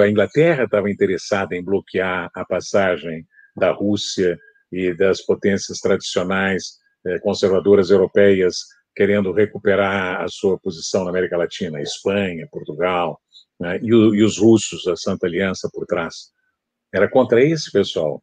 A 0.00 0.08
Inglaterra 0.08 0.64
estava 0.64 0.88
interessada 0.88 1.56
em 1.56 1.64
bloquear 1.64 2.30
a 2.32 2.44
passagem 2.44 3.26
da 3.56 3.72
Rússia 3.72 4.38
e 4.74 4.92
das 4.92 5.22
potências 5.22 5.78
tradicionais 5.78 6.78
eh, 7.06 7.20
conservadoras 7.20 7.90
europeias 7.90 8.56
querendo 8.94 9.32
recuperar 9.32 10.20
a 10.20 10.28
sua 10.28 10.58
posição 10.58 11.04
na 11.04 11.10
América 11.10 11.36
Latina, 11.36 11.80
Espanha, 11.80 12.48
Portugal, 12.50 13.20
né, 13.58 13.78
e, 13.80 13.94
o, 13.94 14.14
e, 14.14 14.22
os 14.22 14.38
russos, 14.38 14.86
a 14.88 14.96
Santa 14.96 15.26
Aliança 15.26 15.68
por 15.72 15.86
trás. 15.86 16.32
Era 16.92 17.08
contra 17.08 17.42
esse 17.42 17.70
pessoal. 17.70 18.20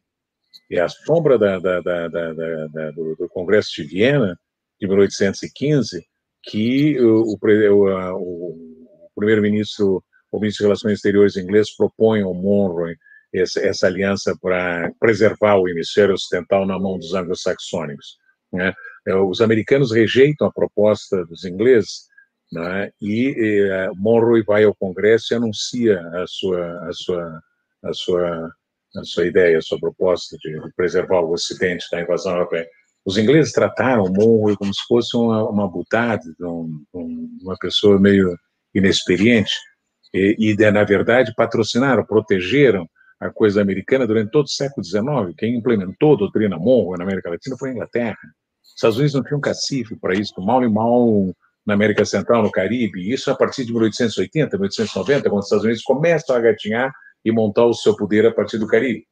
E 0.70 0.78
a 0.78 0.88
sombra 0.88 1.38
da, 1.38 1.58
da, 1.58 1.80
da, 1.80 2.08
do, 2.08 3.16
do, 3.16 3.28
Congresso 3.30 3.70
de 3.76 3.84
Viena, 3.84 4.38
de 4.78 4.86
1815, 4.86 6.04
que 6.44 7.00
o, 7.00 7.34
o, 7.34 7.34
o 7.34 9.10
primeiro-ministro, 9.14 10.04
o 10.30 10.38
ministro 10.38 10.64
de 10.64 10.68
Relações 10.68 10.94
Exteriores 10.94 11.36
inglês, 11.36 11.74
propõe 11.74 12.22
ao 12.22 12.34
Monroe 12.34 12.96
essa, 13.34 13.60
essa 13.60 13.86
aliança 13.86 14.36
para 14.40 14.92
preservar 15.00 15.56
o 15.56 15.68
hemisfério 15.68 16.14
ocidental 16.14 16.66
na 16.66 16.78
mão 16.78 16.98
dos 16.98 17.14
anglo-saxônicos. 17.14 18.16
Né? 18.52 18.72
É, 19.06 19.14
os 19.14 19.40
americanos 19.40 19.90
rejeitam 19.92 20.46
a 20.46 20.52
proposta 20.52 21.24
dos 21.24 21.44
ingleses 21.44 22.06
né? 22.52 22.90
e, 23.00 23.62
uh, 23.70 23.94
Monroe 23.96 24.42
vai 24.42 24.64
ao 24.64 24.74
Congresso 24.74 25.32
e 25.32 25.36
anuncia 25.36 25.98
a 26.00 26.26
sua, 26.26 26.88
a 26.88 26.92
sua, 26.92 27.40
a 27.84 27.92
sua, 27.92 28.50
a 28.96 29.04
sua 29.04 29.26
ideia, 29.26 29.56
a 29.56 29.62
sua 29.62 29.80
proposta 29.80 30.36
de, 30.38 30.60
preservar 30.76 31.20
o 31.20 31.32
Ocidente 31.32 31.86
da 31.90 32.02
invasão 32.02 32.32
europeia. 32.32 32.68
Os 33.04 33.16
ingleses 33.16 33.52
trataram 33.52 34.12
Monroe 34.12 34.56
como 34.56 34.72
se 34.72 34.82
fosse 34.86 35.16
uma, 35.16 35.48
uma 35.48 35.68
butada, 35.68 36.22
um, 36.40 36.84
um, 36.94 37.38
uma 37.42 37.56
pessoa 37.58 37.98
meio 37.98 38.36
inexperiente, 38.74 39.52
e, 40.14 40.36
e, 40.38 40.70
na 40.70 40.84
verdade, 40.84 41.32
patrocinaram, 41.34 42.04
protegeram 42.04 42.86
a 43.22 43.30
coisa 43.30 43.62
americana 43.62 44.04
durante 44.04 44.32
todo 44.32 44.46
o 44.46 44.50
século 44.50 44.84
XIX. 44.84 45.34
Quem 45.38 45.56
implementou 45.56 46.14
a 46.14 46.18
doutrina 46.18 46.58
Monroe 46.58 46.98
na 46.98 47.04
América 47.04 47.30
Latina 47.30 47.56
foi 47.56 47.70
a 47.70 47.72
Inglaterra. 47.72 48.18
Os 48.64 48.70
Estados 48.74 48.96
Unidos 48.96 49.14
não 49.14 49.22
tinham 49.22 49.40
cacife 49.40 49.96
para 49.96 50.14
isso, 50.14 50.34
mal 50.40 50.64
e 50.64 50.68
mal 50.68 51.32
na 51.64 51.74
América 51.74 52.04
Central, 52.04 52.42
no 52.42 52.50
Caribe, 52.50 53.12
isso 53.12 53.30
a 53.30 53.36
partir 53.36 53.64
de 53.64 53.72
1880, 53.72 54.56
1890, 54.56 55.30
quando 55.30 55.38
os 55.38 55.46
Estados 55.46 55.64
Unidos 55.64 55.82
começam 55.84 56.34
a 56.34 56.40
gatinhar 56.40 56.92
e 57.24 57.30
montar 57.30 57.64
o 57.64 57.74
seu 57.74 57.94
poder 57.94 58.26
a 58.26 58.32
partir 58.32 58.58
do 58.58 58.66
Caribe. 58.66 59.06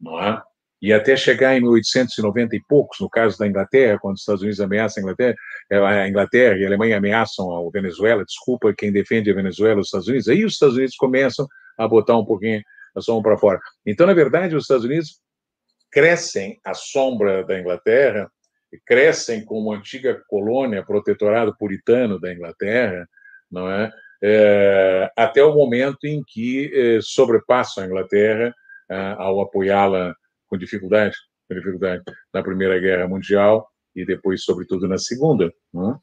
Não 0.00 0.20
é? 0.20 0.42
E 0.82 0.92
até 0.92 1.16
chegar 1.16 1.56
em 1.56 1.60
1890 1.60 2.56
e 2.56 2.62
poucos, 2.68 2.98
no 3.00 3.08
caso 3.08 3.38
da 3.38 3.46
Inglaterra, 3.46 3.98
quando 4.00 4.16
os 4.16 4.22
Estados 4.22 4.42
Unidos 4.42 4.60
ameaçam 4.60 5.00
a 5.00 5.04
Inglaterra, 5.04 5.34
é, 5.70 5.78
a 5.78 6.08
Inglaterra 6.08 6.56
e 6.58 6.64
a 6.64 6.66
Alemanha 6.66 6.96
ameaçam 6.96 7.56
a 7.56 7.70
Venezuela, 7.70 8.24
desculpa 8.24 8.74
quem 8.76 8.90
defende 8.90 9.30
a 9.30 9.34
Venezuela, 9.34 9.80
os 9.80 9.86
Estados 9.86 10.08
Unidos, 10.08 10.26
aí 10.26 10.44
os 10.44 10.54
Estados 10.54 10.74
Unidos 10.74 10.96
começam 10.96 11.46
a 11.78 11.88
botar 11.88 12.16
um 12.16 12.24
pouquinho 12.24 12.62
a 12.94 13.00
mão 13.12 13.22
para 13.22 13.38
fora. 13.38 13.60
Então, 13.84 14.06
na 14.06 14.14
verdade, 14.14 14.54
os 14.54 14.64
Estados 14.64 14.84
Unidos 14.84 15.20
crescem 15.90 16.60
à 16.64 16.74
sombra 16.74 17.44
da 17.44 17.58
Inglaterra, 17.58 18.30
crescem 18.84 19.44
como 19.44 19.72
antiga 19.72 20.20
colônia, 20.28 20.84
protetorado 20.84 21.56
puritano 21.56 22.20
da 22.20 22.32
Inglaterra, 22.32 23.08
não 23.50 23.70
é? 23.70 23.92
é 24.22 25.10
até 25.16 25.44
o 25.44 25.54
momento 25.54 26.04
em 26.04 26.22
que 26.26 26.72
é, 26.74 26.98
sobrepassam 27.00 27.84
a 27.84 27.86
Inglaterra 27.86 28.54
é, 28.90 28.96
ao 29.18 29.40
apoiá-la 29.40 30.14
com 30.48 30.58
dificuldade, 30.58 31.16
com 31.48 31.54
dificuldade 31.54 32.02
na 32.32 32.42
Primeira 32.42 32.78
Guerra 32.78 33.08
Mundial 33.08 33.68
e 33.94 34.04
depois, 34.04 34.42
sobretudo, 34.42 34.88
na 34.88 34.98
Segunda. 34.98 35.52
Não 35.72 35.92
é? 35.92 35.98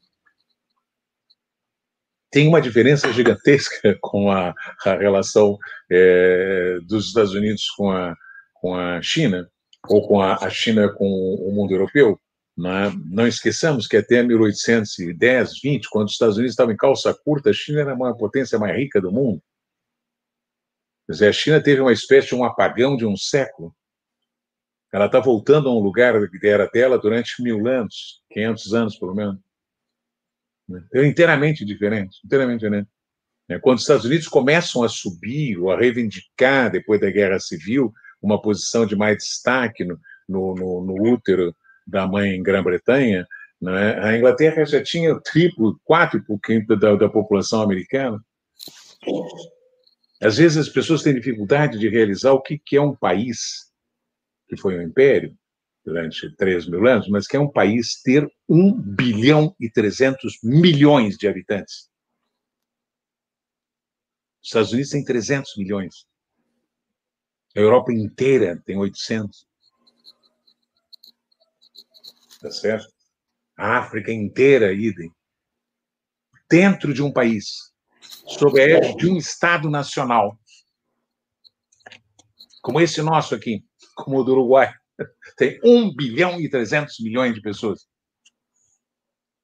Tem 2.32 2.48
uma 2.48 2.62
diferença 2.62 3.12
gigantesca 3.12 3.96
com 4.00 4.30
a, 4.30 4.54
a 4.84 4.94
relação 4.94 5.58
é, 5.90 6.78
dos 6.88 7.08
Estados 7.08 7.34
Unidos 7.34 7.68
com 7.76 7.90
a, 7.90 8.16
com 8.54 8.74
a 8.74 9.00
China, 9.02 9.46
ou 9.86 10.08
com 10.08 10.20
a, 10.20 10.36
a 10.36 10.48
China 10.48 10.88
com 10.88 11.04
o 11.06 11.52
mundo 11.52 11.74
europeu. 11.74 12.18
Né? 12.56 12.90
Não 13.04 13.26
esqueçamos 13.26 13.86
que 13.86 13.98
até 13.98 14.22
1810, 14.22 15.60
20, 15.62 15.88
quando 15.90 16.06
os 16.06 16.12
Estados 16.14 16.36
Unidos 16.36 16.54
estavam 16.54 16.72
em 16.72 16.76
calça 16.76 17.14
curta, 17.22 17.50
a 17.50 17.54
China 17.54 17.82
era 17.82 17.92
a 17.92 18.14
potência 18.14 18.58
mais 18.58 18.74
rica 18.76 19.00
do 19.00 19.12
mundo. 19.12 19.42
Quer 21.06 21.12
dizer, 21.12 21.28
a 21.28 21.32
China 21.32 21.62
teve 21.62 21.82
uma 21.82 21.92
espécie 21.92 22.28
de 22.28 22.34
um 22.34 22.44
apagão 22.44 22.96
de 22.96 23.04
um 23.04 23.16
século. 23.16 23.74
Ela 24.90 25.06
está 25.06 25.20
voltando 25.20 25.68
a 25.68 25.74
um 25.74 25.80
lugar 25.80 26.14
que 26.28 26.46
era 26.46 26.66
dela 26.66 26.98
durante 26.98 27.42
mil 27.42 27.66
anos, 27.66 28.22
500 28.30 28.74
anos, 28.74 28.98
pelo 28.98 29.14
menos. 29.14 29.38
É 30.94 31.06
inteiramente 31.06 31.64
diferente, 31.64 32.18
inteiramente 32.24 32.60
diferente. 32.60 32.88
É, 33.48 33.58
quando 33.58 33.76
os 33.76 33.82
Estados 33.82 34.04
Unidos 34.04 34.28
começam 34.28 34.82
a 34.82 34.88
subir 34.88 35.58
ou 35.58 35.70
a 35.70 35.78
reivindicar, 35.78 36.70
depois 36.70 37.00
da 37.00 37.10
Guerra 37.10 37.38
Civil, 37.38 37.92
uma 38.20 38.40
posição 38.40 38.86
de 38.86 38.94
mais 38.94 39.18
destaque 39.18 39.84
no, 39.84 39.98
no, 40.28 40.54
no, 40.54 40.84
no 40.84 41.12
útero 41.12 41.54
da 41.86 42.06
mãe 42.06 42.30
em 42.30 42.42
Grã-Bretanha, 42.42 43.26
né? 43.60 43.98
a 44.00 44.16
Inglaterra 44.16 44.64
já 44.64 44.82
tinha 44.82 45.18
triplo, 45.20 45.78
quatro 45.84 46.24
da, 46.78 46.94
da 46.94 47.08
população 47.08 47.62
americana. 47.62 48.18
Às 50.20 50.36
vezes 50.36 50.56
as 50.56 50.68
pessoas 50.68 51.02
têm 51.02 51.14
dificuldade 51.14 51.78
de 51.78 51.88
realizar 51.88 52.32
o 52.32 52.40
que, 52.40 52.58
que 52.58 52.76
é 52.76 52.80
um 52.80 52.94
país, 52.94 53.72
que 54.48 54.56
foi 54.56 54.78
um 54.78 54.82
império 54.82 55.36
durante 55.84 56.34
3 56.36 56.68
mil 56.68 56.86
anos, 56.86 57.08
mas 57.08 57.26
que 57.26 57.36
é 57.36 57.40
um 57.40 57.50
país 57.50 58.00
ter 58.02 58.26
1 58.48 58.80
bilhão 58.80 59.54
e 59.58 59.70
300 59.70 60.38
milhões 60.42 61.16
de 61.16 61.26
habitantes. 61.26 61.90
Os 64.40 64.48
Estados 64.48 64.72
Unidos 64.72 64.90
têm 64.90 65.04
300 65.04 65.56
milhões. 65.56 66.06
A 67.56 67.60
Europa 67.60 67.92
inteira 67.92 68.60
tem 68.64 68.76
800. 68.76 69.46
Tá 72.40 72.50
certo? 72.50 72.92
A 73.56 73.78
África 73.78 74.12
inteira, 74.12 74.72
idem. 74.72 75.12
Dentro 76.50 76.92
de 76.92 77.02
um 77.02 77.12
país, 77.12 77.72
sob 78.26 78.60
a 78.60 78.64
égide 78.64 78.96
de 78.96 79.10
um 79.10 79.16
Estado 79.16 79.70
nacional, 79.70 80.38
como 82.60 82.80
esse 82.80 83.00
nosso 83.02 83.34
aqui, 83.34 83.64
como 83.94 84.18
o 84.18 84.24
do 84.24 84.32
Uruguai, 84.32 84.72
tem 85.36 85.58
1 85.62 85.94
bilhão 85.94 86.40
e 86.40 86.48
300 86.48 87.00
milhões 87.00 87.34
de 87.34 87.40
pessoas. 87.40 87.86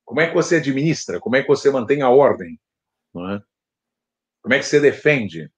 Como 0.05 0.21
é 0.21 0.29
que 0.29 0.35
você 0.35 0.57
administra? 0.57 1.21
Como 1.21 1.37
é 1.37 1.43
que 1.43 1.49
você 1.49 1.71
mantém 1.71 2.03
a 2.03 2.09
ordem? 2.09 2.59
É? 3.17 3.41
Como 4.41 4.55
é 4.55 4.59
que 4.59 4.65
você 4.65 4.81
defende? 4.81 5.51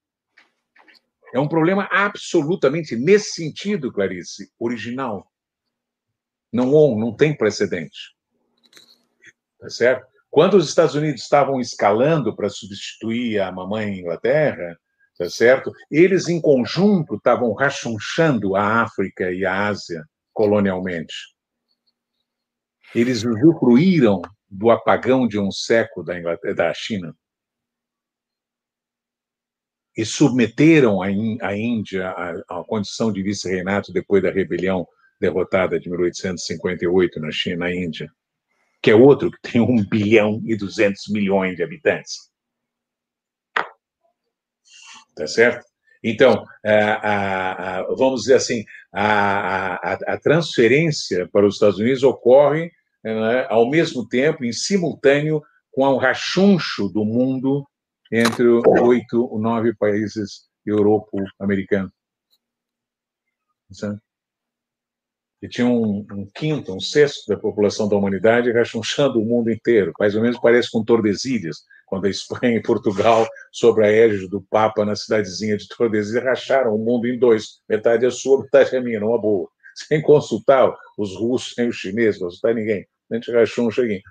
É 1.33 1.39
um 1.39 1.47
problema 1.47 1.87
absolutamente, 1.89 2.95
nesse 2.95 3.31
sentido, 3.31 3.91
Clarice, 3.91 4.51
original. 4.59 5.25
Não, 6.51 6.97
não 6.97 7.15
tem 7.15 7.35
precedente. 7.35 8.13
Tá 9.57 9.69
certo? 9.69 10.05
Quando 10.29 10.55
os 10.55 10.67
Estados 10.67 10.95
Unidos 10.95 11.21
estavam 11.21 11.59
escalando 11.59 12.35
para 12.35 12.49
substituir 12.49 13.39
a 13.39 13.51
mamãe 13.51 13.99
Inglaterra, 13.99 14.77
tá 15.21 15.29
certo? 15.29 15.71
Eles, 15.91 16.27
em 16.27 16.41
conjunto, 16.41 17.15
estavam 17.15 17.53
rachonchando 17.53 18.55
a 18.55 18.81
África 18.81 19.31
e 19.31 19.45
a 19.45 19.67
Ásia 19.67 20.03
colonialmente. 20.33 21.13
Eles 22.95 23.23
usufruíram 23.23 24.19
do 24.49 24.71
apagão 24.71 25.27
de 25.27 25.37
um 25.37 25.51
século 25.51 26.03
da, 26.03 26.15
da 26.55 26.73
China 26.73 27.15
e 29.95 30.03
submeteram 30.03 31.03
a, 31.03 31.05
a 31.05 31.55
Índia 31.55 32.09
à, 32.09 32.31
à 32.49 32.63
condição 32.63 33.11
de 33.11 33.21
vice-reinato 33.21 33.93
depois 33.93 34.23
da 34.23 34.31
rebelião 34.31 34.87
derrotada 35.19 35.79
de 35.79 35.87
1858 35.87 37.19
na 37.19 37.31
China, 37.31 37.57
na 37.57 37.71
Índia, 37.71 38.11
que 38.81 38.89
é 38.89 38.95
outro 38.95 39.29
que 39.29 39.51
tem 39.51 39.61
1 39.61 39.87
bilhão 39.87 40.41
e 40.45 40.57
200 40.57 41.09
milhões 41.09 41.55
de 41.55 41.61
habitantes. 41.61 42.30
Tá 45.15 45.27
certo? 45.27 45.65
Então, 46.03 46.45
a, 46.65 47.79
a, 47.79 47.83
vamos 47.95 48.21
dizer 48.21 48.35
assim, 48.35 48.65
a, 48.91 49.93
a, 49.93 50.17
transferência 50.17 51.29
para 51.31 51.45
os 51.45 51.55
Estados 51.55 51.77
Unidos 51.77 52.01
ocorre 52.01 52.71
né, 53.03 53.45
ao 53.49 53.69
mesmo 53.69 54.07
tempo, 54.07 54.43
em 54.43 54.51
simultâneo, 54.51 55.41
com 55.71 55.83
o 55.83 55.97
rachuncho 55.97 56.89
do 56.89 57.05
mundo 57.05 57.65
entre 58.11 58.45
oito 58.47 59.25
ou 59.25 59.39
nove 59.39 59.73
países 59.75 60.49
europo-americanos. 60.65 61.91
E 65.41 65.47
tinha 65.47 65.65
um, 65.65 66.05
um, 66.11 66.27
quinto, 66.35 66.75
um 66.75 66.79
sexto 66.79 67.27
da 67.27 67.37
população 67.37 67.87
da 67.87 67.95
humanidade 67.95 68.51
rachunchando 68.51 69.19
o 69.19 69.25
mundo 69.25 69.49
inteiro. 69.49 69.91
Mais 69.99 70.15
ou 70.15 70.21
menos 70.21 70.39
parece 70.39 70.69
com 70.69 70.83
Tordesilhas, 70.83 71.63
quando 71.87 72.05
a 72.05 72.09
Espanha 72.09 72.57
e 72.57 72.61
Portugal, 72.61 73.27
sob 73.51 73.83
a 73.83 73.91
égide 73.91 74.29
do 74.29 74.41
Papa 74.41 74.85
na 74.85 74.95
cidadezinha 74.95 75.57
de 75.57 75.67
Tordesilhas, 75.67 76.23
racharam 76.23 76.73
o 76.73 76.79
mundo 76.79 77.07
em 77.07 77.19
dois. 77.19 77.61
Metade 77.67 78.05
é 78.05 78.09
sua, 78.09 78.41
metade 78.41 78.75
é 78.75 78.79
minha, 78.79 78.99
numa 78.99 79.19
boa. 79.19 79.49
sem 79.87 80.01
consultar 80.01 80.73
os 80.97 81.15
russos, 81.15 81.53
sem 81.53 81.67
os 81.67 81.75
chineses, 81.75 82.19
consultar 82.19 82.55
ninguém. 82.55 82.87
A 83.11 83.15
gente 83.15 83.31
achou 83.35 83.67
um 83.67 83.71
cheguinho. 83.71 84.01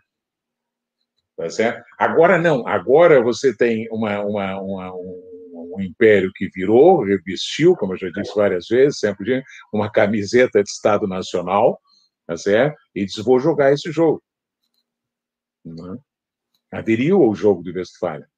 Tá 1.37 1.49
certo? 1.49 1.83
Agora 1.99 2.37
não, 2.37 2.69
agora 2.69 3.23
você 3.23 3.57
tem 3.57 3.89
uma, 3.91 4.21
uma, 4.21 4.61
uma 4.61 4.95
um, 4.95 5.75
um, 5.75 5.81
império 5.81 6.31
que 6.35 6.51
virou, 6.51 7.03
revestiu, 7.03 7.75
como 7.75 7.95
eu 7.95 7.97
já 7.97 8.11
disse 8.11 8.37
várias 8.37 8.69
vezes, 8.69 8.99
sempre 8.99 9.43
uma 9.73 9.91
camiseta 9.91 10.63
de 10.63 10.69
Estado 10.69 11.07
Nacional, 11.07 11.81
tá 12.27 12.37
certo? 12.37 12.77
e 12.95 13.07
disse: 13.07 13.23
vou 13.23 13.41
jogar 13.41 13.73
esse 13.73 13.91
jogo. 13.91 14.23
Uhum. 15.65 15.99
Aderiu 16.71 17.23
ao 17.23 17.35
jogo 17.35 17.63
do 17.63 17.73
Westfalia. 17.73 18.29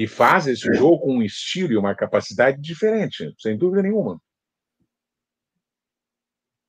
E 0.00 0.06
faz 0.06 0.46
esse 0.46 0.72
jogo 0.72 1.00
com 1.00 1.16
um 1.16 1.22
estilo 1.22 1.74
e 1.74 1.76
uma 1.76 1.94
capacidade 1.94 2.58
diferente, 2.58 3.34
sem 3.38 3.58
dúvida 3.58 3.82
nenhuma. 3.82 4.18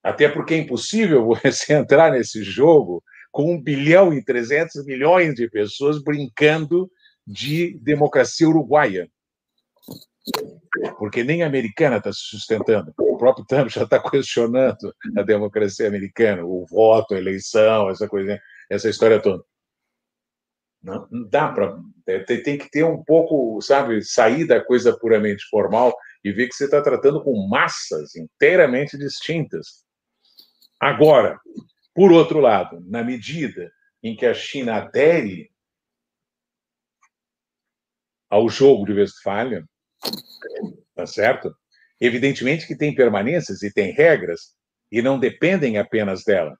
Até 0.03 0.27
porque 0.27 0.53
é 0.53 0.57
impossível 0.57 1.25
você 1.41 1.71
entrar 1.71 2.11
nesse 2.11 2.43
jogo 2.43 3.01
com 3.31 3.53
um 3.53 3.61
bilhão 3.61 4.13
e 4.13 4.21
300 4.21 4.83
milhões 4.85 5.33
de 5.33 5.49
pessoas 5.49 6.03
brincando 6.03 6.91
de 7.25 7.79
democracia 7.79 8.49
uruguaia. 8.49 9.09
Porque 10.97 11.23
nem 11.23 11.41
a 11.41 11.47
americana 11.47 11.99
está 11.99 12.11
se 12.11 12.23
sustentando. 12.23 12.93
O 12.99 13.17
próprio 13.17 13.45
Trump 13.45 13.69
já 13.69 13.83
está 13.83 13.97
questionando 14.11 14.93
a 15.15 15.21
democracia 15.21 15.87
americana, 15.87 16.43
o 16.43 16.65
voto, 16.69 17.13
a 17.13 17.17
eleição, 17.17 17.89
essa 17.89 18.09
coisa, 18.09 18.37
essa 18.69 18.89
história 18.89 19.21
toda. 19.21 19.41
Não, 20.81 21.07
não 21.11 21.29
dá 21.29 21.51
para. 21.51 21.77
É, 22.07 22.19
tem 22.19 22.57
que 22.57 22.69
ter 22.69 22.83
um 22.83 23.03
pouco, 23.03 23.61
sabe, 23.61 24.03
sair 24.03 24.45
da 24.45 24.63
coisa 24.63 24.97
puramente 24.97 25.45
formal 25.49 25.95
e 26.23 26.31
ver 26.31 26.47
que 26.47 26.55
você 26.55 26.65
está 26.65 26.81
tratando 26.81 27.23
com 27.23 27.47
massas 27.47 28.15
inteiramente 28.15 28.97
distintas. 28.97 29.85
Agora, 30.79 31.39
por 31.93 32.11
outro 32.11 32.39
lado, 32.39 32.83
na 32.87 33.03
medida 33.03 33.71
em 34.01 34.15
que 34.15 34.25
a 34.25 34.33
China 34.33 34.77
adere 34.77 35.51
ao 38.29 38.49
jogo 38.49 38.85
de 38.85 38.93
Westfália, 38.93 39.63
tá 40.95 41.05
certo? 41.05 41.55
Evidentemente 41.99 42.65
que 42.65 42.75
tem 42.75 42.95
permanências 42.95 43.61
e 43.61 43.71
tem 43.71 43.91
regras 43.91 44.55
e 44.91 45.01
não 45.01 45.19
dependem 45.19 45.77
apenas 45.77 46.23
dela. 46.23 46.57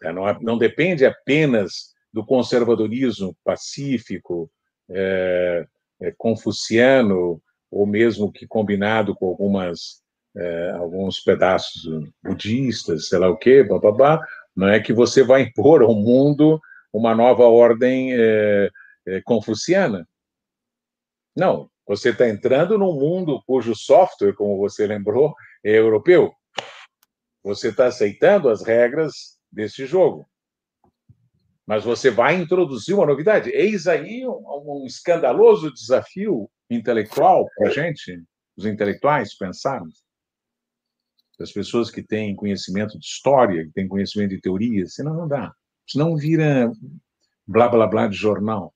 Tá? 0.00 0.12
Não, 0.12 0.24
não 0.40 0.58
depende 0.58 1.04
apenas 1.04 1.94
do 2.12 2.24
conservadorismo 2.24 3.36
pacífico, 3.44 4.50
é, 4.90 5.66
é, 6.00 6.14
confuciano, 6.16 7.42
ou 7.70 7.86
mesmo 7.86 8.32
que 8.32 8.46
combinado 8.46 9.14
com 9.14 9.26
algumas 9.26 10.02
é, 10.36 10.70
alguns 10.70 11.20
pedaços 11.20 11.82
budistas, 12.22 13.08
sei 13.08 13.18
lá 13.18 13.28
o 13.28 13.36
quê, 13.36 13.64
bababá, 13.64 14.20
não 14.54 14.68
é 14.68 14.80
que 14.80 14.92
você 14.92 15.22
vai 15.22 15.42
impor 15.50 15.82
ao 15.82 15.94
mundo 15.94 16.60
uma 16.92 17.14
nova 17.14 17.44
ordem 17.44 18.12
é, 18.14 18.70
é, 19.06 19.20
confuciana. 19.22 20.08
Não, 21.36 21.70
você 21.86 22.10
está 22.10 22.28
entrando 22.28 22.78
num 22.78 22.92
mundo 22.92 23.42
cujo 23.46 23.74
software, 23.74 24.34
como 24.34 24.58
você 24.58 24.86
lembrou, 24.86 25.34
é 25.64 25.78
europeu. 25.78 26.32
Você 27.42 27.68
está 27.68 27.86
aceitando 27.86 28.48
as 28.48 28.62
regras 28.62 29.38
desse 29.50 29.86
jogo. 29.86 30.28
Mas 31.68 31.84
você 31.84 32.10
vai 32.10 32.34
introduzir 32.34 32.94
uma 32.94 33.04
novidade. 33.04 33.50
Eis 33.50 33.86
aí 33.86 34.26
um, 34.26 34.82
um 34.82 34.86
escandaloso 34.86 35.70
desafio 35.70 36.48
intelectual 36.70 37.46
para 37.54 37.68
a 37.68 37.70
gente, 37.70 38.24
os 38.56 38.64
intelectuais, 38.64 39.36
pensarmos 39.36 40.02
das 41.38 41.52
pessoas 41.52 41.90
que 41.90 42.02
têm 42.02 42.34
conhecimento 42.34 42.98
de 42.98 43.04
história, 43.04 43.66
que 43.66 43.72
têm 43.72 43.86
conhecimento 43.86 44.30
de 44.30 44.40
teoria, 44.40 44.86
senão 44.86 45.14
não 45.14 45.28
dá. 45.28 45.52
Senão 45.86 46.16
vira 46.16 46.72
blá 47.46 47.68
blá 47.68 47.86
blá 47.86 48.08
de 48.08 48.16
jornal. 48.16 48.74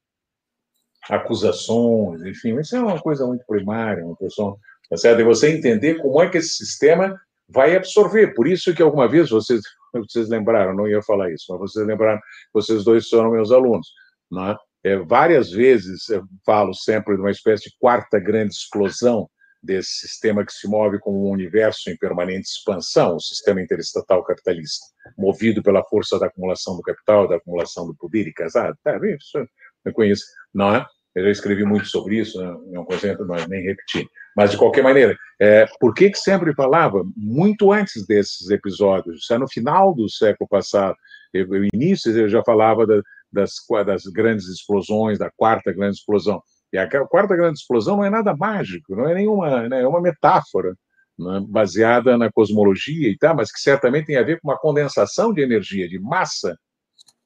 Acusações, 1.09 2.23
enfim, 2.23 2.61
isso 2.61 2.77
é 2.77 2.81
uma 2.81 3.01
coisa 3.01 3.27
muito 3.27 3.45
primária, 3.47 4.05
uma 4.05 4.17
questão, 4.17 4.59
tá 4.91 4.99
certo? 4.99 5.19
E 5.19 5.25
você 5.25 5.51
entender 5.51 5.95
como 5.95 6.23
é 6.23 6.29
que 6.29 6.37
esse 6.37 6.51
sistema 6.51 7.19
vai 7.49 7.75
absorver. 7.75 8.35
Por 8.35 8.47
isso 8.47 8.75
que 8.75 8.83
alguma 8.83 9.09
vez 9.09 9.31
vocês, 9.31 9.63
vocês 10.01 10.29
lembraram, 10.29 10.75
não 10.75 10.89
ia 10.89 11.03
falar 11.03 11.31
isso, 11.33 11.47
mas 11.51 11.59
vocês 11.59 11.87
lembraram, 11.87 12.21
vocês 12.53 12.85
dois 12.85 13.09
foram 13.09 13.31
meus 13.31 13.51
alunos, 13.53 13.89
né? 14.31 14.57
É, 14.85 14.97
várias 14.97 15.51
vezes 15.51 16.09
eu 16.09 16.25
falo 16.45 16.75
sempre 16.75 17.15
de 17.15 17.21
uma 17.21 17.31
espécie 17.31 17.71
de 17.71 17.77
quarta 17.79 18.19
grande 18.19 18.53
explosão 18.53 19.29
desse 19.63 19.91
sistema 20.09 20.45
que 20.45 20.53
se 20.53 20.67
move 20.67 20.99
como 20.99 21.29
um 21.29 21.31
universo 21.31 21.89
em 21.89 21.97
permanente 21.97 22.49
expansão, 22.49 23.15
o 23.15 23.21
sistema 23.21 23.63
interestatal 23.63 24.25
capitalista, 24.25 24.85
movido 25.17 25.63
pela 25.63 25.85
força 25.85 26.19
da 26.19 26.27
acumulação 26.27 26.75
do 26.75 26.83
capital, 26.83 27.29
da 27.29 27.37
acumulação 27.37 27.87
do 27.87 27.95
poder 27.95 28.27
e 28.27 28.33
casado. 28.33 28.77
Tá, 28.83 28.99
isso 29.07 29.39
eu 29.85 29.93
conheço, 29.93 30.25
não 30.53 30.75
é? 30.75 30.85
Eu 31.15 31.25
já 31.25 31.31
escrevi 31.31 31.65
muito 31.65 31.87
sobre 31.87 32.19
isso, 32.19 32.41
né? 32.41 32.57
não 32.69 32.85
consigo 32.85 33.27
mas 33.27 33.47
nem 33.47 33.63
repetir. 33.63 34.09
Mas, 34.35 34.51
de 34.51 34.57
qualquer 34.57 34.83
maneira, 34.83 35.17
é, 35.39 35.67
por 35.79 35.93
que, 35.93 36.11
que 36.11 36.19
sempre 36.19 36.55
falava, 36.55 37.05
muito 37.15 37.71
antes 37.71 38.07
desses 38.07 38.49
episódios, 38.51 39.27
já 39.27 39.39
no 39.39 39.49
final 39.49 39.95
do 39.95 40.09
século 40.09 40.49
passado, 40.49 40.97
no 41.35 41.67
início 41.75 42.17
eu 42.17 42.29
já 42.29 42.43
falava 42.43 42.87
da, 42.87 43.03
das, 43.31 43.53
das 43.85 44.05
grandes 44.05 44.49
explosões, 44.49 45.19
da 45.19 45.31
quarta 45.31 45.73
grande 45.73 45.97
explosão. 45.97 46.43
E 46.73 46.79
a 46.79 46.89
quarta 47.07 47.37
grande 47.37 47.59
explosão 47.59 47.99
não 47.99 48.05
é 48.05 48.11
nada 48.11 48.35
mágico, 48.35 48.97
não 48.97 49.07
é 49.07 49.15
nenhuma, 49.15 49.69
né, 49.69 49.83
é 49.83 49.87
uma 49.87 50.01
metáfora 50.01 50.75
né, 51.19 51.45
baseada 51.47 52.17
na 52.17 52.33
cosmologia 52.33 53.11
e 53.11 53.19
tal, 53.19 53.37
mas 53.37 53.53
que 53.53 53.61
certamente 53.61 54.07
tem 54.07 54.17
a 54.17 54.23
ver 54.23 54.41
com 54.41 54.49
uma 54.49 54.59
condensação 54.59 55.35
de 55.35 55.43
energia, 55.43 55.87
de 55.87 55.99
massa, 55.99 56.57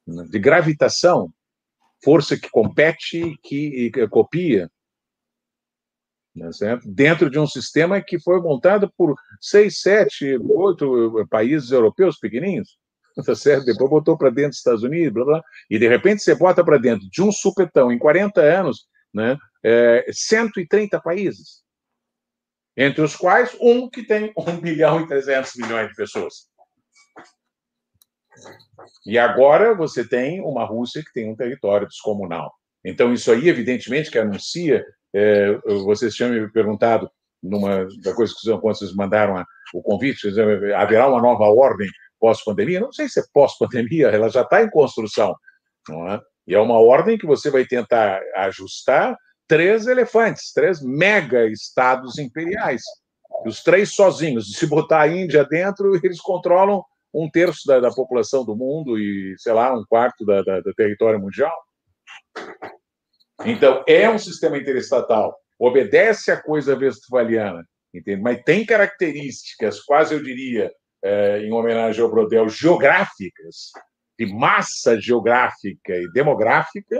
né, 0.05 0.25
de 0.29 0.39
gravitação, 0.39 1.31
força 2.03 2.37
que 2.37 2.49
compete 2.49 3.37
que, 3.43 3.91
e 3.95 4.07
copia, 4.07 4.69
né, 6.35 6.49
dentro 6.85 7.29
de 7.29 7.39
um 7.39 7.47
sistema 7.47 8.01
que 8.01 8.19
foi 8.19 8.39
montado 8.39 8.91
por 8.95 9.15
seis, 9.41 9.81
sete, 9.81 10.37
oito 10.37 11.25
países 11.29 11.71
europeus 11.71 12.17
pequenininhos, 12.19 12.77
tá 13.25 13.33
certo? 13.33 13.65
Depois 13.65 13.89
botou 13.89 14.17
para 14.17 14.29
dentro 14.29 14.51
dos 14.51 14.57
Estados 14.57 14.83
Unidos, 14.83 15.13
blá, 15.13 15.25
blá, 15.25 15.43
e 15.69 15.79
de 15.79 15.87
repente 15.87 16.21
você 16.21 16.35
bota 16.35 16.63
para 16.63 16.77
dentro 16.77 17.07
de 17.09 17.21
um 17.21 17.31
supetão 17.31 17.91
em 17.91 17.97
40 17.97 18.39
anos 18.41 18.87
né, 19.13 19.37
é, 19.63 20.05
130 20.11 20.99
países, 21.01 21.63
entre 22.75 23.01
os 23.01 23.15
quais 23.15 23.57
um 23.59 23.89
que 23.89 24.03
tem 24.03 24.31
1 24.37 24.59
bilhão 24.59 25.01
e 25.01 25.07
300 25.07 25.55
milhões 25.55 25.89
de 25.89 25.95
pessoas. 25.95 26.47
E 29.05 29.17
agora 29.17 29.73
você 29.73 30.07
tem 30.07 30.41
uma 30.41 30.65
Rússia 30.65 31.03
que 31.03 31.13
tem 31.13 31.29
um 31.29 31.35
território 31.35 31.87
descomunal. 31.87 32.53
Então, 32.83 33.13
isso 33.13 33.31
aí, 33.31 33.49
evidentemente, 33.49 34.11
que 34.11 34.19
anuncia. 34.19 34.85
É, 35.13 35.57
vocês 35.85 36.13
tinham 36.13 36.31
me 36.31 36.51
perguntado, 36.51 37.09
numa 37.41 37.87
da 38.01 38.13
coisa 38.13 38.33
que 38.33 38.49
vocês 38.49 38.93
mandaram 38.93 39.37
a, 39.37 39.45
o 39.73 39.81
convite, 39.81 40.27
haverá 40.75 41.07
uma 41.07 41.21
nova 41.21 41.45
ordem 41.45 41.89
pós-pandemia? 42.19 42.79
Não 42.79 42.91
sei 42.91 43.07
se 43.07 43.19
é 43.19 43.23
pós-pandemia, 43.33 44.07
ela 44.07 44.29
já 44.29 44.41
está 44.41 44.61
em 44.61 44.69
construção. 44.69 45.35
Não 45.87 46.07
é? 46.11 46.21
E 46.47 46.55
é 46.55 46.59
uma 46.59 46.79
ordem 46.79 47.17
que 47.17 47.25
você 47.25 47.49
vai 47.49 47.65
tentar 47.65 48.21
ajustar 48.35 49.17
três 49.47 49.87
elefantes, 49.87 50.51
três 50.53 50.81
mega 50.81 51.45
estados 51.45 52.17
imperiais. 52.17 52.81
Os 53.45 53.61
três 53.61 53.93
sozinhos. 53.93 54.53
Se 54.53 54.65
botar 54.65 55.01
a 55.01 55.07
Índia 55.07 55.43
dentro, 55.45 55.95
eles 55.95 56.19
controlam 56.19 56.83
um 57.13 57.29
terço 57.29 57.65
da, 57.65 57.79
da 57.79 57.91
população 57.91 58.45
do 58.45 58.55
mundo 58.55 58.97
e, 58.99 59.35
sei 59.37 59.53
lá, 59.53 59.73
um 59.73 59.83
quarto 59.85 60.25
da, 60.25 60.41
da, 60.41 60.59
do 60.61 60.73
território 60.73 61.19
mundial. 61.19 61.55
Então, 63.45 63.83
é 63.87 64.09
um 64.09 64.17
sistema 64.17 64.57
interestatal, 64.57 65.35
obedece 65.59 66.31
à 66.31 66.41
coisa 66.41 66.75
westphaliana, 66.75 67.63
entende? 67.93 68.21
mas 68.21 68.41
tem 68.43 68.65
características, 68.65 69.81
quase 69.81 70.13
eu 70.13 70.23
diria, 70.23 70.71
é, 71.03 71.39
em 71.39 71.51
homenagem 71.51 72.01
ao 72.01 72.09
Brodel, 72.09 72.49
geográficas, 72.49 73.71
de 74.17 74.25
massa 74.25 74.99
geográfica 74.99 75.95
e 75.95 76.11
demográfica, 76.11 76.99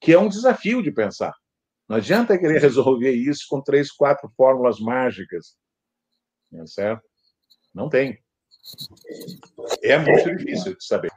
que 0.00 0.12
é 0.12 0.18
um 0.18 0.28
desafio 0.28 0.82
de 0.82 0.90
pensar. 0.90 1.32
Não 1.88 1.96
adianta 1.96 2.38
querer 2.38 2.60
resolver 2.60 3.12
isso 3.12 3.46
com 3.48 3.62
três, 3.62 3.90
quatro 3.92 4.28
fórmulas 4.36 4.80
mágicas. 4.80 5.56
É 6.52 6.66
certo? 6.66 7.02
Não 7.72 7.88
tem. 7.88 8.18
É 9.82 9.98
muito 9.98 10.36
difícil 10.36 10.76
de 10.76 10.84
saber. 10.84 11.10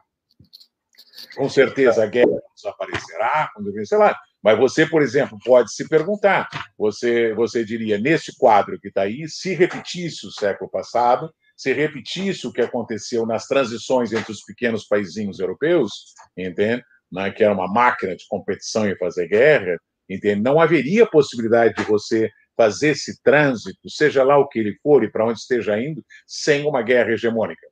Com 1.36 1.50
certeza 1.50 2.04
a 2.04 2.08
guerra 2.08 2.42
desaparecerá, 2.56 3.50
sei 3.86 3.98
lá. 3.98 4.18
Mas 4.42 4.58
você, 4.58 4.86
por 4.86 5.02
exemplo, 5.02 5.38
pode 5.44 5.74
se 5.74 5.88
perguntar: 5.88 6.48
você, 6.78 7.34
você 7.34 7.64
diria, 7.64 7.98
nesse 7.98 8.38
quadro 8.38 8.80
que 8.80 8.88
está 8.88 9.04
aí, 9.04 9.28
se 9.28 9.54
repetisse 9.54 10.26
o 10.26 10.32
século 10.32 10.70
passado, 10.70 11.34
se 11.58 11.74
repetisse 11.74 12.48
o 12.48 12.54
que 12.54 12.62
aconteceu 12.62 13.26
nas 13.26 13.46
transições 13.46 14.14
entre 14.14 14.32
os 14.32 14.42
pequenos 14.44 14.86
paizinhos 14.86 15.40
europeus, 15.40 15.92
entende? 16.38 16.84
Né, 17.12 17.32
que 17.32 17.44
era 17.44 17.54
uma 17.54 17.68
máquina 17.68 18.16
de 18.16 18.24
competição 18.28 18.88
e 18.88 18.96
fazer 18.96 19.28
guerra, 19.28 19.76
entende? 20.08 20.42
Não 20.42 20.60
haveria 20.60 21.08
possibilidade 21.08 21.74
de 21.74 21.84
você 21.84 22.30
fazer 22.60 22.90
esse 22.90 23.22
trânsito, 23.24 23.90
seja 23.90 24.22
lá 24.22 24.38
o 24.38 24.46
que 24.46 24.60
ele 24.60 24.78
for 24.84 25.02
e 25.02 25.10
para 25.10 25.26
onde 25.26 25.40
esteja 25.40 25.80
indo, 25.80 26.04
sem 26.28 26.68
uma 26.68 26.82
guerra 26.82 27.14
hegemônica. 27.14 27.66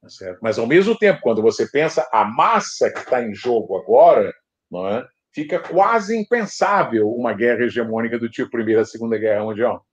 Tá 0.00 0.08
Mas, 0.42 0.58
ao 0.58 0.66
mesmo 0.66 0.98
tempo, 0.98 1.20
quando 1.22 1.40
você 1.40 1.70
pensa 1.70 2.08
a 2.12 2.24
massa 2.24 2.92
que 2.92 2.98
está 2.98 3.22
em 3.22 3.32
jogo 3.32 3.78
agora, 3.78 4.34
não 4.68 4.88
é? 4.88 5.06
fica 5.32 5.60
quase 5.60 6.18
impensável 6.18 7.08
uma 7.08 7.32
guerra 7.32 7.62
hegemônica 7.62 8.18
do 8.18 8.28
tipo 8.28 8.50
Primeira 8.50 8.82
e 8.82 8.86
Segunda 8.86 9.16
Guerra 9.16 9.44
Mundial. 9.44 9.86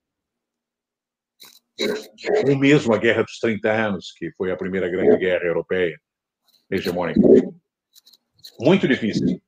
Ou 2.48 2.58
mesmo 2.58 2.96
a 2.96 2.98
Guerra 2.98 3.22
dos 3.22 3.38
30 3.38 3.72
Anos, 3.72 4.12
que 4.18 4.32
foi 4.32 4.52
a 4.52 4.58
primeira 4.58 4.90
grande 4.90 5.16
guerra 5.18 5.46
europeia 5.46 5.96
hegemônica. 6.72 7.22
Muito 8.60 8.88
difícil. 8.88 9.40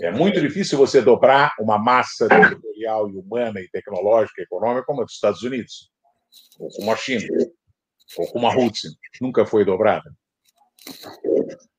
É 0.00 0.10
muito 0.10 0.40
difícil 0.40 0.78
você 0.78 1.02
dobrar 1.02 1.54
uma 1.58 1.78
massa 1.78 2.28
territorial 2.28 3.08
e 3.10 3.16
humana 3.16 3.60
e 3.60 3.68
tecnológica 3.68 4.40
e 4.40 4.44
econômica 4.44 4.86
como 4.86 5.02
a 5.02 5.04
dos 5.04 5.14
Estados 5.14 5.42
Unidos, 5.42 5.90
ou 6.58 6.68
como 6.70 6.90
a 6.90 6.96
China, 6.96 7.26
ou 8.16 8.26
como 8.32 8.46
a 8.46 8.52
Rússia. 8.52 8.90
Nunca 9.20 9.44
foi 9.44 9.64
dobrada. 9.64 10.10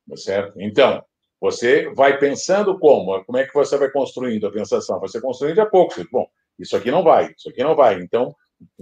Tá 0.08 0.16
certo? 0.16 0.60
Então, 0.60 1.04
você 1.40 1.92
vai 1.94 2.18
pensando 2.18 2.78
como? 2.78 3.24
Como 3.24 3.38
é 3.38 3.46
que 3.46 3.52
você 3.52 3.76
vai 3.76 3.90
construindo 3.90 4.46
a 4.46 4.52
pensação? 4.52 5.00
Você 5.00 5.20
construindo 5.20 5.60
a 5.60 5.66
pouco. 5.66 5.94
Bom, 6.10 6.26
isso 6.58 6.76
aqui 6.76 6.90
não 6.90 7.02
vai, 7.02 7.32
isso 7.36 7.48
aqui 7.50 7.62
não 7.62 7.74
vai. 7.74 8.00
Então, 8.00 8.34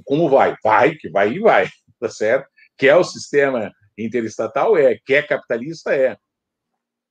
como 0.04 0.28
vai? 0.28 0.54
Vai, 0.62 0.94
que 0.94 1.08
vai 1.08 1.32
e 1.32 1.40
vai, 1.40 1.68
tá 1.98 2.08
certo? 2.08 2.46
Que 2.76 2.88
é 2.88 2.94
o 2.94 3.04
sistema 3.04 3.72
interestatal? 3.98 4.76
É. 4.76 4.98
Que 5.04 5.14
é 5.14 5.22
capitalista? 5.22 5.94
É. 5.94 6.16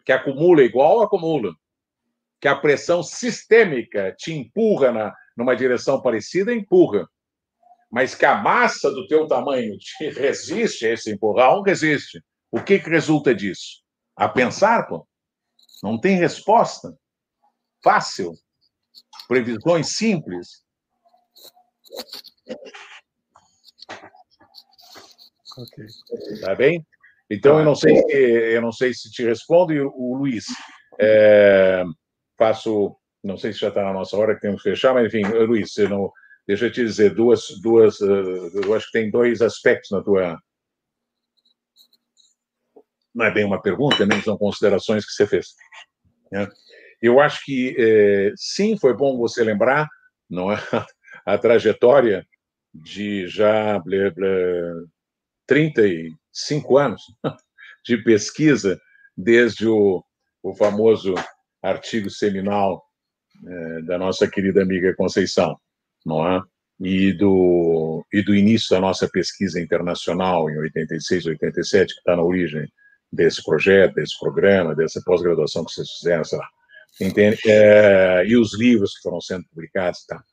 Que 0.05 0.11
acumula 0.11 0.61
igual? 0.61 1.01
Acumula 1.01 1.53
que 2.43 2.47
a 2.49 2.57
pressão 2.57 3.01
sistêmica 3.01 4.13
te 4.17 4.33
empurra 4.33 4.91
na, 4.91 5.15
numa 5.37 5.55
direção 5.55 6.01
parecida, 6.01 6.53
empurra. 6.53 7.07
Mas 7.89 8.15
que 8.15 8.25
a 8.25 8.35
massa 8.35 8.91
do 8.91 9.07
teu 9.07 9.25
tamanho 9.29 9.77
te 9.77 10.09
resiste 10.19 10.85
a 10.85 10.89
esse 10.89 11.09
empurrão, 11.09 11.61
resiste. 11.61 12.21
O 12.51 12.61
que, 12.61 12.79
que 12.79 12.89
resulta 12.89 13.33
disso? 13.33 13.81
A 14.13 14.27
pensar, 14.27 14.89
pô. 14.89 15.07
Não 15.81 15.97
tem 15.97 16.17
resposta. 16.17 16.93
Fácil. 17.81 18.33
Previsões 19.25 19.95
simples. 19.95 20.65
Ok. 25.57 25.85
Tá 26.41 26.55
bem? 26.55 26.85
Então, 27.29 27.59
eu 27.59 27.63
não 27.63 27.73
sei 27.73 27.95
se, 27.95 28.11
eu 28.11 28.61
não 28.61 28.73
sei 28.73 28.93
se 28.93 29.09
te 29.09 29.23
respondo, 29.23 29.71
e 29.71 29.79
o, 29.79 29.89
o 29.95 30.17
Luiz. 30.17 30.43
É 30.99 31.85
faço, 32.37 32.95
não 33.23 33.37
sei 33.37 33.53
se 33.53 33.59
já 33.59 33.69
está 33.69 33.83
na 33.83 33.93
nossa 33.93 34.17
hora 34.17 34.35
que 34.35 34.41
temos 34.41 34.61
que 34.61 34.69
fechar, 34.69 34.93
mas 34.93 35.07
enfim, 35.07 35.23
Luiz, 35.23 35.75
não, 35.89 36.11
deixa 36.47 36.65
eu 36.65 36.71
te 36.71 36.83
dizer 36.83 37.13
duas, 37.13 37.47
duas, 37.61 38.01
eh, 38.01 38.65
eu 38.65 38.73
acho 38.73 38.87
que 38.87 38.99
tem 38.99 39.11
dois 39.11 39.41
aspectos 39.41 39.91
na 39.91 40.01
tua, 40.01 40.37
não 43.13 43.25
é 43.25 43.31
bem 43.31 43.45
uma 43.45 43.61
pergunta, 43.61 44.05
nem 44.05 44.21
são 44.21 44.37
considerações 44.37 45.05
que 45.05 45.11
você 45.11 45.27
fez. 45.27 45.47
Né? 46.31 46.47
Eu 47.01 47.19
acho 47.19 47.43
que 47.45 47.75
é, 47.77 48.31
sim, 48.35 48.77
foi 48.77 48.95
bom 48.95 49.17
você 49.17 49.43
lembrar, 49.43 49.87
não 50.29 50.51
é, 50.51 50.57
a 51.25 51.37
trajetória 51.37 52.25
de 52.73 53.27
já 53.27 53.77
blá, 53.79 54.09
blá, 54.09 54.27
35 55.45 56.77
anos 56.77 57.01
de 57.85 57.97
pesquisa 57.97 58.79
desde 59.15 59.67
o, 59.67 60.03
o 60.41 60.55
famoso 60.55 61.13
artigo 61.63 62.09
seminal 62.09 62.83
é, 63.47 63.81
da 63.83 63.97
nossa 63.97 64.27
querida 64.27 64.61
amiga 64.61 64.95
Conceição, 64.95 65.57
não 66.05 66.27
é? 66.27 66.41
E 66.79 67.13
do, 67.13 68.05
e 68.11 68.21
do 68.21 68.35
início 68.35 68.69
da 68.71 68.81
nossa 68.81 69.07
pesquisa 69.07 69.61
internacional 69.61 70.49
em 70.49 70.57
86, 70.57 71.27
87, 71.27 71.93
que 71.93 71.99
está 71.99 72.15
na 72.15 72.23
origem 72.23 72.67
desse 73.11 73.43
projeto, 73.43 73.95
desse 73.95 74.19
programa, 74.19 74.75
dessa 74.75 75.01
pós-graduação 75.05 75.63
que 75.63 75.71
vocês 75.71 75.89
fizeram, 75.91 76.23
sei 76.23 76.37
lá. 76.37 76.47
Entende? 76.99 77.39
É, 77.47 78.23
e 78.25 78.35
os 78.35 78.57
livros 78.57 78.95
que 78.95 79.01
foram 79.01 79.21
sendo 79.21 79.45
publicados. 79.49 80.05
Tá? 80.05 80.23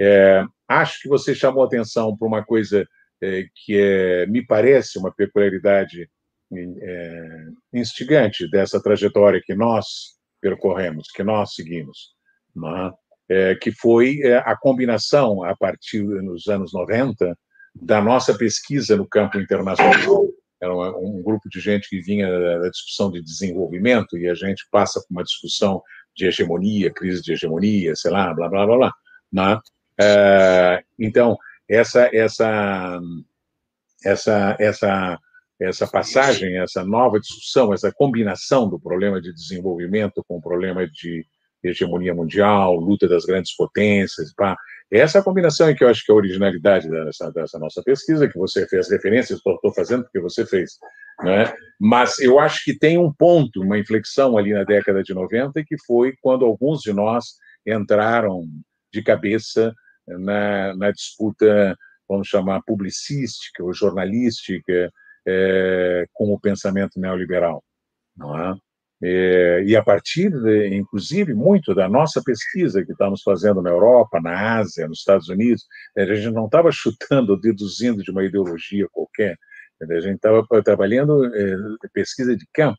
É, 0.00 0.44
acho 0.66 1.02
que 1.02 1.08
você 1.08 1.34
chamou 1.34 1.64
atenção 1.64 2.16
para 2.16 2.26
uma 2.26 2.44
coisa 2.44 2.86
é, 3.22 3.44
que 3.54 3.76
é, 3.76 4.26
me 4.26 4.44
parece 4.44 4.98
uma 4.98 5.12
peculiaridade 5.12 6.08
é, 6.52 7.46
instigante 7.72 8.48
dessa 8.50 8.82
trajetória 8.82 9.42
que 9.44 9.54
nós, 9.54 10.17
percorremos, 10.40 11.08
que 11.14 11.22
nós 11.22 11.54
seguimos, 11.54 12.14
é? 12.56 12.90
É, 13.30 13.54
que 13.56 13.70
foi 13.70 14.20
é, 14.22 14.38
a 14.38 14.56
combinação, 14.56 15.44
a 15.44 15.54
partir 15.54 16.02
dos 16.02 16.48
anos 16.48 16.72
90, 16.72 17.36
da 17.74 18.00
nossa 18.00 18.36
pesquisa 18.36 18.96
no 18.96 19.06
campo 19.06 19.38
internacional. 19.38 20.26
Era 20.60 20.74
um, 20.74 21.18
um 21.18 21.22
grupo 21.22 21.48
de 21.48 21.60
gente 21.60 21.88
que 21.88 22.00
vinha 22.00 22.26
da 22.58 22.68
discussão 22.70 23.10
de 23.10 23.22
desenvolvimento 23.22 24.16
e 24.16 24.28
a 24.28 24.34
gente 24.34 24.66
passa 24.70 25.00
por 25.00 25.06
uma 25.10 25.22
discussão 25.22 25.82
de 26.16 26.26
hegemonia, 26.26 26.92
crise 26.92 27.22
de 27.22 27.32
hegemonia, 27.32 27.94
sei 27.94 28.10
lá, 28.10 28.32
blá, 28.34 28.48
blá, 28.48 28.66
blá, 28.66 28.76
blá. 28.76 28.92
Né? 29.30 29.60
É, 30.00 30.82
então, 30.98 31.36
essa, 31.68 32.08
essa, 32.12 32.98
essa, 34.04 34.56
essa 34.58 35.18
essa 35.60 35.86
passagem, 35.86 36.58
essa 36.58 36.84
nova 36.84 37.18
discussão, 37.18 37.72
essa 37.72 37.92
combinação 37.92 38.68
do 38.68 38.78
problema 38.78 39.20
de 39.20 39.32
desenvolvimento 39.32 40.24
com 40.26 40.36
o 40.36 40.42
problema 40.42 40.86
de 40.86 41.26
hegemonia 41.62 42.14
mundial, 42.14 42.76
luta 42.76 43.08
das 43.08 43.24
grandes 43.24 43.54
potências, 43.56 44.32
pá. 44.34 44.56
essa 44.90 45.22
combinação 45.22 45.68
é 45.68 45.74
que 45.74 45.82
eu 45.82 45.88
acho 45.88 46.04
que 46.04 46.12
é 46.12 46.14
a 46.14 46.16
originalidade 46.16 46.88
dessa, 46.88 47.32
dessa 47.32 47.58
nossa 47.58 47.82
pesquisa, 47.82 48.28
que 48.28 48.38
você 48.38 48.66
fez 48.68 48.88
referência, 48.88 49.34
estou 49.34 49.74
fazendo 49.74 50.04
porque 50.04 50.20
você 50.20 50.46
fez, 50.46 50.78
né? 51.22 51.52
mas 51.80 52.20
eu 52.20 52.38
acho 52.38 52.64
que 52.64 52.78
tem 52.78 52.96
um 52.96 53.12
ponto, 53.12 53.60
uma 53.60 53.78
inflexão 53.78 54.38
ali 54.38 54.52
na 54.52 54.62
década 54.62 55.02
de 55.02 55.12
90, 55.12 55.64
que 55.64 55.76
foi 55.84 56.14
quando 56.20 56.44
alguns 56.44 56.80
de 56.80 56.92
nós 56.92 57.34
entraram 57.66 58.44
de 58.92 59.02
cabeça 59.02 59.74
na, 60.06 60.74
na 60.76 60.90
disputa, 60.92 61.76
vamos 62.08 62.28
chamar, 62.28 62.62
publicística 62.62 63.62
ou 63.62 63.74
jornalística, 63.74 64.90
é, 65.28 66.06
com 66.14 66.32
o 66.32 66.40
pensamento 66.40 66.98
neoliberal, 66.98 67.62
não 68.16 68.38
é? 68.38 68.56
é? 69.02 69.62
e 69.64 69.76
a 69.76 69.82
partir, 69.82 70.30
de, 70.30 70.74
inclusive, 70.74 71.34
muito 71.34 71.74
da 71.74 71.88
nossa 71.88 72.22
pesquisa 72.24 72.84
que 72.84 72.92
estamos 72.92 73.22
fazendo 73.22 73.60
na 73.60 73.70
Europa, 73.70 74.20
na 74.20 74.58
Ásia, 74.58 74.88
nos 74.88 75.00
Estados 75.00 75.28
Unidos, 75.28 75.66
a 75.96 76.04
gente 76.04 76.32
não 76.32 76.46
estava 76.46 76.70
chutando 76.72 77.38
deduzindo 77.38 78.02
de 78.02 78.10
uma 78.10 78.24
ideologia 78.24 78.86
qualquer, 78.90 79.36
a 79.80 80.00
gente 80.00 80.16
estava 80.16 80.44
trabalhando 80.64 81.24
é, 81.26 81.56
pesquisa 81.92 82.34
de 82.34 82.46
campo, 82.52 82.78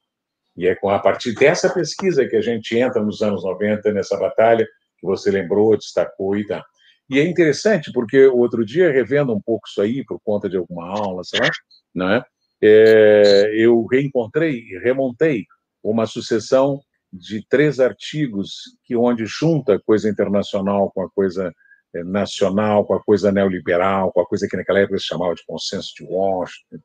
e 0.57 0.67
é 0.67 0.77
a 0.83 0.99
partir 0.99 1.33
dessa 1.35 1.73
pesquisa 1.73 2.27
que 2.27 2.35
a 2.35 2.41
gente 2.41 2.77
entra 2.77 3.01
nos 3.01 3.21
anos 3.21 3.45
90 3.45 3.93
nessa 3.93 4.17
batalha 4.17 4.67
que 4.99 5.07
você 5.07 5.31
lembrou, 5.31 5.77
destacou 5.77 6.35
e 6.35 6.45
tal. 6.45 6.61
E 7.09 7.17
é 7.19 7.23
interessante 7.23 7.91
porque 7.93 8.27
outro 8.27 8.65
dia, 8.65 8.91
revendo 8.91 9.33
um 9.33 9.41
pouco 9.41 9.67
isso 9.67 9.81
aí, 9.81 10.03
por 10.05 10.19
conta 10.19 10.49
de 10.49 10.57
alguma 10.57 10.89
aula, 10.89 11.23
sei 11.23 11.39
lá, 11.39 11.49
né, 11.95 12.17
é, 12.17 12.23
eu 12.61 13.85
reencontrei, 13.85 14.61
remontei 14.83 15.45
uma 15.83 16.05
sucessão 16.05 16.79
de 17.11 17.45
três 17.47 17.79
artigos 17.79 18.77
que 18.83 18.95
onde 18.95 19.25
junta 19.25 19.79
coisa 19.79 20.09
internacional 20.09 20.91
com 20.91 21.01
a 21.01 21.09
coisa 21.09 21.51
é, 21.95 22.03
nacional, 22.03 22.85
com 22.85 22.93
a 22.93 23.03
coisa 23.03 23.31
neoliberal, 23.31 24.11
com 24.11 24.21
a 24.21 24.25
coisa 24.25 24.47
que 24.47 24.55
naquela 24.55 24.79
época 24.79 24.99
se 24.99 25.05
chamava 25.05 25.33
de 25.33 25.43
consenso 25.45 25.93
de 25.97 26.03
Washington, 26.03 26.77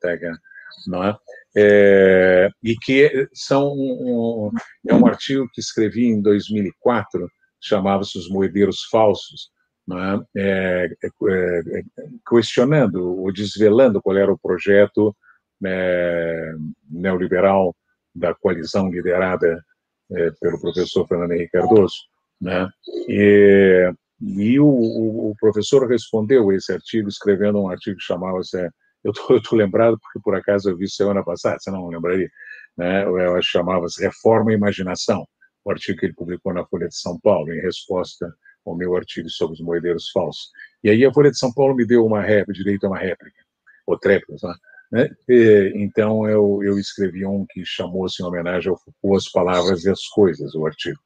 não 0.86 1.05
é? 1.05 1.16
É, 1.56 2.48
e 2.62 2.74
que 2.76 3.28
são 3.32 3.68
um, 3.68 4.51
é 4.88 4.94
um 4.94 5.06
artigo 5.06 5.46
que 5.52 5.60
escrevi 5.60 6.06
em 6.06 6.20
2004, 6.22 7.28
chamava-se 7.60 8.18
Os 8.18 8.28
Moedeiros 8.28 8.84
Falsos, 8.90 9.51
é? 9.92 10.40
É, 10.40 10.86
é, 10.86 11.78
é, 11.78 11.82
questionando 12.26 13.20
ou 13.20 13.30
desvelando 13.30 14.01
qual 14.01 14.16
era 14.16 14.32
o 14.32 14.38
projeto 14.38 15.14
é, 15.64 16.52
neoliberal 16.90 17.74
da 18.14 18.35
coalizão 18.35 18.90
liderada 18.90 19.62
é, 20.12 20.31
pelo 20.40 20.60
professor 20.60 21.06
Fernando 21.06 21.32
Henrique 21.32 21.52
Cardoso, 21.52 21.94
né? 22.40 22.68
E, 23.09 23.93
e 24.20 24.60
o, 24.60 24.66
o, 24.66 25.35
professor 25.40 25.89
respondeu 25.89 26.52
esse 26.52 26.72
artigo 26.72 27.09
escrevendo 27.09 27.60
um 27.60 27.68
artigo 27.68 27.97
que 27.97 28.05
chamava-se 28.05 28.68
eu 29.02 29.12
estou 29.36 29.59
lembrado 29.59 29.98
porque 30.01 30.18
por 30.20 30.35
acaso 30.35 30.70
eu 30.70 30.76
vi 30.76 30.89
semana 30.89 31.22
passada, 31.22 31.59
você 31.60 31.70
não 31.70 31.89
lembraria, 31.89 32.31
né? 32.76 33.05
Eu 33.05 33.40
chamava-se 33.43 34.02
Reforma 34.02 34.52
e 34.52 34.55
Imaginação, 34.55 35.26
o 35.64 35.70
artigo 35.70 35.98
que 35.98 36.06
ele 36.06 36.14
publicou 36.14 36.55
na 36.55 36.64
Folha 36.66 36.89
de 36.89 36.97
São 36.97 37.18
Paulo 37.20 37.52
em 37.52 37.60
resposta 37.60 38.32
ao 38.66 38.74
meu 38.74 38.97
artigo 38.97 39.28
sobre 39.28 39.55
os 39.55 39.60
moedeiros 39.60 40.10
falsos. 40.10 40.51
E 40.82 40.89
aí 40.89 41.05
a 41.05 41.12
Folha 41.12 41.31
de 41.31 41.39
São 41.39 41.52
Paulo 41.52 41.74
me 41.74 41.86
deu 41.86 42.05
uma 42.05 42.22
réplica, 42.22 42.52
direito 42.55 42.85
a 42.85 42.89
uma 42.89 42.98
réplica, 42.98 43.43
ou 43.86 43.98
tréplicas, 43.98 44.43
né? 44.43 44.55
Né? 44.95 45.11
E, 45.29 45.73
então 45.75 46.25
eu, 46.29 46.61
eu 46.62 46.79
escrevi 46.79 47.27
um 47.27 47.45
que 47.51 47.65
chamou-se 47.65 48.23
em 48.23 48.27
homenagem 48.27 48.71
ao 48.71 48.79
Foucault 48.79 49.16
As 49.16 49.29
Palavras 49.29 49.85
e 49.85 49.91
as 49.91 50.07
Coisas, 50.07 50.55
o 50.55 50.65
artigo. 50.65 51.01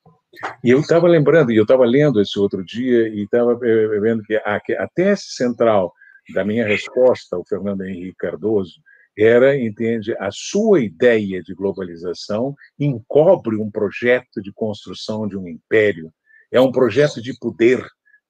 E 0.63 0.69
eu 0.69 0.81
estava 0.81 1.09
lembrando, 1.09 1.51
e 1.51 1.57
eu 1.57 1.63
estava 1.63 1.87
lendo 1.87 2.21
esse 2.21 2.39
outro 2.39 2.63
dia, 2.63 3.09
e 3.09 3.23
estava 3.23 3.59
vendo 3.59 4.23
que 4.25 4.37
a, 4.37 4.57
a 4.57 4.89
tese 4.95 5.23
central 5.31 5.91
da 6.35 6.45
minha 6.45 6.67
resposta 6.67 7.35
ao 7.35 7.47
Fernando 7.47 7.83
Henrique 7.83 8.19
Cardoso 8.19 8.75
era, 9.17 9.59
entende, 9.59 10.15
a 10.21 10.29
sua 10.31 10.83
ideia 10.83 11.43
de 11.43 11.55
globalização 11.55 12.55
encobre 12.79 13.57
um 13.57 13.71
projeto 13.71 14.43
de 14.43 14.53
construção 14.53 15.27
de 15.27 15.39
um 15.39 15.49
império, 15.49 16.13
é 16.53 16.61
um 16.61 16.71
projeto 16.71 17.23
de 17.23 17.33
poder, 17.39 17.83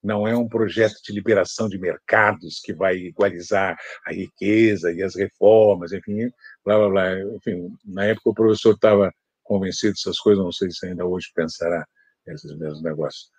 não 0.03 0.27
é 0.27 0.37
um 0.37 0.49
projeto 0.49 0.95
de 1.05 1.13
liberação 1.13 1.69
de 1.69 1.79
mercados 1.79 2.61
que 2.63 2.73
vai 2.73 2.97
igualizar 2.97 3.77
a 4.07 4.13
riqueza 4.13 4.93
e 4.93 5.03
as 5.03 5.17
reformas, 5.17 5.93
enfim, 5.93 6.31
blá 6.65 6.79
blá 6.79 6.89
blá. 6.89 7.21
Enfim, 7.37 7.69
na 7.85 8.05
época 8.05 8.31
o 8.31 8.35
professor 8.35 8.75
estava 8.75 9.13
convencido 9.43 9.95
dessas 9.95 10.19
coisas, 10.19 10.45
não 10.45 10.53
sei 10.53 10.71
se 10.71 10.87
ainda 10.87 11.07
hoje 11.07 11.29
pensará 11.35 11.85
esses 12.27 12.57
mesmos 12.59 12.83
negócios. 12.83 13.31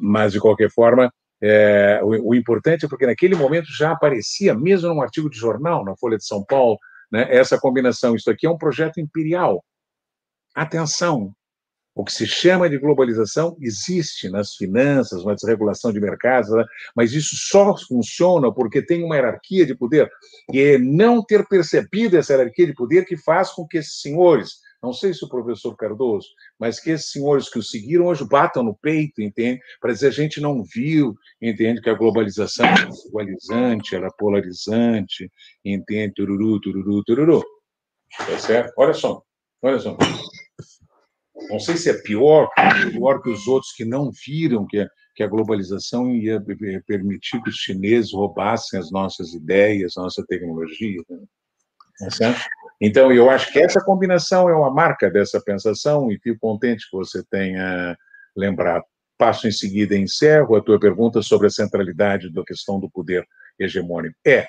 Mas, 0.00 0.32
de 0.32 0.40
qualquer 0.40 0.70
forma, 0.70 1.12
é, 1.42 2.00
o, 2.02 2.30
o, 2.30 2.34
importante 2.34 2.86
é 2.86 2.88
porque 2.88 3.06
naquele 3.06 3.34
momento 3.34 3.66
já 3.76 3.92
aparecia, 3.92 4.54
mesmo 4.54 4.88
num 4.88 5.02
artigo 5.02 5.28
de 5.28 5.36
jornal, 5.36 5.84
na 5.84 5.96
Folha 5.96 6.16
de 6.16 6.26
São 6.26 6.44
Paulo, 6.44 6.78
né, 7.12 7.26
essa 7.30 7.58
combinação. 7.58 8.14
Isso 8.14 8.30
aqui 8.30 8.46
é 8.46 8.50
um 8.50 8.58
projeto 8.58 8.98
imperial. 8.98 9.64
Atenção, 10.54 11.32
o 11.98 12.04
que 12.04 12.12
se 12.12 12.28
chama 12.28 12.70
de 12.70 12.78
globalização 12.78 13.56
existe 13.60 14.28
nas 14.30 14.54
finanças, 14.54 15.24
na 15.24 15.34
desregulação 15.34 15.92
de 15.92 15.98
mercados, 15.98 16.48
né? 16.50 16.64
mas 16.94 17.12
isso 17.12 17.34
só 17.34 17.76
funciona 17.76 18.54
porque 18.54 18.80
tem 18.80 19.02
uma 19.02 19.16
hierarquia 19.16 19.66
de 19.66 19.74
poder. 19.74 20.08
E 20.52 20.60
é 20.60 20.78
não 20.78 21.20
ter 21.20 21.44
percebido 21.48 22.16
essa 22.16 22.34
hierarquia 22.34 22.68
de 22.68 22.72
poder 22.72 23.04
que 23.04 23.16
faz 23.16 23.50
com 23.50 23.66
que 23.66 23.78
esses 23.78 24.00
senhores, 24.00 24.60
não 24.80 24.92
sei 24.92 25.12
se 25.12 25.24
o 25.24 25.28
professor 25.28 25.74
Cardoso, 25.74 26.28
mas 26.56 26.78
que 26.78 26.90
esses 26.90 27.10
senhores 27.10 27.50
que 27.50 27.58
o 27.58 27.64
seguiram 27.64 28.06
hoje 28.06 28.24
batam 28.24 28.62
no 28.62 28.76
peito, 28.76 29.20
entende? 29.20 29.60
Para 29.80 29.92
dizer 29.92 30.06
a 30.06 30.12
gente 30.12 30.40
não 30.40 30.62
viu, 30.62 31.16
entende? 31.42 31.80
Que 31.80 31.90
a 31.90 31.94
globalização 31.94 32.64
é 32.64 32.86
desigualizante, 32.86 33.96
ela 33.96 34.06
é 34.06 34.10
polarizante, 34.16 35.28
entende? 35.64 36.14
Tururu, 36.14 36.60
tururu, 36.60 37.02
tururu. 37.02 37.44
Tá 38.16 38.38
certo? 38.38 38.72
Olha 38.76 38.94
só, 38.94 39.20
olha 39.60 39.80
só. 39.80 39.96
Não 41.50 41.58
sei 41.58 41.76
se 41.76 41.90
é 41.90 41.94
pior, 41.94 42.48
pior 42.90 43.22
que 43.22 43.30
os 43.30 43.46
outros 43.46 43.72
que 43.72 43.84
não 43.84 44.10
viram 44.26 44.66
que 44.66 44.80
a, 44.80 44.88
que 45.14 45.22
a 45.22 45.26
globalização 45.26 46.14
ia 46.14 46.40
permitir 46.86 47.42
que 47.42 47.50
os 47.50 47.56
chineses 47.56 48.12
roubassem 48.12 48.78
as 48.78 48.90
nossas 48.90 49.34
ideias, 49.34 49.96
a 49.96 50.02
nossa 50.02 50.24
tecnologia. 50.26 51.00
Né? 51.08 51.18
É? 52.22 52.34
Então, 52.80 53.10
eu 53.12 53.28
acho 53.28 53.52
que 53.52 53.58
essa 53.58 53.80
combinação 53.80 54.48
é 54.48 54.54
uma 54.54 54.72
marca 54.72 55.10
dessa 55.10 55.40
pensação 55.40 56.10
e 56.12 56.18
fico 56.20 56.38
contente 56.38 56.88
que 56.88 56.96
você 56.96 57.22
tenha 57.30 57.96
lembrado. 58.36 58.84
Passo 59.16 59.48
em 59.48 59.52
seguida 59.52 59.96
e 59.96 60.00
encerro 60.00 60.54
a 60.54 60.62
tua 60.62 60.78
pergunta 60.78 61.20
sobre 61.22 61.48
a 61.48 61.50
centralidade 61.50 62.32
da 62.32 62.44
questão 62.44 62.78
do 62.78 62.88
poder 62.88 63.26
hegemônico. 63.58 64.14
É, 64.24 64.46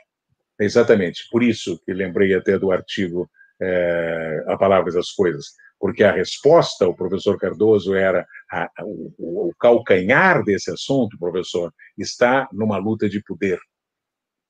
exatamente, 0.60 1.28
por 1.32 1.42
isso 1.42 1.82
que 1.84 1.92
lembrei 1.92 2.36
até 2.36 2.60
do 2.60 2.72
artigo 2.72 3.28
é, 3.60 4.44
A 4.48 4.56
Palavras 4.56 4.94
das 4.94 5.10
Coisas, 5.12 5.48
porque 5.80 6.04
a 6.04 6.12
resposta, 6.12 6.88
o 6.88 6.96
professor 6.96 7.38
Cardoso, 7.38 7.96
era 7.96 8.28
a, 8.52 8.70
o, 8.84 9.50
o 9.50 9.54
calcanhar 9.60 10.44
desse 10.44 10.72
assunto, 10.72 11.18
professor, 11.18 11.74
está 11.98 12.48
numa 12.52 12.78
luta 12.78 13.08
de 13.08 13.24
poder, 13.24 13.60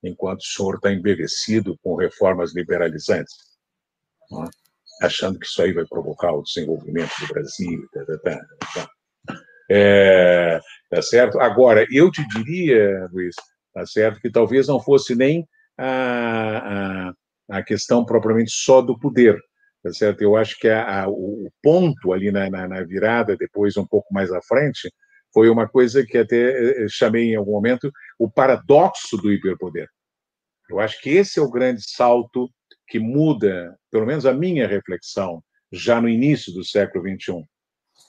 enquanto 0.02 0.40
o 0.40 0.44
senhor 0.44 0.74
está 0.76 0.92
embevecido 0.92 1.78
com 1.82 1.94
reformas 1.94 2.54
liberalizantes 2.54 3.50
né? 4.30 4.48
achando 5.02 5.38
que 5.38 5.46
isso 5.46 5.62
aí 5.62 5.72
vai 5.72 5.84
provocar 5.86 6.32
o 6.32 6.42
desenvolvimento 6.42 7.10
do 7.20 7.28
Brasil. 7.28 7.88
Tá, 7.92 8.04
tá, 8.04 8.18
tá, 8.18 8.40
tá. 8.74 8.90
É, 9.70 10.60
tá 10.90 11.00
certo? 11.02 11.40
Agora, 11.40 11.86
eu 11.90 12.10
te 12.10 12.26
diria, 12.28 13.08
Luiz, 13.12 13.34
tá 13.72 13.86
certo, 13.86 14.20
que 14.20 14.30
talvez 14.30 14.66
não 14.68 14.80
fosse 14.80 15.14
nem 15.14 15.48
a, 15.78 17.08
a, 17.48 17.58
a 17.58 17.62
questão 17.62 18.04
propriamente 18.04 18.50
só 18.50 18.82
do 18.82 18.98
poder, 18.98 19.40
tá 19.82 19.92
certo? 19.92 20.22
Eu 20.22 20.36
acho 20.36 20.58
que 20.58 20.68
a, 20.68 21.04
a, 21.04 21.08
o 21.08 21.50
ponto 21.62 22.12
ali 22.12 22.30
na, 22.30 22.50
na, 22.50 22.68
na, 22.68 22.82
virada, 22.84 23.36
depois 23.36 23.76
um 23.76 23.86
pouco 23.86 24.12
mais 24.12 24.30
à 24.32 24.40
frente, 24.42 24.92
foi 25.32 25.48
uma 25.48 25.68
coisa 25.68 26.04
que 26.04 26.18
até 26.18 26.84
eh, 26.84 26.86
chamei 26.88 27.32
em 27.32 27.36
algum 27.36 27.52
momento 27.52 27.90
o 28.18 28.30
paradoxo 28.30 29.16
do 29.16 29.32
hiperpoder. 29.32 29.88
Eu 30.68 30.80
acho 30.80 31.00
que 31.00 31.10
esse 31.10 31.38
é 31.38 31.42
o 31.42 31.50
grande 31.50 31.82
salto 31.84 32.48
que 32.88 32.98
muda, 32.98 33.76
pelo 33.90 34.06
menos 34.06 34.26
a 34.26 34.32
minha 34.32 34.66
reflexão, 34.66 35.42
já 35.72 36.00
no 36.00 36.08
início 36.08 36.52
do 36.52 36.64
século 36.64 37.04
XXI. 37.04 37.44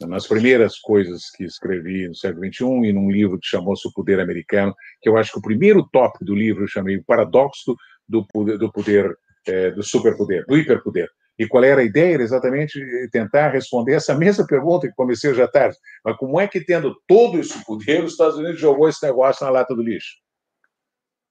Nas 0.07 0.25
primeiras 0.27 0.79
coisas 0.79 1.29
que 1.29 1.43
escrevi 1.43 2.07
no 2.07 2.15
século 2.15 2.51
XXI 2.51 2.89
e 2.89 2.93
num 2.93 3.11
livro 3.11 3.39
que 3.39 3.47
chamou-se 3.47 3.87
O 3.87 3.93
Poder 3.93 4.19
Americano, 4.19 4.73
que 4.99 5.07
eu 5.07 5.17
acho 5.17 5.33
que 5.33 5.39
o 5.39 5.43
primeiro 5.43 5.87
tópico 5.91 6.25
do 6.25 6.33
livro 6.33 6.63
eu 6.63 6.67
chamei 6.67 6.97
O 6.97 7.03
Paradoxo 7.03 7.75
do 8.07 8.25
Poder, 8.25 8.57
do, 8.57 8.71
poder, 8.71 9.15
é, 9.45 9.69
do 9.71 9.83
Superpoder, 9.83 10.43
do 10.47 10.57
Hiperpoder. 10.57 11.07
E 11.41 11.47
qual 11.47 11.63
era 11.63 11.81
a 11.81 11.83
ideia? 11.83 12.13
Era 12.13 12.21
exatamente 12.21 12.79
tentar 13.11 13.49
responder 13.49 13.95
essa 13.95 14.13
mesma 14.13 14.45
pergunta 14.45 14.87
que 14.87 14.93
comecei 14.93 15.31
à 15.41 15.47
tarde. 15.47 15.75
Mas 16.05 16.15
como 16.17 16.39
é 16.39 16.47
que, 16.47 16.63
tendo 16.63 16.95
todo 17.07 17.39
esse 17.39 17.65
poder, 17.65 18.03
os 18.03 18.11
Estados 18.11 18.37
Unidos 18.37 18.59
jogou 18.59 18.87
esse 18.87 19.03
negócio 19.03 19.43
na 19.43 19.51
lata 19.51 19.73
do 19.73 19.81
lixo? 19.81 20.17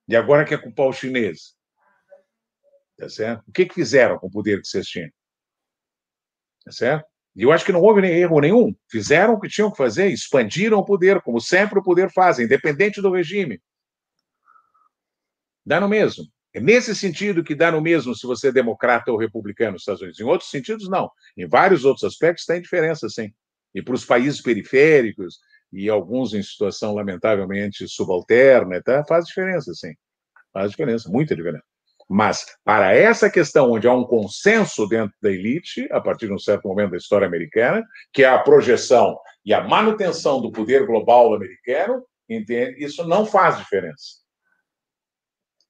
E 0.09 0.15
agora 0.17 0.43
quer 0.43 0.61
culpar 0.61 0.89
os 0.89 0.97
chineses? 0.97 1.55
Tá 2.97 3.07
certo? 3.07 3.47
O 3.47 3.53
que, 3.53 3.65
que 3.65 3.73
fizeram 3.73 4.19
com 4.19 4.27
o 4.27 4.29
poder 4.29 4.59
que 4.59 4.67
vocês 4.67 4.85
tinham? 4.85 5.09
Tá 6.65 6.73
certo? 6.73 7.05
E 7.33 7.43
eu 7.43 7.53
acho 7.53 7.63
que 7.63 7.71
não 7.71 7.81
houve 7.81 8.05
erro 8.05 8.41
nenhum. 8.41 8.75
Fizeram 8.89 9.35
o 9.35 9.39
que 9.39 9.47
tinham 9.47 9.71
que 9.71 9.77
fazer, 9.77 10.07
expandiram 10.07 10.77
o 10.77 10.83
poder, 10.83 11.21
como 11.21 11.39
sempre 11.39 11.79
o 11.79 11.83
poder 11.83 12.11
faz, 12.11 12.37
independente 12.37 13.01
do 13.01 13.13
regime. 13.13 13.61
Dá 15.65 15.79
no 15.79 15.87
mesmo. 15.87 16.25
É 16.53 16.59
nesse 16.59 16.93
sentido 16.95 17.43
que 17.43 17.55
dá 17.55 17.71
no 17.71 17.81
mesmo 17.81 18.13
se 18.13 18.27
você 18.27 18.49
é 18.49 18.51
democrata 18.51 19.11
ou 19.11 19.17
republicano 19.17 19.73
nos 19.73 19.83
Estados 19.83 20.01
Unidos. 20.01 20.19
Em 20.19 20.23
outros 20.23 20.49
sentidos, 20.49 20.89
não. 20.89 21.09
Em 21.37 21.47
vários 21.47 21.85
outros 21.85 22.03
aspectos 22.03 22.45
tem 22.45 22.61
diferença, 22.61 23.07
sim. 23.09 23.31
E 23.73 23.81
para 23.81 23.95
os 23.95 24.03
países 24.03 24.41
periféricos, 24.41 25.39
e 25.71 25.89
alguns 25.89 26.33
em 26.33 26.43
situação 26.43 26.93
lamentavelmente 26.93 27.87
subalterna, 27.87 28.81
tá? 28.81 29.05
faz 29.05 29.25
diferença, 29.25 29.73
sim. 29.73 29.93
Faz 30.51 30.71
diferença, 30.71 31.09
muita 31.09 31.35
diferença. 31.35 31.63
Mas, 32.09 32.45
para 32.65 32.93
essa 32.93 33.29
questão 33.29 33.71
onde 33.71 33.87
há 33.87 33.93
um 33.93 34.03
consenso 34.03 34.85
dentro 34.85 35.15
da 35.21 35.31
elite, 35.31 35.87
a 35.91 36.01
partir 36.01 36.27
de 36.27 36.33
um 36.33 36.39
certo 36.39 36.67
momento 36.67 36.91
da 36.91 36.97
história 36.97 37.25
americana, 37.25 37.81
que 38.11 38.23
é 38.23 38.27
a 38.27 38.39
projeção 38.39 39.17
e 39.45 39.53
a 39.53 39.63
manutenção 39.63 40.41
do 40.41 40.51
poder 40.51 40.85
global 40.85 41.33
americano, 41.33 42.03
entende? 42.29 42.83
isso 42.83 43.07
não 43.07 43.25
faz 43.25 43.57
diferença. 43.57 44.20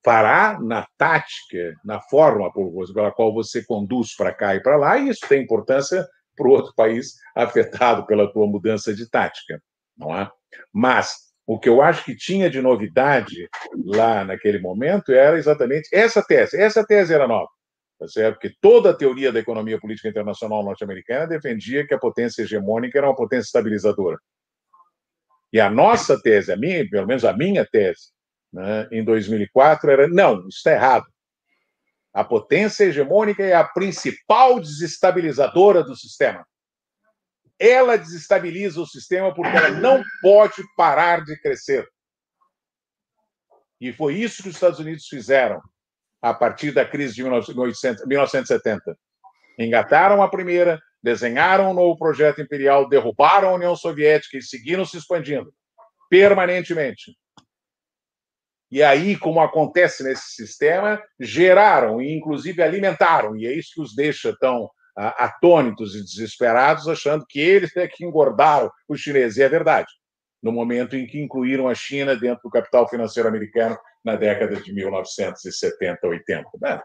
Fará 0.04 0.60
na 0.60 0.88
tática, 0.98 1.76
na 1.86 2.00
forma 2.02 2.52
pela 2.94 3.12
qual 3.12 3.34
você 3.34 3.64
conduz 3.64 4.16
para 4.16 4.34
cá 4.34 4.56
e 4.56 4.62
para 4.62 4.78
lá, 4.78 4.98
e 4.98 5.10
isso 5.10 5.28
tem 5.28 5.44
importância 5.44 6.08
para 6.36 6.48
o 6.48 6.52
outro 6.52 6.74
país 6.76 7.14
afetado 7.36 8.06
pela 8.06 8.32
tua 8.32 8.48
mudança 8.48 8.94
de 8.94 9.08
tática, 9.10 9.62
não 9.96 10.18
é? 10.18 10.30
Mas 10.74 11.32
o 11.46 11.60
que 11.60 11.70
eu 11.70 11.82
acho 11.82 12.04
que 12.06 12.16
tinha 12.16 12.50
de 12.50 12.62
novidade 12.62 13.48
lá 13.86 14.24
naquele 14.24 14.60
momento 14.60 15.12
era 15.12 15.38
exatamente 15.38 15.90
essa 15.94 16.24
tese. 16.24 16.60
Essa 16.60 16.86
tese 16.86 17.14
era 17.14 17.28
nova, 17.28 17.50
tá 18.00 18.08
certo? 18.08 18.36
Porque 18.36 18.56
toda 18.62 18.92
a 18.92 18.96
teoria 18.96 19.32
da 19.32 19.40
economia 19.40 19.80
política 19.80 20.10
internacional 20.10 20.64
norte-americana 20.64 21.28
defendia 21.28 21.86
que 21.86 21.94
a 21.94 22.00
potência 22.00 22.44
hegemônica 22.44 22.98
era 22.98 23.08
uma 23.08 23.16
potência 23.16 23.48
estabilizadora. 23.48 24.18
E 25.54 25.60
a 25.60 25.70
nossa 25.70 26.20
tese, 26.22 26.52
a 26.52 26.58
minha, 26.58 26.88
pelo 26.90 27.06
menos 27.06 27.26
a 27.26 27.34
minha 27.34 27.68
tese, 27.70 28.14
né, 28.52 28.88
em 28.92 29.04
2004 29.04 29.92
era 29.92 30.08
não, 30.08 30.40
isso 30.48 30.58
está 30.58 30.72
errado. 30.72 31.06
A 32.14 32.24
potência 32.24 32.84
hegemônica 32.84 33.44
é 33.44 33.54
a 33.54 33.64
principal 33.64 34.60
desestabilizadora 34.60 35.84
do 35.84 35.96
sistema 35.96 36.46
ela 37.62 37.96
desestabiliza 37.96 38.82
o 38.82 38.88
sistema 38.88 39.32
porque 39.32 39.56
ela 39.56 39.70
não 39.70 40.04
pode 40.20 40.64
parar 40.76 41.24
de 41.24 41.40
crescer. 41.40 41.88
E 43.80 43.94
foi 43.94 44.16
isso 44.16 44.42
que 44.42 44.50
os 44.50 44.56
Estados 44.56 44.80
Unidos 44.80 45.06
fizeram 45.06 45.62
a 46.20 46.34
partir 46.34 46.72
da 46.72 46.84
crise 46.84 47.14
de 47.14 47.24
1970. 47.24 48.98
Engataram 49.60 50.24
a 50.24 50.28
primeira, 50.28 50.82
desenharam 51.04 51.70
um 51.70 51.74
novo 51.76 52.00
projeto 52.00 52.42
imperial, 52.42 52.90
derrubaram 52.90 53.50
a 53.50 53.54
União 53.54 53.76
Soviética 53.76 54.38
e 54.38 54.42
seguiram 54.42 54.84
se 54.84 54.98
expandindo 54.98 55.54
permanentemente. 56.10 57.16
E 58.72 58.82
aí, 58.82 59.18
como 59.18 59.42
acontece 59.42 60.04
nesse 60.04 60.32
sistema, 60.32 61.02
geraram 61.20 62.02
e, 62.02 62.16
inclusive, 62.16 62.62
alimentaram, 62.64 63.36
e 63.36 63.46
é 63.46 63.54
isso 63.54 63.72
que 63.76 63.82
os 63.82 63.94
deixa 63.94 64.36
tão 64.40 64.70
atônitos 64.96 65.96
e 65.96 66.02
desesperados, 66.02 66.88
achando 66.88 67.26
que 67.28 67.40
eles 67.40 67.76
é 67.76 67.88
que 67.88 68.06
engordaram 68.06 68.72
os 68.88 69.00
chineses. 69.00 69.38
E 69.38 69.44
é 69.44 69.50
verdade, 69.50 69.92
no 70.42 70.52
momento 70.52 70.96
em 70.96 71.06
que 71.06 71.20
incluíram 71.20 71.68
a 71.68 71.76
China 71.76 72.16
dentro 72.16 72.44
do 72.44 72.50
capital 72.50 72.88
financeiro 72.88 73.28
americano 73.28 73.78
na 74.04 74.16
década 74.16 74.56
de 74.56 74.74
1970, 74.74 76.08
80. 76.08 76.50
Né? 76.62 76.82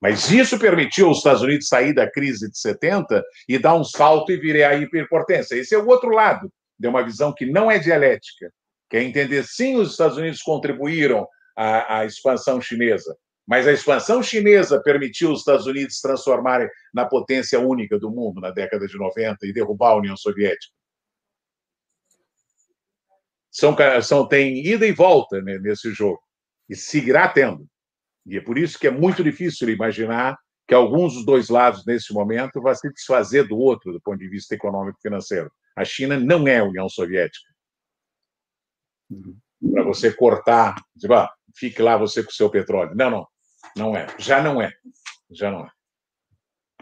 Mas 0.00 0.30
isso 0.30 0.58
permitiu 0.58 1.10
os 1.10 1.18
Estados 1.18 1.42
Unidos 1.42 1.68
sair 1.68 1.94
da 1.94 2.10
crise 2.10 2.50
de 2.50 2.58
70 2.58 3.22
e 3.48 3.58
dar 3.58 3.74
um 3.74 3.84
salto 3.84 4.32
e 4.32 4.36
virar 4.36 4.70
a 4.70 4.76
hiperpotência. 4.76 5.54
Esse 5.54 5.74
é 5.74 5.78
o 5.78 5.86
outro 5.86 6.10
lado 6.10 6.52
de 6.78 6.88
uma 6.88 7.02
visão 7.02 7.32
que 7.32 7.46
não 7.46 7.70
é 7.70 7.78
dialética, 7.78 8.50
que 8.92 8.98
é 8.98 9.02
entender 9.02 9.42
sim 9.44 9.76
os 9.76 9.92
Estados 9.92 10.18
Unidos 10.18 10.42
contribuíram 10.42 11.26
à, 11.56 12.00
à 12.00 12.04
expansão 12.04 12.60
chinesa, 12.60 13.16
mas 13.48 13.66
a 13.66 13.72
expansão 13.72 14.22
chinesa 14.22 14.82
permitiu 14.82 15.32
os 15.32 15.38
Estados 15.38 15.66
Unidos 15.66 15.98
transformarem 15.98 16.68
na 16.92 17.06
potência 17.06 17.58
única 17.58 17.98
do 17.98 18.10
mundo 18.10 18.38
na 18.38 18.50
década 18.50 18.86
de 18.86 18.98
90 18.98 19.46
e 19.46 19.52
derrubar 19.54 19.92
a 19.92 19.96
União 19.96 20.14
Soviética. 20.14 20.74
São, 23.50 23.74
são, 24.02 24.28
tem 24.28 24.62
ida 24.62 24.86
e 24.86 24.92
volta 24.92 25.40
né, 25.40 25.58
nesse 25.58 25.90
jogo, 25.94 26.20
e 26.68 26.76
seguirá 26.76 27.26
tendo. 27.28 27.66
E 28.26 28.36
é 28.36 28.42
por 28.42 28.58
isso 28.58 28.78
que 28.78 28.86
é 28.86 28.90
muito 28.90 29.24
difícil 29.24 29.70
imaginar 29.70 30.36
que 30.68 30.74
alguns 30.74 31.14
dos 31.14 31.24
dois 31.24 31.48
lados, 31.48 31.82
nesse 31.86 32.12
momento, 32.12 32.60
vão 32.60 32.74
se 32.74 32.92
desfazer 32.92 33.48
do 33.48 33.56
outro, 33.56 33.90
do 33.90 34.02
ponto 34.02 34.18
de 34.18 34.28
vista 34.28 34.54
econômico 34.54 34.98
e 34.98 35.02
financeiro. 35.02 35.50
A 35.74 35.82
China 35.82 36.20
não 36.20 36.46
é 36.46 36.58
a 36.58 36.64
União 36.64 36.90
Soviética. 36.90 37.51
Para 39.72 39.84
você 39.84 40.12
cortar, 40.12 40.74
dizer, 40.94 41.12
ah, 41.12 41.30
fique 41.56 41.80
lá 41.80 41.96
você 41.96 42.22
com 42.22 42.30
o 42.30 42.34
seu 42.34 42.50
petróleo. 42.50 42.94
Não, 42.94 43.10
não, 43.10 43.26
não 43.76 43.96
é. 43.96 44.06
Já 44.18 44.42
não 44.42 44.60
é. 44.60 44.72
Já 45.30 45.50
não 45.50 45.64
é. 45.64 45.68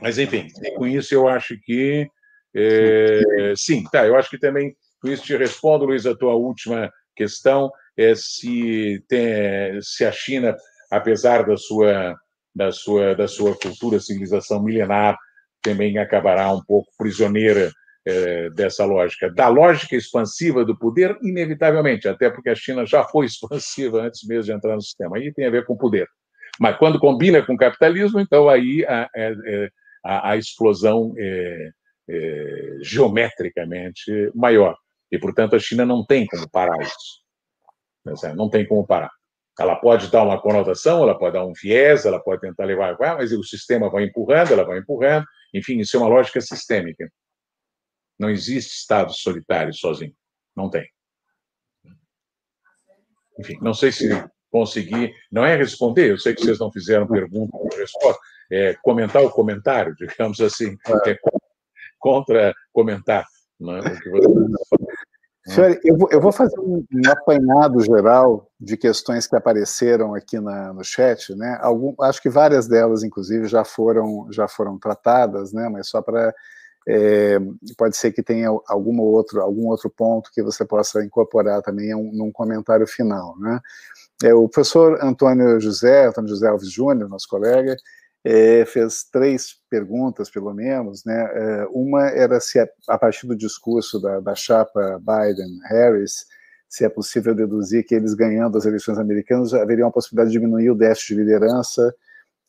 Mas, 0.01 0.19
enfim, 0.19 0.49
com 0.77 0.87
isso 0.87 1.15
eu 1.15 1.29
acho 1.29 1.57
que. 1.63 2.09
É, 2.55 3.53
sim, 3.57 3.85
tá. 3.85 4.07
Eu 4.07 4.17
acho 4.17 4.31
que 4.31 4.39
também, 4.39 4.75
com 5.01 5.09
isso 5.09 5.23
te 5.23 5.37
respondo, 5.37 5.85
Luiz, 5.85 6.07
a 6.07 6.17
tua 6.17 6.35
última 6.35 6.91
questão 7.15 7.71
é 7.97 8.15
se, 8.15 9.05
tem, 9.09 9.81
se 9.83 10.05
a 10.05 10.11
China 10.11 10.57
apesar 10.91 11.47
da 11.47 11.57
sua, 11.57 12.17
da 12.55 12.73
sua, 12.73 13.15
da 13.15 13.29
sua 13.29 13.57
cultura, 13.57 14.01
civilização 14.01 14.63
milenar, 14.63 15.17
também 15.63 15.99
acabará 15.99 16.53
um 16.53 16.63
pouco 16.65 16.91
prisioneira 16.99 17.71
é, 18.07 18.51
dessa 18.51 18.85
lógica. 18.85 19.31
Da 19.31 19.49
lógica 19.49 19.97
expansiva 19.97 20.65
do 20.65 20.77
poder, 20.77 21.19
inevitavelmente, 21.23 22.09
até 22.09 22.31
porque 22.31 22.51
a 22.51 22.55
China 22.55 22.85
já 22.87 23.05
foi 23.05 23.27
expansiva 23.27 24.03
antes 24.03 24.27
mesmo 24.27 24.45
de 24.45 24.53
entrar 24.53 24.75
no 24.75 24.83
sistema. 24.83 25.17
Aí 25.17 25.33
tem 25.33 25.47
a 25.47 25.51
ver 25.51 25.65
com 25.65 25.77
poder. 25.77 26.09
Mas 26.59 26.77
quando 26.77 26.99
combina 26.99 27.45
com 27.45 27.55
o 27.55 27.59
capitalismo, 27.59 28.21
então 28.21 28.49
aí 28.49 28.85
a, 28.87 29.09
é, 29.15 29.33
é, 29.47 29.69
a, 30.05 30.31
a 30.33 30.37
explosão 30.37 31.15
é, 31.17 31.71
é, 32.09 32.77
geometricamente 32.83 34.31
maior. 34.35 34.77
E, 35.11 35.19
portanto, 35.19 35.57
a 35.57 35.59
China 35.59 35.85
não 35.85 36.05
tem 36.05 36.27
como 36.27 36.49
parar 36.51 36.81
isso. 36.83 37.21
Não 38.37 38.49
tem 38.49 38.67
como 38.67 38.87
parar. 38.87 39.11
Ela 39.59 39.77
pode 39.77 40.11
dar 40.11 40.23
uma 40.23 40.41
conotação, 40.41 41.03
ela 41.03 41.19
pode 41.19 41.35
dar 41.35 41.45
um 41.45 41.53
viés, 41.53 42.07
ela 42.07 42.19
pode 42.19 42.41
tentar 42.41 42.65
levar, 42.65 42.97
mas 42.99 43.33
o 43.33 43.43
sistema 43.43 43.91
vai 43.91 44.05
empurrando, 44.05 44.53
ela 44.53 44.65
vai 44.65 44.79
empurrando. 44.79 45.27
Enfim, 45.53 45.79
isso 45.79 45.97
é 45.97 46.01
uma 46.01 46.09
lógica 46.09 46.41
sistêmica. 46.41 47.11
Não 48.21 48.29
existe 48.29 48.77
Estado 48.77 49.15
solitário 49.15 49.73
sozinho. 49.73 50.15
Não 50.55 50.69
tem. 50.69 50.87
Enfim, 53.39 53.59
não 53.63 53.73
sei 53.73 53.91
se 53.91 54.09
consegui. 54.51 55.11
Não 55.33 55.43
é 55.43 55.57
responder, 55.57 56.11
eu 56.11 56.19
sei 56.19 56.35
que 56.35 56.43
vocês 56.43 56.59
não 56.59 56.71
fizeram 56.71 57.09
pergunta 57.09 57.57
ou 57.57 57.67
resposta. 57.75 58.21
É 58.53 58.75
comentar 58.83 59.23
o 59.23 59.31
comentário, 59.31 59.95
digamos 59.95 60.39
assim. 60.39 60.77
É 61.07 61.17
contra 61.99 62.55
comentar. 62.75 63.25
Não 63.59 63.77
é? 63.77 63.81
O 63.81 64.01
que 64.01 64.11
você 64.11 65.55
Senhor, 65.55 65.81
eu 65.83 65.97
vou, 65.97 66.09
eu 66.13 66.21
vou 66.21 66.31
fazer 66.31 66.61
um, 66.61 66.85
um, 66.93 67.11
apanhado 67.11 67.81
geral 67.81 68.51
de 68.61 68.77
questões 68.77 69.27
que 69.27 69.35
apareceram 69.35 70.15
aqui 70.15 70.39
na, 70.39 70.73
no 70.75 70.85
chat, 70.85 71.35
né? 71.35 71.59
Algum, 71.63 71.95
acho 72.03 72.21
que 72.21 72.29
várias 72.29 72.69
delas, 72.69 73.03
inclusive, 73.03 73.49
já 73.49 73.65
foram, 73.65 74.31
já 74.31 74.47
foram 74.47 74.79
tratadas, 74.79 75.53
né? 75.53 75.69
Mas 75.71 75.89
só 75.89 76.03
para 76.03 76.35
é, 76.89 77.39
pode 77.77 77.97
ser 77.97 78.13
que 78.13 78.23
tenha 78.23 78.49
algum 78.67 79.01
outro, 79.01 79.41
algum 79.41 79.69
outro 79.69 79.91
ponto 79.91 80.31
que 80.33 80.43
você 80.43 80.65
possa 80.65 81.05
incorporar 81.05 81.63
também 81.63 81.95
um, 81.95 82.11
num 82.13 82.33
comentário 82.33 82.87
final, 82.87 83.39
né? 83.39 83.61
É, 84.23 84.35
o 84.35 84.49
professor 84.49 85.03
Antônio 85.03 85.59
José, 85.61 86.07
Antônio 86.07 86.29
José 86.29 86.49
Alves 86.49 86.71
Júnior, 86.71 87.09
nosso 87.09 87.27
colega, 87.27 87.75
é, 88.23 88.65
fez 88.67 89.05
três 89.05 89.57
perguntas, 89.71 90.31
pelo 90.31 90.53
menos. 90.53 91.05
Né? 91.05 91.15
É, 91.33 91.67
uma 91.71 92.09
era 92.09 92.39
se, 92.39 92.59
a, 92.59 92.69
a 92.89 92.99
partir 92.99 93.27
do 93.27 93.37
discurso 93.37 93.99
da, 94.01 94.21
da 94.21 94.35
chapa 94.35 95.01
Biden-Harris, 95.01 96.27
se 96.69 96.85
é 96.85 96.89
possível 96.89 97.35
deduzir 97.35 97.85
que 97.85 97.95
eles 97.95 98.15
ganhando 98.15 98.57
as 98.59 98.65
eleições 98.65 98.99
americanas 98.99 99.53
haveria 99.55 99.85
uma 99.85 99.93
possibilidade 99.93 100.31
de 100.31 100.39
diminuir 100.39 100.71
o 100.71 100.75
déficit 100.75 101.15
de 101.15 101.21
liderança 101.21 101.95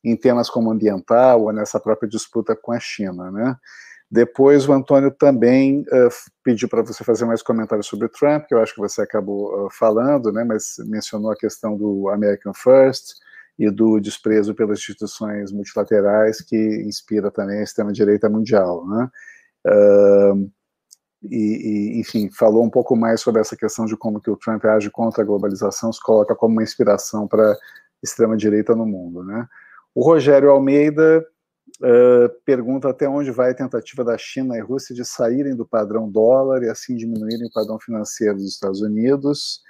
em 0.04 0.16
temas 0.16 0.50
como 0.50 0.72
ambiental 0.72 1.44
ou 1.44 1.54
nessa 1.54 1.80
própria 1.80 2.10
disputa 2.10 2.56
com 2.56 2.72
a 2.72 2.80
China, 2.80 3.32
né? 3.32 3.56
Depois 4.12 4.68
o 4.68 4.74
Antônio 4.74 5.10
também 5.10 5.82
uh, 5.82 6.10
pediu 6.44 6.68
para 6.68 6.82
você 6.82 7.04
fazer 7.04 7.26
mais 7.26 7.42
comentários 7.42 7.88
sobre 7.88 8.08
o 8.08 8.10
Trump, 8.10 8.46
que 8.46 8.54
eu 8.54 8.60
acho 8.60 8.76
que 8.76 8.82
você 8.82 9.02
acabou 9.02 9.68
uh, 9.68 9.70
falando, 9.72 10.32
né? 10.34 10.44
Mas 10.44 10.76
mencionou 10.86 11.32
a 11.32 11.36
questão 11.36 11.78
do 11.78 12.10
American 12.10 12.54
First, 12.54 13.14
e 13.62 13.70
do 13.70 14.00
desprezo 14.00 14.56
pelas 14.56 14.80
instituições 14.80 15.52
multilaterais 15.52 16.42
que 16.42 16.58
inspira 16.84 17.30
também 17.30 17.60
a 17.60 17.64
extrema-direita 17.64 18.28
mundial. 18.28 18.88
Né? 18.88 19.10
Uh, 19.68 20.52
e, 21.24 21.38
e, 21.38 22.00
enfim, 22.00 22.28
falou 22.32 22.64
um 22.64 22.70
pouco 22.72 22.96
mais 22.96 23.22
sobre 23.22 23.40
essa 23.40 23.56
questão 23.56 23.86
de 23.86 23.96
como 23.96 24.20
que 24.20 24.32
o 24.32 24.36
Trump 24.36 24.66
age 24.66 24.90
contra 24.90 25.22
a 25.22 25.26
globalização, 25.26 25.94
se 25.94 26.02
coloca 26.02 26.36
como 26.36 26.54
uma 26.54 26.64
inspiração 26.64 27.28
para 27.28 27.56
extrema-direita 28.02 28.76
no 28.76 28.86
mundo. 28.86 29.24
Né? 29.24 29.48
O 29.94 30.04
Rogério 30.04 30.50
Almeida 30.50 31.24
uh, 31.82 32.30
pergunta 32.46 32.90
até 32.90 33.08
onde 33.08 33.32
vai 33.32 33.52
a 33.52 33.56
tentativa 33.56 34.04
da 34.04 34.18
China 34.18 34.58
e 34.58 34.62
Rússia 34.62 34.96
de 34.96 35.04
saírem 35.04 35.56
do 35.56 35.66
padrão 35.66 36.10
dólar 36.10 36.64
e 36.64 36.70
assim 36.70 36.96
diminuírem 36.96 37.48
o 37.48 37.52
padrão 37.52 37.80
financeiro 37.80 38.36
dos 38.36 38.54
Estados 38.54 38.82
Unidos 38.82 39.62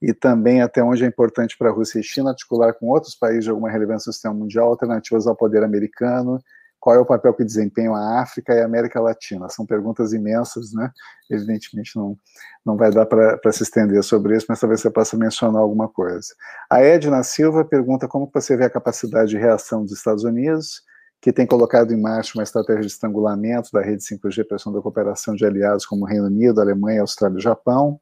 e 0.00 0.12
também 0.12 0.60
até 0.60 0.82
onde 0.82 1.04
é 1.04 1.06
importante 1.06 1.56
para 1.58 1.70
a 1.70 1.72
Rússia 1.72 1.98
e 1.98 2.02
China 2.02 2.30
articular 2.30 2.74
com 2.74 2.86
outros 2.86 3.14
países 3.14 3.44
de 3.44 3.50
alguma 3.50 3.70
relevância 3.70 4.08
no 4.10 4.12
sistema 4.12 4.34
mundial 4.34 4.68
alternativas 4.68 5.26
ao 5.26 5.34
poder 5.34 5.62
americano, 5.62 6.38
qual 6.78 6.94
é 6.94 7.00
o 7.00 7.06
papel 7.06 7.34
que 7.34 7.44
desempenham 7.44 7.96
a 7.96 8.20
África 8.20 8.54
e 8.54 8.60
a 8.60 8.64
América 8.64 9.00
Latina? 9.00 9.48
São 9.48 9.66
perguntas 9.66 10.12
imensas, 10.12 10.72
né? 10.72 10.90
Evidentemente 11.28 11.96
não, 11.96 12.16
não 12.64 12.76
vai 12.76 12.92
dar 12.92 13.06
para 13.06 13.52
se 13.52 13.64
estender 13.64 14.00
sobre 14.04 14.36
isso, 14.36 14.46
mas 14.48 14.60
talvez 14.60 14.82
você 14.82 14.90
possa 14.90 15.16
mencionar 15.16 15.60
alguma 15.60 15.88
coisa. 15.88 16.28
A 16.70 16.80
Edna 16.80 17.22
Silva 17.24 17.64
pergunta 17.64 18.06
como 18.06 18.30
você 18.32 18.56
vê 18.56 18.66
a 18.66 18.70
capacidade 18.70 19.30
de 19.30 19.36
reação 19.36 19.82
dos 19.82 19.92
Estados 19.92 20.22
Unidos, 20.22 20.82
que 21.20 21.32
tem 21.32 21.46
colocado 21.46 21.92
em 21.92 22.00
marcha 22.00 22.38
uma 22.38 22.42
estratégia 22.42 22.82
de 22.82 22.88
estrangulamento 22.88 23.70
da 23.72 23.82
rede 23.82 24.02
5G 24.02 24.46
pressão 24.46 24.72
da 24.72 24.80
cooperação 24.80 25.34
de 25.34 25.44
aliados 25.44 25.86
como 25.86 26.04
Reino 26.04 26.26
Unido, 26.26 26.60
Alemanha, 26.60 27.00
Austrália 27.00 27.38
e 27.38 27.42
Japão, 27.42 28.00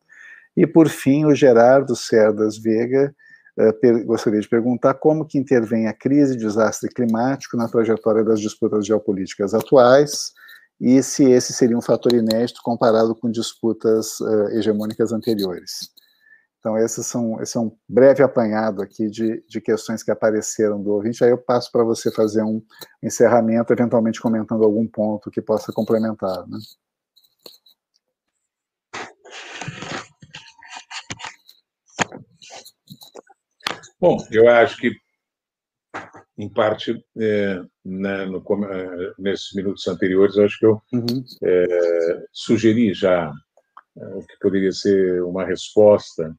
e, 0.56 0.66
por 0.66 0.88
fim, 0.88 1.24
o 1.24 1.34
Gerardo 1.34 1.96
Cerdas 1.96 2.56
Veiga 2.56 3.14
uh, 3.58 4.04
gostaria 4.04 4.40
de 4.40 4.48
perguntar 4.48 4.94
como 4.94 5.26
que 5.26 5.38
intervém 5.38 5.88
a 5.88 5.92
crise 5.92 6.34
e 6.34 6.38
desastre 6.38 6.88
climático 6.90 7.56
na 7.56 7.68
trajetória 7.68 8.22
das 8.22 8.40
disputas 8.40 8.86
geopolíticas 8.86 9.54
atuais 9.54 10.32
e 10.80 11.02
se 11.02 11.24
esse 11.24 11.52
seria 11.52 11.78
um 11.78 11.82
fator 11.82 12.12
inédito 12.12 12.60
comparado 12.62 13.14
com 13.14 13.30
disputas 13.30 14.20
uh, 14.20 14.48
hegemônicas 14.50 15.12
anteriores. 15.12 15.93
Então, 16.64 16.78
esses 16.78 17.04
são, 17.04 17.42
esse 17.42 17.58
é 17.58 17.60
um 17.60 17.76
breve 17.86 18.22
apanhado 18.22 18.80
aqui 18.80 19.06
de, 19.10 19.44
de 19.46 19.60
questões 19.60 20.02
que 20.02 20.10
apareceram 20.10 20.82
do 20.82 20.94
ouvinte. 20.94 21.22
Aí 21.22 21.28
eu 21.28 21.36
passo 21.36 21.70
para 21.70 21.84
você 21.84 22.10
fazer 22.10 22.42
um 22.42 22.62
encerramento, 23.02 23.70
eventualmente 23.70 24.18
comentando 24.18 24.64
algum 24.64 24.86
ponto 24.86 25.30
que 25.30 25.42
possa 25.42 25.70
complementar. 25.74 26.48
Né? 26.48 26.58
Bom, 34.00 34.16
eu 34.32 34.48
acho 34.48 34.78
que, 34.78 34.90
em 36.38 36.48
parte, 36.48 36.98
é, 37.20 37.60
né, 37.84 38.24
no, 38.24 38.42
é, 38.72 39.12
nesses 39.18 39.52
minutos 39.52 39.86
anteriores, 39.86 40.38
acho 40.38 40.58
que 40.58 40.64
eu 40.64 40.80
uhum. 40.94 41.24
é, 41.42 42.24
sugeri 42.32 42.94
já 42.94 43.30
é, 43.98 44.06
o 44.14 44.20
que 44.20 44.38
poderia 44.40 44.72
ser 44.72 45.22
uma 45.24 45.44
resposta 45.44 46.34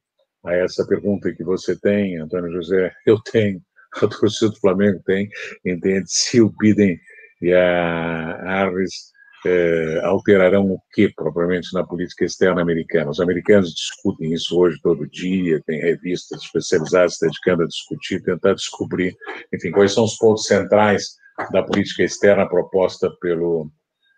a 0.46 0.54
essa 0.54 0.86
pergunta 0.86 1.34
que 1.34 1.44
você 1.44 1.78
tem, 1.78 2.18
Antônio 2.18 2.52
José, 2.52 2.92
eu 3.06 3.20
tenho, 3.20 3.60
a 3.96 4.06
torcida 4.06 4.50
do 4.50 4.60
Flamengo 4.60 5.00
tem, 5.04 5.28
entende 5.64 6.04
se 6.06 6.40
o 6.40 6.50
Biden 6.50 6.98
e 7.42 7.52
a 7.52 8.36
Harris 8.42 9.12
é, 9.44 10.00
alterarão 10.04 10.70
o 10.70 10.80
que 10.92 11.12
propriamente 11.14 11.72
na 11.72 11.84
política 11.84 12.24
externa 12.24 12.62
americana. 12.62 13.10
Os 13.10 13.20
americanos 13.20 13.74
discutem 13.74 14.32
isso 14.32 14.58
hoje 14.58 14.80
todo 14.82 15.08
dia, 15.08 15.62
tem 15.66 15.80
revistas 15.80 16.42
especializadas 16.42 17.16
dedicando 17.20 17.62
a 17.62 17.66
discutir, 17.66 18.22
tentar 18.22 18.54
descobrir, 18.54 19.14
enfim, 19.52 19.70
quais 19.70 19.92
são 19.92 20.04
os 20.04 20.16
pontos 20.16 20.46
centrais 20.46 21.16
da 21.52 21.62
política 21.62 22.02
externa 22.02 22.48
proposta 22.48 23.10
pelo, 23.20 23.70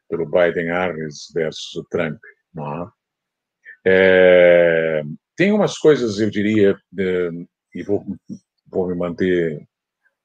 pelo 0.09 0.27
Biden-Harris 0.27 1.27
versus 1.35 1.75
o 1.77 1.85
Trump. 1.91 2.19
É? 2.57 2.89
é, 3.85 5.03
tem 5.39 5.53
umas 5.53 5.79
coisas, 5.79 6.19
eu 6.19 6.29
diria, 6.29 6.77
e 7.73 7.83
vou, 7.85 8.05
vou 8.67 8.89
me 8.89 8.97
manter 8.97 9.65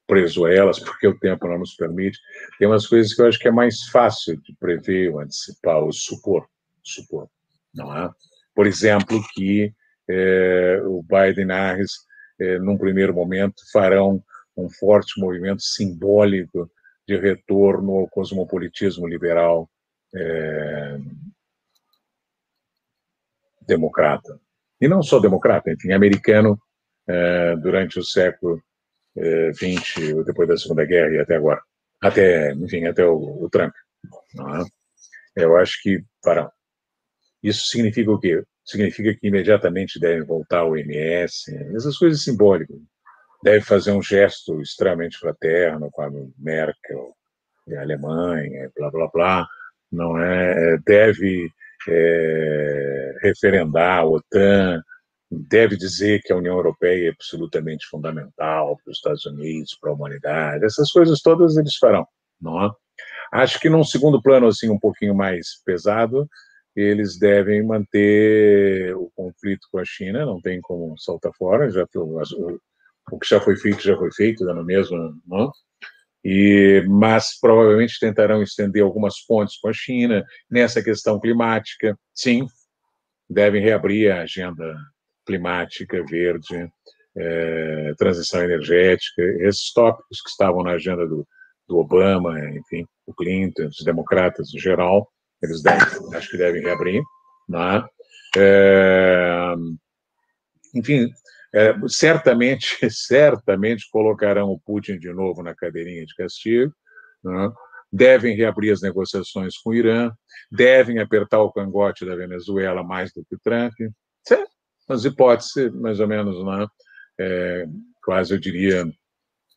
preso 0.07 0.43
a 0.43 0.51
elas, 0.51 0.79
porque 0.79 1.07
o 1.07 1.19
tempo 1.19 1.47
não 1.47 1.59
nos 1.59 1.75
permite. 1.75 2.17
Tem 2.57 2.67
umas 2.67 2.87
coisas 2.87 3.13
que 3.13 3.21
eu 3.21 3.27
acho 3.27 3.37
que 3.37 3.47
é 3.47 3.51
mais 3.51 3.83
fácil 3.89 4.41
de 4.41 4.55
prever, 4.55 5.13
ou 5.13 5.19
antecipar, 5.19 5.77
ou 5.77 5.93
supor, 5.93 6.47
supor, 6.81 7.29
não 7.71 7.95
é? 7.95 8.09
Por 8.55 8.65
exemplo, 8.65 9.21
que 9.35 9.71
é, 10.09 10.81
o 10.83 11.03
Biden 11.03 11.45
e 11.45 11.53
Harris, 11.53 11.91
é, 12.39 12.57
num 12.57 12.75
primeiro 12.75 13.13
momento, 13.13 13.61
farão 13.71 14.21
um 14.57 14.67
forte 14.67 15.19
movimento 15.21 15.61
simbólico 15.61 16.71
de 17.07 17.17
retorno 17.17 17.99
ao 17.99 18.09
cosmopolitismo 18.09 19.07
liberal 19.07 19.69
é, 20.15 20.97
democrata. 23.67 24.41
E 24.83 24.87
não 24.89 25.01
só 25.01 25.17
democrata, 25.17 25.71
enfim, 25.71 25.93
americano 25.93 26.59
é, 27.07 27.55
durante 27.55 27.97
o 27.99 28.03
século 28.03 28.61
XX, 29.53 29.97
é, 29.97 30.23
depois 30.25 30.49
da 30.49 30.57
Segunda 30.57 30.83
Guerra 30.83 31.13
e 31.13 31.19
até 31.19 31.37
agora. 31.37 31.61
Até, 32.01 32.51
enfim, 32.51 32.83
até 32.85 33.05
o, 33.05 33.45
o 33.45 33.49
Trump. 33.49 33.73
É? 35.37 35.43
Eu 35.45 35.55
acho 35.55 35.81
que 35.81 36.03
farão. 36.21 36.51
Isso 37.41 37.67
significa 37.67 38.11
o 38.11 38.19
quê? 38.19 38.43
Significa 38.65 39.13
que 39.13 39.25
imediatamente 39.25 39.97
devem 40.01 40.25
voltar 40.25 40.59
ao 40.59 40.75
MS, 40.75 41.45
essas 41.73 41.97
coisas 41.97 42.21
simbólicas. 42.21 42.75
Deve 43.41 43.61
fazer 43.61 43.93
um 43.93 44.01
gesto 44.01 44.61
extremamente 44.61 45.17
fraterno 45.17 45.89
com 45.91 46.01
a 46.01 46.11
Merkel 46.37 47.15
e 47.67 47.75
a 47.75 47.83
Alemanha, 47.83 48.69
blá, 48.75 48.91
blá, 48.91 49.07
blá. 49.07 49.47
Não 49.89 50.21
é? 50.21 50.77
Deve 50.85 51.49
é, 51.87 53.02
referendar 53.23 53.99
a 53.99 54.05
OTAN, 54.05 54.81
deve 55.31 55.75
dizer 55.77 56.21
que 56.21 56.31
a 56.31 56.35
União 56.35 56.55
Europeia 56.55 57.07
é 57.07 57.11
absolutamente 57.11 57.87
fundamental 57.87 58.77
para 58.77 58.91
os 58.91 58.97
Estados 58.97 59.25
Unidos, 59.25 59.77
para 59.79 59.91
a 59.91 59.93
humanidade, 59.93 60.65
essas 60.65 60.91
coisas 60.91 61.21
todas 61.21 61.57
eles 61.57 61.75
farão, 61.77 62.05
não 62.39 62.63
é? 62.63 62.69
Acho 63.31 63.59
que 63.59 63.69
num 63.69 63.83
segundo 63.83 64.21
plano 64.21 64.47
assim 64.47 64.69
um 64.69 64.79
pouquinho 64.79 65.15
mais 65.15 65.61
pesado, 65.65 66.27
eles 66.75 67.17
devem 67.17 67.63
manter 67.63 68.95
o 68.95 69.11
conflito 69.15 69.67
com 69.71 69.79
a 69.79 69.85
China, 69.85 70.25
não 70.25 70.39
tem 70.39 70.61
como 70.61 70.97
saltar 70.99 71.31
fora, 71.35 71.69
já 71.69 71.85
o, 71.95 73.19
que 73.19 73.27
já 73.27 73.39
foi 73.39 73.55
feito 73.55 73.81
já 73.81 73.97
foi 73.97 74.11
feito, 74.11 74.45
dando 74.45 74.63
mesmo, 74.63 75.19
não? 75.25 75.45
É? 75.45 75.51
E, 76.25 76.85
mas 76.87 77.37
provavelmente 77.39 77.99
tentarão 77.99 78.41
estender 78.41 78.81
algumas 78.81 79.19
pontes 79.25 79.57
com 79.57 79.67
a 79.67 79.73
China 79.73 80.23
nessa 80.49 80.81
questão 80.81 81.19
climática. 81.19 81.99
Sim, 82.15 82.47
devem 83.33 83.61
reabrir 83.61 84.11
a 84.11 84.21
agenda 84.21 84.75
climática, 85.25 86.03
verde, 86.05 86.69
é, 87.17 87.93
transição 87.97 88.43
energética, 88.43 89.21
esses 89.39 89.71
tópicos 89.73 90.21
que 90.21 90.29
estavam 90.29 90.63
na 90.63 90.71
agenda 90.71 91.07
do, 91.07 91.27
do 91.67 91.77
Obama, 91.77 92.39
enfim, 92.55 92.85
o 93.05 93.13
Clinton, 93.13 93.67
os 93.67 93.83
democratas 93.83 94.53
em 94.53 94.59
geral, 94.59 95.07
eles 95.41 95.61
devem, 95.61 96.15
acho 96.15 96.29
que 96.29 96.37
devem 96.37 96.61
reabrir. 96.61 97.01
Né? 97.47 97.83
É, 98.37 99.53
enfim, 100.75 101.09
é, 101.53 101.75
certamente, 101.87 102.77
certamente 102.89 103.89
colocarão 103.91 104.49
o 104.49 104.59
Putin 104.59 104.97
de 104.97 105.11
novo 105.13 105.43
na 105.43 105.53
cadeirinha 105.53 106.05
de 106.05 106.15
castigo, 106.15 106.73
né? 107.23 107.51
Devem 107.93 108.35
reabrir 108.35 108.71
as 108.71 108.81
negociações 108.81 109.57
com 109.57 109.69
o 109.69 109.75
Irã, 109.75 110.11
devem 110.51 110.99
apertar 110.99 111.41
o 111.41 111.51
cangote 111.51 112.05
da 112.05 112.15
Venezuela 112.15 112.83
mais 112.83 113.13
do 113.13 113.23
que 113.23 113.35
o 113.35 113.39
Trump. 113.39 113.73
Sim, 114.27 114.43
as 114.89 115.05
hipóteses, 115.05 115.71
mais 115.73 115.99
ou 115.99 116.07
menos, 116.07 116.43
né? 116.43 116.67
É, 117.19 117.65
quase 118.03 118.33
eu 118.33 118.39
diria 118.39 118.83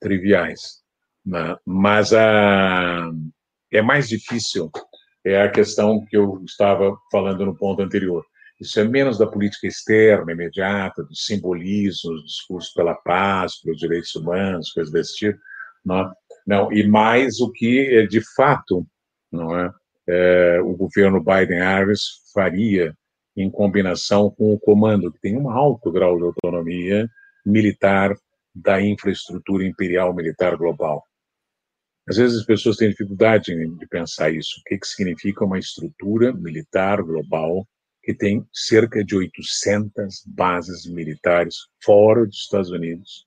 triviais. 0.01 0.83
Né? 1.25 1.57
Mas 1.65 2.13
a, 2.13 3.11
é 3.73 3.81
mais 3.81 4.09
difícil, 4.09 4.71
é 5.25 5.43
a 5.43 5.51
questão 5.51 6.05
que 6.05 6.17
eu 6.17 6.43
estava 6.45 6.97
falando 7.11 7.47
no 7.47 7.57
ponto 7.57 7.83
anterior 7.83 8.25
isso 8.61 8.81
é 8.81 8.85
menos 8.85 9.19
da 9.19 9.27
política 9.27 9.67
externa, 9.67 10.33
imediata, 10.33 11.03
dos 11.05 11.27
simbolismos, 11.27 12.25
discurso 12.25 12.73
pela 12.75 12.95
paz, 12.95 13.61
pelos 13.61 13.79
direitos 13.79 14.15
humanos, 14.15 14.73
coisas 14.73 14.93
desse 14.93 15.15
tipo. 15.17 15.39
Não, 15.85 16.11
não 16.47 16.73
e 16.73 16.87
mais 16.87 17.41
o 17.41 17.51
que, 17.51 18.07
de 18.07 18.21
fato, 18.35 18.87
não 19.33 19.59
é, 19.59 19.71
é 20.09 20.61
o 20.61 20.75
governo 20.77 21.23
Biden-Harris 21.23 22.03
faria 22.33 22.95
em 23.37 23.51
combinação 23.51 24.31
com 24.31 24.55
o 24.55 24.59
comando, 24.59 25.13
que 25.13 25.21
tem 25.21 25.37
um 25.37 25.51
alto 25.51 25.91
grau 25.91 26.17
de 26.17 26.25
autonomia 26.25 27.09
militar 27.45 28.17
da 28.55 28.81
infraestrutura 28.81 29.67
imperial 29.67 30.15
militar 30.15 30.57
global. 30.57 31.05
Às 32.09 32.17
vezes 32.17 32.39
as 32.39 32.47
pessoas 32.47 32.77
têm 32.77 32.89
dificuldade 32.89 33.53
de 33.55 33.87
pensar 33.89 34.31
isso. 34.31 34.61
O 34.61 34.63
que, 34.65 34.79
que 34.79 34.87
significa 34.87 35.45
uma 35.45 35.59
estrutura 35.59 36.33
militar 36.33 37.03
global 37.03 37.67
que 38.03 38.15
tem 38.15 38.47
cerca 38.53 39.05
de 39.05 39.17
800 39.17 40.23
bases 40.25 40.87
militares 40.87 41.57
fora 41.85 42.25
dos 42.25 42.37
Estados 42.37 42.71
Unidos, 42.71 43.26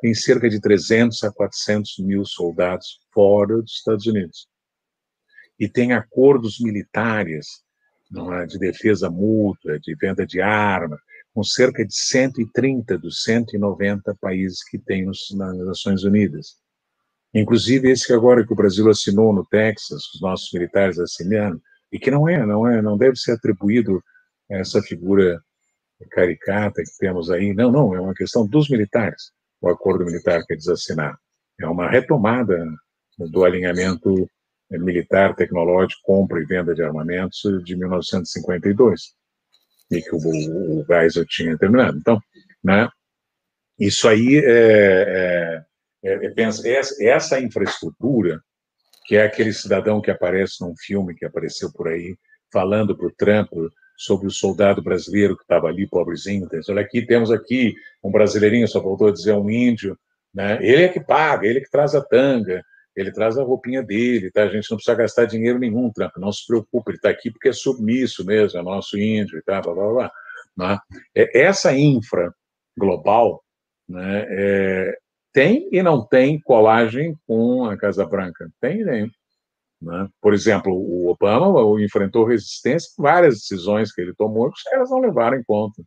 tem 0.00 0.14
cerca 0.14 0.48
de 0.48 0.60
300 0.60 1.22
a 1.24 1.32
400 1.32 1.98
mil 1.98 2.24
soldados 2.24 3.00
fora 3.12 3.60
dos 3.60 3.72
Estados 3.72 4.06
Unidos, 4.06 4.48
e 5.58 5.68
tem 5.68 5.92
acordos 5.92 6.58
militares 6.58 7.46
é, 8.32 8.46
de 8.46 8.58
defesa 8.58 9.10
mútua, 9.10 9.78
de 9.78 9.94
venda 9.94 10.26
de 10.26 10.40
armas, 10.40 10.98
com 11.32 11.44
cerca 11.44 11.86
de 11.86 11.94
130 11.94 12.98
dos 12.98 13.22
190 13.22 14.16
países 14.20 14.64
que 14.64 14.78
tem 14.78 15.04
nos, 15.04 15.28
nas 15.36 15.56
Nações 15.58 16.02
Unidas. 16.02 16.56
Inclusive 17.32 17.90
esse 17.90 18.06
que 18.06 18.12
agora 18.12 18.44
que 18.44 18.52
o 18.52 18.56
Brasil 18.56 18.88
assinou 18.88 19.32
no 19.32 19.46
Texas, 19.46 20.02
os 20.14 20.20
nossos 20.20 20.50
militares 20.52 20.98
assinaram, 20.98 21.60
e 21.92 21.98
que 21.98 22.10
não 22.10 22.28
é, 22.28 22.44
não 22.44 22.66
é, 22.66 22.82
não 22.82 22.96
deve 22.96 23.16
ser 23.16 23.32
atribuído 23.32 24.02
a 24.50 24.56
essa 24.56 24.82
figura 24.82 25.40
caricata 26.10 26.82
que 26.82 26.98
temos 26.98 27.30
aí. 27.30 27.52
Não, 27.54 27.70
não, 27.70 27.94
é 27.94 28.00
uma 28.00 28.14
questão 28.14 28.46
dos 28.46 28.68
militares, 28.68 29.30
o 29.60 29.68
acordo 29.68 30.04
militar 30.04 30.44
que 30.46 30.54
eles 30.54 30.68
assinaram. 30.68 31.16
É 31.60 31.66
uma 31.66 31.88
retomada 31.88 32.64
do 33.18 33.44
alinhamento 33.44 34.28
militar, 34.70 35.34
tecnológico, 35.34 36.00
compra 36.04 36.40
e 36.40 36.46
venda 36.46 36.74
de 36.74 36.82
armamentos 36.82 37.42
de 37.64 37.76
1952, 37.76 39.14
e 39.90 40.00
que 40.00 40.14
o, 40.14 40.18
o, 40.18 40.84
Geisel 40.84 41.26
tinha 41.26 41.58
terminado. 41.58 41.98
Então, 41.98 42.20
né, 42.62 42.88
isso 43.78 44.08
aí 44.08 44.36
é, 44.36 45.64
é, 46.04 46.10
é, 46.12 46.32
é 46.36 47.04
essa 47.08 47.40
infraestrutura 47.40 48.40
que 49.04 49.16
é 49.16 49.24
aquele 49.24 49.52
cidadão 49.52 50.00
que 50.00 50.10
aparece 50.10 50.60
num 50.60 50.74
filme 50.76 51.16
que 51.16 51.24
apareceu 51.24 51.72
por 51.72 51.88
aí, 51.88 52.16
falando 52.52 52.96
para 52.96 53.06
o 53.06 53.12
Trump 53.12 53.50
sobre 54.00 54.26
o 54.26 54.30
soldado 54.30 54.80
brasileiro 54.80 55.36
que 55.36 55.42
estava 55.42 55.66
ali, 55.66 55.86
pobrezinho. 55.86 56.48
Olha 56.70 56.80
aqui, 56.80 57.04
temos 57.04 57.30
aqui 57.30 57.74
um 58.02 58.10
brasileirinho, 58.10 58.66
só 58.66 58.80
voltou 58.80 59.08
a 59.08 59.12
dizer 59.12 59.34
um 59.34 59.50
índio, 59.50 59.94
né? 60.34 60.58
Ele 60.62 60.84
é 60.84 60.88
que 60.88 61.00
paga, 61.00 61.46
ele 61.46 61.58
é 61.58 61.62
que 61.62 61.70
traz 61.70 61.94
a 61.94 62.00
tanga, 62.00 62.64
ele 62.96 63.12
traz 63.12 63.36
a 63.36 63.42
roupinha 63.42 63.82
dele, 63.82 64.30
tá? 64.30 64.44
A 64.44 64.48
gente 64.48 64.70
não 64.70 64.78
precisa 64.78 64.96
gastar 64.96 65.26
dinheiro 65.26 65.58
nenhum, 65.58 65.92
Trump, 65.92 66.16
não 66.16 66.32
se 66.32 66.46
preocupe, 66.46 66.92
ele 66.92 66.96
está 66.96 67.10
aqui 67.10 67.30
porque 67.30 67.50
é 67.50 67.52
submisso 67.52 68.24
mesmo, 68.24 68.58
é 68.58 68.62
nosso 68.62 68.96
índio 68.96 69.38
e 69.38 69.42
tal, 69.42 69.60
blá, 69.60 69.74
blá, 69.74 69.92
blá. 69.92 70.12
Né? 70.56 70.78
É, 71.14 71.42
essa 71.42 71.76
infra 71.76 72.34
global, 72.78 73.44
né, 73.86 74.24
é, 74.30 74.98
tem 75.30 75.68
e 75.70 75.82
não 75.82 76.06
tem 76.06 76.40
colagem 76.40 77.14
com 77.26 77.66
a 77.66 77.76
Casa 77.76 78.06
Branca. 78.06 78.48
Tem 78.62 78.80
e 78.80 78.84
tem. 78.86 79.10
Né? 79.80 80.08
Por 80.20 80.34
exemplo, 80.34 80.72
o 80.72 81.08
Obama 81.08 81.48
enfrentou 81.82 82.24
resistência 82.24 82.90
em 82.98 83.02
várias 83.02 83.36
decisões 83.36 83.92
que 83.92 84.00
ele 84.00 84.14
tomou 84.14 84.50
que 84.50 84.58
os 84.58 84.62
caras 84.62 84.90
não 84.90 85.00
levaram 85.00 85.38
em 85.38 85.44
conta. 85.44 85.82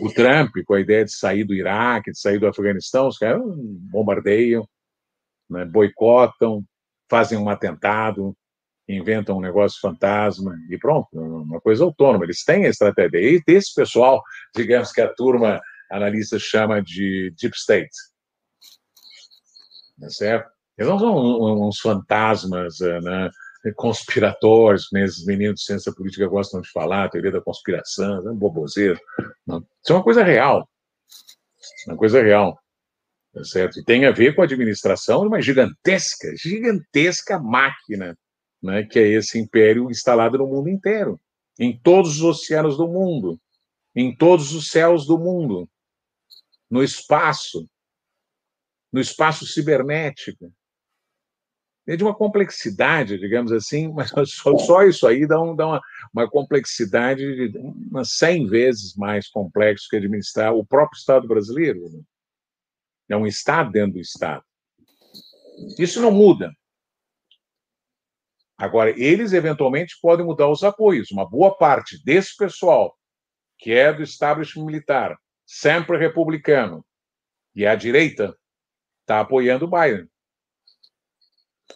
O 0.00 0.12
Trump, 0.12 0.52
com 0.64 0.74
a 0.74 0.80
ideia 0.80 1.04
de 1.04 1.12
sair 1.12 1.42
do 1.42 1.52
Iraque, 1.52 2.12
de 2.12 2.20
sair 2.20 2.38
do 2.38 2.46
Afeganistão, 2.46 3.08
os 3.08 3.18
caras 3.18 3.42
bombardeiam, 3.90 4.66
né? 5.50 5.64
boicotam, 5.64 6.64
fazem 7.10 7.36
um 7.36 7.48
atentado, 7.48 8.36
inventam 8.88 9.38
um 9.38 9.40
negócio 9.40 9.80
fantasma 9.80 10.56
e 10.70 10.78
pronto, 10.78 11.08
uma 11.12 11.60
coisa 11.60 11.82
autônoma. 11.82 12.24
Eles 12.24 12.44
têm 12.44 12.66
a 12.66 12.68
estratégia. 12.68 13.18
E 13.18 13.42
desse 13.44 13.74
pessoal, 13.74 14.22
digamos 14.54 14.92
que 14.92 15.00
a 15.00 15.12
turma 15.12 15.60
analista 15.90 16.38
chama 16.38 16.80
de 16.80 17.34
deep 17.40 17.56
state, 17.56 17.90
né, 19.98 20.08
certo? 20.10 20.55
Eles 20.78 20.90
não 20.90 20.98
são 20.98 21.68
uns 21.68 21.78
fantasmas 21.78 22.80
eh, 22.80 23.00
né, 23.00 23.30
conspiratórios, 23.74 24.88
que 24.88 24.98
esses 24.98 25.24
meninos 25.24 25.60
de 25.60 25.66
ciência 25.66 25.92
política 25.92 26.26
gostam 26.28 26.60
de 26.60 26.70
falar, 26.70 27.08
teoria 27.08 27.32
da 27.32 27.40
conspiração, 27.40 28.26
é 28.26 28.30
um 28.30 28.36
boboseiro. 28.36 29.00
Não. 29.46 29.58
Isso 29.58 29.92
é 29.92 29.94
uma 29.94 30.02
coisa 30.02 30.22
real. 30.22 30.68
Uma 31.86 31.96
coisa 31.96 32.22
real. 32.22 32.58
Tá 33.32 33.44
certo? 33.44 33.78
E 33.78 33.84
tem 33.84 34.06
a 34.06 34.12
ver 34.12 34.34
com 34.34 34.42
a 34.42 34.44
administração 34.44 35.20
de 35.22 35.28
uma 35.28 35.42
gigantesca, 35.42 36.34
gigantesca 36.36 37.38
máquina, 37.38 38.16
né, 38.62 38.82
que 38.84 38.98
é 38.98 39.08
esse 39.08 39.38
império 39.38 39.90
instalado 39.90 40.38
no 40.38 40.46
mundo 40.46 40.68
inteiro, 40.68 41.20
em 41.58 41.78
todos 41.78 42.16
os 42.16 42.22
oceanos 42.22 42.76
do 42.76 42.88
mundo, 42.88 43.38
em 43.94 44.14
todos 44.14 44.52
os 44.52 44.70
céus 44.70 45.06
do 45.06 45.18
mundo, 45.18 45.68
no 46.70 46.82
espaço, 46.82 47.68
no 48.92 49.00
espaço 49.00 49.46
cibernético. 49.46 50.52
É 51.86 51.96
de 51.96 52.02
uma 52.02 52.14
complexidade, 52.14 53.18
digamos 53.18 53.52
assim, 53.52 53.92
mas 53.92 54.10
só, 54.30 54.56
só 54.58 54.82
isso 54.82 55.06
aí 55.06 55.26
dá, 55.26 55.40
um, 55.40 55.54
dá 55.54 55.66
uma, 55.66 55.82
uma, 56.12 56.28
complexidade 56.28 57.48
de 57.50 57.58
umas 57.58 58.10
100 58.12 58.48
vezes 58.48 58.96
mais 58.96 59.28
complexo 59.28 59.86
que 59.88 59.96
administrar 59.96 60.52
o 60.52 60.66
próprio 60.66 60.98
Estado 60.98 61.28
brasileiro. 61.28 61.88
Né? 61.88 62.00
É 63.10 63.16
um 63.16 63.26
Estado 63.26 63.70
dentro 63.70 63.94
do 63.94 64.00
Estado. 64.00 64.42
Isso 65.78 66.00
não 66.00 66.10
muda. 66.10 66.52
Agora, 68.58 68.90
eles 68.90 69.32
eventualmente 69.32 69.98
podem 70.00 70.24
mudar 70.24 70.48
os 70.48 70.64
apoios. 70.64 71.10
Uma 71.10 71.28
boa 71.28 71.56
parte 71.56 72.02
desse 72.04 72.34
pessoal, 72.36 72.96
que 73.58 73.72
é 73.72 73.92
do 73.92 74.02
establishment 74.02 74.64
militar, 74.64 75.16
sempre 75.44 75.98
republicano, 75.98 76.84
e 77.54 77.66
a 77.66 77.74
direita, 77.74 78.36
está 79.02 79.20
apoiando 79.20 79.66
o 79.66 79.70
Biden. 79.70 80.08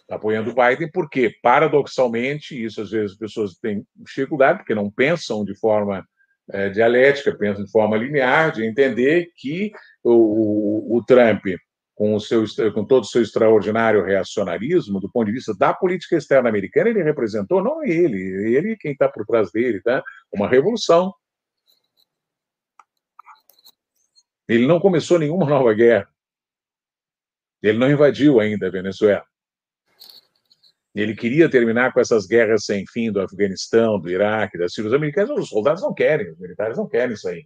Está 0.01 0.15
apoiando 0.15 0.51
o 0.51 0.55
Biden 0.55 0.89
porque, 0.91 1.33
paradoxalmente, 1.41 2.61
isso 2.61 2.81
às 2.81 2.91
vezes 2.91 3.11
as 3.13 3.17
pessoas 3.17 3.53
têm 3.55 3.85
dificuldade, 3.95 4.59
porque 4.59 4.75
não 4.75 4.91
pensam 4.91 5.45
de 5.45 5.57
forma 5.57 6.05
é, 6.51 6.69
dialética, 6.69 7.37
pensam 7.37 7.63
de 7.63 7.71
forma 7.71 7.97
linear, 7.97 8.51
de 8.51 8.65
entender 8.65 9.29
que 9.37 9.71
o, 10.03 10.11
o, 10.93 10.97
o 10.97 11.05
Trump 11.05 11.45
com, 12.01 12.15
o 12.15 12.19
seu, 12.19 12.43
com 12.73 12.83
todo 12.83 13.03
o 13.03 13.07
seu 13.07 13.21
extraordinário 13.21 14.03
reacionarismo, 14.03 14.99
do 14.99 15.11
ponto 15.11 15.27
de 15.27 15.33
vista 15.33 15.53
da 15.55 15.71
política 15.71 16.17
externa 16.17 16.49
americana, 16.49 16.89
ele 16.89 17.03
representou, 17.03 17.63
não 17.63 17.83
ele, 17.83 18.55
ele 18.55 18.75
quem 18.75 18.93
está 18.93 19.07
por 19.07 19.23
trás 19.23 19.51
dele, 19.51 19.79
tá? 19.81 20.03
uma 20.33 20.49
revolução. 20.49 21.13
Ele 24.47 24.65
não 24.65 24.79
começou 24.79 25.19
nenhuma 25.19 25.45
nova 25.45 25.73
guerra. 25.75 26.09
Ele 27.61 27.77
não 27.77 27.91
invadiu 27.91 28.39
ainda 28.39 28.65
a 28.65 28.71
Venezuela. 28.71 29.23
Ele 30.93 31.15
queria 31.15 31.49
terminar 31.49 31.93
com 31.93 31.99
essas 31.99 32.25
guerras 32.25 32.65
sem 32.65 32.85
fim 32.85 33.11
do 33.11 33.21
Afeganistão, 33.21 33.99
do 33.99 34.09
Iraque, 34.09 34.57
das 34.57 34.73
Síria. 34.73 34.89
Os 34.89 34.93
americanos, 34.93 35.39
os 35.39 35.49
soldados 35.49 35.81
não 35.81 35.93
querem, 35.93 36.31
os 36.31 36.39
militares 36.39 36.77
não 36.77 36.87
querem 36.87 37.13
isso 37.13 37.29
aí. 37.29 37.45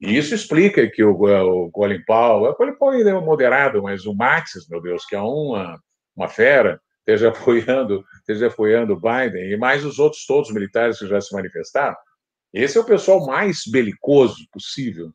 E 0.00 0.16
isso 0.16 0.34
explica 0.34 0.88
que 0.90 1.04
o, 1.04 1.12
o 1.12 1.70
Colin 1.70 2.02
Powell, 2.04 2.50
o 2.50 2.54
Colin 2.54 2.74
Powell 2.76 2.98
ainda 2.98 3.10
é 3.10 3.20
moderado, 3.20 3.82
mas 3.82 4.06
o 4.06 4.14
Mattis, 4.14 4.68
meu 4.68 4.80
Deus, 4.80 5.04
que 5.04 5.14
é 5.14 5.20
uma, 5.20 5.78
uma 6.16 6.28
fera, 6.28 6.80
esteja 6.98 7.28
apoiando, 7.30 8.04
esteja 8.18 8.48
apoiando 8.48 8.94
o 8.94 9.00
Biden, 9.00 9.50
e 9.50 9.56
mais 9.56 9.84
os 9.84 9.98
outros 9.98 10.24
todos 10.26 10.48
os 10.48 10.54
militares 10.54 10.98
que 10.98 11.06
já 11.06 11.20
se 11.20 11.34
manifestaram. 11.34 11.96
Esse 12.52 12.78
é 12.78 12.80
o 12.80 12.86
pessoal 12.86 13.26
mais 13.26 13.62
belicoso 13.66 14.46
possível. 14.52 15.12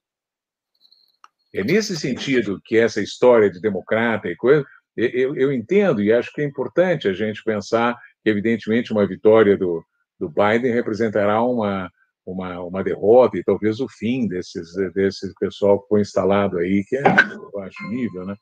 É 1.53 1.63
nesse 1.63 1.97
sentido 1.97 2.61
que 2.63 2.77
essa 2.77 3.01
história 3.01 3.49
de 3.49 3.59
democrata 3.59 4.27
e 4.27 4.35
coisa, 4.35 4.65
eu, 4.99 5.35
eu 5.35 5.53
entendo 5.53 6.01
e 6.01 6.11
acho 6.11 6.31
que 6.33 6.41
é 6.41 6.45
importante 6.45 7.07
a 7.07 7.13
gente 7.13 7.43
pensar 7.43 7.97
que, 8.23 8.29
evidentemente, 8.29 8.91
uma 8.91 9.07
vitória 9.07 9.57
do, 9.57 9.83
do 10.19 10.29
Biden 10.29 10.73
representará 10.73 11.41
uma, 11.43 11.89
uma, 12.25 12.61
uma 12.61 12.83
derrota 12.83 13.37
e 13.37 13.43
talvez 13.43 13.79
o 13.79 13.87
fim 13.87 14.27
desses, 14.27 14.73
desse 14.93 15.33
pessoal 15.39 15.81
que 15.81 15.87
foi 15.87 16.01
instalado 16.01 16.57
aí, 16.57 16.83
que 16.87 16.97
é 16.97 17.01
de 17.01 17.51
baixo 17.53 17.87
nível, 17.89 18.25
né? 18.25 18.35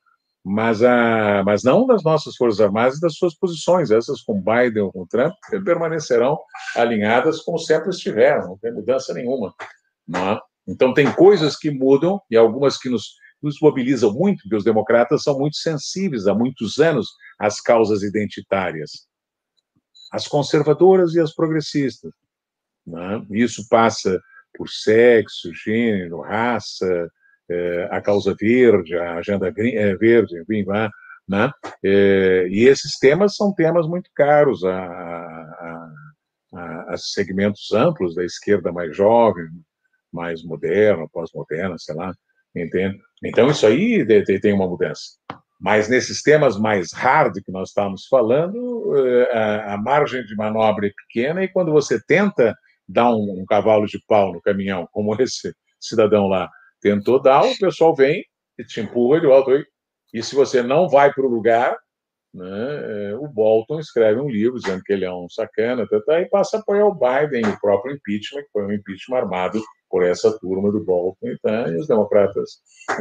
Mas, 0.49 0.81
a, 0.81 1.43
mas 1.45 1.61
não 1.61 1.85
das 1.85 2.03
nossas 2.03 2.37
Forças 2.37 2.61
Armadas 2.61 2.97
e 2.97 3.01
das 3.01 3.15
suas 3.15 3.35
posições, 3.35 3.91
essas 3.91 4.21
com 4.21 4.41
Biden 4.41 4.83
ou 4.83 4.93
com 4.93 5.05
Trump, 5.05 5.33
permanecerão 5.65 6.39
alinhadas 6.73 7.41
como 7.41 7.59
sempre 7.59 7.89
estiveram, 7.89 8.47
não 8.47 8.57
tem 8.57 8.71
mudança 8.71 9.13
nenhuma. 9.13 9.53
Não 10.07 10.31
é? 10.31 10.39
Então, 10.65 10.93
tem 10.93 11.11
coisas 11.11 11.57
que 11.57 11.69
mudam 11.69 12.21
e 12.31 12.37
algumas 12.37 12.77
que 12.77 12.89
nos, 12.89 13.15
nos 13.41 13.59
mobilizam 13.61 14.13
muito, 14.13 14.41
porque 14.43 14.55
os 14.55 14.63
democratas 14.63 15.23
são 15.23 15.37
muito 15.37 15.57
sensíveis 15.57 16.27
há 16.27 16.33
muitos 16.33 16.77
anos 16.79 17.07
às 17.39 17.61
causas 17.61 18.03
identitárias. 18.03 19.07
As 20.11 20.27
conservadoras 20.27 21.13
e 21.13 21.19
as 21.19 21.33
progressistas. 21.33 22.11
Né? 22.85 23.25
Isso 23.31 23.67
passa 23.69 24.19
por 24.55 24.69
sexo, 24.69 25.53
gênero, 25.53 26.21
raça, 26.21 27.09
é, 27.49 27.87
a 27.91 28.01
causa 28.01 28.35
verde, 28.39 28.97
a 28.97 29.15
agenda 29.17 29.53
é, 29.55 29.95
verde, 29.95 30.39
enfim, 30.41 30.65
né? 31.27 31.51
É, 31.83 32.47
e 32.49 32.65
esses 32.67 32.97
temas 32.97 33.35
são 33.35 33.53
temas 33.53 33.87
muito 33.87 34.09
caros 34.15 34.63
a, 34.63 34.77
a, 34.77 35.91
a, 36.53 36.93
a, 36.93 36.97
segmentos 36.97 37.71
amplos 37.73 38.15
da 38.15 38.23
esquerda 38.23 38.71
mais 38.71 38.95
jovem, 38.95 39.45
mais 40.11 40.43
moderna, 40.43 41.07
pós-moderna, 41.11 41.75
sei 41.77 41.95
lá, 41.95 42.13
entende? 42.63 42.97
Então, 43.23 43.49
isso 43.49 43.65
aí 43.65 44.05
tem 44.41 44.53
uma 44.53 44.67
mudança. 44.67 45.01
Mas 45.59 45.89
nesses 45.89 46.21
temas 46.21 46.57
mais 46.57 46.93
hard 46.93 47.33
que 47.43 47.51
nós 47.51 47.69
estamos 47.69 48.05
falando, 48.07 48.93
a, 49.31 49.73
a 49.73 49.77
margem 49.77 50.23
de 50.23 50.35
manobra 50.35 50.87
é 50.87 50.91
pequena 50.91 51.43
e 51.43 51.47
quando 51.47 51.71
você 51.71 51.99
tenta 52.05 52.55
dar 52.87 53.09
um, 53.09 53.41
um, 53.41 53.45
cavalo 53.45 53.85
de 53.87 53.99
pau 54.07 54.33
no 54.33 54.41
caminhão, 54.41 54.87
como 54.91 55.19
esse 55.19 55.51
cidadão 55.79 56.27
lá 56.27 56.49
tentou 56.79 57.21
dar, 57.21 57.43
o 57.43 57.57
pessoal 57.57 57.95
vem 57.95 58.23
e 58.57 58.63
te 58.63 58.81
empurra 58.81 59.19
de 59.19 59.27
volta. 59.27 59.63
E 60.13 60.21
se 60.21 60.35
você 60.35 60.61
não 60.61 60.87
vai 60.87 61.11
para 61.11 61.25
o 61.25 61.29
lugar, 61.29 61.75
né, 62.37 63.09
é, 63.09 63.15
o 63.15 63.27
Bolton 63.27 63.79
escreve 63.79 64.19
um 64.19 64.29
livro 64.29 64.59
dizendo 64.59 64.83
que 64.83 64.93
ele 64.93 65.05
é 65.05 65.11
um 65.11 65.27
sacana, 65.29 65.87
tá, 65.87 65.99
tá, 66.01 66.21
e 66.21 66.29
passa 66.29 66.57
a 66.57 66.59
apoiar 66.59 66.85
o 66.85 66.93
Biden 66.93 67.41
e 67.43 67.49
o 67.49 67.59
próprio 67.59 67.95
impeachment, 67.95 68.43
que 68.43 68.51
foi 68.51 68.65
um 68.65 68.71
impeachment 68.71 69.17
armado 69.17 69.61
por 69.89 70.03
essa 70.03 70.37
turma 70.39 70.71
do 70.71 70.83
Bolton, 70.83 71.35
tá, 71.41 71.69
e 71.69 71.77
os 71.77 71.87
democratas 71.87 72.59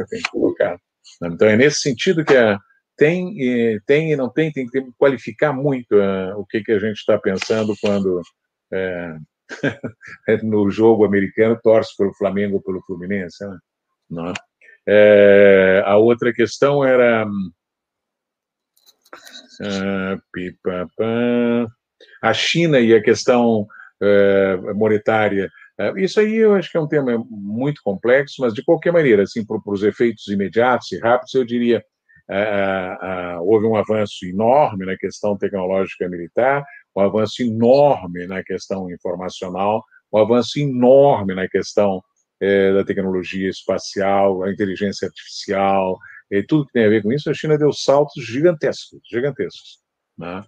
têm 0.09 0.21
que 0.21 0.29
colocar. 0.31 0.77
Então 1.23 1.47
é 1.47 1.55
nesse 1.55 1.81
sentido 1.81 2.25
que 2.25 2.33
é, 2.33 2.57
tem, 2.97 3.79
tem 3.85 4.11
e 4.11 4.15
não 4.15 4.29
tem, 4.29 4.51
tem 4.51 4.67
que 4.67 4.83
qualificar 4.97 5.53
muito 5.53 5.95
é, 5.95 6.35
o 6.35 6.45
que, 6.45 6.61
que 6.61 6.71
a 6.71 6.79
gente 6.79 6.97
está 6.97 7.17
pensando 7.17 7.75
quando 7.79 8.21
é, 8.73 9.15
no 10.43 10.69
jogo 10.69 11.05
americano 11.05 11.59
torce 11.61 11.95
pelo 11.95 12.13
Flamengo 12.13 12.55
ou 12.55 12.61
pelo 12.61 12.81
Fluminense. 12.85 13.45
Né? 13.45 13.57
Não. 14.09 14.33
É, 14.87 15.83
a 15.85 15.97
outra 15.97 16.33
questão 16.33 16.83
era. 16.83 17.25
Uh, 19.61 21.67
a 22.21 22.33
China 22.33 22.79
e 22.79 22.93
a 22.93 23.01
questão 23.01 23.67
uh, 24.01 24.75
monetária. 24.75 25.49
Uh, 25.79 25.97
isso 25.97 26.19
aí 26.19 26.35
eu 26.35 26.53
acho 26.53 26.71
que 26.71 26.77
é 26.77 26.81
um 26.81 26.87
tema 26.87 27.23
muito 27.29 27.81
complexo, 27.83 28.41
mas 28.41 28.53
de 28.53 28.63
qualquer 28.63 28.91
maneira, 28.91 29.23
assim, 29.23 29.45
para 29.45 29.57
os 29.65 29.83
efeitos 29.83 30.27
imediatos 30.27 30.91
e 30.91 30.99
rápidos, 30.99 31.33
eu 31.33 31.45
diria 31.45 31.83
houve 33.41 33.65
um 33.65 33.77
avanço 33.77 34.25
enorme 34.25 34.85
na 34.85 34.97
questão 34.97 35.37
tecnológica 35.37 36.09
militar, 36.09 36.61
um 36.93 36.99
avanço 36.99 37.41
enorme 37.41 38.27
na 38.27 38.43
questão 38.43 38.91
informacional, 38.91 39.81
um 40.11 40.17
avanço 40.17 40.59
enorme 40.59 41.33
na 41.33 41.47
questão 41.47 42.03
é, 42.41 42.73
da 42.73 42.83
tecnologia 42.83 43.49
espacial, 43.49 44.43
a 44.43 44.51
inteligência 44.51 45.07
artificial, 45.07 45.97
e 46.29 46.43
tudo 46.43 46.65
que 46.65 46.73
tem 46.73 46.85
a 46.85 46.89
ver 46.89 47.03
com 47.03 47.11
isso, 47.11 47.29
a 47.29 47.33
China 47.33 47.57
deu 47.57 47.71
saltos 47.71 48.25
gigantescos, 48.25 48.99
gigantescos. 49.09 49.79
Né? 50.17 50.43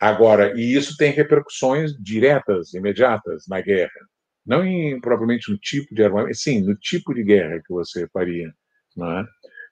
Agora, 0.00 0.58
e 0.58 0.74
isso 0.74 0.96
tem 0.96 1.10
repercussões 1.10 1.92
diretas, 2.00 2.74
imediatas 2.74 3.44
na 3.48 3.60
guerra, 3.60 3.90
não 4.46 4.64
em, 4.64 5.00
propriamente 5.00 5.50
no 5.50 5.58
tipo 5.58 5.94
de 5.94 6.04
armamento, 6.04 6.36
sim, 6.36 6.60
no 6.60 6.76
tipo 6.76 7.14
de 7.14 7.22
guerra 7.22 7.60
que 7.64 7.72
você 7.72 8.06
faria, 8.08 8.52
né? 8.96 9.26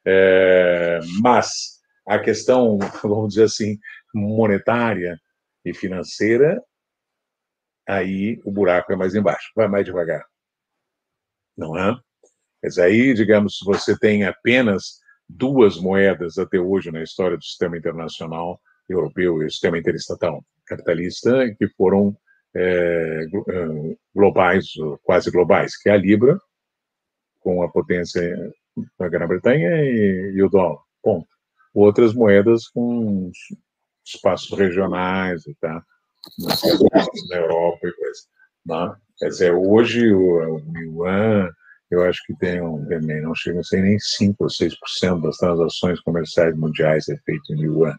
É, 0.05 0.99
mas 1.21 1.81
a 2.09 2.19
questão, 2.19 2.79
vamos 3.03 3.35
dizer 3.35 3.45
assim, 3.45 3.79
monetária, 4.15 5.19
e 5.65 5.73
financeira, 5.73 6.63
aí 7.87 8.41
o 8.45 8.51
buraco 8.51 8.93
é 8.93 8.97
mais 8.97 9.15
embaixo, 9.15 9.51
vai 9.55 9.69
mais 9.69 9.85
devagar. 9.85 10.25
Não 11.57 11.77
é? 11.77 11.97
Mas 12.63 12.79
aí, 12.79 13.15
digamos, 13.15 13.59
se 13.59 13.65
você 13.65 13.99
tem 13.99 14.25
apenas 14.25 15.01
duas 15.37 15.79
moedas 15.79 16.39
até 16.39 16.59
hoje 16.59 16.91
na 16.91 17.03
história 17.03 17.37
do 17.37 17.45
sistema 17.45 17.77
internacional 17.77 18.61
europeu 18.89 19.43
e 19.43 19.51
sistema 19.51 19.79
interestatal 19.79 20.45
capitalista 20.67 21.55
que 21.59 21.69
foram 21.77 22.17
é, 22.55 23.25
é 23.25 23.97
globais, 24.15 24.67
quase 25.03 25.31
globais, 25.31 25.77
que 25.77 25.89
é 25.89 25.93
a 25.93 25.97
Libra, 25.97 26.39
com 27.41 27.63
a 27.63 27.71
potência 27.71 28.53
da 28.99 29.09
Grã-Bretanha 29.09 29.83
e, 29.83 30.33
e, 30.35 30.43
o 30.43 30.49
dólar, 30.49 30.81
ponto. 31.03 31.29
Outras 31.75 32.15
moedas 32.15 32.69
com 32.69 33.31
espaços 34.05 34.57
regionais 34.57 35.47
e 35.47 35.55
tá, 35.55 35.83
na 37.29 37.37
Europa 37.37 37.89
e 37.89 37.93
coisa. 37.93 38.21
Né? 38.67 38.97
Quer 39.19 39.29
dizer, 39.29 39.55
hoje 39.55 40.13
o, 40.13 40.57
o 40.57 40.79
yuan, 40.79 41.51
eu 41.95 42.05
acho 42.05 42.21
que 42.27 42.35
tem 42.37 42.61
um, 42.61 42.85
também, 42.87 43.21
não 43.21 43.35
chega 43.35 43.61
a 43.61 43.65
ser 43.65 43.83
nem 43.83 43.99
5 43.99 44.37
ou 44.41 44.49
6% 44.49 45.23
das 45.23 45.37
transações 45.37 46.01
comerciais 46.01 46.57
mundiais 46.57 47.09
é 47.09 47.17
feito 47.19 47.53
em 47.53 47.63
yuan. 47.63 47.95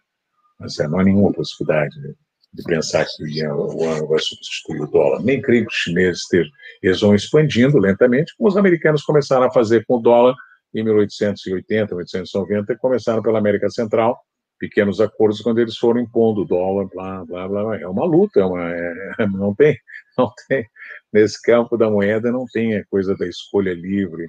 Mas 0.60 0.80
é, 0.80 0.88
não 0.88 1.00
há 1.00 1.04
nenhuma 1.04 1.32
possibilidade 1.32 1.94
de, 2.02 2.16
de 2.54 2.64
pensar 2.64 3.06
que 3.06 3.24
o 3.24 3.28
yuan 3.28 4.08
vai 4.08 4.20
substituir 4.20 4.82
o 4.82 4.88
dólar. 4.88 5.22
Nem 5.24 5.42
creio 5.42 5.68
que 5.68 5.74
os 5.74 5.80
chineses 5.80 6.22
estejam. 6.24 6.52
Eles 6.82 7.02
vão 7.02 7.14
expandindo 7.14 7.78
lentamente, 7.78 8.34
como 8.38 8.50
os 8.50 8.58
americanos 8.58 9.04
começaram 9.04 9.46
a 9.46 9.52
fazer 9.52 9.86
com 9.86 9.98
o 9.98 10.02
dólar 10.02 10.36
em 10.74 10.84
1880, 10.84 11.94
1890, 11.94 12.78
começaram 12.78 13.22
pela 13.22 13.38
América 13.38 13.70
Central, 13.70 14.20
pequenos 14.60 15.00
acordos 15.00 15.42
quando 15.42 15.60
eles 15.60 15.78
foram 15.78 16.02
impondo 16.02 16.42
o 16.42 16.46
dólar, 16.46 16.88
blá, 16.92 17.24
blá, 17.26 17.48
blá. 17.48 17.80
É 17.80 17.88
uma 17.88 18.06
luta, 18.06 18.40
é 18.40 18.46
uma, 18.46 18.70
é, 18.72 19.28
não, 19.28 19.54
tem, 19.54 19.78
não 20.18 20.32
tem, 20.48 20.66
nesse 21.14 21.42
campo 21.42 21.78
da 21.78 21.90
moeda 21.90 22.32
não 22.32 22.46
tem 22.52 22.76
a 22.76 22.86
coisa 22.86 23.16
da 23.16 23.28
escolha 23.28 23.74
livre, 23.74 24.28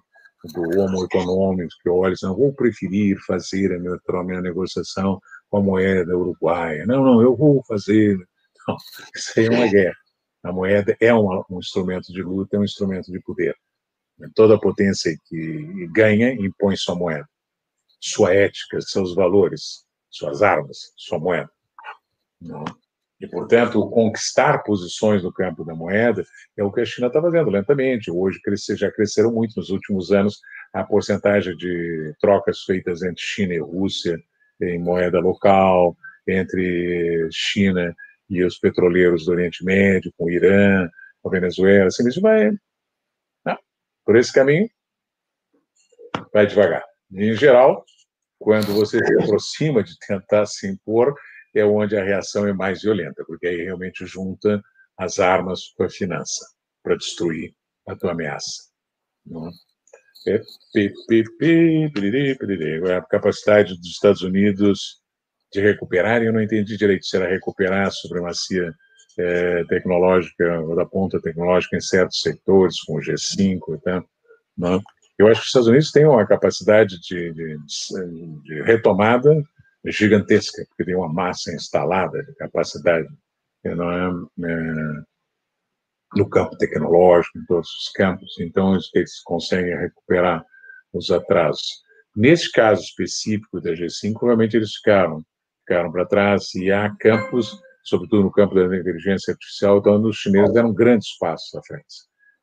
do 0.52 0.78
homo 0.78 1.04
econômico, 1.04 1.72
que 1.82 1.88
olha, 1.88 2.14
não 2.22 2.36
vou 2.36 2.52
preferir 2.52 3.18
fazer 3.26 3.72
a 3.72 3.78
minha, 3.78 3.98
a 4.06 4.24
minha 4.24 4.42
negociação 4.42 5.18
com 5.48 5.58
a 5.58 5.62
moeda 5.62 6.16
uruguaia. 6.16 6.84
Não, 6.86 7.02
não, 7.02 7.22
eu 7.22 7.34
vou 7.34 7.64
fazer. 7.64 8.16
Não, 8.68 8.76
isso 9.16 9.40
aí 9.40 9.46
é 9.46 9.50
uma 9.50 9.66
guerra. 9.66 9.96
A 10.42 10.52
moeda 10.52 10.94
é 11.00 11.14
um 11.14 11.42
instrumento 11.52 12.12
de 12.12 12.22
luta, 12.22 12.56
é 12.56 12.60
um 12.60 12.64
instrumento 12.64 13.10
de 13.10 13.18
poder. 13.20 13.56
Toda 14.34 14.60
potência 14.60 15.16
que 15.26 15.88
ganha 15.90 16.32
impõe 16.34 16.76
sua 16.76 16.94
moeda, 16.94 17.26
sua 17.98 18.34
ética, 18.34 18.80
seus 18.82 19.14
valores, 19.14 19.86
suas 20.10 20.42
armas, 20.42 20.92
sua 20.96 21.18
moeda. 21.18 21.50
Não? 22.40 22.62
E, 23.20 23.28
portanto, 23.28 23.88
conquistar 23.90 24.64
posições 24.64 25.22
no 25.22 25.32
campo 25.32 25.64
da 25.64 25.74
moeda 25.74 26.24
é 26.56 26.64
o 26.64 26.72
que 26.72 26.80
a 26.80 26.84
China 26.84 27.06
está 27.06 27.22
fazendo 27.22 27.48
lentamente. 27.48 28.10
Hoje 28.10 28.40
já 28.76 28.90
cresceram 28.90 29.32
muito 29.32 29.56
nos 29.56 29.70
últimos 29.70 30.10
anos 30.10 30.40
a 30.72 30.82
porcentagem 30.82 31.56
de 31.56 32.12
trocas 32.20 32.62
feitas 32.62 33.02
entre 33.02 33.22
China 33.22 33.54
e 33.54 33.60
Rússia 33.60 34.18
em 34.60 34.78
moeda 34.78 35.20
local, 35.20 35.96
entre 36.26 37.28
China 37.32 37.94
e 38.28 38.42
os 38.42 38.58
petroleiros 38.58 39.26
do 39.26 39.32
Oriente 39.32 39.64
Médio, 39.64 40.12
com 40.16 40.24
o 40.24 40.30
Irã, 40.30 40.88
com 41.22 41.28
a 41.28 41.32
Venezuela, 41.32 41.86
assim, 41.86 42.06
isso 42.08 42.20
vai 42.20 42.50
né? 43.44 43.56
por 44.04 44.16
esse 44.16 44.32
caminho, 44.32 44.68
vai 46.32 46.46
devagar. 46.46 46.84
Em 47.12 47.34
geral, 47.34 47.84
quando 48.38 48.74
você 48.74 48.98
se 48.98 49.22
aproxima 49.22 49.82
de 49.82 49.96
tentar 50.06 50.46
se 50.46 50.66
impor, 50.68 51.14
é 51.54 51.64
onde 51.64 51.96
a 51.96 52.04
reação 52.04 52.46
é 52.46 52.52
mais 52.52 52.82
violenta, 52.82 53.24
porque 53.26 53.46
aí 53.46 53.62
realmente 53.62 54.06
junta 54.06 54.62
as 54.98 55.18
armas 55.18 55.68
com 55.76 55.84
a 55.84 55.90
finança 55.90 56.44
para 56.82 56.96
destruir 56.96 57.54
a 57.88 57.96
tua 57.96 58.12
ameaça. 58.12 58.70
Não 59.24 59.48
é? 59.48 59.52
é 62.88 62.96
a 62.96 63.02
capacidade 63.02 63.76
dos 63.76 63.88
Estados 63.88 64.22
Unidos 64.22 65.02
de 65.52 65.60
recuperar, 65.60 66.22
e 66.22 66.26
eu 66.26 66.32
não 66.32 66.42
entendi 66.42 66.76
direito 66.76 67.06
se 67.06 67.16
era 67.16 67.28
recuperar 67.28 67.86
a 67.86 67.90
supremacia 67.90 68.74
é, 69.18 69.64
tecnológica, 69.64 70.60
ou 70.60 70.74
da 70.74 70.84
ponta 70.84 71.20
tecnológica 71.20 71.76
em 71.76 71.80
certos 71.80 72.20
setores, 72.20 72.80
com 72.82 72.96
o 72.96 73.00
G5 73.00 73.76
e 73.76 73.80
tal. 73.82 74.04
Não? 74.56 74.82
Eu 75.18 75.28
acho 75.28 75.40
que 75.40 75.44
os 75.44 75.48
Estados 75.48 75.68
Unidos 75.68 75.92
têm 75.92 76.06
uma 76.06 76.26
capacidade 76.26 76.98
de, 77.00 77.32
de, 77.32 77.56
de 78.42 78.62
retomada 78.62 79.30
gigantesca, 79.92 80.64
porque 80.68 80.84
tem 80.84 80.96
uma 80.96 81.12
massa 81.12 81.52
instalada 81.52 82.22
de 82.22 82.34
capacidade 82.34 83.08
não 83.72 83.90
é, 83.90 84.50
é, 84.50 85.02
no 86.16 86.28
campo 86.28 86.56
tecnológico, 86.58 87.38
em 87.38 87.46
todos 87.46 87.68
os 87.68 87.92
campos, 87.92 88.38
então 88.40 88.76
eles 88.94 89.22
conseguem 89.22 89.76
recuperar 89.76 90.44
os 90.92 91.10
atrasos. 91.10 91.82
Nesse 92.16 92.50
caso 92.52 92.82
específico 92.82 93.60
da 93.60 93.72
G5, 93.72 94.14
realmente 94.22 94.56
eles 94.56 94.74
ficaram, 94.74 95.24
ficaram 95.60 95.90
para 95.90 96.06
trás, 96.06 96.54
e 96.54 96.70
há 96.70 96.94
campos, 96.96 97.58
sobretudo 97.84 98.24
no 98.24 98.32
campo 98.32 98.54
da 98.54 98.76
inteligência 98.76 99.32
artificial, 99.32 99.78
então 99.78 100.00
os 100.02 100.16
chineses 100.16 100.52
deram 100.52 100.72
grandes 100.72 101.16
passos 101.18 101.54
à 101.54 101.62
frente. 101.62 101.86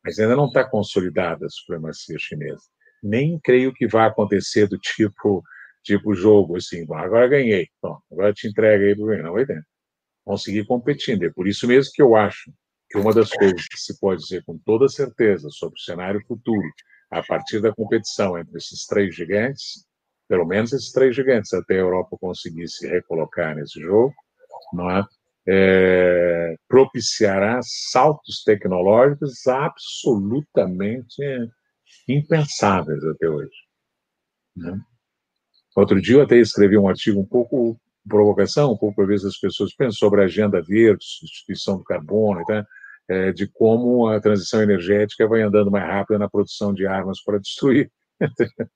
Mas 0.04 0.18
ainda 0.18 0.36
não 0.36 0.46
está 0.46 0.68
consolidada 0.68 1.46
a 1.46 1.50
supremacia 1.50 2.16
chinesa. 2.18 2.64
Nem 3.02 3.38
creio 3.42 3.72
que 3.72 3.86
vá 3.86 4.06
acontecer 4.06 4.68
do 4.68 4.76
tipo 4.82 5.42
tipo 5.82 6.14
jogo, 6.14 6.56
assim, 6.56 6.82
agora 6.92 7.28
ganhei, 7.28 7.68
bom, 7.82 7.98
agora 8.10 8.32
te 8.32 8.48
entrega 8.48 8.84
aí 8.84 8.96
para 8.96 9.22
não 9.22 9.32
vai 9.32 9.46
ter. 9.46 9.62
Vamos 10.24 10.42
seguir 10.42 10.64
competindo. 10.66 11.24
É 11.24 11.30
por 11.30 11.48
isso 11.48 11.66
mesmo 11.66 11.92
que 11.94 12.02
eu 12.02 12.14
acho 12.14 12.52
que 12.88 12.98
uma 12.98 13.12
das 13.12 13.30
coisas 13.30 13.66
que 13.66 13.78
se 13.78 13.98
pode 13.98 14.22
dizer 14.22 14.44
com 14.44 14.58
toda 14.58 14.88
certeza 14.88 15.48
sobre 15.50 15.78
o 15.78 15.82
cenário 15.82 16.20
futuro, 16.26 16.68
a 17.10 17.22
partir 17.22 17.60
da 17.60 17.74
competição 17.74 18.38
entre 18.38 18.56
esses 18.56 18.86
três 18.86 19.14
gigantes, 19.14 19.86
pelo 20.28 20.46
menos 20.46 20.72
esses 20.72 20.92
três 20.92 21.14
gigantes, 21.14 21.52
até 21.52 21.74
a 21.74 21.78
Europa 21.78 22.16
conseguir 22.20 22.68
se 22.68 22.86
recolocar 22.88 23.54
nesse 23.54 23.80
jogo, 23.80 24.14
não 24.72 24.90
é? 24.90 25.04
é 25.48 26.54
propiciará 26.68 27.60
saltos 27.62 28.42
tecnológicos 28.44 29.46
absolutamente 29.46 31.22
impensáveis 32.08 33.04
até 33.04 33.28
hoje. 33.28 33.50
Né? 34.56 34.80
Outro 35.74 36.00
dia 36.00 36.16
eu 36.16 36.22
até 36.22 36.36
escrevi 36.38 36.76
um 36.76 36.88
artigo 36.88 37.20
um 37.20 37.26
pouco 37.26 37.78
provocação, 38.08 38.72
um 38.72 38.76
pouco 38.76 38.96
para 38.96 39.06
ver 39.06 39.18
se 39.18 39.26
as 39.26 39.38
pessoas 39.38 39.74
pensam 39.74 39.92
sobre 39.92 40.22
a 40.22 40.24
agenda 40.24 40.60
verde, 40.60 41.04
substituição 41.04 41.78
do 41.78 41.84
carbono, 41.84 42.44
tá? 42.44 42.64
é, 43.08 43.32
de 43.32 43.46
como 43.46 44.08
a 44.08 44.20
transição 44.20 44.62
energética 44.62 45.26
vai 45.26 45.42
andando 45.42 45.70
mais 45.70 45.84
rápido 45.84 46.18
na 46.18 46.28
produção 46.28 46.72
de 46.72 46.86
armas 46.86 47.22
para 47.22 47.38
destruir. 47.38 47.90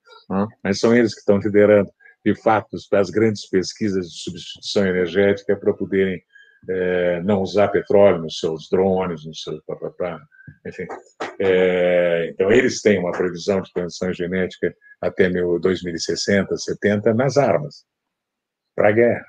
Mas 0.62 0.78
são 0.78 0.94
eles 0.94 1.14
que 1.14 1.20
estão 1.20 1.38
liderando, 1.38 1.90
de 2.24 2.34
fato, 2.34 2.76
as 2.92 3.10
grandes 3.10 3.48
pesquisas 3.48 4.08
de 4.08 4.20
substituição 4.20 4.86
energética 4.86 5.56
para 5.56 5.72
poderem 5.72 6.20
é, 6.68 7.22
não 7.22 7.42
usar 7.42 7.68
petróleo 7.68 8.22
nos 8.22 8.38
seus 8.38 8.68
drones, 8.68 9.24
nos 9.24 9.42
seus 9.42 9.62
papapá, 9.64 10.20
enfim. 10.66 10.86
É, 11.40 12.30
então, 12.30 12.50
eles 12.50 12.80
têm 12.80 12.98
uma 12.98 13.12
previsão 13.12 13.60
de 13.60 13.72
transição 13.72 14.12
genética 14.12 14.74
até 15.00 15.28
2060, 15.28 16.56
70 16.56 17.14
nas 17.14 17.36
armas, 17.36 17.84
para 18.74 18.88
a 18.88 18.92
guerra. 18.92 19.26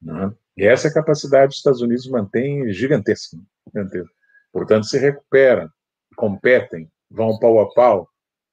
Né? 0.00 0.32
E 0.56 0.66
essa 0.66 0.92
capacidade 0.92 1.52
os 1.52 1.56
Estados 1.56 1.80
Unidos 1.80 2.08
mantém 2.08 2.70
gigantesca. 2.72 3.36
gigantesca. 3.66 4.14
Portanto, 4.52 4.86
se 4.86 4.98
recuperam, 4.98 5.68
competem, 6.16 6.90
vão 7.10 7.38
pau 7.38 7.60
a 7.60 7.72
pau. 7.72 8.08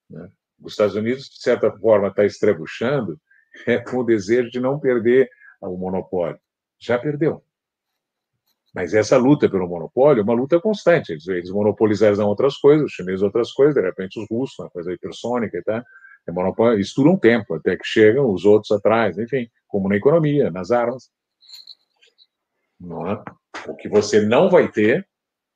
Né? 0.10 0.30
Os 0.60 0.74
Estados 0.74 0.96
Unidos, 0.96 1.26
de 1.26 1.42
certa 1.42 1.72
forma, 1.80 2.08
está 2.08 2.26
estrebuchando 2.26 3.20
é, 3.68 3.78
com 3.80 3.98
o 3.98 4.04
desejo 4.04 4.50
de 4.50 4.60
não 4.60 4.80
perder 4.80 5.30
o 5.62 5.78
monopólio. 5.78 6.40
Já 6.82 6.98
perdeu. 6.98 7.44
Mas 8.74 8.94
essa 8.94 9.18
luta 9.18 9.50
pelo 9.50 9.68
monopólio 9.68 10.22
é 10.22 10.24
uma 10.24 10.34
luta 10.34 10.60
constante. 10.60 11.12
Eles, 11.12 11.28
eles 11.28 11.52
monopolizaram 11.52 12.28
outras 12.28 12.58
coisas, 12.58 12.86
os 12.86 12.94
chineses 12.94 13.22
outras 13.22 13.52
coisas, 13.52 13.76
de 13.76 13.82
repente 13.82 14.20
os 14.20 14.28
russos, 14.30 14.58
uma 14.60 14.70
coisa 14.70 14.92
hipersônica 14.92 15.58
e 15.58 15.64
tal. 15.64 15.84
É 16.28 16.32
monopólio, 16.32 16.80
isso 16.80 16.96
dura 16.96 17.12
um 17.12 17.18
tempo, 17.18 17.56
até 17.56 17.76
que 17.76 17.86
chegam 17.86 18.32
os 18.32 18.46
outros 18.46 18.72
atrás, 18.72 19.18
enfim, 19.18 19.50
como 19.68 19.90
na 19.90 19.96
economia, 19.96 20.50
nas 20.50 20.72
armas. 20.72 21.10
Não 22.80 23.12
é? 23.12 23.24
O 23.68 23.76
que 23.76 23.90
você 23.90 24.22
não 24.22 24.50
vai 24.50 24.72
ter, 24.72 25.08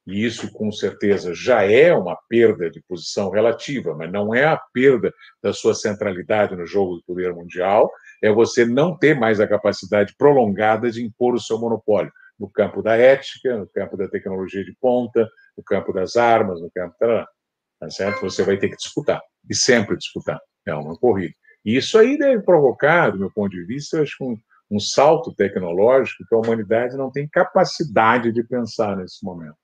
e 0.06 0.26
isso 0.26 0.52
com 0.52 0.72
certeza 0.72 1.34
já 1.34 1.64
é 1.64 1.94
uma 1.94 2.18
perda 2.28 2.70
de 2.70 2.82
posição 2.88 3.30
relativa, 3.30 3.96
mas 3.96 4.12
não 4.12 4.34
é 4.34 4.46
a 4.46 4.58
perda 4.58 5.14
da 5.42 5.54
sua 5.54 5.74
centralidade 5.74 6.56
no 6.56 6.66
jogo 6.66 6.96
do 6.96 7.04
poder 7.04 7.34
mundial, 7.34 7.92
é 8.26 8.32
você 8.32 8.66
não 8.66 8.98
ter 8.98 9.16
mais 9.16 9.40
a 9.40 9.48
capacidade 9.48 10.16
prolongada 10.18 10.90
de 10.90 11.06
impor 11.06 11.36
o 11.36 11.40
seu 11.40 11.60
monopólio 11.60 12.12
no 12.40 12.50
campo 12.50 12.82
da 12.82 12.98
ética, 12.98 13.56
no 13.56 13.68
campo 13.68 13.96
da 13.96 14.08
tecnologia 14.08 14.64
de 14.64 14.76
ponta, 14.82 15.30
no 15.56 15.64
campo 15.64 15.94
das 15.94 16.16
armas, 16.16 16.60
no 16.60 16.70
campo. 16.72 16.96
Tá 17.00 17.90
certo? 17.90 18.22
Você 18.22 18.44
vai 18.44 18.58
ter 18.58 18.70
que 18.70 18.78
disputar, 18.78 19.22
e 19.48 19.56
sempre 19.56 19.96
disputar. 19.96 20.40
É 20.66 20.74
uma 20.74 20.98
corrida. 20.98 21.34
E 21.64 21.78
isso 21.78 21.98
aí 22.00 22.18
deve 22.18 22.44
provocar, 22.44 23.12
do 23.12 23.20
meu 23.20 23.32
ponto 23.32 23.52
de 23.52 23.64
vista, 23.64 24.02
acho 24.02 24.16
um, 24.22 24.38
um 24.72 24.80
salto 24.80 25.34
tecnológico 25.34 26.26
que 26.28 26.34
a 26.34 26.40
humanidade 26.40 26.98
não 26.98 27.12
tem 27.12 27.28
capacidade 27.28 28.32
de 28.32 28.44
pensar 28.44 28.98
nesse 28.98 29.24
momento. 29.24 29.58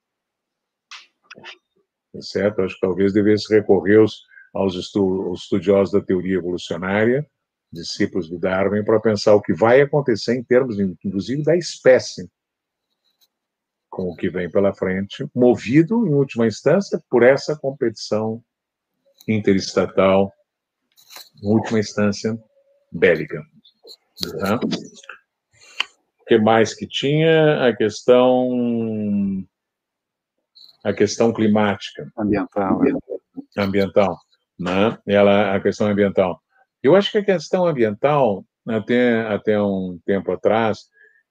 Tá 2.14 2.22
certo? 2.22 2.62
Acho 2.62 2.76
que 2.76 2.82
talvez 2.82 3.12
devesse 3.12 3.52
recorrer 3.52 3.98
aos, 3.98 4.22
aos 4.54 4.76
estudiosos 4.76 5.92
da 5.92 6.02
teoria 6.02 6.38
evolucionária, 6.38 7.26
discípulos 7.72 8.30
do 8.30 8.38
Darwin, 8.38 8.84
para 8.84 9.00
pensar 9.00 9.34
o 9.36 9.42
que 9.42 9.54
vai 9.54 9.82
acontecer 9.82 10.36
em 10.36 10.44
termos, 10.44 10.80
inclusive, 10.80 11.44
da 11.44 11.56
espécie 11.56 12.30
com 13.90 14.04
o 14.04 14.16
que 14.16 14.30
vem 14.30 14.50
pela 14.50 14.74
frente, 14.74 15.28
movido, 15.36 16.08
em 16.08 16.14
última 16.14 16.48
instância, 16.48 17.04
por 17.10 17.24
essa 17.24 17.58
competição 17.58 18.42
interestatal, 19.28 20.32
em 21.44 21.48
última 21.48 21.80
instância, 21.80 22.38
bélica. 22.92 23.44
Né? 24.36 24.56
O 26.22 26.26
que 26.26 26.38
mais 26.38 26.74
que 26.74 26.88
tinha? 26.88 27.68
A 27.68 27.76
questão 27.76 29.46
a 30.84 30.94
questão 30.94 31.34
climática. 31.34 32.12
Ambiental. 32.18 32.82
Ambiental. 33.58 34.18
Né? 34.58 34.98
Ela, 35.06 35.56
a 35.56 35.60
questão 35.60 35.88
ambiental. 35.88 36.41
Eu 36.84 36.96
acho 36.96 37.12
que 37.12 37.20
a 37.20 37.26
questão 37.26 37.66
ambiental, 37.66 38.46
até, 38.68 39.22
até 39.28 39.62
um 39.62 40.00
tempo 40.06 40.32
atrás, 40.32 40.80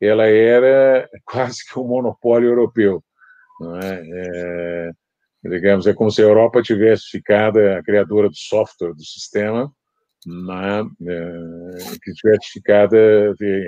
ela 0.01 0.27
era 0.27 1.09
quase 1.25 1.65
que 1.65 1.79
um 1.79 1.87
monopólio 1.87 2.49
europeu. 2.49 3.03
É? 3.83 4.03
é 4.13 4.91
digamos, 5.43 5.87
é 5.87 5.95
como 5.95 6.11
se 6.11 6.21
a 6.21 6.25
Europa 6.25 6.63
tivesse 6.63 7.05
ficado 7.11 7.59
a 7.59 7.83
criadora 7.83 8.29
do 8.29 8.37
software 8.37 8.93
do 8.93 9.03
sistema, 9.03 9.73
né, 10.27 10.85
que 12.03 12.13
tivesse 12.13 12.51
ficado 12.53 12.95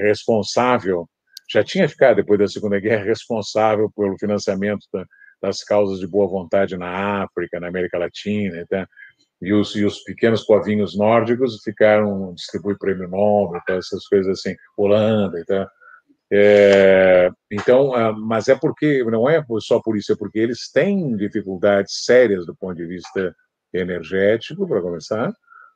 responsável, 0.03 1.09
já 1.51 1.65
tinha 1.65 1.89
ficado 1.89 2.17
depois 2.17 2.39
da 2.39 2.47
Segunda 2.47 2.79
Guerra 2.79 3.05
responsável 3.05 3.91
pelo 3.97 4.19
financiamento 4.19 4.87
da, 4.93 5.05
das 5.41 5.65
causas 5.65 5.99
de 5.99 6.07
boa 6.07 6.29
vontade 6.29 6.77
na 6.77 7.25
África, 7.25 7.59
na 7.59 7.69
América 7.69 7.99
Latina, 7.99 8.65
tá? 8.69 8.87
E, 9.43 9.53
os, 9.53 9.75
e 9.75 9.85
os 9.85 9.99
pequenos 10.05 10.45
povinhos 10.45 10.97
nórdicos 10.97 11.61
ficaram 11.65 12.33
distribui 12.33 12.79
prêmio 12.79 13.09
Nobel, 13.09 13.61
tá? 13.67 13.75
essas 13.75 14.07
coisas 14.07 14.39
assim, 14.39 14.55
Holanda, 14.77 15.45
tá? 15.45 15.69
É, 16.35 17.29
então, 17.51 17.93
ah, 17.95 18.13
mas 18.13 18.49
é 18.49 18.55
porque 18.55 19.05
não 19.05 19.29
é 19.29 19.45
só 19.61 19.81
por 19.83 19.99
isso, 19.99 20.13
é 20.13 20.17
porque 20.17 20.39
eles 20.39 20.71
têm 20.71 21.15
dificuldades 21.17 22.05
sérias 22.05 22.47
do 22.47 22.55
ponto 22.55 22.77
de 22.77 22.87
vista 22.87 23.35
energético, 23.75 24.67
para 24.67 24.81
começar, 24.81 25.33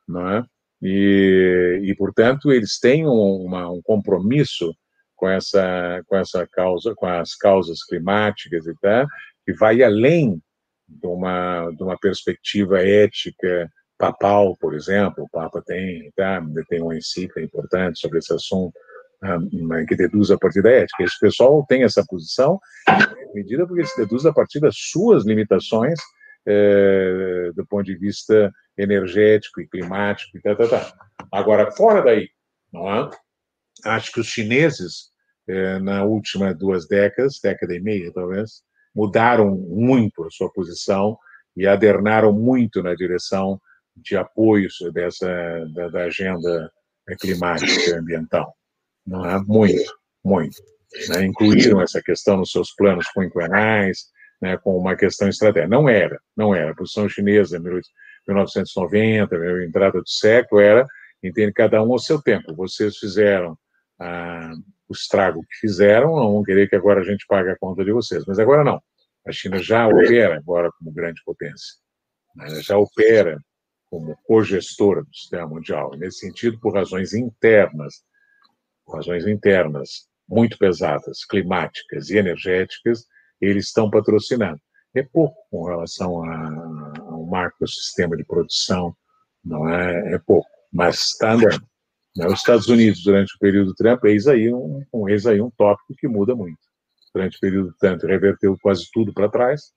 não 0.07 0.29
é? 0.29 0.43
E, 0.81 1.81
e 1.83 1.95
portanto, 1.95 2.51
eles 2.51 2.79
têm 2.79 3.05
um, 3.05 3.45
uma, 3.45 3.69
um 3.69 3.81
compromisso 3.83 4.73
com 5.15 5.27
essa, 5.27 6.01
com 6.07 6.15
essa 6.15 6.47
causa, 6.47 6.95
com 6.95 7.05
as 7.05 7.35
causas 7.35 7.83
climáticas 7.83 8.65
e 8.65 8.73
tal, 8.81 9.05
que 9.45 9.53
vai 9.53 9.83
além 9.83 10.41
de 10.87 11.07
uma, 11.07 11.69
de 11.71 11.83
uma 11.83 11.97
perspectiva 11.97 12.79
ética 12.79 13.69
papal, 13.97 14.55
por 14.59 14.73
exemplo. 14.73 15.23
O 15.23 15.29
Papa 15.29 15.61
tem, 15.65 16.11
tá, 16.15 16.41
tem 16.69 16.81
uma 16.81 16.95
encíclica 16.95 17.41
importante 17.41 17.99
sobre 17.99 18.19
esse 18.19 18.33
assunto 18.33 18.73
que 19.87 19.95
deduz 19.95 20.29
a 20.31 20.37
partir 20.37 20.61
da 20.61 20.69
ética. 20.69 21.03
Esse 21.03 21.19
pessoal 21.19 21.65
tem 21.67 21.83
essa 21.83 22.05
posição, 22.07 22.59
medida 23.33 23.65
porque 23.65 23.85
se 23.85 23.97
deduz 23.97 24.25
a 24.25 24.33
partir 24.33 24.59
das 24.59 24.75
suas 24.77 25.25
limitações 25.25 25.99
é, 26.45 27.51
do 27.55 27.65
ponto 27.65 27.83
de 27.83 27.95
vista 27.95 28.51
energético 28.77 29.59
e 29.59 29.67
climático 29.67 30.37
e. 30.37 30.41
Agora, 31.31 31.71
fora 31.71 32.01
daí, 32.01 32.29
não 32.71 32.89
é? 32.89 33.09
acho 33.85 34.11
que 34.11 34.19
os 34.19 34.27
chineses, 34.27 35.11
é, 35.47 35.79
na 35.79 36.03
última 36.03 36.53
duas 36.53 36.87
décadas, 36.87 37.39
década 37.41 37.75
e 37.75 37.79
meia 37.79 38.11
talvez, 38.13 38.63
mudaram 38.97 39.55
muito 39.55 40.23
a 40.23 40.31
sua 40.31 40.51
posição 40.51 41.17
e 41.55 41.67
adernaram 41.67 42.33
muito 42.33 42.81
na 42.81 42.95
direção 42.95 43.61
de 43.95 44.17
apoio 44.17 44.67
dessa 44.91 45.27
da, 45.73 45.87
da 45.89 46.03
agenda 46.05 46.71
climática 47.19 47.89
e 47.89 47.93
ambiental 47.93 48.57
não 49.07 49.25
é? 49.25 49.41
Muito, 49.47 49.93
muito. 50.23 50.61
Né? 51.09 51.25
Incluíram 51.25 51.81
essa 51.81 52.01
questão 52.01 52.37
nos 52.37 52.51
seus 52.51 52.73
planos 52.75 53.07
quinquenais, 53.11 54.05
né, 54.41 54.57
com 54.57 54.77
uma 54.77 54.95
questão 54.95 55.29
estratégica. 55.29 55.69
Não 55.69 55.87
era, 55.87 56.19
não 56.35 56.53
era. 56.53 56.71
A 56.71 56.75
posição 56.75 57.07
chinesa, 57.07 57.57
em 57.57 57.61
1990, 57.61 59.35
a 59.35 59.65
entrada 59.65 59.99
do 59.99 60.09
século, 60.09 60.61
era 60.61 60.85
entende 61.23 61.53
cada 61.53 61.81
um 61.81 61.93
ao 61.93 61.99
seu 61.99 62.21
tempo. 62.21 62.53
Vocês 62.53 62.97
fizeram 62.97 63.57
ah, 63.99 64.51
o 64.89 64.93
estrago 64.93 65.41
que 65.41 65.59
fizeram, 65.59 66.15
não 66.15 66.33
vão 66.33 66.43
querer 66.43 66.69
que 66.69 66.75
agora 66.75 67.01
a 67.01 67.03
gente 67.03 67.25
pague 67.27 67.49
a 67.49 67.57
conta 67.57 67.83
de 67.83 67.91
vocês. 67.91 68.23
Mas 68.25 68.39
agora 68.39 68.63
não. 68.63 68.81
A 69.25 69.31
China 69.31 69.57
já 69.57 69.87
opera 69.87 70.37
agora 70.37 70.69
como 70.77 70.91
grande 70.91 71.21
potência. 71.25 71.75
Né? 72.35 72.47
Já 72.61 72.77
opera 72.77 73.39
como 73.89 74.17
cogestora 74.23 75.03
do 75.03 75.13
sistema 75.13 75.47
mundial. 75.47 75.93
E 75.93 75.97
nesse 75.97 76.19
sentido, 76.19 76.59
por 76.59 76.73
razões 76.73 77.13
internas, 77.13 78.03
razões 78.87 79.27
internas 79.27 80.07
muito 80.27 80.57
pesadas, 80.57 81.25
climáticas 81.25 82.09
e 82.09 82.17
energéticas, 82.17 83.05
eles 83.39 83.67
estão 83.67 83.89
patrocinando. 83.89 84.59
É 84.93 85.03
pouco 85.03 85.37
com 85.49 85.65
relação 85.65 86.23
a, 86.23 86.99
ao 87.01 87.25
macrosistema 87.25 88.17
de 88.17 88.25
produção, 88.25 88.95
não 89.43 89.69
é, 89.69 90.15
é 90.15 90.19
pouco, 90.19 90.49
mas 90.71 90.99
está 91.01 91.33
andando. 91.33 91.65
Né? 92.17 92.27
Os 92.27 92.39
Estados 92.39 92.67
Unidos, 92.67 93.03
durante 93.03 93.33
o 93.35 93.39
período 93.39 93.73
Trump, 93.75 94.03
eis 94.05 94.27
aí 94.27 94.53
um, 94.53 94.83
um, 94.93 95.07
eis 95.07 95.25
aí 95.25 95.41
um 95.41 95.51
tópico 95.51 95.93
que 95.97 96.07
muda 96.07 96.35
muito. 96.35 96.59
Durante 97.13 97.37
o 97.37 97.39
período 97.39 97.75
Trump, 97.79 98.01
reverteu 98.03 98.57
quase 98.61 98.87
tudo 98.91 99.13
para 99.13 99.29
trás. 99.29 99.71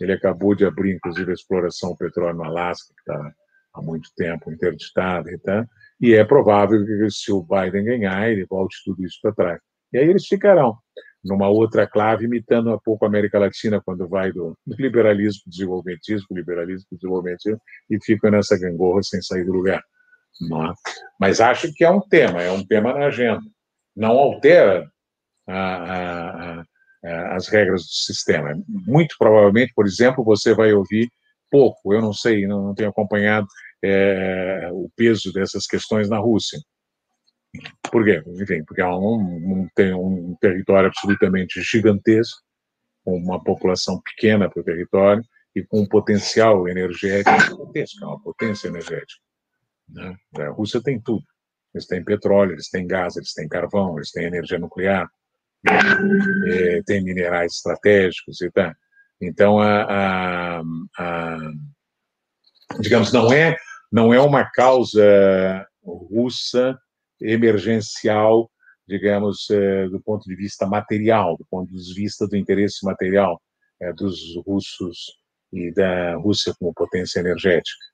Ele 0.00 0.12
acabou 0.12 0.54
de 0.54 0.66
abrir, 0.66 0.96
inclusive, 0.96 1.30
a 1.30 1.34
exploração 1.34 1.90
do 1.90 1.96
petróleo 1.96 2.36
no 2.36 2.44
Alasca, 2.44 2.92
que 2.92 3.10
está 3.10 3.32
há 3.74 3.82
muito 3.82 4.10
tempo 4.16 4.50
interditada 4.50 5.30
e 5.30 5.38
tal 5.38 5.64
e 6.00 6.12
é 6.12 6.24
provável 6.24 6.84
que 6.84 7.10
se 7.10 7.32
o 7.32 7.42
Biden 7.42 7.84
ganhar, 7.84 8.28
ele 8.28 8.44
volte 8.46 8.76
tudo 8.84 9.04
isso 9.04 9.18
para 9.22 9.32
trás. 9.32 9.60
E 9.92 9.98
aí 9.98 10.08
eles 10.08 10.26
ficarão 10.26 10.76
numa 11.24 11.48
outra 11.48 11.86
clave, 11.86 12.26
imitando 12.26 12.74
um 12.74 12.78
pouco 12.78 13.04
a 13.04 13.08
América 13.08 13.38
Latina, 13.38 13.80
quando 13.82 14.06
vai 14.06 14.30
do, 14.30 14.54
liberalismo 14.66 15.42
para 15.44 15.48
o 15.48 15.50
desenvolvimentismo, 15.50 16.26
liberalismo 16.32 16.86
para 16.88 16.96
o 16.96 16.98
desenvolvimentismo, 16.98 17.60
e 17.88 17.98
ficam 18.04 18.30
nessa 18.30 18.58
gangorra 18.58 19.02
sem 19.02 19.22
sair 19.22 19.44
do 19.44 19.52
lugar. 19.52 19.82
Não 20.40 20.66
é? 20.66 20.74
Mas 21.18 21.40
acho 21.40 21.72
que 21.72 21.84
é 21.84 21.90
um 21.90 22.00
tema, 22.00 22.42
é 22.42 22.50
um 22.50 22.64
tema 22.64 22.92
na 22.92 23.06
agenda. 23.06 23.42
Não 23.94 24.10
altera 24.10 24.90
a, 25.46 25.54
a, 25.54 26.64
a, 27.04 27.36
as 27.36 27.48
regras 27.48 27.82
do 27.82 27.88
sistema. 27.88 28.54
Muito 28.68 29.14
provavelmente, 29.18 29.72
por 29.74 29.86
exemplo, 29.86 30.24
você 30.24 30.54
vai 30.54 30.72
ouvir 30.72 31.08
pouco, 31.50 31.94
eu 31.94 32.00
não 32.00 32.12
sei, 32.12 32.46
não, 32.46 32.64
não 32.64 32.74
tenho 32.74 32.90
acompanhado 32.90 33.46
é, 33.82 34.68
o 34.72 34.90
peso 34.96 35.32
dessas 35.32 35.66
questões 35.66 36.08
na 36.08 36.18
Rússia. 36.18 36.58
Por 37.92 38.04
quê? 38.04 38.22
Enfim, 38.26 38.64
porque 38.64 38.82
é 38.82 38.86
tem 39.76 39.94
um 39.94 40.36
território 40.40 40.88
absolutamente 40.88 41.60
gigantesco, 41.62 42.42
com 43.04 43.16
uma 43.16 43.42
população 43.42 44.00
pequena 44.00 44.50
para 44.50 44.60
o 44.60 44.64
território 44.64 45.22
e 45.54 45.62
com 45.62 45.82
um 45.82 45.86
potencial 45.86 46.66
energético 46.66 47.38
gigantesco, 47.40 48.02
é 48.02 48.06
uma 48.06 48.20
potência 48.20 48.66
energética. 48.66 49.20
Né? 49.88 50.16
A 50.38 50.48
Rússia 50.50 50.82
tem 50.82 51.00
tudo. 51.00 51.24
Eles 51.74 51.86
têm 51.86 52.04
petróleo, 52.04 52.52
eles 52.52 52.68
têm 52.68 52.86
gás, 52.86 53.16
eles 53.16 53.32
têm 53.32 53.48
carvão, 53.48 53.96
eles 53.96 54.10
têm 54.10 54.26
energia 54.26 54.58
nuclear, 54.58 55.08
é, 55.66 56.82
têm 56.82 57.02
minerais 57.02 57.54
estratégicos 57.54 58.40
e 58.40 58.50
tal. 58.50 58.72
Então, 59.20 59.58
a, 59.58 60.58
a, 60.58 60.62
a, 60.98 61.38
digamos, 62.80 63.12
não 63.12 63.32
é 63.32 63.56
não 63.90 64.12
é 64.12 64.20
uma 64.20 64.44
causa 64.50 65.64
russa 65.84 66.76
emergencial, 67.20 68.50
digamos, 68.88 69.48
é, 69.50 69.88
do 69.88 70.00
ponto 70.00 70.24
de 70.28 70.34
vista 70.34 70.66
material, 70.66 71.36
do 71.36 71.46
ponto 71.48 71.72
de 71.72 71.94
vista 71.94 72.26
do 72.26 72.36
interesse 72.36 72.84
material 72.84 73.40
é, 73.80 73.92
dos 73.92 74.18
russos 74.44 75.12
e 75.52 75.72
da 75.72 76.16
Rússia 76.16 76.52
como 76.58 76.74
potência 76.74 77.20
energética, 77.20 77.84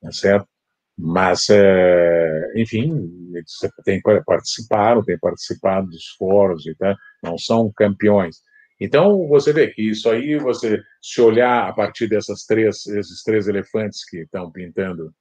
tá 0.00 0.12
certo? 0.12 0.48
Mas, 0.96 1.48
é, 1.50 2.52
enfim, 2.56 3.10
eles 3.34 3.52
têm 3.84 4.00
participado, 4.24 5.04
têm 5.04 5.18
participado 5.18 5.88
dos 5.88 6.08
fóruns 6.16 6.64
e 6.66 6.74
tal, 6.76 6.94
não 7.22 7.36
são 7.36 7.72
campeões. 7.74 8.36
Então, 8.80 9.26
você 9.28 9.52
vê 9.52 9.68
que 9.68 9.82
isso 9.82 10.08
aí, 10.08 10.36
você 10.36 10.80
se 11.00 11.20
olhar 11.20 11.68
a 11.68 11.72
partir 11.72 12.08
dessas 12.08 12.44
três, 12.44 12.86
esses 12.86 13.22
três 13.22 13.48
elefantes 13.48 14.04
que 14.08 14.18
estão 14.18 14.50
pintando 14.50 15.12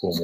como 0.00 0.14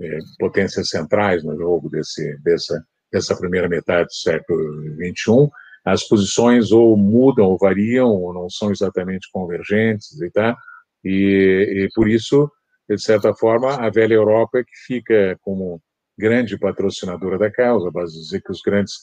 é, 0.00 0.18
potências 0.38 0.88
centrais 0.88 1.44
no 1.44 1.56
jogo 1.56 1.88
desse, 1.88 2.36
dessa, 2.42 2.84
dessa 3.12 3.36
primeira 3.36 3.68
metade 3.68 4.08
do 4.08 4.14
século 4.14 4.94
XXI, 4.96 5.50
as 5.84 6.04
posições 6.04 6.70
ou 6.70 6.96
mudam 6.96 7.46
ou 7.46 7.58
variam, 7.58 8.08
ou 8.08 8.32
não 8.32 8.48
são 8.48 8.70
exatamente 8.70 9.28
convergentes 9.32 10.20
e 10.20 10.30
tal, 10.30 10.56
e, 11.04 11.84
e 11.84 11.88
por 11.94 12.08
isso, 12.08 12.50
de 12.88 13.02
certa 13.02 13.34
forma, 13.34 13.74
a 13.76 13.90
velha 13.90 14.14
Europa 14.14 14.58
é 14.58 14.64
que 14.64 14.76
fica 14.86 15.38
como 15.42 15.80
grande 16.18 16.58
patrocinadora 16.58 17.38
da 17.38 17.50
causa, 17.50 17.90
basta 17.90 18.18
dizer 18.18 18.42
que 18.42 18.52
os 18.52 18.60
grandes, 18.60 18.94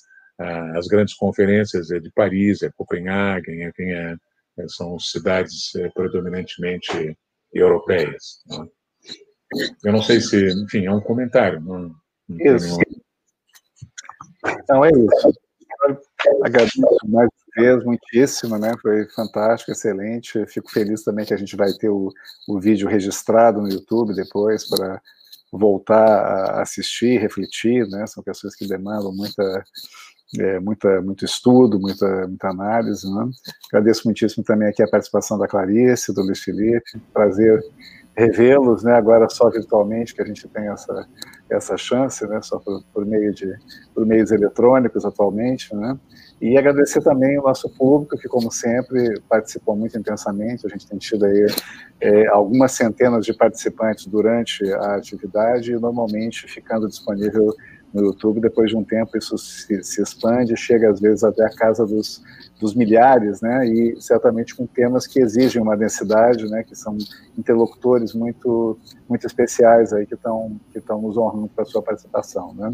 as 0.76 0.88
grandes 0.88 1.16
conferências 1.16 1.92
é 1.92 2.00
de 2.00 2.12
Paris, 2.12 2.62
é 2.62 2.72
Copenhague, 2.76 3.64
enfim, 3.64 3.92
é, 3.92 4.16
são 4.68 5.00
cidades 5.00 5.74
é, 5.76 5.90
predominantemente 5.90 7.18
europeias. 7.54 8.42
Não 8.48 8.64
é? 8.64 8.68
Eu 9.84 9.92
não 9.92 10.02
sei 10.02 10.22
se, 10.22 10.48
enfim, 10.64 10.86
é 10.86 10.92
um 10.92 11.02
comentário. 11.02 11.60
Não, 11.60 11.96
não 12.28 12.56
isso. 12.56 12.78
Então 14.46 14.86
é 14.86 14.90
isso. 14.90 15.40
Agradeço 16.44 16.82
mais 16.82 16.98
uma 17.04 17.28
vez, 17.56 17.84
muitíssimo, 17.84 18.58
né? 18.58 18.74
Foi 18.82 19.06
fantástico, 19.10 19.72
excelente. 19.72 20.46
Fico 20.48 20.70
feliz 20.72 21.04
também 21.04 21.26
que 21.26 21.34
a 21.34 21.38
gente 21.38 21.56
vai 21.56 21.72
ter 21.74 21.90
o, 21.90 22.12
o 22.48 22.60
vídeo 22.60 22.88
registrado 22.88 23.62
no 23.62 23.70
YouTube 23.70 24.14
depois 24.14 24.68
para 24.68 25.02
voltar 25.52 26.06
a 26.06 26.62
assistir, 26.62 27.20
refletir, 27.20 27.88
né? 27.88 28.06
São 28.08 28.24
questões 28.24 28.56
que 28.56 28.68
demandam 28.68 29.14
muita, 29.14 29.64
é, 30.40 30.60
muita, 30.60 31.02
muito 31.02 31.26
estudo, 31.26 31.80
muita, 31.80 32.28
muita 32.28 32.50
análise, 32.50 33.10
né? 33.12 33.30
Agradeço 33.70 34.02
muitíssimo 34.06 34.44
também 34.44 34.68
aqui 34.68 34.84
a 34.84 34.90
participação 34.90 35.38
da 35.38 35.48
Clarice, 35.48 36.14
do 36.14 36.22
Luiz 36.22 36.40
Felipe. 36.40 37.00
Prazer 37.14 37.64
revê-los, 38.20 38.84
né, 38.84 38.94
agora 38.94 39.30
só 39.30 39.50
virtualmente, 39.50 40.14
que 40.14 40.22
a 40.22 40.26
gente 40.26 40.46
tem 40.50 40.68
essa, 40.68 41.08
essa 41.52 41.78
chance, 41.78 42.26
né, 42.28 42.40
só 42.42 42.60
por, 42.60 42.84
por, 42.94 43.06
meio 43.06 43.34
de 43.34 43.54
por 43.94 44.06
meios 44.06 44.32
eletrônicos 44.32 45.04
atualmente, 45.04 45.76
né, 45.76 45.98
e 46.42 46.58
agradecer 46.58 47.02
também 47.02 47.38
o 47.38 47.44
nosso 47.44 47.70
público 47.70 48.18
que, 48.18 48.28
como 48.28 48.52
sempre, 48.52 49.20
participou 49.28 49.76
muito 49.76 49.98
intensamente. 49.98 50.66
A 50.66 50.70
gente 50.70 50.88
tem 50.88 50.98
tido 50.98 51.26
aí 51.26 51.48
é, 52.00 52.28
algumas 52.28 52.72
centenas 52.72 53.26
de 53.26 53.34
participantes 53.34 54.06
durante 54.06 54.64
a 54.74 54.96
atividade 54.96 55.74
e 55.74 55.80
normalmente 55.80 56.48
ficando 56.48 56.88
disponível 56.88 57.54
no 57.94 58.06
YouTube. 58.06 58.40
Depois 58.40 58.70
de 58.70 58.78
um 58.78 58.84
tempo, 58.84 59.18
isso 59.18 59.38
se, 59.38 59.84
se 59.84 60.02
expande, 60.02 60.56
chega 60.56 60.90
às 60.90 61.00
vezes 61.00 61.24
até 61.24 61.46
a 61.46 61.56
casa 61.56 61.86
dos, 61.86 62.24
dos 62.60 62.76
milhares, 62.76 63.42
né? 63.42 63.68
E 63.68 64.02
certamente 64.02 64.56
com 64.56 64.66
temas 64.66 65.08
que 65.08 65.20
exigem 65.20 65.62
uma 65.62 65.76
densidade, 65.76 66.50
né? 66.50 66.64
Que 66.64 66.76
são 66.76 66.98
interlocutores 67.38 68.14
muito 68.14 68.78
muito 69.08 69.26
especiais 69.26 69.92
aí 69.92 70.06
que 70.06 70.14
estão 70.14 70.60
que 70.72 70.80
nos 70.80 71.18
honrando 71.18 71.50
com 71.56 71.62
a 71.62 71.66
sua 71.66 71.82
participação, 71.82 72.54
né? 72.54 72.72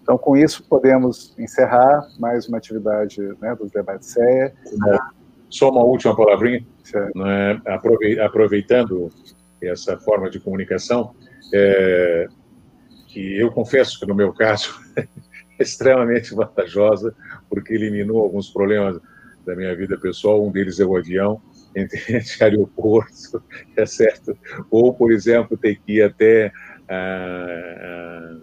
Então, 0.00 0.16
com 0.16 0.36
isso 0.36 0.64
podemos 0.64 1.34
encerrar 1.38 2.08
mais 2.18 2.48
uma 2.48 2.58
atividade 2.58 3.20
né, 3.40 3.54
dos 3.54 3.70
debates 3.70 4.08
CEA. 4.08 4.52
Só 5.48 5.70
uma 5.70 5.84
última 5.84 6.16
palavrinha, 6.16 6.66
né? 7.14 7.60
aproveitando 8.24 9.10
essa 9.62 9.96
forma 9.98 10.28
de 10.28 10.40
comunicação. 10.40 11.14
É, 11.54 12.26
que 13.16 13.38
eu 13.38 13.50
confesso 13.50 13.98
que 13.98 14.04
no 14.04 14.14
meu 14.14 14.30
caso 14.30 14.78
é 14.94 15.06
extremamente 15.58 16.34
vantajosa, 16.34 17.14
porque 17.48 17.72
eliminou 17.72 18.18
alguns 18.18 18.50
problemas 18.50 19.00
da 19.46 19.56
minha 19.56 19.74
vida 19.74 19.96
pessoal, 19.96 20.46
um 20.46 20.52
deles 20.52 20.78
é 20.80 20.84
o 20.84 20.94
avião, 20.94 21.40
entre, 21.74 21.98
aeroporto, 22.42 23.42
é 23.74 23.86
certo? 23.86 24.36
Ou, 24.70 24.92
por 24.92 25.10
exemplo, 25.10 25.56
ter 25.56 25.76
que 25.76 25.94
ir 25.94 26.02
até 26.02 26.52
ah, 26.90 28.36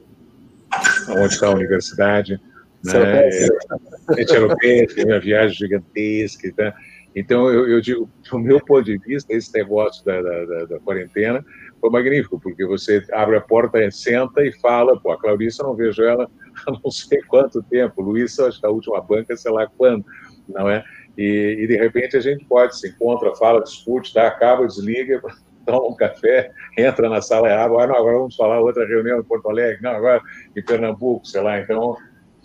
ah, 0.72 1.14
onde 1.20 1.36
está 1.36 1.48
a 1.48 1.54
universidade, 1.54 2.42
né? 2.84 3.30
É, 3.30 5.06
uma 5.06 5.20
viagem 5.20 5.56
gigantesca, 5.56 6.52
tá? 6.52 6.74
Então, 7.16 7.48
eu, 7.48 7.70
eu, 7.70 7.80
digo, 7.80 8.10
do 8.30 8.40
meu 8.40 8.60
ponto 8.60 8.84
de 8.84 8.98
vista, 8.98 9.32
esse 9.34 9.54
negócio 9.54 10.04
da, 10.04 10.20
da, 10.20 10.66
da, 10.66 10.80
quarentena 10.80 11.46
foi 11.84 11.90
magnífico, 11.90 12.40
porque 12.40 12.66
você 12.66 13.06
abre 13.12 13.36
a 13.36 13.42
porta, 13.42 13.92
senta 13.92 14.42
e 14.42 14.54
fala, 14.62 14.98
pô, 14.98 15.12
a 15.12 15.20
Clarice 15.20 15.60
eu 15.60 15.68
não 15.68 15.76
vejo 15.76 16.02
ela 16.02 16.32
há 16.66 16.72
não 16.72 16.90
sei 16.90 17.22
quanto 17.24 17.62
tempo, 17.64 18.02
Luiz, 18.02 18.40
acho 18.40 18.58
que 18.58 18.66
a 18.66 18.70
última 18.70 19.02
banca, 19.02 19.36
sei 19.36 19.52
lá 19.52 19.68
quando, 19.68 20.06
não 20.48 20.70
é? 20.70 20.82
E, 21.18 21.58
e, 21.60 21.68
de 21.68 21.76
repente 21.76 22.16
a 22.16 22.22
gente 22.22 22.46
pode, 22.46 22.80
se 22.80 22.88
encontra, 22.88 23.36
fala, 23.36 23.62
discute, 23.62 24.14
tá, 24.14 24.28
acaba, 24.28 24.66
desliga, 24.66 25.22
toma 25.68 25.90
um 25.90 25.96
café, 25.96 26.52
entra 26.78 27.10
na 27.10 27.22
sala 27.22 27.50
e 27.50 27.52
abre, 27.52 27.82
ah, 27.82 27.88
não, 27.88 27.96
agora 27.98 28.18
vamos 28.18 28.36
falar 28.38 28.62
outra 28.62 28.88
reunião 28.88 29.20
em 29.20 29.24
Porto 29.24 29.50
Alegre, 29.50 29.84
não, 29.84 29.92
agora 29.92 30.22
em 30.56 30.64
Pernambuco, 30.64 31.28
sei 31.28 31.42
lá, 31.42 31.60
então 31.60 31.98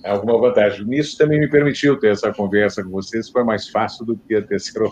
alguma 0.05 0.37
vantagem. 0.41 0.85
Nisso 0.85 1.17
também 1.17 1.39
me 1.39 1.49
permitiu 1.49 1.97
ter 1.97 2.11
essa 2.11 2.33
conversa 2.33 2.83
com 2.83 2.91
vocês, 2.91 3.31
foi 3.31 3.45
mais 3.45 3.69
fácil 3.69 4.05
do 4.05 4.17
que 4.17 4.35
a 4.35 4.43
terceira. 4.43 4.89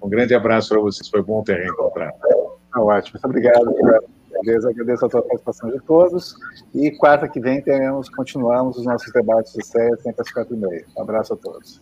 Um 0.00 0.08
grande 0.08 0.36
abraço 0.36 0.68
para 0.68 0.80
vocês, 0.80 1.08
foi 1.08 1.22
bom 1.22 1.42
ter 1.42 1.56
reencontrado. 1.56 2.14
Ah, 2.72 2.82
ótimo, 2.82 3.14
muito 3.14 3.24
obrigado. 3.24 3.74
Agradeço, 4.38 4.68
agradeço 4.68 5.06
a 5.06 5.08
participação 5.08 5.70
de 5.70 5.80
todos. 5.80 6.34
E 6.74 6.90
quarta 6.92 7.28
que 7.28 7.40
vem 7.40 7.62
teremos, 7.62 8.08
continuamos 8.10 8.76
os 8.76 8.84
nossos 8.84 9.12
debates 9.12 9.52
de 9.52 9.64
série 9.64 9.96
sempre 9.98 10.22
às 10.22 10.30
quatro 10.30 10.54
e 10.54 10.58
meia. 10.58 10.84
Um 10.96 11.02
abraço 11.02 11.34
a 11.34 11.36
todos. 11.36 11.80